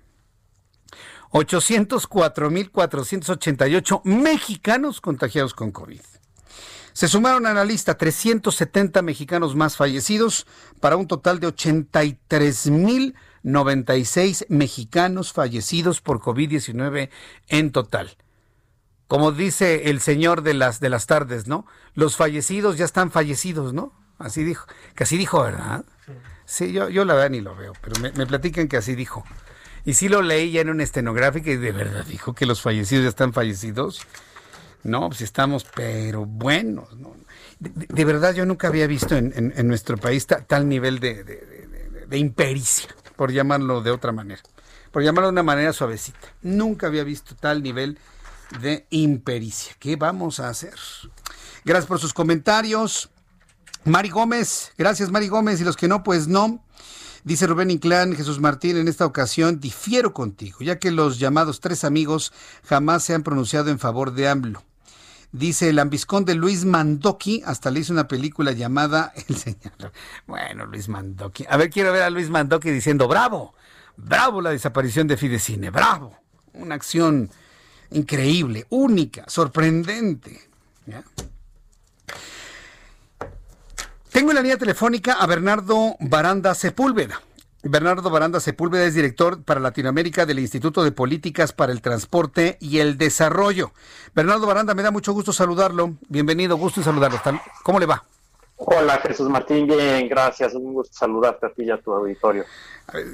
804.488 1.29 4.01
mexicanos 4.03 4.99
contagiados 4.99 5.53
con 5.53 5.71
COVID. 5.71 6.01
Se 6.91 7.07
sumaron 7.07 7.45
a 7.45 7.53
la 7.53 7.65
lista 7.65 7.99
370 7.99 9.03
mexicanos 9.03 9.55
más 9.55 9.77
fallecidos 9.77 10.47
para 10.79 10.95
un 10.95 11.05
total 11.07 11.39
de 11.39 11.49
83.096 11.49 14.47
mexicanos 14.49 15.33
fallecidos 15.33 16.01
por 16.01 16.19
COVID-19 16.19 17.11
en 17.49 17.71
total. 17.71 18.17
Como 19.07 19.31
dice 19.31 19.91
el 19.91 19.99
señor 19.99 20.41
de 20.41 20.55
las, 20.55 20.79
de 20.79 20.89
las 20.89 21.05
tardes, 21.05 21.45
¿no? 21.45 21.67
Los 21.93 22.15
fallecidos 22.15 22.77
ya 22.77 22.85
están 22.85 23.11
fallecidos, 23.11 23.71
¿no? 23.71 23.93
Así 24.17 24.43
dijo, 24.43 24.65
que 24.95 25.03
así 25.03 25.17
dijo, 25.17 25.41
¿verdad? 25.41 25.83
Sí, 26.45 26.71
yo, 26.71 26.89
yo 26.89 27.05
la 27.05 27.15
verdad 27.15 27.31
ni 27.31 27.41
lo 27.41 27.55
veo, 27.55 27.73
pero 27.81 27.99
me, 28.01 28.11
me 28.11 28.25
platican 28.25 28.67
que 28.67 28.77
así 28.77 28.95
dijo. 28.95 29.23
Y 29.85 29.93
sí 29.93 30.09
lo 30.09 30.21
leí 30.21 30.51
ya 30.51 30.61
en 30.61 30.69
una 30.69 30.83
estenográfica 30.83 31.51
y 31.51 31.57
de 31.57 31.71
verdad 31.71 32.05
dijo 32.05 32.33
que 32.33 32.45
los 32.45 32.61
fallecidos 32.61 33.03
ya 33.03 33.09
están 33.09 33.33
fallecidos. 33.33 34.01
No, 34.85 35.07
pues 35.09 35.21
estamos, 35.21 35.65
pero 35.75 36.25
buenos. 36.25 36.89
De, 37.59 37.87
de, 37.87 38.05
verdad, 38.05 38.33
yo 38.35 38.45
nunca 38.45 38.67
había 38.67 38.85
visto 38.85 39.15
en, 39.15 39.33
en, 39.35 39.53
en 39.55 39.67
nuestro 39.67 39.97
país 39.97 40.27
ta, 40.27 40.41
tal 40.41 40.69
nivel 40.69 40.99
de, 40.99 41.23
de, 41.23 42.17
impericia, 42.17 42.89
por 43.15 43.31
llamarlo 43.31 43.81
de 43.81 43.89
otra 43.89 44.11
manera, 44.11 44.41
por 44.91 45.03
llamarlo 45.03 45.27
de 45.27 45.31
una 45.31 45.43
manera 45.43 45.73
suavecita. 45.73 46.19
Nunca 46.43 46.85
había 46.87 47.03
visto 47.03 47.35
tal 47.35 47.63
nivel 47.63 47.97
de 48.61 48.85
impericia. 48.91 49.75
¿Qué 49.79 49.95
vamos 49.95 50.39
a 50.39 50.49
hacer? 50.49 50.75
Gracias 51.63 51.87
por 51.87 51.99
sus 51.99 52.13
comentarios. 52.13 53.09
Mari 53.85 54.09
Gómez, 54.09 54.73
gracias 54.79 55.11
Mari 55.11 55.27
Gómez, 55.27 55.61
y 55.61 55.63
los 55.63 55.77
que 55.77 55.87
no, 55.87 56.01
pues 56.01 56.27
no. 56.27 56.59
Dice 57.23 57.45
Rubén 57.45 57.69
Inclán, 57.69 58.15
Jesús 58.15 58.39
Martín, 58.39 58.77
en 58.77 58.87
esta 58.87 59.05
ocasión 59.05 59.59
difiero 59.59 60.11
contigo, 60.11 60.59
ya 60.61 60.79
que 60.79 60.89
los 60.89 61.19
llamados 61.19 61.59
tres 61.59 61.83
amigos 61.83 62.33
jamás 62.63 63.03
se 63.03 63.13
han 63.13 63.21
pronunciado 63.21 63.69
en 63.69 63.77
favor 63.77 64.13
de 64.13 64.27
AMLO. 64.27 64.63
Dice 65.31 65.69
el 65.69 65.77
ambiscón 65.77 66.25
de 66.25 66.33
Luis 66.33 66.65
Mandoki, 66.65 67.43
hasta 67.45 67.69
le 67.69 67.81
hizo 67.81 67.93
una 67.93 68.07
película 68.07 68.53
llamada 68.53 69.13
El 69.27 69.35
Señor. 69.35 69.91
Bueno, 70.25 70.65
Luis 70.65 70.89
Mandoki. 70.89 71.45
A 71.47 71.55
ver, 71.55 71.69
quiero 71.69 71.91
ver 71.91 72.01
a 72.01 72.09
Luis 72.09 72.31
Mandoki 72.31 72.71
diciendo, 72.71 73.07
bravo, 73.07 73.53
bravo 73.97 74.41
la 74.41 74.49
desaparición 74.49 75.07
de 75.07 75.17
Fidecine, 75.17 75.69
bravo. 75.69 76.17
Una 76.53 76.73
acción 76.73 77.29
increíble, 77.91 78.65
única, 78.69 79.25
sorprendente. 79.27 80.49
¿Ya? 80.87 81.03
Tengo 84.15 84.31
en 84.31 84.35
la 84.35 84.41
línea 84.43 84.57
telefónica 84.57 85.15
a 85.15 85.27
Bernardo 85.27 85.97
Baranda 85.99 86.55
Sepúlveda. 86.55 87.21
Bernardo 87.63 88.09
Baranda 88.09 88.39
Sepúlveda 88.39 88.85
es 88.85 88.93
director 88.93 89.43
para 89.43 89.59
Latinoamérica 89.59 90.25
del 90.25 90.39
Instituto 90.39 90.85
de 90.85 90.93
Políticas 90.93 91.51
para 91.51 91.73
el 91.73 91.81
Transporte 91.81 92.57
y 92.61 92.79
el 92.79 92.97
Desarrollo. 92.97 93.73
Bernardo 94.13 94.47
Baranda, 94.47 94.73
me 94.73 94.83
da 94.83 94.91
mucho 94.91 95.11
gusto 95.11 95.33
saludarlo. 95.33 95.95
Bienvenido, 96.07 96.55
gusto 96.55 96.79
en 96.79 96.85
saludarlo. 96.85 97.19
¿Cómo 97.63 97.77
le 97.77 97.87
va? 97.87 98.05
Hola 98.55 99.01
Jesús 99.05 99.27
Martín, 99.27 99.67
bien, 99.67 100.07
gracias. 100.07 100.53
Un 100.53 100.73
gusto 100.73 100.95
saludarte 100.97 101.47
a 101.47 101.49
ti 101.49 101.63
y 101.63 101.71
a 101.71 101.81
tu 101.81 101.91
auditorio. 101.91 102.45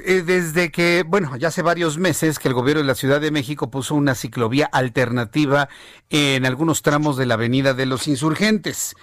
Desde 0.06 0.72
que, 0.72 1.04
bueno, 1.04 1.36
ya 1.36 1.48
hace 1.48 1.64
varios 1.64 1.98
meses 1.98 2.38
que 2.38 2.48
el 2.48 2.54
gobierno 2.54 2.84
de 2.84 2.88
la 2.88 2.94
Ciudad 2.94 3.20
de 3.20 3.32
México 3.32 3.72
puso 3.72 3.96
una 3.96 4.14
ciclovía 4.14 4.68
alternativa 4.72 5.68
en 6.12 6.46
algunos 6.46 6.84
tramos 6.84 7.18
de 7.18 7.26
la 7.26 7.34
Avenida 7.34 7.74
de 7.74 7.88
los 7.88 8.08
Insurgentes. 8.08 8.96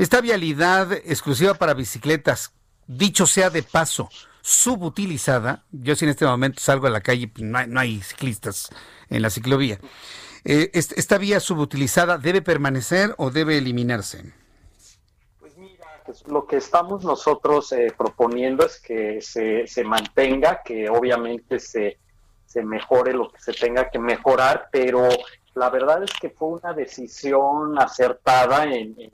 Esta 0.00 0.22
vialidad 0.22 0.94
exclusiva 0.94 1.52
para 1.52 1.74
bicicletas, 1.74 2.54
dicho 2.86 3.26
sea 3.26 3.50
de 3.50 3.62
paso, 3.62 4.08
subutilizada. 4.40 5.62
Yo 5.72 5.94
si 5.94 6.06
en 6.06 6.12
este 6.12 6.24
momento 6.24 6.58
salgo 6.58 6.86
a 6.86 6.90
la 6.90 7.02
calle, 7.02 7.30
no 7.36 7.58
hay, 7.58 7.66
no 7.66 7.78
hay 7.78 8.00
ciclistas 8.00 8.70
en 9.10 9.20
la 9.20 9.28
ciclovía. 9.28 9.78
Eh, 10.46 10.70
¿Esta 10.72 11.18
vía 11.18 11.38
subutilizada 11.38 12.16
debe 12.16 12.40
permanecer 12.40 13.14
o 13.18 13.30
debe 13.30 13.58
eliminarse? 13.58 14.32
Pues 15.38 15.58
mira, 15.58 15.84
pues 16.06 16.26
lo 16.26 16.46
que 16.46 16.56
estamos 16.56 17.04
nosotros 17.04 17.70
eh, 17.72 17.92
proponiendo 17.94 18.64
es 18.64 18.80
que 18.80 19.20
se, 19.20 19.84
mantenga, 19.84 20.62
que 20.64 20.88
obviamente 20.88 21.60
se, 21.60 21.98
se 22.46 22.64
mejore 22.64 23.12
lo 23.12 23.30
que 23.30 23.38
se 23.38 23.52
tenga 23.52 23.90
que 23.90 23.98
mejorar, 23.98 24.70
pero 24.72 25.10
la 25.52 25.68
verdad 25.68 26.02
es 26.02 26.12
que 26.18 26.30
fue 26.30 26.48
una 26.48 26.72
decisión 26.72 27.78
acertada 27.78 28.64
en, 28.64 28.94
en 28.98 29.12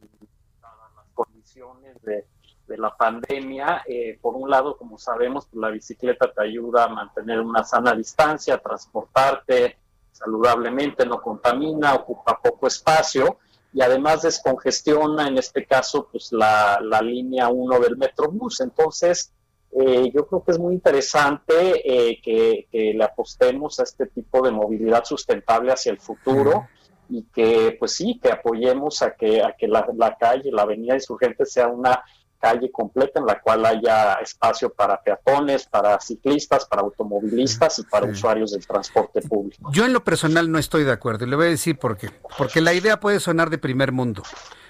de 2.03 2.27
de 2.67 2.79
la 2.79 2.97
pandemia. 2.97 3.83
Eh, 3.87 4.19
por 4.21 4.35
un 4.35 4.51
lado, 4.51 4.77
como 4.77 4.99
sabemos, 4.99 5.47
pues, 5.47 5.61
la 5.61 5.71
bicicleta 5.71 6.33
te 6.33 6.43
ayuda 6.43 6.85
a 6.85 6.89
mantener 6.89 7.41
una 7.41 7.65
sana 7.65 7.95
distancia, 7.95 8.59
transportarte 8.59 9.79
saludablemente, 10.13 11.05
no 11.05 11.21
contamina, 11.21 11.95
ocupa 11.95 12.41
poco 12.43 12.67
espacio 12.67 13.37
y 13.75 13.83
además 13.83 14.23
descongestiona, 14.23 15.29
en 15.29 15.37
este 15.37 15.67
caso, 15.67 16.09
pues 16.11 16.33
la, 16.33 16.81
la 16.83 17.03
línea 17.03 17.49
1 17.49 17.81
del 17.81 17.99
Metrobús. 17.99 18.61
Entonces, 18.61 19.35
eh, 19.73 20.11
yo 20.15 20.27
creo 20.27 20.43
que 20.43 20.53
es 20.53 20.59
muy 20.59 20.73
interesante 20.73 21.53
eh, 21.85 22.19
que, 22.23 22.67
que, 22.73 22.95
le 22.95 23.05
apostemos 23.05 23.79
a 23.79 23.83
este 23.83 24.07
tipo 24.07 24.41
de 24.41 24.53
movilidad 24.53 25.05
sustentable 25.05 25.73
hacia 25.73 25.93
el 25.93 26.01
futuro 26.01 26.67
y 27.09 27.23
que, 27.35 27.77
pues 27.79 27.93
sí, 27.93 28.19
que 28.23 28.31
apoyemos 28.31 29.03
a 29.03 29.15
que, 29.15 29.43
a 29.43 29.55
que 29.57 29.69
la, 29.69 29.87
la 29.97 30.17
calle, 30.17 30.51
la 30.51 30.63
avenida 30.63 30.95
Insurgente 30.95 31.47
sea 31.47 31.69
una 31.69 32.03
calle 32.39 32.71
completa 32.71 33.21
en 33.21 33.27
la 33.27 33.41
cual 33.41 33.65
haya 33.65 34.15
espacio 34.15 34.71
para 34.73 35.01
peatones, 35.01 35.67
para 35.67 36.01
ciclistas, 36.01 36.67
para 36.67 36.83
automovilistas 36.83 37.79
y 37.79 37.83
para 37.85 38.07
sí. 38.07 38.13
usuarios 38.13 38.53
del 38.53 38.67
transporte 38.67 39.23
público. 39.23 39.71
Yo 39.73 39.85
en 39.85 39.93
lo 39.93 40.05
personal 40.05 40.51
no 40.51 40.59
estoy 40.59 40.85
de 40.85 40.93
acuerdo 40.93 41.25
y 41.25 41.31
le 41.31 41.37
voy 41.37 41.47
a 41.47 41.51
decir 41.51 41.79
por 41.79 41.97
qué. 41.97 42.11
Porque 42.37 42.61
la 42.61 42.75
idea 42.75 43.01
puede 43.01 43.21
sonar 43.21 43.51
de 43.51 43.59
primer 43.59 43.93
mundo, 43.93 44.23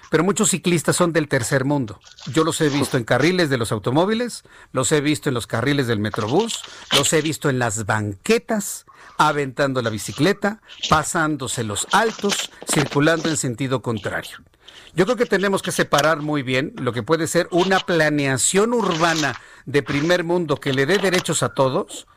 pero 0.09 0.23
muchos 0.23 0.49
ciclistas 0.49 0.95
son 0.95 1.13
del 1.13 1.27
tercer 1.27 1.65
mundo. 1.65 1.99
Yo 2.31 2.43
los 2.43 2.61
he 2.61 2.69
visto 2.69 2.97
en 2.97 3.03
carriles 3.03 3.49
de 3.49 3.57
los 3.57 3.71
automóviles, 3.71 4.43
los 4.71 4.91
he 4.91 5.01
visto 5.01 5.29
en 5.29 5.35
los 5.35 5.47
carriles 5.47 5.87
del 5.87 5.99
metrobús, 5.99 6.63
los 6.97 7.11
he 7.13 7.21
visto 7.21 7.49
en 7.49 7.59
las 7.59 7.85
banquetas, 7.85 8.85
aventando 9.17 9.81
la 9.81 9.89
bicicleta, 9.89 10.61
pasándose 10.89 11.63
los 11.63 11.87
altos, 11.91 12.51
circulando 12.71 13.29
en 13.29 13.37
sentido 13.37 13.81
contrario. 13.81 14.37
Yo 14.93 15.05
creo 15.05 15.17
que 15.17 15.25
tenemos 15.25 15.61
que 15.61 15.71
separar 15.71 16.21
muy 16.21 16.43
bien 16.43 16.73
lo 16.77 16.93
que 16.93 17.03
puede 17.03 17.27
ser 17.27 17.47
una 17.51 17.79
planeación 17.79 18.73
urbana 18.73 19.39
de 19.65 19.83
primer 19.83 20.23
mundo 20.23 20.57
que 20.57 20.73
le 20.73 20.85
dé 20.85 20.97
derechos 20.97 21.43
a 21.43 21.53
todos 21.53 22.07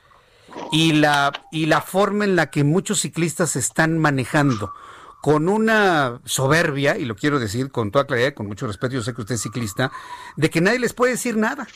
y 0.72 0.92
la, 0.92 1.32
y 1.50 1.66
la 1.66 1.80
forma 1.80 2.24
en 2.24 2.36
la 2.36 2.50
que 2.50 2.64
muchos 2.64 3.00
ciclistas 3.00 3.56
están 3.56 3.98
manejando 3.98 4.72
con 5.20 5.48
una 5.48 6.20
soberbia, 6.24 6.96
y 6.96 7.04
lo 7.04 7.14
quiero 7.14 7.38
decir 7.38 7.70
con 7.70 7.90
toda 7.90 8.06
claridad, 8.06 8.32
con 8.32 8.46
mucho 8.46 8.66
respeto, 8.66 8.94
yo 8.94 9.02
sé 9.02 9.12
que 9.12 9.20
usted 9.20 9.34
es 9.34 9.42
ciclista, 9.42 9.92
de 10.36 10.48
que 10.48 10.62
nadie 10.62 10.78
les 10.78 10.94
puede 10.94 11.12
decir 11.12 11.36
nada. 11.36 11.68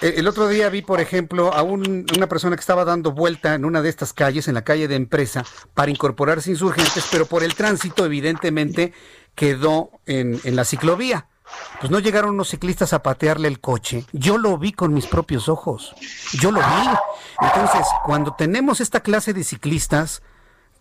El 0.00 0.26
otro 0.26 0.48
día 0.48 0.68
vi, 0.68 0.82
por 0.82 1.00
ejemplo, 1.00 1.52
a 1.54 1.62
un, 1.62 2.06
una 2.16 2.26
persona 2.26 2.56
que 2.56 2.60
estaba 2.60 2.84
dando 2.84 3.12
vuelta 3.12 3.54
en 3.54 3.64
una 3.64 3.82
de 3.82 3.88
estas 3.88 4.12
calles, 4.12 4.48
en 4.48 4.54
la 4.54 4.64
calle 4.64 4.88
de 4.88 4.96
empresa, 4.96 5.44
para 5.74 5.90
incorporarse 5.90 6.50
insurgentes, 6.50 7.06
pero 7.10 7.26
por 7.26 7.44
el 7.44 7.54
tránsito, 7.54 8.04
evidentemente, 8.04 8.92
quedó 9.38 9.92
en, 10.06 10.40
la 10.56 10.64
ciclovía. 10.64 11.28
Pues 11.80 11.90
no 11.90 12.00
llegaron 12.00 12.30
unos 12.34 12.48
ciclistas 12.48 12.92
a 12.92 13.02
patearle 13.02 13.48
el 13.48 13.60
coche. 13.60 14.04
Yo 14.12 14.36
lo 14.36 14.58
vi 14.58 14.72
con 14.72 14.92
mis 14.92 15.06
propios 15.06 15.48
ojos. 15.48 15.94
Yo 16.32 16.50
lo 16.50 16.60
vi. 16.60 16.88
Entonces, 17.40 17.86
cuando 18.04 18.34
tenemos 18.34 18.80
esta 18.80 19.00
clase 19.00 19.32
de 19.32 19.44
ciclistas, 19.44 20.22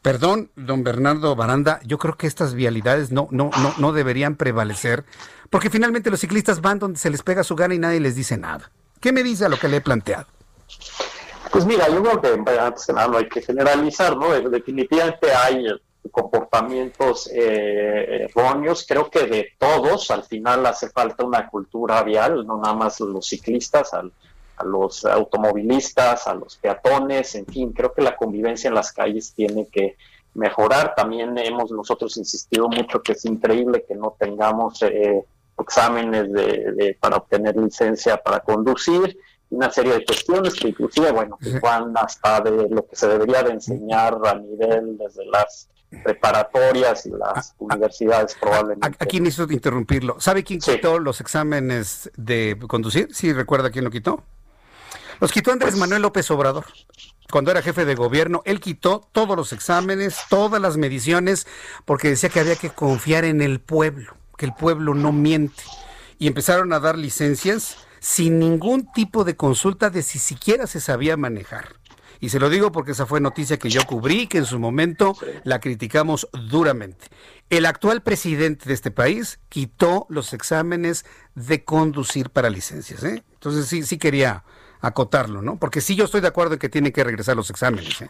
perdón, 0.01 0.51
don 0.55 0.83
Bernardo 0.83 1.35
Baranda, 1.35 1.79
yo 1.85 1.99
creo 1.99 2.17
que 2.17 2.27
estas 2.27 2.55
vialidades 2.55 3.11
no, 3.11 3.27
no, 3.31 3.51
no, 3.61 3.75
no 3.77 3.93
deberían 3.93 4.35
prevalecer, 4.35 5.05
porque 5.51 5.69
finalmente 5.69 6.09
los 6.09 6.19
ciclistas 6.19 6.59
van 6.59 6.79
donde 6.79 6.99
se 6.99 7.11
les 7.11 7.21
pega 7.21 7.43
su 7.43 7.55
gana 7.55 7.75
y 7.75 7.79
nadie 7.79 7.99
les 7.99 8.15
dice 8.15 8.37
nada. 8.37 8.71
¿Qué 8.99 9.11
me 9.11 9.23
dice 9.23 9.45
a 9.45 9.49
lo 9.49 9.57
que 9.57 9.67
le 9.67 9.77
he 9.77 9.81
planteado? 9.81 10.25
Pues 11.51 11.65
mira, 11.65 11.87
yo 11.89 12.03
creo 12.03 12.21
que 12.21 12.59
antes 12.59 12.85
que 12.85 12.93
nada 12.93 13.07
no 13.07 13.17
hay 13.17 13.29
que 13.29 13.41
generalizar, 13.41 14.17
¿no? 14.17 14.29
Definitivamente 14.49 15.31
hay 15.33 15.65
comportamientos 16.11 17.29
eh, 17.33 18.27
erróneos. 18.29 18.85
Creo 18.87 19.09
que 19.09 19.25
de 19.25 19.49
todos, 19.57 20.11
al 20.11 20.23
final 20.23 20.65
hace 20.65 20.89
falta 20.89 21.25
una 21.25 21.47
cultura 21.47 22.01
vial, 22.03 22.45
no 22.45 22.57
nada 22.57 22.73
más 22.73 22.99
los 22.99 23.27
ciclistas, 23.27 23.93
a 23.93 24.03
los 24.63 25.05
automovilistas, 25.05 26.27
a 26.27 26.33
los 26.33 26.57
peatones, 26.57 27.35
en 27.35 27.45
fin, 27.45 27.73
creo 27.73 27.93
que 27.93 28.01
la 28.01 28.15
convivencia 28.15 28.67
en 28.67 28.73
las 28.73 28.91
calles 28.91 29.33
tiene 29.33 29.67
que 29.67 29.95
mejorar. 30.33 30.93
También 30.95 31.37
hemos 31.37 31.71
nosotros 31.71 32.17
insistido 32.17 32.67
mucho 32.67 33.01
que 33.01 33.13
es 33.13 33.25
increíble 33.25 33.85
que 33.87 33.95
no 33.95 34.15
tengamos 34.17 34.81
eh, 34.83 35.23
exámenes 35.59 36.31
de, 36.31 36.71
de, 36.73 36.97
para 36.99 37.17
obtener 37.17 37.55
licencia 37.55 38.17
para 38.17 38.39
conducir 38.39 39.17
una 39.49 39.71
serie 39.71 39.93
de 39.93 40.05
cuestiones 40.05 40.53
que 40.55 40.69
inclusive, 40.69 41.11
bueno, 41.11 41.37
que 41.37 41.59
van 41.59 41.93
hasta 41.95 42.41
de 42.41 42.69
lo 42.69 42.85
que 42.85 42.95
se 42.95 43.07
debería 43.07 43.43
de 43.43 43.51
enseñar 43.51 44.17
a 44.25 44.35
nivel 44.35 44.97
desde 44.97 45.25
las 45.25 45.69
preparatorias 46.03 47.05
y 47.05 47.11
las 47.11 47.55
universidades 47.59 48.35
probablemente. 48.39 48.97
Aquí 48.99 49.19
necesito 49.21 49.53
interrumpirlo. 49.53 50.19
¿Sabe 50.19 50.43
quién 50.43 50.61
sí. 50.61 50.71
quitó 50.71 50.99
los 50.99 51.21
exámenes 51.21 52.11
de 52.17 52.57
conducir? 52.67 53.07
¿Sí 53.13 53.31
recuerda 53.31 53.69
quién 53.69 53.85
lo 53.85 53.91
quitó? 53.91 54.23
Los 55.19 55.31
quitó 55.31 55.51
Andrés 55.51 55.71
pues, 55.71 55.79
Manuel 55.79 56.01
López 56.01 56.29
Obrador. 56.29 56.65
cuando 57.31 57.49
era 57.51 57.61
jefe 57.61 57.85
de 57.85 57.95
gobierno, 57.95 58.41
él 58.45 58.59
quitó 58.59 59.07
todos 59.11 59.35
los 59.35 59.53
exámenes, 59.53 60.19
todas 60.29 60.61
las 60.61 60.77
mediciones, 60.77 61.47
porque 61.85 62.09
decía 62.09 62.29
que 62.29 62.39
había 62.39 62.55
que 62.55 62.69
confiar 62.69 63.25
en 63.25 63.41
el 63.41 63.59
pueblo, 63.59 64.13
que 64.37 64.45
el 64.45 64.53
pueblo 64.53 64.93
no 64.93 65.11
miente. 65.11 65.63
Y 66.19 66.27
empezaron 66.27 66.71
a 66.71 66.79
dar 66.79 66.97
licencias 66.97 67.77
sin 67.99 68.39
ningún 68.39 68.91
tipo 68.93 69.23
de 69.23 69.35
consulta 69.35 69.89
de 69.89 70.01
si 70.01 70.19
siquiera 70.19 70.67
se 70.67 70.79
sabía 70.79 71.17
manejar. 71.17 71.75
Y 72.19 72.29
se 72.29 72.39
lo 72.39 72.49
digo 72.49 72.71
porque 72.71 72.91
esa 72.91 73.05
fue 73.05 73.19
noticia 73.19 73.57
que 73.57 73.69
yo 73.69 73.83
cubrí, 73.85 74.27
que 74.27 74.39
en 74.39 74.45
su 74.45 74.59
momento 74.59 75.15
la 75.43 75.59
criticamos 75.59 76.27
duramente. 76.49 77.07
El 77.49 77.65
actual 77.65 78.01
presidente 78.01 78.65
de 78.65 78.73
este 78.73 78.91
país 78.91 79.39
quitó 79.49 80.07
los 80.09 80.33
exámenes 80.33 81.05
de 81.35 81.63
conducir 81.63 82.29
para 82.29 82.49
licencias. 82.49 83.03
¿eh? 83.03 83.23
Entonces 83.33 83.67
sí, 83.67 83.83
sí 83.83 83.97
quería 83.97 84.43
acotarlo, 84.81 85.41
¿no? 85.41 85.57
Porque 85.57 85.81
sí 85.81 85.95
yo 85.95 86.05
estoy 86.05 86.21
de 86.21 86.27
acuerdo 86.27 86.53
en 86.53 86.59
que 86.59 86.69
tienen 86.69 86.91
que 86.91 87.03
regresar 87.03 87.35
los 87.35 87.49
exámenes. 87.49 88.01
¿eh? 88.01 88.09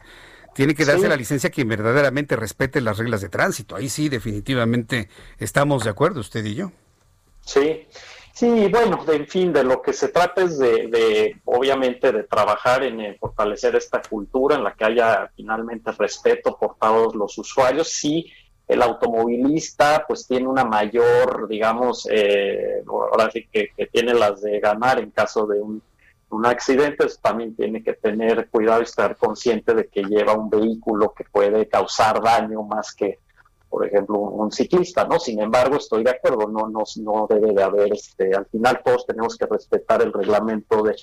Tiene 0.58 0.74
que 0.74 0.86
darse 0.86 1.08
la 1.08 1.16
licencia 1.16 1.52
quien 1.52 1.68
verdaderamente 1.68 2.36
respete 2.36 2.82
las 2.82 2.98
reglas 2.98 3.22
de 3.22 3.30
tránsito. 3.30 3.76
Ahí 3.76 3.90
sí, 3.90 4.10
definitivamente 4.10 5.08
estamos 5.38 5.84
de 5.84 5.92
acuerdo, 5.92 6.20
usted 6.20 6.44
y 6.44 6.56
yo. 6.56 6.72
Sí, 7.46 7.86
Sí, 8.34 8.68
bueno, 8.68 9.04
en 9.08 9.26
fin, 9.26 9.52
de 9.52 9.64
lo 9.64 9.82
que 9.82 9.94
se 9.94 10.10
trata 10.10 10.44
es 10.44 10.60
de, 10.60 11.42
obviamente, 11.46 12.12
de 12.12 12.24
trabajar 12.24 12.84
en 12.84 13.18
fortalecer 13.18 13.76
esta 13.76 14.00
cultura 14.00 14.56
en 14.56 14.64
la 14.64 14.76
que 14.76 14.86
haya 14.86 15.32
finalmente 15.36 15.92
respeto 15.92 16.56
por 16.56 16.76
todos 16.80 17.16
los 17.16 17.36
usuarios. 17.40 17.88
Sí, 17.88 18.32
el 18.68 18.84
automovilista 18.84 20.06
pues 20.08 20.28
tiene 20.28 20.48
una 20.48 20.64
mayor, 20.64 21.48
digamos, 21.48 22.08
eh, 22.12 22.84
ahora 22.88 23.32
sí 23.32 23.48
que, 23.52 23.72
tiene 23.92 24.14
las 24.14 24.40
de 24.42 24.60
ganar 24.60 25.00
en 25.00 25.10
caso 25.10 25.48
de 25.48 25.60
un, 25.60 25.82
un 26.30 26.46
accidente, 26.46 26.98
pues, 26.98 27.20
también 27.20 27.56
tiene 27.56 27.84
que 27.84 27.94
tener 27.94 28.50
cuidado 28.50 28.82
y 28.82 28.84
estar 28.84 29.16
consciente 29.16 29.74
de 29.74 29.88
que 29.88 30.04
lleva 30.04 30.34
un 30.34 30.50
vehículo 30.50 31.14
que 31.16 31.24
puede 31.24 31.68
causar 31.68 32.22
daño 32.22 32.64
más 32.64 32.94
que 32.94 33.20
por 33.70 33.86
ejemplo, 33.86 34.18
un, 34.18 34.52
ciclista, 34.52 35.06
¿no? 35.06 35.20
Sin 35.20 35.42
embargo, 35.42 35.76
estoy 35.76 36.04
de 36.04 36.12
acuerdo, 36.12 36.48
no, 36.48 36.70
no, 36.70 36.84
no 37.02 37.28
debe 37.30 37.54
de 37.54 37.64
haber, 37.64 37.94
este, 37.94 38.34
al 38.34 38.46
final 38.46 38.82
todos 38.84 39.06
tenemos 39.06 39.38
que 39.38 39.46
respetar 39.46 40.02
el 40.02 40.14
reglamento 40.14 40.84
de, 40.84 40.96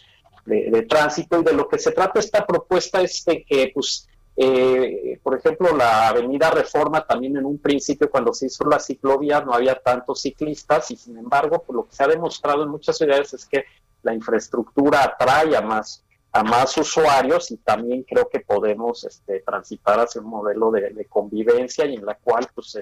de, 0.47 0.83
tránsito 0.83 1.41
y 1.41 1.45
de 1.45 1.53
lo 1.53 1.69
que 1.69 1.79
se 1.79 1.93
trata 1.93 2.21
esta 2.21 2.47
propuesta 2.47 3.01
es 3.03 3.25
de 3.25 3.45
que, 3.45 3.71
pues, 3.75 4.09
eh, 4.37 5.21
por 5.23 5.37
ejemplo, 5.37 5.77
la 5.77 6.09
Avenida 6.09 6.51
Reforma 6.51 7.07
también 7.07 7.37
en 7.37 7.45
un 7.45 7.59
principio 7.59 8.11
cuando 8.11 8.33
se 8.33 8.47
hizo 8.47 8.65
la 8.65 8.81
ciclovía 8.81 9.41
no 9.41 9.53
había 9.53 9.77
tantos 9.77 10.23
ciclistas 10.23 10.91
y 10.91 10.97
sin 10.97 11.17
embargo, 11.17 11.63
por 11.63 11.77
lo 11.77 11.87
que 11.87 11.95
se 11.95 12.03
ha 12.03 12.09
demostrado 12.09 12.65
en 12.65 12.71
muchas 12.71 12.97
ciudades 12.97 13.33
es 13.35 13.47
que 13.47 13.65
la 14.05 14.15
infraestructura 14.15 15.03
atrae 15.03 15.57
a 15.57 15.61
más 15.61 16.05
a 16.35 16.43
más 16.43 16.77
usuarios 16.77 17.53
y 17.53 17.59
también 17.59 18.03
creo 18.03 18.29
que 18.29 18.41
podemos 18.41 19.05
este, 19.05 19.39
transitar 19.41 20.01
hacia 20.01 20.21
un 20.21 20.27
modelo 20.27 20.73
de, 20.73 21.07
convivencia 21.09 21.87
y 21.87 21.95
en 21.95 22.05
la 22.05 22.17
cual 22.17 22.49
pues 22.53 22.77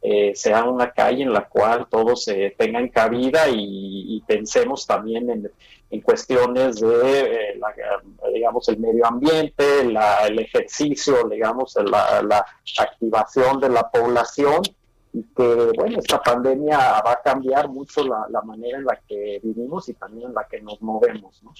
eh, 0.00 0.32
sea 0.34 0.64
una 0.64 0.90
calle 0.92 1.22
en 1.22 1.32
la 1.34 1.46
cual 1.46 1.88
todos 1.90 2.26
eh, 2.28 2.54
tengan 2.56 2.88
cabida 2.88 3.48
y, 3.50 4.24
pensemos 4.26 4.86
también 4.86 5.28
en, 5.28 5.52
en 5.90 6.00
cuestiones 6.00 6.80
de, 6.80 7.20
eh, 7.20 7.60
digamos, 8.32 8.66
el 8.70 8.78
medio 8.78 9.06
ambiente, 9.06 9.82
el 9.82 10.38
ejercicio, 10.38 11.28
digamos, 11.28 11.76
la, 11.76 12.22
la 12.22 12.46
activación 12.78 13.60
de 13.60 13.68
la 13.68 13.90
población 13.90 14.62
y 15.16 15.22
que, 15.34 15.72
bueno, 15.74 15.98
esta 15.98 16.22
pandemia 16.22 16.76
va 16.76 17.12
a 17.12 17.20
cambiar 17.24 17.70
mucho 17.70 18.04
la, 18.04 18.42
manera 18.42 18.76
en 18.76 18.84
la 18.84 19.00
que 19.08 19.40
vivimos 19.42 19.88
y 19.88 19.94
también 19.94 20.28
en 20.28 20.34
la 20.34 20.46
que 20.46 20.60
nos 20.60 20.82
movemos. 20.82 21.42
¿no? 21.42 21.54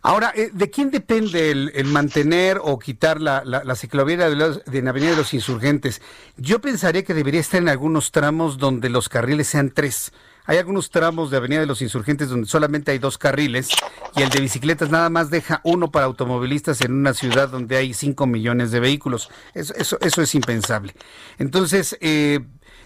Ahora, 0.00 0.32
eh, 0.34 0.48
¿de 0.50 0.70
quién 0.70 0.90
depende 0.90 1.50
el, 1.50 1.84
mantener 1.84 2.58
o 2.62 2.78
quitar 2.78 3.20
la, 3.20 3.44
la, 3.44 3.74
ciclovía 3.74 4.30
de, 4.30 4.36
la 4.36 4.90
Avenida 4.90 5.10
de 5.10 5.16
los 5.18 5.34
Insurgentes? 5.34 6.00
Yo 6.38 6.62
pensaría 6.62 7.04
que 7.04 7.12
debería 7.12 7.40
estar 7.40 7.60
en 7.60 7.68
algunos 7.68 8.10
tramos 8.10 8.56
donde 8.56 8.88
los 8.88 9.10
carriles 9.10 9.48
sean 9.48 9.70
tres. 9.70 10.10
Hay 10.46 10.56
algunos 10.56 10.88
tramos 10.88 11.30
de 11.30 11.36
Avenida 11.36 11.60
de 11.60 11.66
los 11.66 11.82
Insurgentes 11.82 12.30
donde 12.30 12.48
solamente 12.48 12.90
hay 12.90 12.98
dos 12.98 13.18
carriles 13.18 13.68
y 14.16 14.22
el 14.22 14.30
de 14.30 14.40
bicicletas 14.40 14.90
nada 14.90 15.10
más 15.10 15.28
deja 15.28 15.60
uno 15.64 15.90
para 15.90 16.06
automovilistas 16.06 16.80
en 16.80 16.92
una 16.92 17.12
ciudad 17.12 17.50
donde 17.50 17.76
hay 17.76 17.92
cinco 17.92 18.26
millones 18.26 18.70
de 18.70 18.80
vehículos. 18.80 19.28
Eso, 19.52 19.74
eso, 19.74 19.98
eso 20.00 20.22
es 20.22 20.34
impensable. 20.34 20.94
Entonces, 21.38 21.98
eh, 22.00 22.40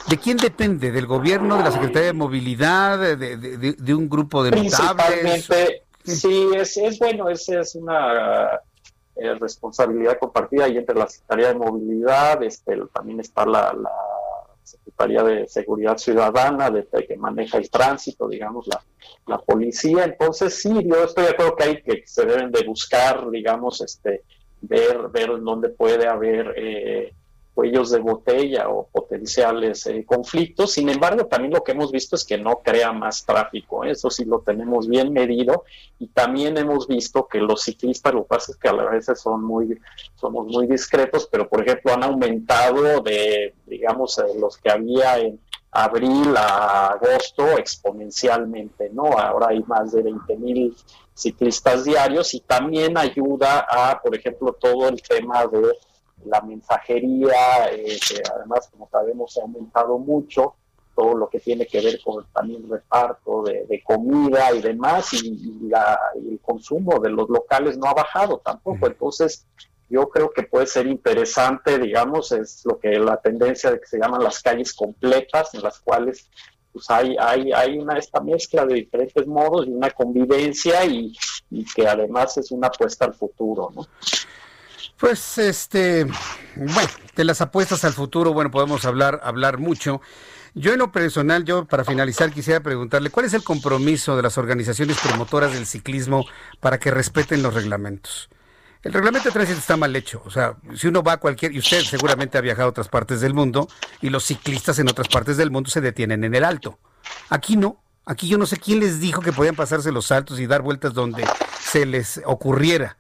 ¿De 0.09 0.16
quién 0.16 0.36
depende? 0.39 0.90
¿Del 0.90 1.06
gobierno, 1.06 1.59
de 1.59 1.64
la 1.64 1.70
Secretaría 1.70 2.09
de 2.09 2.12
Movilidad, 2.14 3.16
de, 3.18 3.94
un 3.94 4.09
grupo 4.09 4.43
de 4.43 4.51
notables? 4.51 5.48
Sí, 6.05 6.48
es, 6.55 6.76
es 6.78 6.98
bueno, 6.98 7.28
es, 7.28 7.48
es 7.51 7.74
una 7.74 8.60
eh, 9.16 9.35
responsabilidad 9.35 10.18
compartida 10.18 10.64
ahí 10.64 10.78
entre 10.78 10.97
la 10.97 11.09
Secretaría 11.09 11.48
de 11.48 11.55
Movilidad, 11.55 12.43
este, 12.43 12.78
también 12.94 13.20
está 13.20 13.44
la, 13.44 13.74
Secretaría 14.62 15.22
de 15.22 15.48
Seguridad 15.48 15.97
Ciudadana, 15.97 16.70
de, 16.70 16.86
que 17.06 17.16
maneja 17.16 17.59
el 17.59 17.70
tránsito, 17.70 18.28
digamos, 18.28 18.66
la, 18.68 18.82
la 19.26 19.39
policía. 19.39 20.05
Entonces, 20.05 20.60
sí, 20.60 20.70
yo 20.85 21.05
estoy 21.05 21.24
de 21.24 21.30
acuerdo 21.30 21.56
que 21.56 21.64
hay 21.64 21.82
que 21.82 22.02
se 22.06 22.24
deben 22.26 22.52
de 22.52 22.64
buscar, 22.64 23.30
digamos, 23.30 23.80
este, 23.80 24.22
ver, 24.60 25.09
ver 25.09 25.40
dónde 25.40 25.70
puede 25.70 26.06
haber 26.06 26.55
eh, 26.56 27.14
cuellos 27.59 27.90
de 27.90 27.98
botella 27.98 28.68
o 28.68 28.86
potenciales 28.86 29.85
eh, 29.89 30.05
conflictos. 30.06 30.74
Sin 30.74 30.89
embargo, 30.89 31.26
también 31.26 31.52
lo 31.52 31.64
que 31.64 31.72
hemos 31.72 31.90
visto 31.90 32.14
es 32.14 32.24
que 32.24 32.39
no 32.39 32.60
crea 32.60 32.93
más 32.93 33.26
tráfico. 33.26 33.85
¿eh? 33.85 33.90
Eso 33.90 34.10
sí 34.10 34.24
lo 34.24 34.43
tenemos 34.43 34.86
bien 34.86 35.12
medido. 35.12 35.64
Y 35.98 36.06
también 36.06 36.56
hemos 36.56 36.86
visto 36.86 37.26
que 37.26 37.40
los 37.40 37.62
ciclistas, 37.62 38.14
lo 38.14 38.22
que 38.22 38.28
pasa 38.28 38.52
es 38.52 38.59
que 38.59 38.68
a 38.68 38.74
veces 38.74 39.20
son 39.20 39.43
muy, 39.43 39.76
somos 40.14 40.47
muy 40.47 40.68
discretos, 40.68 41.28
pero 41.28 41.48
por 41.48 41.66
ejemplo 41.66 41.93
han 41.93 42.05
aumentado 42.05 43.01
de, 43.01 43.56
digamos, 43.66 44.16
eh, 44.20 44.39
los 44.40 44.56
que 44.59 44.70
había 44.70 45.18
en 45.18 45.40
abril 45.72 46.36
a 46.36 46.90
agosto 46.93 47.59
exponencialmente, 47.59 48.89
¿no? 48.90 49.06
Ahora 49.18 49.48
hay 49.48 49.64
más 49.64 49.90
de 49.90 50.05
20 50.05 50.36
mil 50.36 50.76
ciclistas 51.12 51.85
diarios 51.85 52.35
y 52.35 52.40
también 52.40 52.97
ayuda 52.97 53.66
a, 53.68 54.01
por 54.01 54.14
ejemplo, 54.14 54.52
todo 54.52 54.89
el 54.89 55.02
tema 55.02 55.44
de 55.48 55.72
la 56.24 56.40
mensajería, 56.43 57.70
eh, 57.73 57.99
que 58.09 58.23
además, 58.35 58.69
como 58.70 58.89
sabemos, 58.89 59.36
ha 59.39 59.43
aumentado 59.43 59.99
mucho, 59.99 60.55
todo 60.95 61.15
lo 61.15 61.28
que 61.28 61.39
tiene 61.39 61.66
que 61.66 61.81
ver 61.81 62.01
con 62.03 62.27
también 62.32 62.65
el 62.65 62.70
reparto 62.70 63.45
de, 63.45 63.82
comida 63.85 64.53
y 64.53 64.61
demás, 64.61 65.12
y, 65.15 65.69
la, 65.69 65.99
el 66.16 66.40
consumo 66.40 66.99
de 66.99 67.11
los 67.11 67.28
locales 67.28 67.78
no 67.78 67.86
ha 67.86 67.95
bajado 67.95 68.39
tampoco. 68.39 68.89
Entonces, 68.89 69.47
yo 69.89 70.09
creo 70.09 70.31
que 70.31 70.43
puede 70.43 70.66
ser 70.66 70.86
interesante, 70.86 71.78
digamos, 71.78 72.32
es 72.32 72.65
lo 72.65 72.78
que 72.78 72.99
la 72.99 73.16
tendencia 73.19 73.70
de 73.70 73.81
que 73.81 73.86
se 73.86 73.99
llaman 73.99 74.24
las 74.24 74.43
calles 74.43 74.74
completas, 74.74 75.55
en 75.55 75.62
las 75.62 75.78
cuales 75.78 76.28
pues 76.73 76.90
hay, 76.90 77.16
hay, 77.19 77.53
hay 77.53 77.78
una 77.78 77.97
esta 77.97 78.20
mezcla 78.20 78.66
de 78.66 78.74
diferentes 78.74 79.27
modos 79.27 79.66
y 79.66 79.70
una 79.70 79.90
convivencia 79.90 80.85
y, 80.85 81.16
y 81.51 81.65
que 81.65 81.86
además 81.86 82.36
es 82.36 82.51
una 82.51 82.66
apuesta 82.66 83.05
al 83.05 83.15
futuro, 83.15 83.70
¿no? 83.74 83.86
Pues 84.98 85.38
este, 85.38 86.06
bueno, 86.56 86.90
de 87.14 87.24
las 87.24 87.40
apuestas 87.40 87.84
al 87.84 87.92
futuro, 87.92 88.32
bueno, 88.32 88.50
podemos 88.50 88.84
hablar, 88.84 89.20
hablar 89.22 89.58
mucho. 89.58 90.00
Yo 90.54 90.72
en 90.72 90.80
lo 90.80 90.90
personal, 90.90 91.44
yo 91.44 91.66
para 91.66 91.84
finalizar 91.84 92.32
quisiera 92.32 92.60
preguntarle, 92.60 93.10
¿cuál 93.10 93.26
es 93.26 93.34
el 93.34 93.44
compromiso 93.44 94.16
de 94.16 94.22
las 94.22 94.38
organizaciones 94.38 94.98
promotoras 94.98 95.52
del 95.52 95.66
ciclismo 95.66 96.26
para 96.58 96.78
que 96.78 96.90
respeten 96.90 97.42
los 97.44 97.54
reglamentos? 97.54 98.28
El 98.82 98.92
reglamento 98.92 99.28
de 99.28 99.32
tránsito 99.32 99.60
está 99.60 99.76
mal 99.76 99.94
hecho. 99.94 100.20
O 100.24 100.30
sea, 100.30 100.56
si 100.74 100.88
uno 100.88 101.02
va 101.04 101.12
a 101.12 101.16
cualquier, 101.18 101.52
y 101.52 101.60
usted 101.60 101.82
seguramente 101.82 102.36
ha 102.36 102.40
viajado 102.40 102.66
a 102.66 102.70
otras 102.70 102.88
partes 102.88 103.20
del 103.20 103.34
mundo, 103.34 103.68
y 104.00 104.10
los 104.10 104.24
ciclistas 104.24 104.80
en 104.80 104.88
otras 104.88 105.06
partes 105.08 105.36
del 105.36 105.52
mundo 105.52 105.70
se 105.70 105.80
detienen 105.80 106.24
en 106.24 106.34
el 106.34 106.42
alto. 106.42 106.80
Aquí 107.28 107.56
no. 107.56 107.82
Aquí 108.04 108.26
yo 108.26 108.38
no 108.38 108.46
sé 108.46 108.56
quién 108.56 108.80
les 108.80 108.98
dijo 108.98 109.20
que 109.20 109.32
podían 109.32 109.54
pasarse 109.54 109.92
los 109.92 110.06
saltos 110.06 110.40
y 110.40 110.46
dar 110.46 110.62
vueltas 110.62 110.92
donde 110.94 111.24
se 111.60 111.86
les 111.86 112.20
ocurriera. 112.24 112.96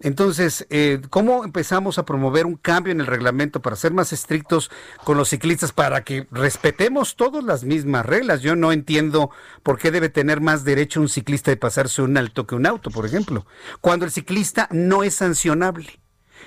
Entonces, 0.00 0.66
eh, 0.68 1.00
¿cómo 1.08 1.44
empezamos 1.44 1.98
a 1.98 2.04
promover 2.04 2.44
un 2.44 2.56
cambio 2.56 2.92
en 2.92 3.00
el 3.00 3.06
reglamento 3.06 3.62
para 3.62 3.76
ser 3.76 3.92
más 3.92 4.12
estrictos 4.12 4.70
con 5.04 5.16
los 5.16 5.30
ciclistas 5.30 5.72
para 5.72 6.04
que 6.04 6.26
respetemos 6.30 7.16
todas 7.16 7.42
las 7.42 7.64
mismas 7.64 8.04
reglas? 8.04 8.42
Yo 8.42 8.56
no 8.56 8.72
entiendo 8.72 9.30
por 9.62 9.78
qué 9.78 9.90
debe 9.90 10.10
tener 10.10 10.42
más 10.42 10.64
derecho 10.64 11.00
un 11.00 11.08
ciclista 11.08 11.50
de 11.50 11.56
pasarse 11.56 12.02
un 12.02 12.16
alto 12.18 12.46
que 12.46 12.54
un 12.54 12.66
auto, 12.66 12.90
por 12.90 13.06
ejemplo, 13.06 13.46
cuando 13.80 14.04
el 14.04 14.10
ciclista 14.10 14.68
no 14.70 15.02
es 15.02 15.14
sancionable. 15.14 16.00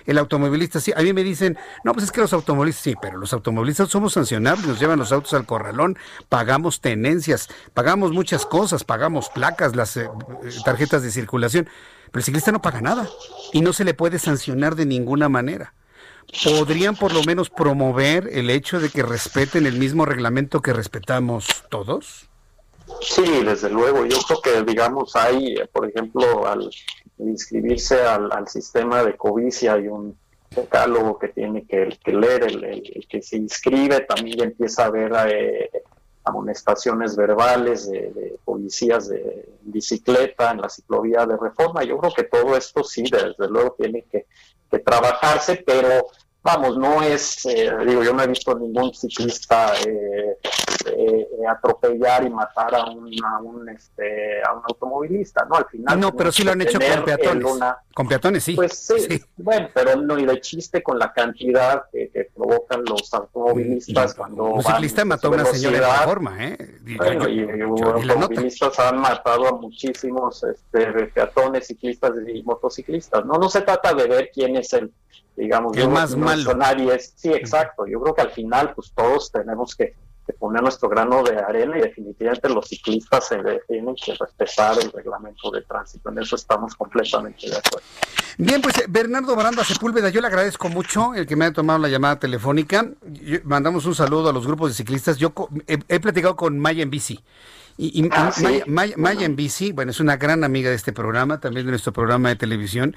El 0.05 0.19
automovilista 0.19 0.79
sí, 0.79 0.93
a 0.95 1.01
mí 1.01 1.11
me 1.13 1.23
dicen, 1.23 1.57
no, 1.83 1.93
pues 1.93 2.05
es 2.05 2.11
que 2.11 2.21
los 2.21 2.31
automovilistas 2.33 2.83
sí, 2.83 2.93
pero 3.01 3.17
los 3.17 3.33
automovilistas 3.33 3.89
somos 3.89 4.13
sancionables, 4.13 4.67
nos 4.67 4.79
llevan 4.79 4.99
los 4.99 5.11
autos 5.11 5.33
al 5.33 5.47
corralón, 5.47 5.97
pagamos 6.29 6.81
tenencias, 6.81 7.49
pagamos 7.73 8.11
muchas 8.11 8.45
cosas, 8.45 8.83
pagamos 8.83 9.29
placas, 9.29 9.75
las 9.75 9.97
eh, 9.97 10.07
tarjetas 10.63 11.01
de 11.01 11.11
circulación 11.11 11.67
pero 12.11 12.19
el 12.19 12.25
ciclista 12.25 12.51
no 12.51 12.61
paga 12.61 12.81
nada 12.81 13.07
y 13.53 13.61
no 13.61 13.73
se 13.73 13.85
le 13.85 13.93
puede 13.93 14.19
sancionar 14.19 14.75
de 14.75 14.85
ninguna 14.85 15.29
manera. 15.29 15.73
¿Podrían 16.43 16.95
por 16.95 17.13
lo 17.13 17.23
menos 17.23 17.49
promover 17.49 18.29
el 18.31 18.49
hecho 18.49 18.79
de 18.79 18.89
que 18.89 19.01
respeten 19.01 19.65
el 19.65 19.79
mismo 19.79 20.05
reglamento 20.05 20.61
que 20.61 20.73
respetamos 20.73 21.63
todos? 21.69 22.29
Sí, 23.01 23.43
desde 23.43 23.69
luego. 23.69 24.05
Yo 24.05 24.17
creo 24.27 24.41
que, 24.41 24.63
digamos, 24.63 25.15
hay, 25.15 25.55
por 25.71 25.89
ejemplo, 25.89 26.47
al 26.47 26.69
inscribirse 27.17 28.01
al, 28.01 28.47
sistema 28.47 29.03
de 29.03 29.15
Covicia 29.15 29.73
hay 29.73 29.87
un 29.87 30.17
decálogo 30.55 31.19
que 31.19 31.29
tiene 31.29 31.65
que, 31.65 31.97
leer, 32.05 32.43
el, 32.43 32.63
el, 32.63 33.07
que 33.07 33.21
se 33.21 33.37
inscribe 33.37 34.01
también 34.01 34.41
empieza 34.41 34.85
a 34.85 34.89
ver 34.89 35.11
eh, 35.27 35.69
amonestaciones 36.29 37.15
verbales 37.15 37.89
de, 37.89 38.37
policías 38.45 39.09
de 39.09 39.49
bicicleta 39.61 40.51
en 40.51 40.61
la 40.61 40.69
ciclovía 40.69 41.25
de 41.25 41.37
reforma. 41.37 41.83
Yo 41.83 41.97
creo 41.97 42.13
que 42.13 42.23
todo 42.23 42.55
esto 42.55 42.83
sí, 42.83 43.03
desde 43.03 43.47
luego 43.49 43.75
tiene 43.77 44.05
que 44.09 44.25
trabajarse, 44.79 45.63
pero 45.65 46.07
vamos, 46.41 46.77
no 46.77 47.01
es, 47.01 47.45
eh, 47.45 47.71
digo, 47.85 48.03
yo 48.03 48.13
no 48.13 48.23
he 48.23 48.27
visto 48.27 48.57
ningún 48.57 48.93
ciclista 48.93 49.73
eh, 49.85 50.37
eh, 50.85 51.27
atropellar 51.49 52.25
y 52.25 52.29
matar 52.29 52.75
a 52.75 52.85
un, 52.85 53.11
a 53.23 53.39
un, 53.39 53.67
este, 53.69 54.41
a 54.43 54.53
un 54.53 54.61
automovilista, 54.67 55.45
¿no? 55.45 55.55
Al 55.55 55.65
final. 55.65 55.99
No, 55.99 56.15
pero 56.15 56.31
sí 56.31 56.43
lo 56.43 56.51
han 56.51 56.61
hecho 56.61 56.79
con 56.79 57.03
peatones. 57.03 57.45
Una, 57.45 57.77
con 57.93 58.07
peatones, 58.07 58.43
sí. 58.43 58.55
Pues 58.55 58.73
sí, 58.73 58.99
sí, 58.99 59.23
bueno, 59.37 59.69
pero 59.73 59.97
no, 59.97 60.17
y 60.17 60.25
de 60.25 60.39
chiste 60.39 60.81
con 60.81 60.97
la 60.97 61.11
cantidad 61.11 61.83
que, 61.91 62.09
que 62.09 62.29
provocan 62.33 62.83
los 62.85 63.13
automovilistas 63.13 64.15
cuando. 64.15 64.45
Un 64.45 64.63
ciclista 64.63 65.03
mató 65.03 65.27
a 65.27 65.31
una 65.31 65.45
señora 65.45 65.99
de 65.99 66.07
forma, 66.07 66.45
¿eh? 66.45 66.57
Bueno, 66.97 67.27
y, 67.27 67.41
y, 67.41 67.43
y 67.43 67.61
automovilistas 67.61 68.79
han 68.79 68.99
matado 68.99 69.47
a 69.47 69.51
muchísimos 69.51 70.43
este, 70.43 71.07
peatones, 71.07 71.67
ciclistas 71.67 72.13
y 72.33 72.41
motociclistas, 72.43 73.25
¿no? 73.25 73.33
No 73.33 73.49
se 73.49 73.61
trata 73.61 73.93
de 73.93 74.07
ver 74.07 74.31
quién 74.33 74.55
es 74.55 74.71
el 74.73 74.91
digamos, 75.39 75.75
el 75.77 75.89
más 75.89 76.15
malo. 76.15 76.91
Es, 76.91 77.13
sí, 77.15 77.31
exacto. 77.31 77.87
Yo 77.87 78.01
creo 78.01 78.13
que 78.13 78.21
al 78.21 78.31
final, 78.31 78.73
pues 78.75 78.91
todos 78.93 79.31
tenemos 79.31 79.73
que, 79.73 79.95
que, 80.27 80.33
poner 80.33 80.61
nuestro 80.61 80.89
grano 80.89 81.23
de 81.23 81.37
arena 81.39 81.77
y 81.77 81.81
definitivamente 81.81 82.49
los 82.49 82.67
ciclistas 82.67 83.27
se 83.29 83.37
tienen 83.67 83.95
que 83.95 84.15
respetar 84.15 84.77
el 84.79 84.91
reglamento 84.91 85.49
de 85.49 85.61
tránsito. 85.61 86.09
En 86.09 86.19
eso 86.19 86.35
estamos 86.35 86.75
completamente 86.75 87.49
de 87.49 87.57
acuerdo. 87.57 87.87
Bien, 88.37 88.61
pues 88.61 88.83
Bernardo 88.89 89.35
Baranda 89.35 89.63
Sepúlveda, 89.63 90.09
yo 90.09 90.19
le 90.19 90.27
agradezco 90.27 90.67
mucho 90.67 91.13
el 91.15 91.25
que 91.25 91.37
me 91.37 91.45
haya 91.45 91.53
tomado 91.53 91.79
la 91.79 91.87
llamada 91.87 92.19
telefónica. 92.19 92.91
Yo, 93.01 93.39
mandamos 93.45 93.85
un 93.85 93.95
saludo 93.95 94.29
a 94.29 94.33
los 94.33 94.45
grupos 94.45 94.71
de 94.71 94.75
ciclistas. 94.75 95.17
Yo 95.17 95.33
he, 95.67 95.79
he 95.87 95.99
platicado 96.01 96.35
con 96.35 96.59
Maya 96.59 96.83
en 96.83 96.89
bici. 96.89 97.23
Y, 97.77 98.01
y 98.01 98.09
ah, 98.11 98.33
Maya, 98.41 98.63
¿sí? 98.65 98.69
Maya, 98.69 98.93
Maya, 98.97 99.25
en 99.25 99.37
bici, 99.37 99.71
bueno, 99.71 99.91
es 99.91 100.01
una 100.01 100.17
gran 100.17 100.43
amiga 100.43 100.69
de 100.69 100.75
este 100.75 100.91
programa, 100.91 101.39
también 101.39 101.65
de 101.65 101.71
nuestro 101.71 101.93
programa 101.93 102.27
de 102.27 102.35
televisión. 102.35 102.93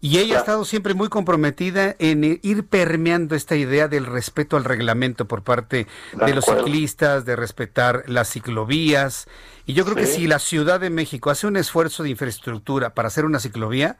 Y 0.00 0.18
ella 0.18 0.36
ha 0.36 0.38
estado 0.38 0.64
siempre 0.64 0.94
muy 0.94 1.08
comprometida 1.08 1.94
en 1.98 2.40
ir 2.42 2.66
permeando 2.66 3.34
esta 3.34 3.54
idea 3.56 3.86
del 3.86 4.06
respeto 4.06 4.56
al 4.56 4.64
reglamento 4.64 5.26
por 5.26 5.42
parte 5.42 5.86
de, 6.12 6.34
los 6.34 6.46
ciclistas, 6.46 7.26
de 7.26 7.36
respetar 7.36 8.04
las 8.06 8.30
ciclovías. 8.30 9.28
Y 9.66 9.74
yo 9.74 9.84
creo 9.84 9.96
sí. 9.96 10.00
que 10.00 10.06
si 10.06 10.26
la 10.26 10.38
Ciudad 10.38 10.80
de 10.80 10.88
México 10.88 11.28
hace 11.28 11.46
un 11.46 11.58
esfuerzo 11.58 12.02
de 12.02 12.10
infraestructura 12.10 12.94
para 12.94 13.08
hacer 13.08 13.26
una 13.26 13.40
ciclovía, 13.40 13.98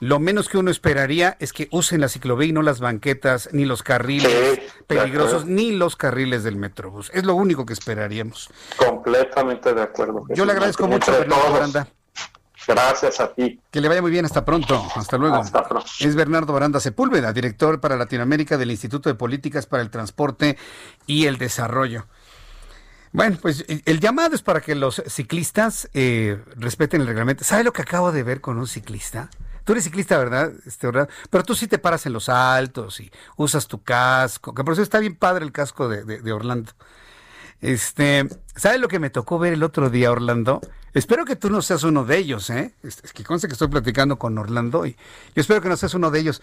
lo 0.00 0.18
menos 0.18 0.48
que 0.48 0.58
uno 0.58 0.70
esperaría 0.70 1.36
es 1.40 1.52
que 1.52 1.68
usen 1.70 2.00
la 2.00 2.08
ciclovía 2.08 2.48
y 2.48 2.52
no 2.52 2.62
las 2.62 2.80
banquetas, 2.80 3.50
ni 3.52 3.64
los 3.64 3.82
carriles 3.82 4.54
sí, 4.54 4.62
peligrosos, 4.86 5.46
ni 5.46 5.72
los 5.72 5.96
carriles 5.96 6.42
del 6.42 6.56
Metrobús. 6.56 7.10
Es 7.14 7.24
lo 7.24 7.34
único 7.34 7.64
que 7.64 7.74
esperaríamos. 7.74 8.48
Completamente 8.76 9.72
de 9.72 9.82
acuerdo. 9.82 10.24
Yo 10.30 10.44
le 10.44 10.52
agradezco 10.52 10.88
mucho. 10.88 11.12
Gracias 12.66 13.20
a 13.20 13.32
ti. 13.32 13.60
Que 13.70 13.80
le 13.80 13.88
vaya 13.88 14.02
muy 14.02 14.10
bien. 14.10 14.24
Hasta 14.24 14.44
pronto. 14.44 14.86
Hasta 14.94 15.16
luego. 15.18 15.36
Hasta 15.36 15.66
pronto. 15.66 15.90
Es 16.00 16.14
Bernardo 16.14 16.52
Baranda 16.52 16.80
Sepúlveda, 16.80 17.32
director 17.32 17.80
para 17.80 17.96
Latinoamérica 17.96 18.56
del 18.56 18.70
Instituto 18.70 19.08
de 19.08 19.14
Políticas 19.14 19.66
para 19.66 19.82
el 19.82 19.90
Transporte 19.90 20.56
y 21.06 21.26
el 21.26 21.38
Desarrollo. 21.38 22.06
Bueno, 23.12 23.38
pues 23.40 23.64
el 23.68 24.00
llamado 24.00 24.34
es 24.34 24.42
para 24.42 24.60
que 24.60 24.74
los 24.74 25.00
ciclistas 25.06 25.88
eh, 25.94 26.42
respeten 26.56 27.00
el 27.00 27.06
reglamento. 27.06 27.44
¿Sabe 27.44 27.62
lo 27.62 27.72
que 27.72 27.82
acabo 27.82 28.10
de 28.10 28.24
ver 28.24 28.40
con 28.40 28.58
un 28.58 28.66
ciclista? 28.66 29.30
Tú 29.62 29.72
eres 29.72 29.84
ciclista, 29.84 30.18
¿verdad? 30.18 30.52
Este, 30.66 30.88
¿verdad? 30.88 31.08
Pero 31.30 31.44
tú 31.44 31.54
sí 31.54 31.68
te 31.68 31.78
paras 31.78 32.04
en 32.06 32.12
los 32.12 32.28
altos 32.28 32.98
y 32.98 33.12
usas 33.36 33.68
tu 33.68 33.82
casco. 33.84 34.52
Que 34.52 34.64
por 34.64 34.72
eso 34.72 34.82
está 34.82 34.98
bien 34.98 35.14
padre 35.14 35.44
el 35.44 35.52
casco 35.52 35.88
de, 35.88 36.04
de, 36.04 36.22
de 36.22 36.32
Orlando. 36.32 36.72
Este, 37.64 38.28
¿sabes 38.54 38.78
lo 38.78 38.88
que 38.88 38.98
me 38.98 39.08
tocó 39.08 39.38
ver 39.38 39.54
el 39.54 39.62
otro 39.62 39.88
día, 39.88 40.12
Orlando? 40.12 40.60
Espero 40.92 41.24
que 41.24 41.34
tú 41.34 41.48
no 41.48 41.62
seas 41.62 41.82
uno 41.82 42.04
de 42.04 42.18
ellos, 42.18 42.50
¿eh? 42.50 42.74
Es 42.82 43.14
que 43.14 43.24
conste 43.24 43.48
que 43.48 43.54
estoy 43.54 43.68
platicando 43.68 44.18
con 44.18 44.36
Orlando 44.36 44.84
y 44.84 44.92
yo 44.92 45.40
espero 45.40 45.62
que 45.62 45.70
no 45.70 45.76
seas 45.78 45.94
uno 45.94 46.10
de 46.10 46.20
ellos. 46.20 46.42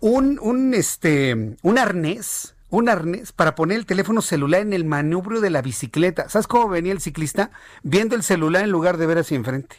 Un, 0.00 0.38
un, 0.42 0.74
este, 0.74 1.56
un 1.62 1.78
arnés, 1.78 2.54
un 2.68 2.90
arnés 2.90 3.32
para 3.32 3.54
poner 3.54 3.78
el 3.78 3.86
teléfono 3.86 4.20
celular 4.20 4.60
en 4.60 4.74
el 4.74 4.84
manubrio 4.84 5.40
de 5.40 5.48
la 5.48 5.62
bicicleta. 5.62 6.28
¿Sabes 6.28 6.46
cómo 6.46 6.68
venía 6.68 6.92
el 6.92 7.00
ciclista? 7.00 7.50
Viendo 7.82 8.14
el 8.14 8.22
celular 8.22 8.64
en 8.64 8.70
lugar 8.70 8.98
de 8.98 9.06
ver 9.06 9.16
hacia 9.16 9.36
enfrente. 9.36 9.76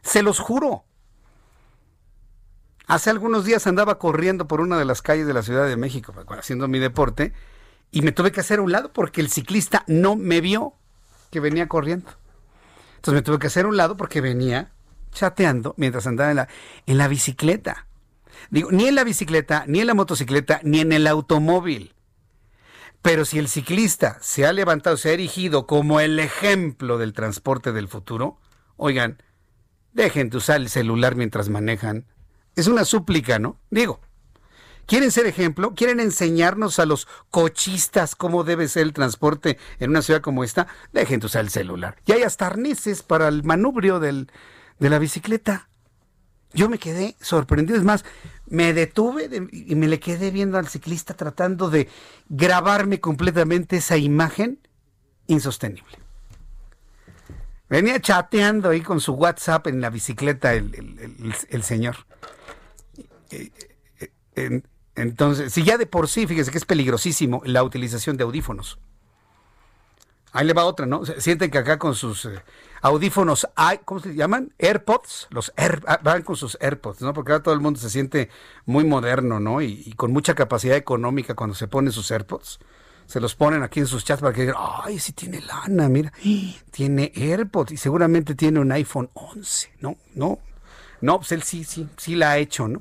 Se 0.00 0.22
los 0.22 0.38
juro. 0.38 0.86
Hace 2.86 3.10
algunos 3.10 3.44
días 3.44 3.66
andaba 3.66 3.98
corriendo 3.98 4.48
por 4.48 4.62
una 4.62 4.78
de 4.78 4.86
las 4.86 5.02
calles 5.02 5.26
de 5.26 5.34
la 5.34 5.42
Ciudad 5.42 5.68
de 5.68 5.76
México 5.76 6.14
haciendo 6.30 6.68
mi 6.68 6.78
deporte 6.78 7.34
y 7.90 8.02
me 8.02 8.12
tuve 8.12 8.32
que 8.32 8.40
hacer 8.40 8.58
a 8.58 8.62
un 8.62 8.72
lado 8.72 8.92
porque 8.92 9.20
el 9.20 9.30
ciclista 9.30 9.84
no 9.86 10.16
me 10.16 10.40
vio 10.40 10.74
que 11.30 11.40
venía 11.40 11.68
corriendo. 11.68 12.10
Entonces 12.96 13.14
me 13.14 13.22
tuve 13.22 13.38
que 13.38 13.46
hacer 13.46 13.64
a 13.64 13.68
un 13.68 13.76
lado 13.76 13.96
porque 13.96 14.20
venía 14.20 14.72
chateando 15.12 15.74
mientras 15.76 16.06
andaba 16.06 16.30
en 16.30 16.36
la, 16.36 16.48
en 16.86 16.98
la 16.98 17.08
bicicleta. 17.08 17.86
Digo, 18.50 18.70
ni 18.70 18.86
en 18.86 18.94
la 18.94 19.04
bicicleta, 19.04 19.64
ni 19.66 19.80
en 19.80 19.86
la 19.86 19.94
motocicleta, 19.94 20.60
ni 20.62 20.80
en 20.80 20.92
el 20.92 21.06
automóvil. 21.06 21.94
Pero 23.02 23.24
si 23.24 23.38
el 23.38 23.48
ciclista 23.48 24.18
se 24.20 24.46
ha 24.46 24.52
levantado, 24.52 24.96
se 24.96 25.10
ha 25.10 25.12
erigido 25.12 25.66
como 25.66 26.00
el 26.00 26.18
ejemplo 26.18 26.98
del 26.98 27.12
transporte 27.12 27.72
del 27.72 27.88
futuro, 27.88 28.38
oigan, 28.76 29.22
dejen 29.92 30.28
de 30.28 30.36
usar 30.36 30.60
el 30.60 30.68
celular 30.68 31.14
mientras 31.14 31.48
manejan. 31.48 32.06
Es 32.56 32.66
una 32.66 32.84
súplica, 32.84 33.38
¿no? 33.38 33.60
Digo, 33.70 34.00
quieren 34.86 35.10
ser 35.10 35.26
ejemplo, 35.26 35.74
quieren 35.74 36.00
enseñarnos 36.00 36.78
a 36.78 36.86
los 36.86 37.06
cochistas 37.30 38.14
cómo 38.16 38.44
debe 38.44 38.68
ser 38.68 38.82
el 38.82 38.92
transporte 38.92 39.58
en 39.78 39.90
una 39.90 40.02
ciudad 40.02 40.20
como 40.20 40.44
esta, 40.44 40.66
dejen 40.92 41.20
de 41.20 41.26
usar 41.26 41.42
el 41.42 41.50
celular. 41.50 41.96
Y 42.06 42.12
hay 42.12 42.22
hasta 42.22 42.46
arneses 42.46 43.02
para 43.02 43.28
el 43.28 43.44
manubrio 43.44 44.00
de 44.00 44.26
la 44.78 44.98
bicicleta. 44.98 45.68
Yo 46.52 46.68
me 46.68 46.78
quedé 46.78 47.16
sorprendido, 47.20 47.78
es 47.78 47.84
más, 47.84 48.04
me 48.46 48.72
detuve 48.72 49.28
de, 49.28 49.48
y 49.52 49.74
me 49.74 49.88
le 49.88 50.00
quedé 50.00 50.30
viendo 50.30 50.56
al 50.58 50.68
ciclista 50.68 51.14
tratando 51.14 51.68
de 51.68 51.88
grabarme 52.28 53.00
completamente 53.00 53.76
esa 53.76 53.96
imagen 53.96 54.60
insostenible. 55.26 55.98
Venía 57.68 58.00
chateando 58.00 58.70
ahí 58.70 58.80
con 58.80 59.00
su 59.00 59.14
WhatsApp 59.14 59.66
en 59.66 59.80
la 59.80 59.90
bicicleta 59.90 60.54
el, 60.54 61.34
el, 61.50 61.62
señor. 61.64 61.96
Entonces, 64.96 65.52
si 65.52 65.62
ya 65.62 65.78
de 65.78 65.86
por 65.86 66.08
sí, 66.08 66.26
fíjese 66.26 66.50
que 66.50 66.58
es 66.58 66.64
peligrosísimo 66.64 67.42
la 67.44 67.62
utilización 67.62 68.16
de 68.16 68.24
audífonos. 68.24 68.78
Ahí 70.32 70.46
le 70.46 70.52
va 70.52 70.64
otra, 70.64 70.84
¿no? 70.84 71.02
Sienten 71.04 71.50
que 71.50 71.58
acá 71.58 71.78
con 71.78 71.94
sus 71.94 72.26
eh, 72.26 72.42
audífonos, 72.82 73.48
¿cómo 73.84 74.00
se 74.00 74.14
llaman? 74.14 74.52
AirPods, 74.58 75.28
los 75.30 75.52
Air, 75.56 75.82
ah, 75.86 75.98
van 76.02 76.22
con 76.22 76.36
sus 76.36 76.58
AirPods, 76.60 77.00
¿no? 77.00 77.14
Porque 77.14 77.32
ahora 77.32 77.42
todo 77.42 77.54
el 77.54 77.60
mundo 77.60 77.80
se 77.80 77.88
siente 77.88 78.28
muy 78.66 78.84
moderno, 78.84 79.40
¿no? 79.40 79.62
Y, 79.62 79.82
y, 79.86 79.92
con 79.92 80.12
mucha 80.12 80.34
capacidad 80.34 80.76
económica 80.76 81.34
cuando 81.34 81.54
se 81.54 81.68
ponen 81.68 81.92
sus 81.92 82.10
AirPods. 82.10 82.58
Se 83.06 83.20
los 83.20 83.34
ponen 83.34 83.62
aquí 83.62 83.80
en 83.80 83.86
sus 83.86 84.04
chats 84.04 84.20
para 84.20 84.34
que 84.34 84.42
digan, 84.42 84.56
ay, 84.58 84.98
sí 84.98 85.12
tiene 85.12 85.40
lana, 85.40 85.88
mira, 85.88 86.12
tiene 86.70 87.12
AirPods 87.14 87.72
y 87.72 87.76
seguramente 87.76 88.34
tiene 88.34 88.60
un 88.60 88.72
iPhone 88.72 89.08
11, 89.14 89.72
¿no? 89.80 89.96
No, 90.14 90.38
no, 91.00 91.18
pues 91.18 91.32
él 91.32 91.42
sí, 91.44 91.64
sí, 91.64 91.88
sí 91.96 92.14
la 92.14 92.32
ha 92.32 92.38
hecho, 92.38 92.68
¿no? 92.68 92.80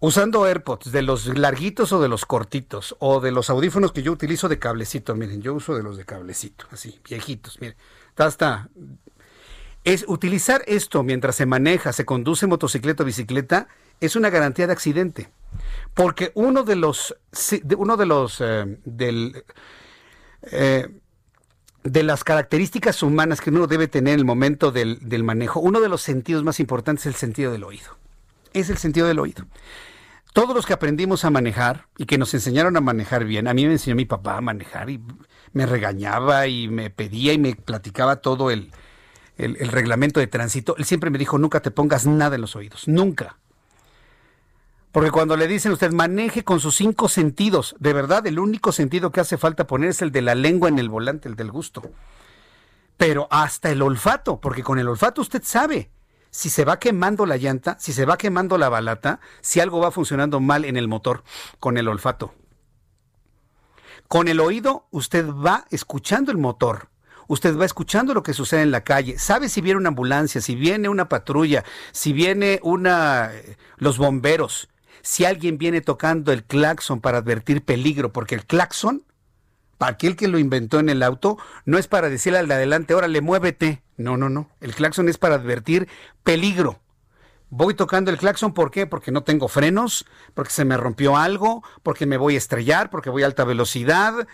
Usando 0.00 0.44
AirPods, 0.46 0.92
de 0.92 1.02
los 1.02 1.26
larguitos 1.26 1.92
o 1.92 2.00
de 2.00 2.08
los 2.08 2.24
cortitos, 2.24 2.94
o 3.00 3.20
de 3.20 3.32
los 3.32 3.50
audífonos 3.50 3.90
que 3.90 4.02
yo 4.02 4.12
utilizo 4.12 4.48
de 4.48 4.58
cablecito, 4.58 5.14
miren, 5.16 5.42
yo 5.42 5.54
uso 5.54 5.74
de 5.74 5.82
los 5.82 5.96
de 5.96 6.04
cablecito, 6.04 6.66
así, 6.70 7.00
viejitos, 7.08 7.60
miren, 7.60 7.76
hasta 8.16 8.68
es 9.84 10.04
utilizar 10.06 10.62
esto 10.66 11.02
mientras 11.02 11.36
se 11.36 11.46
maneja, 11.46 11.92
se 11.92 12.04
conduce 12.04 12.46
motocicleta 12.46 13.02
o 13.02 13.06
bicicleta, 13.06 13.68
es 14.00 14.16
una 14.16 14.30
garantía 14.30 14.66
de 14.66 14.72
accidente. 14.72 15.30
Porque 15.94 16.30
uno 16.34 16.62
de 16.62 16.76
los, 16.76 17.16
uno 17.76 17.96
de 17.96 18.06
los, 18.06 18.40
eh, 18.40 18.78
del, 18.84 19.44
eh, 20.42 20.88
de 21.84 22.02
las 22.02 22.22
características 22.22 23.02
humanas 23.02 23.40
que 23.40 23.50
uno 23.50 23.66
debe 23.66 23.88
tener 23.88 24.14
en 24.14 24.20
el 24.20 24.24
momento 24.26 24.70
del, 24.70 24.98
del 25.08 25.24
manejo, 25.24 25.60
uno 25.60 25.80
de 25.80 25.88
los 25.88 26.02
sentidos 26.02 26.44
más 26.44 26.60
importantes 26.60 27.06
es 27.06 27.14
el 27.14 27.18
sentido 27.18 27.50
del 27.50 27.64
oído. 27.64 27.96
Es 28.60 28.70
el 28.70 28.78
sentido 28.78 29.06
del 29.06 29.18
oído 29.18 29.44
todos 30.38 30.54
los 30.54 30.66
que 30.66 30.72
aprendimos 30.72 31.24
a 31.24 31.30
manejar 31.30 31.88
y 31.96 32.06
que 32.06 32.16
nos 32.16 32.32
enseñaron 32.32 32.76
a 32.76 32.80
manejar 32.80 33.24
bien, 33.24 33.48
a 33.48 33.54
mí 33.54 33.66
me 33.66 33.72
enseñó 33.72 33.96
mi 33.96 34.04
papá 34.04 34.36
a 34.36 34.40
manejar 34.40 34.88
y 34.88 35.02
me 35.52 35.66
regañaba 35.66 36.46
y 36.46 36.68
me 36.68 36.90
pedía 36.90 37.32
y 37.32 37.38
me 37.38 37.56
platicaba 37.56 38.16
todo 38.16 38.52
el, 38.52 38.70
el, 39.36 39.56
reglamento 39.68 40.20
de 40.20 40.26
tránsito, 40.26 40.76
él 40.76 40.84
siempre 40.84 41.10
me 41.10 41.18
dijo, 41.18 41.38
nunca 41.38 41.60
te 41.60 41.72
pongas 41.72 42.06
nada 42.06 42.36
en 42.36 42.42
los 42.42 42.54
oídos, 42.54 42.86
nunca. 42.86 43.38
Porque 44.92 45.10
cuando 45.10 45.36
le 45.36 45.48
dicen 45.48 45.72
usted 45.72 45.92
maneje 45.92 46.44
con 46.44 46.60
sus 46.60 46.76
cinco 46.76 47.08
sentidos, 47.08 47.74
de 47.78 47.92
verdad 47.92 48.26
el 48.26 48.38
único 48.38 48.72
sentido 48.72 49.10
que 49.10 49.20
hace 49.20 49.38
falta 49.38 49.66
poner 49.66 49.90
es 49.90 50.02
el 50.02 50.12
de 50.12 50.22
la 50.22 50.34
lengua 50.34 50.68
en 50.68 50.78
el 50.78 50.88
volante, 50.88 51.28
el 51.28 51.34
del 51.36 51.50
gusto. 51.50 51.82
Pero 52.96 53.28
hasta 53.30 53.70
el 53.70 53.82
olfato, 53.82 54.40
porque 54.40 54.62
con 54.62 54.78
el 54.78 54.88
olfato 54.88 55.20
usted 55.20 55.42
sabe 55.44 55.90
si 56.30 56.50
se 56.50 56.64
va 56.64 56.78
quemando 56.78 57.26
la 57.26 57.36
llanta, 57.36 57.76
si 57.80 57.92
se 57.92 58.04
va 58.04 58.18
quemando 58.18 58.58
la 58.58 58.68
balata, 58.68 59.20
si 59.40 59.60
algo 59.60 59.80
va 59.80 59.90
funcionando 59.90 60.40
mal 60.40 60.64
en 60.64 60.76
el 60.76 60.88
motor 60.88 61.24
con 61.58 61.78
el 61.78 61.88
olfato. 61.88 62.34
Con 64.08 64.28
el 64.28 64.40
oído 64.40 64.86
usted 64.90 65.26
va 65.28 65.66
escuchando 65.70 66.32
el 66.32 66.38
motor. 66.38 66.88
Usted 67.26 67.58
va 67.58 67.66
escuchando 67.66 68.14
lo 68.14 68.22
que 68.22 68.32
sucede 68.32 68.62
en 68.62 68.70
la 68.70 68.84
calle, 68.84 69.18
sabe 69.18 69.50
si 69.50 69.60
viene 69.60 69.78
una 69.78 69.90
ambulancia, 69.90 70.40
si 70.40 70.54
viene 70.54 70.88
una 70.88 71.10
patrulla, 71.10 71.62
si 71.92 72.14
viene 72.14 72.58
una 72.62 73.30
los 73.76 73.98
bomberos, 73.98 74.70
si 75.02 75.26
alguien 75.26 75.58
viene 75.58 75.82
tocando 75.82 76.32
el 76.32 76.44
claxon 76.44 77.02
para 77.02 77.18
advertir 77.18 77.62
peligro, 77.62 78.14
porque 78.14 78.34
el 78.34 78.46
claxon 78.46 79.02
aquel 79.78 80.16
que 80.16 80.28
lo 80.28 80.38
inventó 80.38 80.80
en 80.80 80.88
el 80.88 81.02
auto, 81.02 81.38
no 81.64 81.78
es 81.78 81.86
para 81.86 82.08
decirle 82.08 82.38
al 82.38 82.48
de 82.48 82.54
adelante, 82.54 82.94
órale, 82.94 83.20
muévete. 83.20 83.82
No, 83.96 84.16
no, 84.16 84.28
no. 84.28 84.50
El 84.60 84.74
claxon 84.74 85.08
es 85.08 85.18
para 85.18 85.36
advertir 85.36 85.88
peligro. 86.24 86.80
Voy 87.50 87.74
tocando 87.74 88.10
el 88.10 88.18
claxon, 88.18 88.52
¿por 88.52 88.70
qué? 88.70 88.86
Porque 88.86 89.10
no 89.10 89.22
tengo 89.22 89.48
frenos, 89.48 90.04
porque 90.34 90.52
se 90.52 90.64
me 90.64 90.76
rompió 90.76 91.16
algo, 91.16 91.62
porque 91.82 92.04
me 92.04 92.18
voy 92.18 92.34
a 92.34 92.38
estrellar, 92.38 92.90
porque 92.90 93.08
voy 93.08 93.22
a 93.22 93.26
alta 93.26 93.44
velocidad, 93.44 94.26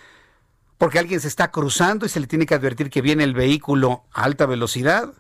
porque 0.79 0.99
alguien 0.99 1.21
se 1.21 1.29
está 1.29 1.51
cruzando 1.51 2.07
y 2.07 2.09
se 2.09 2.19
le 2.19 2.27
tiene 2.27 2.47
que 2.47 2.55
advertir 2.55 2.91
que 2.91 3.03
viene 3.03 3.23
el 3.23 3.35
vehículo 3.35 4.05
a 4.12 4.25
alta 4.25 4.47
velocidad. 4.47 5.12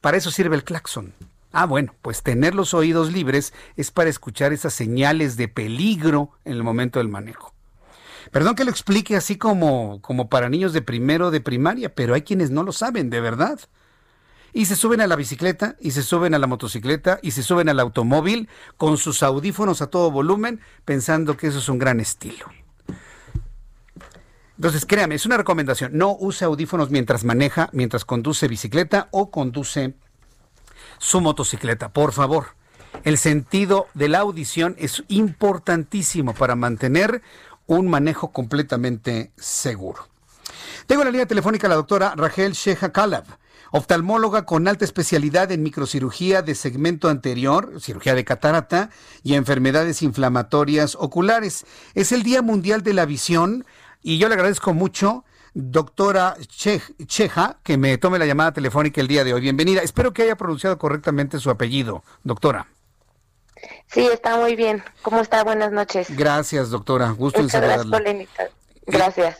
Para 0.00 0.16
eso 0.16 0.30
sirve 0.30 0.54
el 0.54 0.64
claxon. 0.64 1.12
Ah, 1.50 1.66
bueno, 1.66 1.94
pues 2.02 2.22
tener 2.22 2.54
los 2.54 2.74
oídos 2.74 3.12
libres 3.12 3.52
es 3.76 3.90
para 3.90 4.10
escuchar 4.10 4.52
esas 4.52 4.74
señales 4.74 5.36
de 5.36 5.48
peligro 5.48 6.30
en 6.44 6.52
el 6.52 6.62
momento 6.62 6.98
del 6.98 7.08
manejo. 7.08 7.53
Perdón 8.34 8.56
que 8.56 8.64
lo 8.64 8.72
explique 8.72 9.14
así 9.14 9.36
como, 9.36 10.00
como 10.02 10.28
para 10.28 10.48
niños 10.48 10.72
de 10.72 10.82
primero 10.82 11.30
de 11.30 11.40
primaria, 11.40 11.94
pero 11.94 12.14
hay 12.14 12.22
quienes 12.22 12.50
no 12.50 12.64
lo 12.64 12.72
saben, 12.72 13.08
de 13.08 13.20
verdad. 13.20 13.60
Y 14.52 14.66
se 14.66 14.74
suben 14.74 15.00
a 15.00 15.06
la 15.06 15.14
bicicleta, 15.14 15.76
y 15.78 15.92
se 15.92 16.02
suben 16.02 16.34
a 16.34 16.40
la 16.40 16.48
motocicleta, 16.48 17.20
y 17.22 17.30
se 17.30 17.44
suben 17.44 17.68
al 17.68 17.78
automóvil 17.78 18.48
con 18.76 18.98
sus 18.98 19.22
audífonos 19.22 19.82
a 19.82 19.86
todo 19.86 20.10
volumen, 20.10 20.58
pensando 20.84 21.36
que 21.36 21.46
eso 21.46 21.60
es 21.60 21.68
un 21.68 21.78
gran 21.78 22.00
estilo. 22.00 22.46
Entonces, 24.56 24.84
créame, 24.84 25.14
es 25.14 25.26
una 25.26 25.36
recomendación. 25.36 25.92
No 25.96 26.16
use 26.18 26.44
audífonos 26.44 26.90
mientras 26.90 27.22
maneja, 27.22 27.70
mientras 27.72 28.04
conduce 28.04 28.48
bicicleta 28.48 29.06
o 29.12 29.30
conduce 29.30 29.94
su 30.98 31.20
motocicleta, 31.20 31.92
por 31.92 32.10
favor. 32.10 32.46
El 33.04 33.16
sentido 33.16 33.86
de 33.94 34.08
la 34.08 34.18
audición 34.18 34.74
es 34.78 35.04
importantísimo 35.06 36.34
para 36.34 36.56
mantener 36.56 37.22
un 37.66 37.88
manejo 37.88 38.32
completamente 38.32 39.32
seguro. 39.36 40.08
Tengo 40.86 41.02
en 41.02 41.06
la 41.06 41.12
línea 41.12 41.26
telefónica 41.26 41.66
a 41.66 41.70
la 41.70 41.76
doctora 41.76 42.14
Rachel 42.16 42.52
Sheha 42.52 42.92
Kalab, 42.92 43.24
oftalmóloga 43.70 44.44
con 44.44 44.68
alta 44.68 44.84
especialidad 44.84 45.50
en 45.50 45.62
microcirugía 45.62 46.42
de 46.42 46.54
segmento 46.54 47.08
anterior, 47.08 47.80
cirugía 47.80 48.14
de 48.14 48.24
catarata 48.24 48.90
y 49.22 49.34
enfermedades 49.34 50.02
inflamatorias 50.02 50.96
oculares. 50.98 51.64
Es 51.94 52.12
el 52.12 52.22
Día 52.22 52.42
Mundial 52.42 52.82
de 52.82 52.94
la 52.94 53.06
Visión 53.06 53.64
y 54.02 54.18
yo 54.18 54.28
le 54.28 54.34
agradezco 54.34 54.74
mucho, 54.74 55.24
doctora 55.54 56.36
Cheja, 56.46 57.58
que 57.62 57.78
me 57.78 57.96
tome 57.98 58.18
la 58.18 58.26
llamada 58.26 58.52
telefónica 58.52 59.00
el 59.00 59.08
día 59.08 59.24
de 59.24 59.32
hoy. 59.32 59.40
Bienvenida. 59.40 59.80
Espero 59.80 60.12
que 60.12 60.22
haya 60.22 60.36
pronunciado 60.36 60.78
correctamente 60.78 61.40
su 61.40 61.50
apellido, 61.50 62.04
doctora. 62.22 62.68
Sí, 63.86 64.06
está 64.12 64.36
muy 64.36 64.56
bien. 64.56 64.82
¿Cómo 65.02 65.20
está? 65.20 65.44
Buenas 65.44 65.72
noches. 65.72 66.08
Gracias, 66.16 66.70
doctora. 66.70 67.10
Gusto 67.10 67.40
en 67.40 67.48
saludarla. 67.48 68.26
Gracias. 68.86 69.38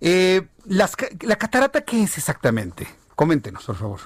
Eh, 0.00 0.46
las, 0.64 0.94
¿La 1.20 1.36
catarata 1.36 1.80
qué 1.80 2.02
es 2.02 2.18
exactamente? 2.18 2.86
Coméntenos, 3.16 3.64
por 3.64 3.76
favor. 3.76 4.00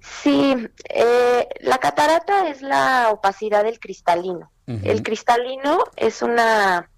Sí, 0.00 0.68
eh, 0.90 1.48
la 1.60 1.78
catarata 1.78 2.48
es 2.48 2.62
la 2.62 3.10
opacidad 3.10 3.64
del 3.64 3.80
cristalino. 3.80 4.52
El 4.66 5.02
cristalino 5.02 5.84
es 5.96 6.20
una 6.20 6.90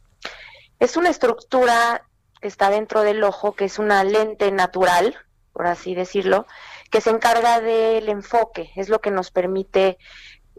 es 0.80 0.96
una 0.96 1.08
estructura 1.08 2.02
que 2.40 2.48
está 2.48 2.68
dentro 2.68 3.02
del 3.02 3.22
ojo, 3.22 3.52
que 3.52 3.66
es 3.66 3.78
una 3.78 4.02
lente 4.02 4.50
natural, 4.50 5.14
por 5.52 5.68
así 5.68 5.94
decirlo, 5.94 6.46
que 6.90 7.00
se 7.00 7.10
encarga 7.10 7.60
del 7.60 8.08
enfoque, 8.08 8.72
es 8.74 8.88
lo 8.88 9.00
que 9.00 9.10
nos 9.10 9.30
permite 9.30 9.98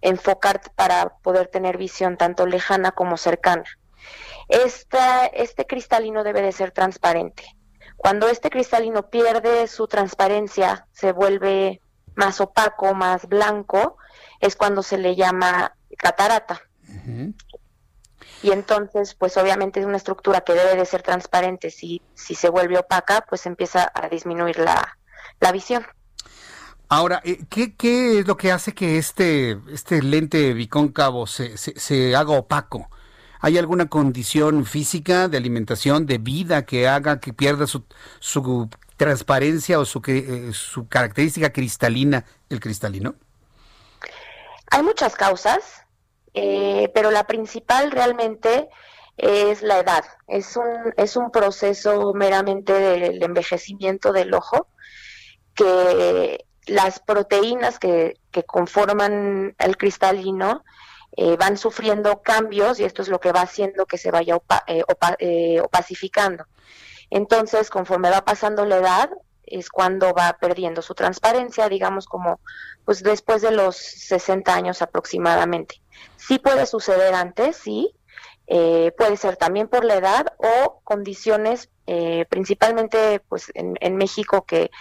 enfocar 0.01 0.61
para 0.75 1.17
poder 1.19 1.47
tener 1.47 1.77
visión 1.77 2.17
tanto 2.17 2.45
lejana 2.45 2.91
como 2.91 3.17
cercana. 3.17 3.65
este 4.49 5.67
cristalino 5.67 6.23
debe 6.23 6.41
de 6.41 6.51
ser 6.51 6.71
transparente. 6.71 7.43
Cuando 7.97 8.27
este 8.27 8.49
cristalino 8.49 9.09
pierde 9.09 9.67
su 9.67 9.87
transparencia, 9.87 10.87
se 10.91 11.11
vuelve 11.11 11.81
más 12.15 12.41
opaco, 12.41 12.93
más 12.93 13.27
blanco, 13.27 13.97
es 14.39 14.55
cuando 14.55 14.81
se 14.83 14.97
le 14.97 15.15
llama 15.15 15.75
catarata. 15.97 16.61
Y 18.43 18.51
entonces, 18.51 19.13
pues 19.13 19.37
obviamente 19.37 19.79
es 19.79 19.85
una 19.85 19.97
estructura 19.97 20.41
que 20.41 20.53
debe 20.53 20.75
de 20.75 20.85
ser 20.85 21.03
transparente. 21.03 21.69
Si, 21.69 22.01
si 22.15 22.33
se 22.33 22.49
vuelve 22.49 22.79
opaca, 22.79 23.25
pues 23.29 23.45
empieza 23.45 23.91
a 23.93 24.09
disminuir 24.09 24.57
la, 24.57 24.97
la 25.39 25.51
visión. 25.51 25.85
Ahora, 26.93 27.21
eh, 27.23 27.45
¿qué, 27.49 27.73
¿qué, 27.73 28.19
es 28.19 28.27
lo 28.27 28.35
que 28.35 28.51
hace 28.51 28.73
que 28.73 28.97
este, 28.97 29.57
este 29.71 30.01
lente 30.03 30.53
bicóncavo 30.53 31.25
se, 31.25 31.55
se, 31.57 32.17
haga 32.17 32.33
opaco? 32.33 32.89
¿Hay 33.39 33.57
alguna 33.57 33.87
condición 33.87 34.65
física 34.65 35.29
de 35.29 35.37
alimentación, 35.37 36.05
de 36.05 36.17
vida 36.17 36.65
que 36.65 36.89
haga 36.89 37.21
que 37.21 37.31
pierda 37.31 37.65
su, 37.65 37.85
su 38.19 38.69
transparencia 38.97 39.79
o 39.79 39.85
su, 39.85 40.01
eh, 40.05 40.51
su 40.51 40.89
característica 40.89 41.53
cristalina, 41.53 42.25
el 42.49 42.59
cristalino? 42.59 43.15
Hay 44.69 44.83
muchas 44.83 45.15
causas, 45.15 45.85
eh, 46.33 46.91
pero 46.93 47.09
la 47.09 47.25
principal 47.25 47.91
realmente 47.91 48.67
es 49.15 49.61
la 49.61 49.79
edad. 49.79 50.03
Es 50.27 50.57
un, 50.57 50.93
es 50.97 51.15
un 51.15 51.31
proceso 51.31 52.13
meramente 52.13 52.73
del 52.73 53.23
envejecimiento 53.23 54.11
del 54.11 54.33
ojo 54.33 54.67
que 55.55 56.43
las 56.71 56.99
proteínas 56.99 57.79
que, 57.79 58.17
conforman 58.47 59.53
el 59.57 59.77
cristalino 59.77 60.63
eh, 61.17 61.35
van 61.35 61.57
sufriendo 61.57 62.21
cambios 62.21 62.79
y 62.79 62.85
esto 62.85 63.01
es 63.01 63.09
lo 63.09 63.19
que 63.19 63.33
va 63.33 63.41
haciendo 63.41 63.85
que 63.85 63.97
se 63.97 64.09
vaya 64.09 64.37
eh, 64.67 64.83
eh, 65.19 65.59
opacificando. 65.59 66.45
Entonces, 67.09 67.69
conforme 67.69 68.09
va 68.09 68.23
pasando 68.23 68.65
la 68.65 68.77
edad, 68.77 69.09
es 69.43 69.69
cuando 69.69 70.13
va 70.13 70.37
perdiendo 70.39 70.81
su 70.81 70.95
transparencia, 70.95 71.67
digamos 71.67 72.05
como 72.05 72.39
pues 72.85 73.03
después 73.03 73.41
de 73.41 73.51
los 73.51 73.75
60 73.75 74.53
años 74.55 74.81
aproximadamente. 74.81 75.81
Sí 76.15 76.39
puede 76.39 76.65
suceder 76.65 77.13
antes, 77.13 77.57
sí, 77.57 77.93
puede 78.47 79.17
ser 79.17 79.35
también 79.35 79.67
por 79.67 79.83
la 79.83 79.95
edad 79.95 80.33
o 80.37 80.79
condiciones, 80.85 81.69
principalmente 82.29 83.19
pues 83.27 83.51
en, 83.55 83.75
en 83.81 83.97
México 83.97 84.45
que 84.45 84.71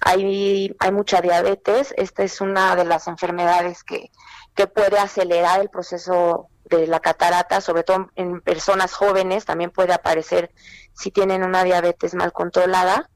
hay, 0.00 0.74
hay 0.78 0.92
mucha 0.92 1.20
diabetes. 1.20 1.94
Esta 1.96 2.22
es 2.22 2.40
una 2.40 2.76
de 2.76 2.84
las 2.84 3.06
enfermedades 3.08 3.84
que, 3.84 4.10
que 4.54 4.66
puede 4.66 4.98
acelerar 4.98 5.60
el 5.60 5.70
proceso 5.70 6.48
de 6.64 6.86
la 6.86 7.00
catarata, 7.00 7.60
sobre 7.60 7.82
todo 7.82 8.10
en 8.14 8.40
personas 8.40 8.94
jóvenes, 8.94 9.44
también 9.44 9.70
puede 9.70 9.92
aparecer 9.92 10.52
si 10.94 11.10
tienen 11.10 11.42
una 11.42 11.64
diabetes 11.64 12.14
mal 12.14 12.32
controlada. 12.32 13.10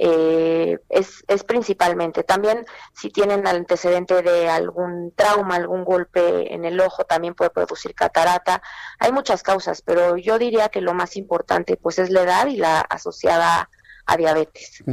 Eh, 0.00 0.78
es, 0.90 1.24
es 1.26 1.42
principalmente. 1.42 2.22
También 2.22 2.64
si 2.94 3.10
tienen 3.10 3.46
antecedente 3.46 4.22
de 4.22 4.48
algún 4.48 5.12
trauma, 5.16 5.56
algún 5.56 5.84
golpe 5.84 6.54
en 6.54 6.64
el 6.64 6.80
ojo, 6.80 7.04
también 7.04 7.34
puede 7.34 7.50
producir 7.50 7.94
catarata. 7.94 8.62
Hay 9.00 9.10
muchas 9.10 9.42
causas, 9.42 9.82
pero 9.82 10.16
yo 10.16 10.38
diría 10.38 10.68
que 10.68 10.80
lo 10.80 10.94
más 10.94 11.16
importante 11.16 11.76
pues 11.76 11.98
es 11.98 12.10
la 12.10 12.22
edad 12.22 12.46
y 12.46 12.56
la 12.56 12.80
asociada 12.80 13.70
a 14.06 14.16
diabetes. 14.16 14.84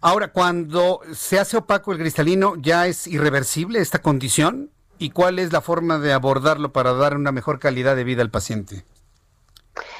Ahora, 0.00 0.28
cuando 0.28 1.00
se 1.12 1.38
hace 1.38 1.58
opaco 1.58 1.92
el 1.92 1.98
cristalino, 1.98 2.54
¿ya 2.56 2.86
es 2.86 3.06
irreversible 3.06 3.80
esta 3.80 4.00
condición? 4.00 4.70
¿Y 4.98 5.10
cuál 5.10 5.38
es 5.38 5.52
la 5.52 5.60
forma 5.60 5.98
de 5.98 6.12
abordarlo 6.12 6.72
para 6.72 6.92
dar 6.94 7.16
una 7.16 7.32
mejor 7.32 7.58
calidad 7.58 7.96
de 7.96 8.04
vida 8.04 8.22
al 8.22 8.30
paciente? 8.30 8.84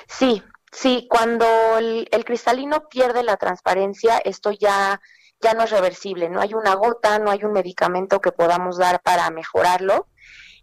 Sí, 0.09 0.43
sí, 0.72 1.06
cuando 1.10 1.47
el, 1.78 2.09
cristalino 2.24 2.89
pierde 2.89 3.22
la 3.22 3.36
transparencia, 3.36 4.18
esto 4.18 4.52
ya, 4.52 5.01
ya 5.40 5.55
no 5.55 5.64
es 5.64 5.70
reversible, 5.70 6.31
no 6.31 6.40
hay 6.40 6.55
una 6.55 6.74
gota, 6.74 7.18
no 7.18 7.31
hay 7.31 7.44
un 7.44 7.52
medicamento 7.52 8.20
que 8.20 8.32
podamos 8.32 8.78
dar 8.78 9.01
para 9.02 9.31
mejorarlo 9.31 10.06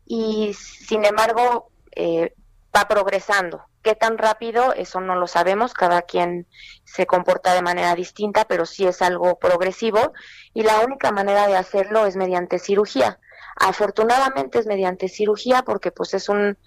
y 0.05 0.53
sin 0.53 1.05
embargo 1.05 1.69
eh, 1.95 2.33
va 2.77 2.87
progresando. 2.87 3.63
¿Qué 3.81 3.95
tan 3.95 4.17
rápido? 4.17 4.73
Eso 4.73 4.99
no 5.01 5.15
lo 5.15 5.27
sabemos, 5.27 5.73
cada 5.73 6.01
quien 6.03 6.47
se 6.83 7.05
comporta 7.05 7.53
de 7.53 7.61
manera 7.61 7.95
distinta, 7.95 8.45
pero 8.45 8.65
sí 8.65 8.85
es 8.85 9.01
algo 9.01 9.39
progresivo 9.39 10.13
y 10.53 10.63
la 10.63 10.81
única 10.81 11.11
manera 11.11 11.47
de 11.47 11.55
hacerlo 11.55 12.05
es 12.05 12.15
mediante 12.15 12.59
cirugía. 12.59 13.19
Afortunadamente 13.55 14.59
es 14.59 14.67
mediante 14.67 15.07
cirugía 15.07 15.63
porque 15.63 15.91
pues 15.91 16.13
es 16.13 16.29
un 16.29 16.57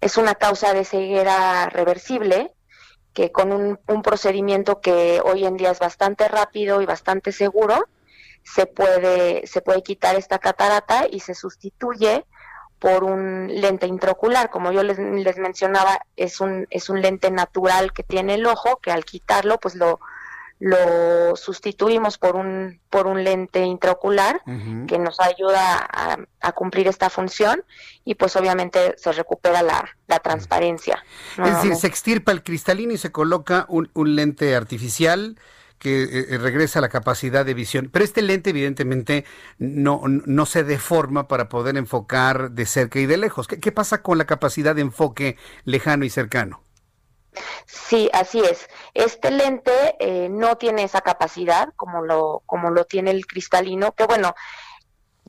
es 0.00 0.16
una 0.16 0.34
causa 0.34 0.72
de 0.72 0.84
ceguera 0.84 1.66
reversible 1.66 2.54
que 3.12 3.30
con 3.32 3.52
un, 3.52 4.02
procedimiento 4.02 4.80
que 4.80 5.20
hoy 5.22 5.44
en 5.44 5.56
día 5.56 5.72
es 5.72 5.78
bastante 5.78 6.26
rápido 6.28 6.80
y 6.80 6.86
bastante 6.86 7.32
seguro 7.32 7.86
se 8.42 8.66
puede, 8.66 9.46
se 9.46 9.60
puede 9.60 9.82
quitar 9.82 10.16
esta 10.16 10.38
catarata 10.38 11.06
y 11.10 11.20
se 11.20 11.34
sustituye 11.34 12.24
por 12.80 13.04
un 13.04 13.48
lente 13.48 13.86
intraocular. 13.86 14.50
Como 14.50 14.72
yo 14.72 14.82
les, 14.82 14.98
les 14.98 15.36
mencionaba, 15.36 16.00
es 16.16 16.40
un, 16.40 16.66
es 16.70 16.90
un 16.90 17.00
lente 17.00 17.30
natural 17.30 17.92
que 17.92 18.02
tiene 18.02 18.34
el 18.34 18.46
ojo, 18.46 18.78
que 18.78 18.90
al 18.90 19.04
quitarlo, 19.04 19.58
pues 19.58 19.76
lo, 19.76 20.00
lo 20.60 21.36
sustituimos 21.36 22.18
por 22.18 22.36
un, 22.36 22.80
por 22.90 23.06
un 23.06 23.24
lente 23.24 23.64
intraocular 23.64 24.42
que 24.86 24.98
nos 24.98 25.18
ayuda 25.20 25.88
a, 26.40 26.52
cumplir 26.52 26.88
esta 26.88 27.08
función 27.08 27.64
y 28.04 28.14
pues 28.16 28.36
obviamente 28.36 28.94
se 28.98 29.12
recupera 29.12 29.62
la, 29.62 29.88
transparencia. 30.22 31.02
Es 31.38 31.54
decir, 31.54 31.76
se 31.76 31.86
extirpa 31.86 32.32
el 32.32 32.42
cristalino 32.42 32.92
y 32.92 32.98
se 32.98 33.12
coloca 33.12 33.64
un, 33.68 33.90
un 33.94 34.16
lente 34.16 34.54
artificial 34.54 35.38
que 35.80 36.04
eh, 36.04 36.26
eh, 36.28 36.38
regresa 36.38 36.80
la 36.80 36.88
capacidad 36.88 37.44
de 37.44 37.54
visión. 37.54 37.90
Pero 37.92 38.04
este 38.04 38.22
lente 38.22 38.50
evidentemente 38.50 39.24
no, 39.58 40.02
no 40.06 40.46
se 40.46 40.62
deforma 40.62 41.26
para 41.26 41.48
poder 41.48 41.76
enfocar 41.76 42.52
de 42.52 42.66
cerca 42.66 43.00
y 43.00 43.06
de 43.06 43.16
lejos. 43.16 43.48
¿Qué, 43.48 43.58
qué 43.58 43.72
pasa 43.72 44.02
con 44.02 44.18
la 44.18 44.26
capacidad 44.26 44.76
de 44.76 44.82
enfoque 44.82 45.36
lejano 45.64 46.04
y 46.04 46.10
cercano? 46.10 46.62
Sí, 47.66 48.10
así 48.12 48.40
es. 48.40 48.68
Este 48.94 49.30
lente 49.30 49.96
eh, 49.98 50.28
no 50.28 50.56
tiene 50.56 50.84
esa 50.84 51.00
capacidad 51.00 51.72
como 51.76 52.02
lo, 52.02 52.42
como 52.46 52.70
lo 52.70 52.84
tiene 52.84 53.10
el 53.10 53.26
cristalino, 53.26 53.92
que 53.92 54.04
bueno, 54.04 54.34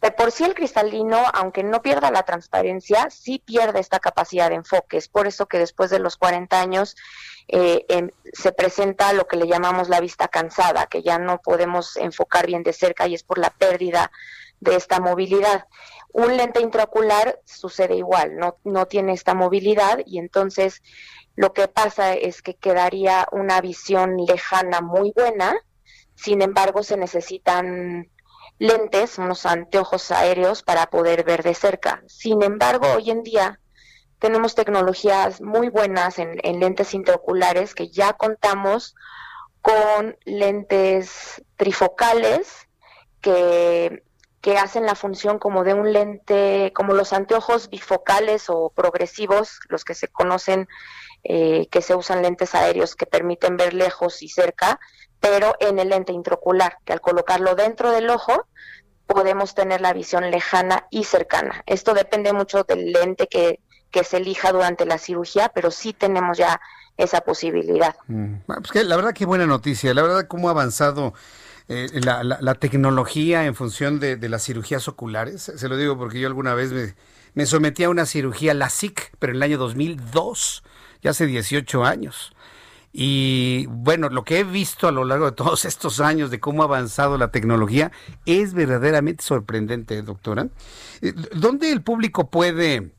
de 0.02 0.12
por 0.12 0.32
sí 0.32 0.44
el 0.44 0.56
cristalino, 0.56 1.24
aunque 1.34 1.64
no 1.64 1.82
pierda 1.82 2.10
la 2.10 2.24
transparencia, 2.24 3.10
sí 3.12 3.42
pierde 3.46 3.80
esta 3.80 4.00
capacidad 4.00 4.50
de 4.50 4.56
enfoque. 4.56 4.98
Es 4.98 5.08
por 5.08 5.28
eso 5.28 5.46
que 5.46 5.60
después 5.60 5.92
de 5.92 6.00
los 6.00 6.18
40 6.18 6.60
años 6.60 6.96
eh, 7.48 7.86
em, 7.88 8.10
se 8.34 8.52
presenta 8.52 9.14
lo 9.14 9.28
que 9.28 9.38
le 9.38 9.48
llamamos 9.48 9.90
la 9.90 10.00
vista 10.00 10.28
cansada, 10.28 10.88
que 10.88 11.04
ya 11.04 11.20
no 11.20 11.40
podemos 11.40 11.98
enfocar 11.98 12.48
bien 12.48 12.64
de 12.64 12.74
cerca 12.74 13.08
y 13.08 13.14
es 13.14 13.24
por 13.24 13.38
la 13.38 13.52
pérdida 13.52 14.12
de 14.60 14.76
esta 14.76 15.00
movilidad. 15.00 15.68
Un 16.14 16.36
lente 16.36 16.62
intraocular 16.62 17.40
sucede 17.46 17.96
igual, 17.96 18.38
no, 18.38 18.58
no 18.64 18.88
tiene 18.88 19.14
esta 19.14 19.36
movilidad 19.36 20.00
y 20.06 20.18
entonces 20.18 20.82
lo 21.36 21.54
que 21.54 21.68
pasa 21.68 22.14
es 22.14 22.42
que 22.42 22.56
quedaría 22.56 23.28
una 23.32 23.62
visión 23.62 24.18
lejana 24.18 24.82
muy 24.82 25.14
buena, 25.16 25.56
sin 26.16 26.42
embargo 26.42 26.84
se 26.84 26.98
necesitan 26.98 28.10
lentes, 28.62 29.18
unos 29.18 29.48
anteojos 29.48 30.12
aéreos 30.12 30.62
para 30.62 30.86
poder 30.86 31.24
ver 31.24 31.42
de 31.42 31.56
cerca. 31.56 32.04
Sin 32.06 32.44
embargo, 32.44 32.86
hoy 32.96 33.10
en 33.10 33.24
día 33.24 33.60
tenemos 34.20 34.54
tecnologías 34.54 35.42
muy 35.42 35.70
buenas 35.70 36.20
en, 36.20 36.38
lentes 36.60 36.94
intraoculares 36.94 37.74
que 37.74 37.90
ya 37.90 38.14
contamos 38.14 38.94
con 39.64 40.16
lentes 40.26 41.44
trifocales 41.56 42.68
que, 43.20 44.04
que 44.42 44.60
hacen 44.60 44.86
la 44.86 44.94
función 44.94 45.40
como 45.40 45.64
de 45.64 45.74
un 45.74 45.92
lente, 45.92 46.72
como 46.76 46.94
los 46.94 47.14
anteojos 47.14 47.68
bifocales 47.68 48.48
o 48.48 48.70
progresivos, 48.70 49.60
los 49.70 49.84
que 49.84 49.96
se 49.96 50.08
conocen 50.08 50.68
eh, 51.24 51.68
que 51.72 51.84
se 51.84 51.94
usan 51.94 52.24
lentes 52.24 52.56
aéreos 52.56 52.96
que 52.96 53.06
permiten 53.06 53.56
ver 53.56 53.76
lejos 53.76 54.24
y 54.24 54.28
cerca, 54.28 54.80
pero 55.22 55.56
en 55.62 55.80
el 55.80 55.90
lente 55.90 56.12
intraocular, 56.12 56.78
que 56.84 56.92
al 56.92 57.00
colocarlo 57.00 57.56
dentro 57.56 57.92
del 57.92 58.10
ojo 58.10 58.48
podemos 59.08 59.56
tener 59.56 59.80
la 59.80 59.94
visión 59.94 60.30
lejana 60.32 60.88
y 60.90 61.06
cercana. 61.06 61.64
Esto 61.66 61.94
depende 61.94 62.34
mucho 62.34 62.64
del 62.64 62.92
lente 62.92 63.28
que, 63.28 63.60
que 63.92 64.04
se 64.04 64.18
elija 64.18 64.52
durante 64.52 64.86
la 64.86 64.98
cirugía, 64.98 65.50
pero 65.50 65.72
sí 65.72 65.94
tenemos 65.94 66.38
ya 66.38 66.60
esa 66.98 67.22
posibilidad. 67.22 67.96
Mm. 68.08 68.36
Pues 68.46 68.72
que, 68.72 68.84
la 68.84 68.96
verdad 68.96 69.14
qué 69.14 69.26
buena 69.26 69.46
noticia, 69.46 69.94
la 69.94 70.02
verdad 70.02 70.28
cómo 70.28 70.48
ha 70.48 70.52
avanzado 70.52 71.14
eh, 71.68 71.88
la, 71.94 72.24
la, 72.24 72.56
tecnología 72.56 73.46
en 73.46 73.56
función 73.56 74.00
de, 74.00 74.18
de, 74.18 74.30
las 74.30 74.44
cirugías 74.44 74.88
oculares. 74.88 75.52
Se 75.56 75.70
lo 75.70 75.78
digo 75.78 75.98
porque 75.98 76.20
yo 76.20 76.28
alguna 76.28 76.54
vez 76.54 76.72
me, 76.72 76.96
me 77.34 77.46
sometí 77.46 77.84
a 77.84 77.90
una 77.90 78.06
cirugía 78.06 78.54
LASIK, 78.54 79.14
pero 79.20 79.32
en 79.32 79.38
el 79.38 79.44
año 79.44 79.58
2002 79.58 80.64
ya 81.02 81.12
hace 81.12 81.26
18 81.26 81.84
años. 81.84 82.34
Y 82.94 83.68
bueno, 83.68 84.10
lo 84.10 84.24
que 84.24 84.40
he 84.40 84.44
visto 84.44 84.88
a 84.88 84.92
lo 84.92 85.06
largo 85.06 85.26
de 85.26 85.32
todos 85.32 85.66
estos 85.66 86.00
años 86.00 86.30
de 86.32 86.40
cómo 86.40 86.62
ha 86.64 86.66
avanzado 86.66 87.18
la 87.18 87.32
tecnología 87.32 87.92
es 88.26 88.54
verdaderamente 88.54 89.24
sorprendente, 89.24 90.02
doctora. 90.02 90.48
Eh, 91.02 91.14
¿Dónde 91.36 91.72
el 91.72 91.82
público 91.82 92.30
puede 92.30 92.92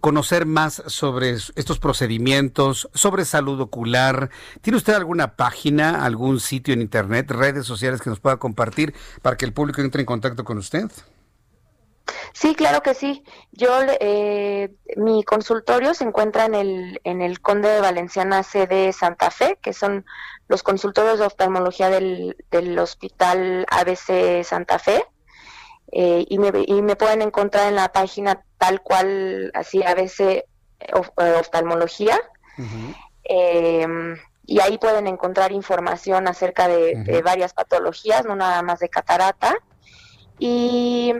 conocer 0.00 0.44
más 0.44 0.82
sobre 0.86 1.30
estos 1.30 1.78
procedimientos, 1.78 2.88
sobre 2.94 3.24
salud 3.24 3.60
ocular? 3.60 4.30
¿Tiene 4.60 4.76
usted 4.76 4.94
alguna 4.94 5.36
página, 5.36 6.04
algún 6.04 6.40
sitio 6.40 6.74
en 6.74 6.80
internet, 6.80 7.30
redes 7.30 7.66
sociales 7.66 8.00
que 8.00 8.10
nos 8.10 8.20
pueda 8.20 8.36
compartir 8.36 8.94
para 9.22 9.36
que 9.36 9.44
el 9.44 9.52
público 9.52 9.80
entre 9.80 10.00
en 10.00 10.06
contacto 10.06 10.44
con 10.44 10.58
usted? 10.58 10.90
Sí, 12.32 12.54
claro 12.54 12.82
que 12.82 12.94
sí. 12.94 13.24
Yo, 13.52 13.80
eh, 14.00 14.70
mi 14.96 15.22
consultorio 15.24 15.94
se 15.94 16.04
encuentra 16.04 16.44
en 16.44 16.54
el, 16.54 17.00
en 17.04 17.22
el 17.22 17.40
Conde 17.40 17.68
de 17.68 17.80
Valenciana 17.80 18.42
CD 18.42 18.92
Santa 18.92 19.30
Fe, 19.30 19.58
que 19.62 19.72
son 19.72 20.04
los 20.48 20.62
consultorios 20.62 21.18
de 21.18 21.26
oftalmología 21.26 21.90
del, 21.90 22.36
del 22.50 22.78
Hospital 22.78 23.66
ABC 23.70 24.44
Santa 24.44 24.78
Fe. 24.78 25.04
Eh, 25.92 26.26
y, 26.28 26.38
me, 26.38 26.50
y 26.66 26.82
me 26.82 26.96
pueden 26.96 27.22
encontrar 27.22 27.68
en 27.68 27.76
la 27.76 27.92
página 27.92 28.44
tal 28.58 28.82
cual, 28.82 29.50
así 29.54 29.82
ABC 29.82 30.20
eh, 30.20 30.46
Oftalmología. 30.92 32.20
Em, 33.22 34.18
y 34.44 34.60
ahí 34.60 34.76
pueden 34.76 35.06
encontrar 35.06 35.52
información 35.52 36.28
acerca 36.28 36.68
de, 36.68 36.96
de, 36.96 37.22
varias 37.22 37.54
patologías, 37.54 38.26
no 38.26 38.36
nada 38.36 38.60
más 38.62 38.80
de 38.80 38.90
catarata. 38.90 39.54
Y 40.38 41.14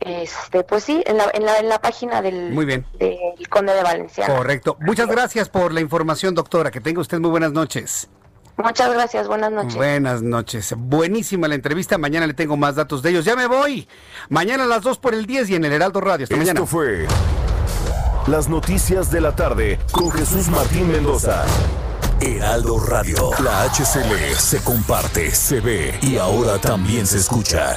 este, 0.00 0.62
pues 0.64 0.84
sí, 0.84 1.02
en 1.06 1.16
la, 1.16 1.30
en 1.32 1.44
la, 1.44 1.58
en 1.58 1.68
la 1.68 1.80
página 1.80 2.22
del, 2.22 2.52
muy 2.52 2.64
bien. 2.64 2.86
del 2.98 3.48
Conde 3.48 3.74
de 3.74 3.82
Valencia. 3.82 4.26
Correcto. 4.26 4.76
Muchas 4.80 5.08
gracias 5.08 5.48
por 5.48 5.72
la 5.72 5.80
información, 5.80 6.34
doctora. 6.34 6.70
Que 6.70 6.80
tenga 6.80 7.00
usted 7.00 7.18
muy 7.18 7.30
buenas 7.30 7.52
noches. 7.52 8.08
Muchas 8.56 8.92
gracias, 8.92 9.28
buenas 9.28 9.52
noches. 9.52 9.76
Buenas 9.76 10.20
noches. 10.20 10.74
Buenísima 10.76 11.46
la 11.46 11.54
entrevista. 11.54 11.96
Mañana 11.96 12.26
le 12.26 12.34
tengo 12.34 12.56
más 12.56 12.74
datos 12.74 13.02
de 13.02 13.10
ellos. 13.10 13.24
Ya 13.24 13.36
me 13.36 13.46
voy. 13.46 13.88
Mañana 14.30 14.64
a 14.64 14.66
las 14.66 14.82
2 14.82 14.98
por 14.98 15.14
el 15.14 15.26
10 15.26 15.50
y 15.50 15.54
en 15.54 15.64
el 15.64 15.72
Heraldo 15.72 16.00
Radio. 16.00 16.24
Hasta 16.24 16.36
Esto 16.36 16.66
fue 16.66 17.06
Las 18.26 18.48
Noticias 18.48 19.12
de 19.12 19.20
la 19.20 19.36
Tarde 19.36 19.78
con 19.92 20.10
Jesús 20.10 20.48
Martín 20.48 20.90
Mendoza. 20.90 21.44
Heraldo 22.20 22.80
Radio. 22.80 23.30
La 23.44 23.62
HCL 23.62 24.34
se 24.36 24.60
comparte, 24.64 25.30
se 25.30 25.60
ve 25.60 25.96
y 26.02 26.16
ahora 26.16 26.58
también 26.58 27.06
se 27.06 27.18
escucha. 27.18 27.76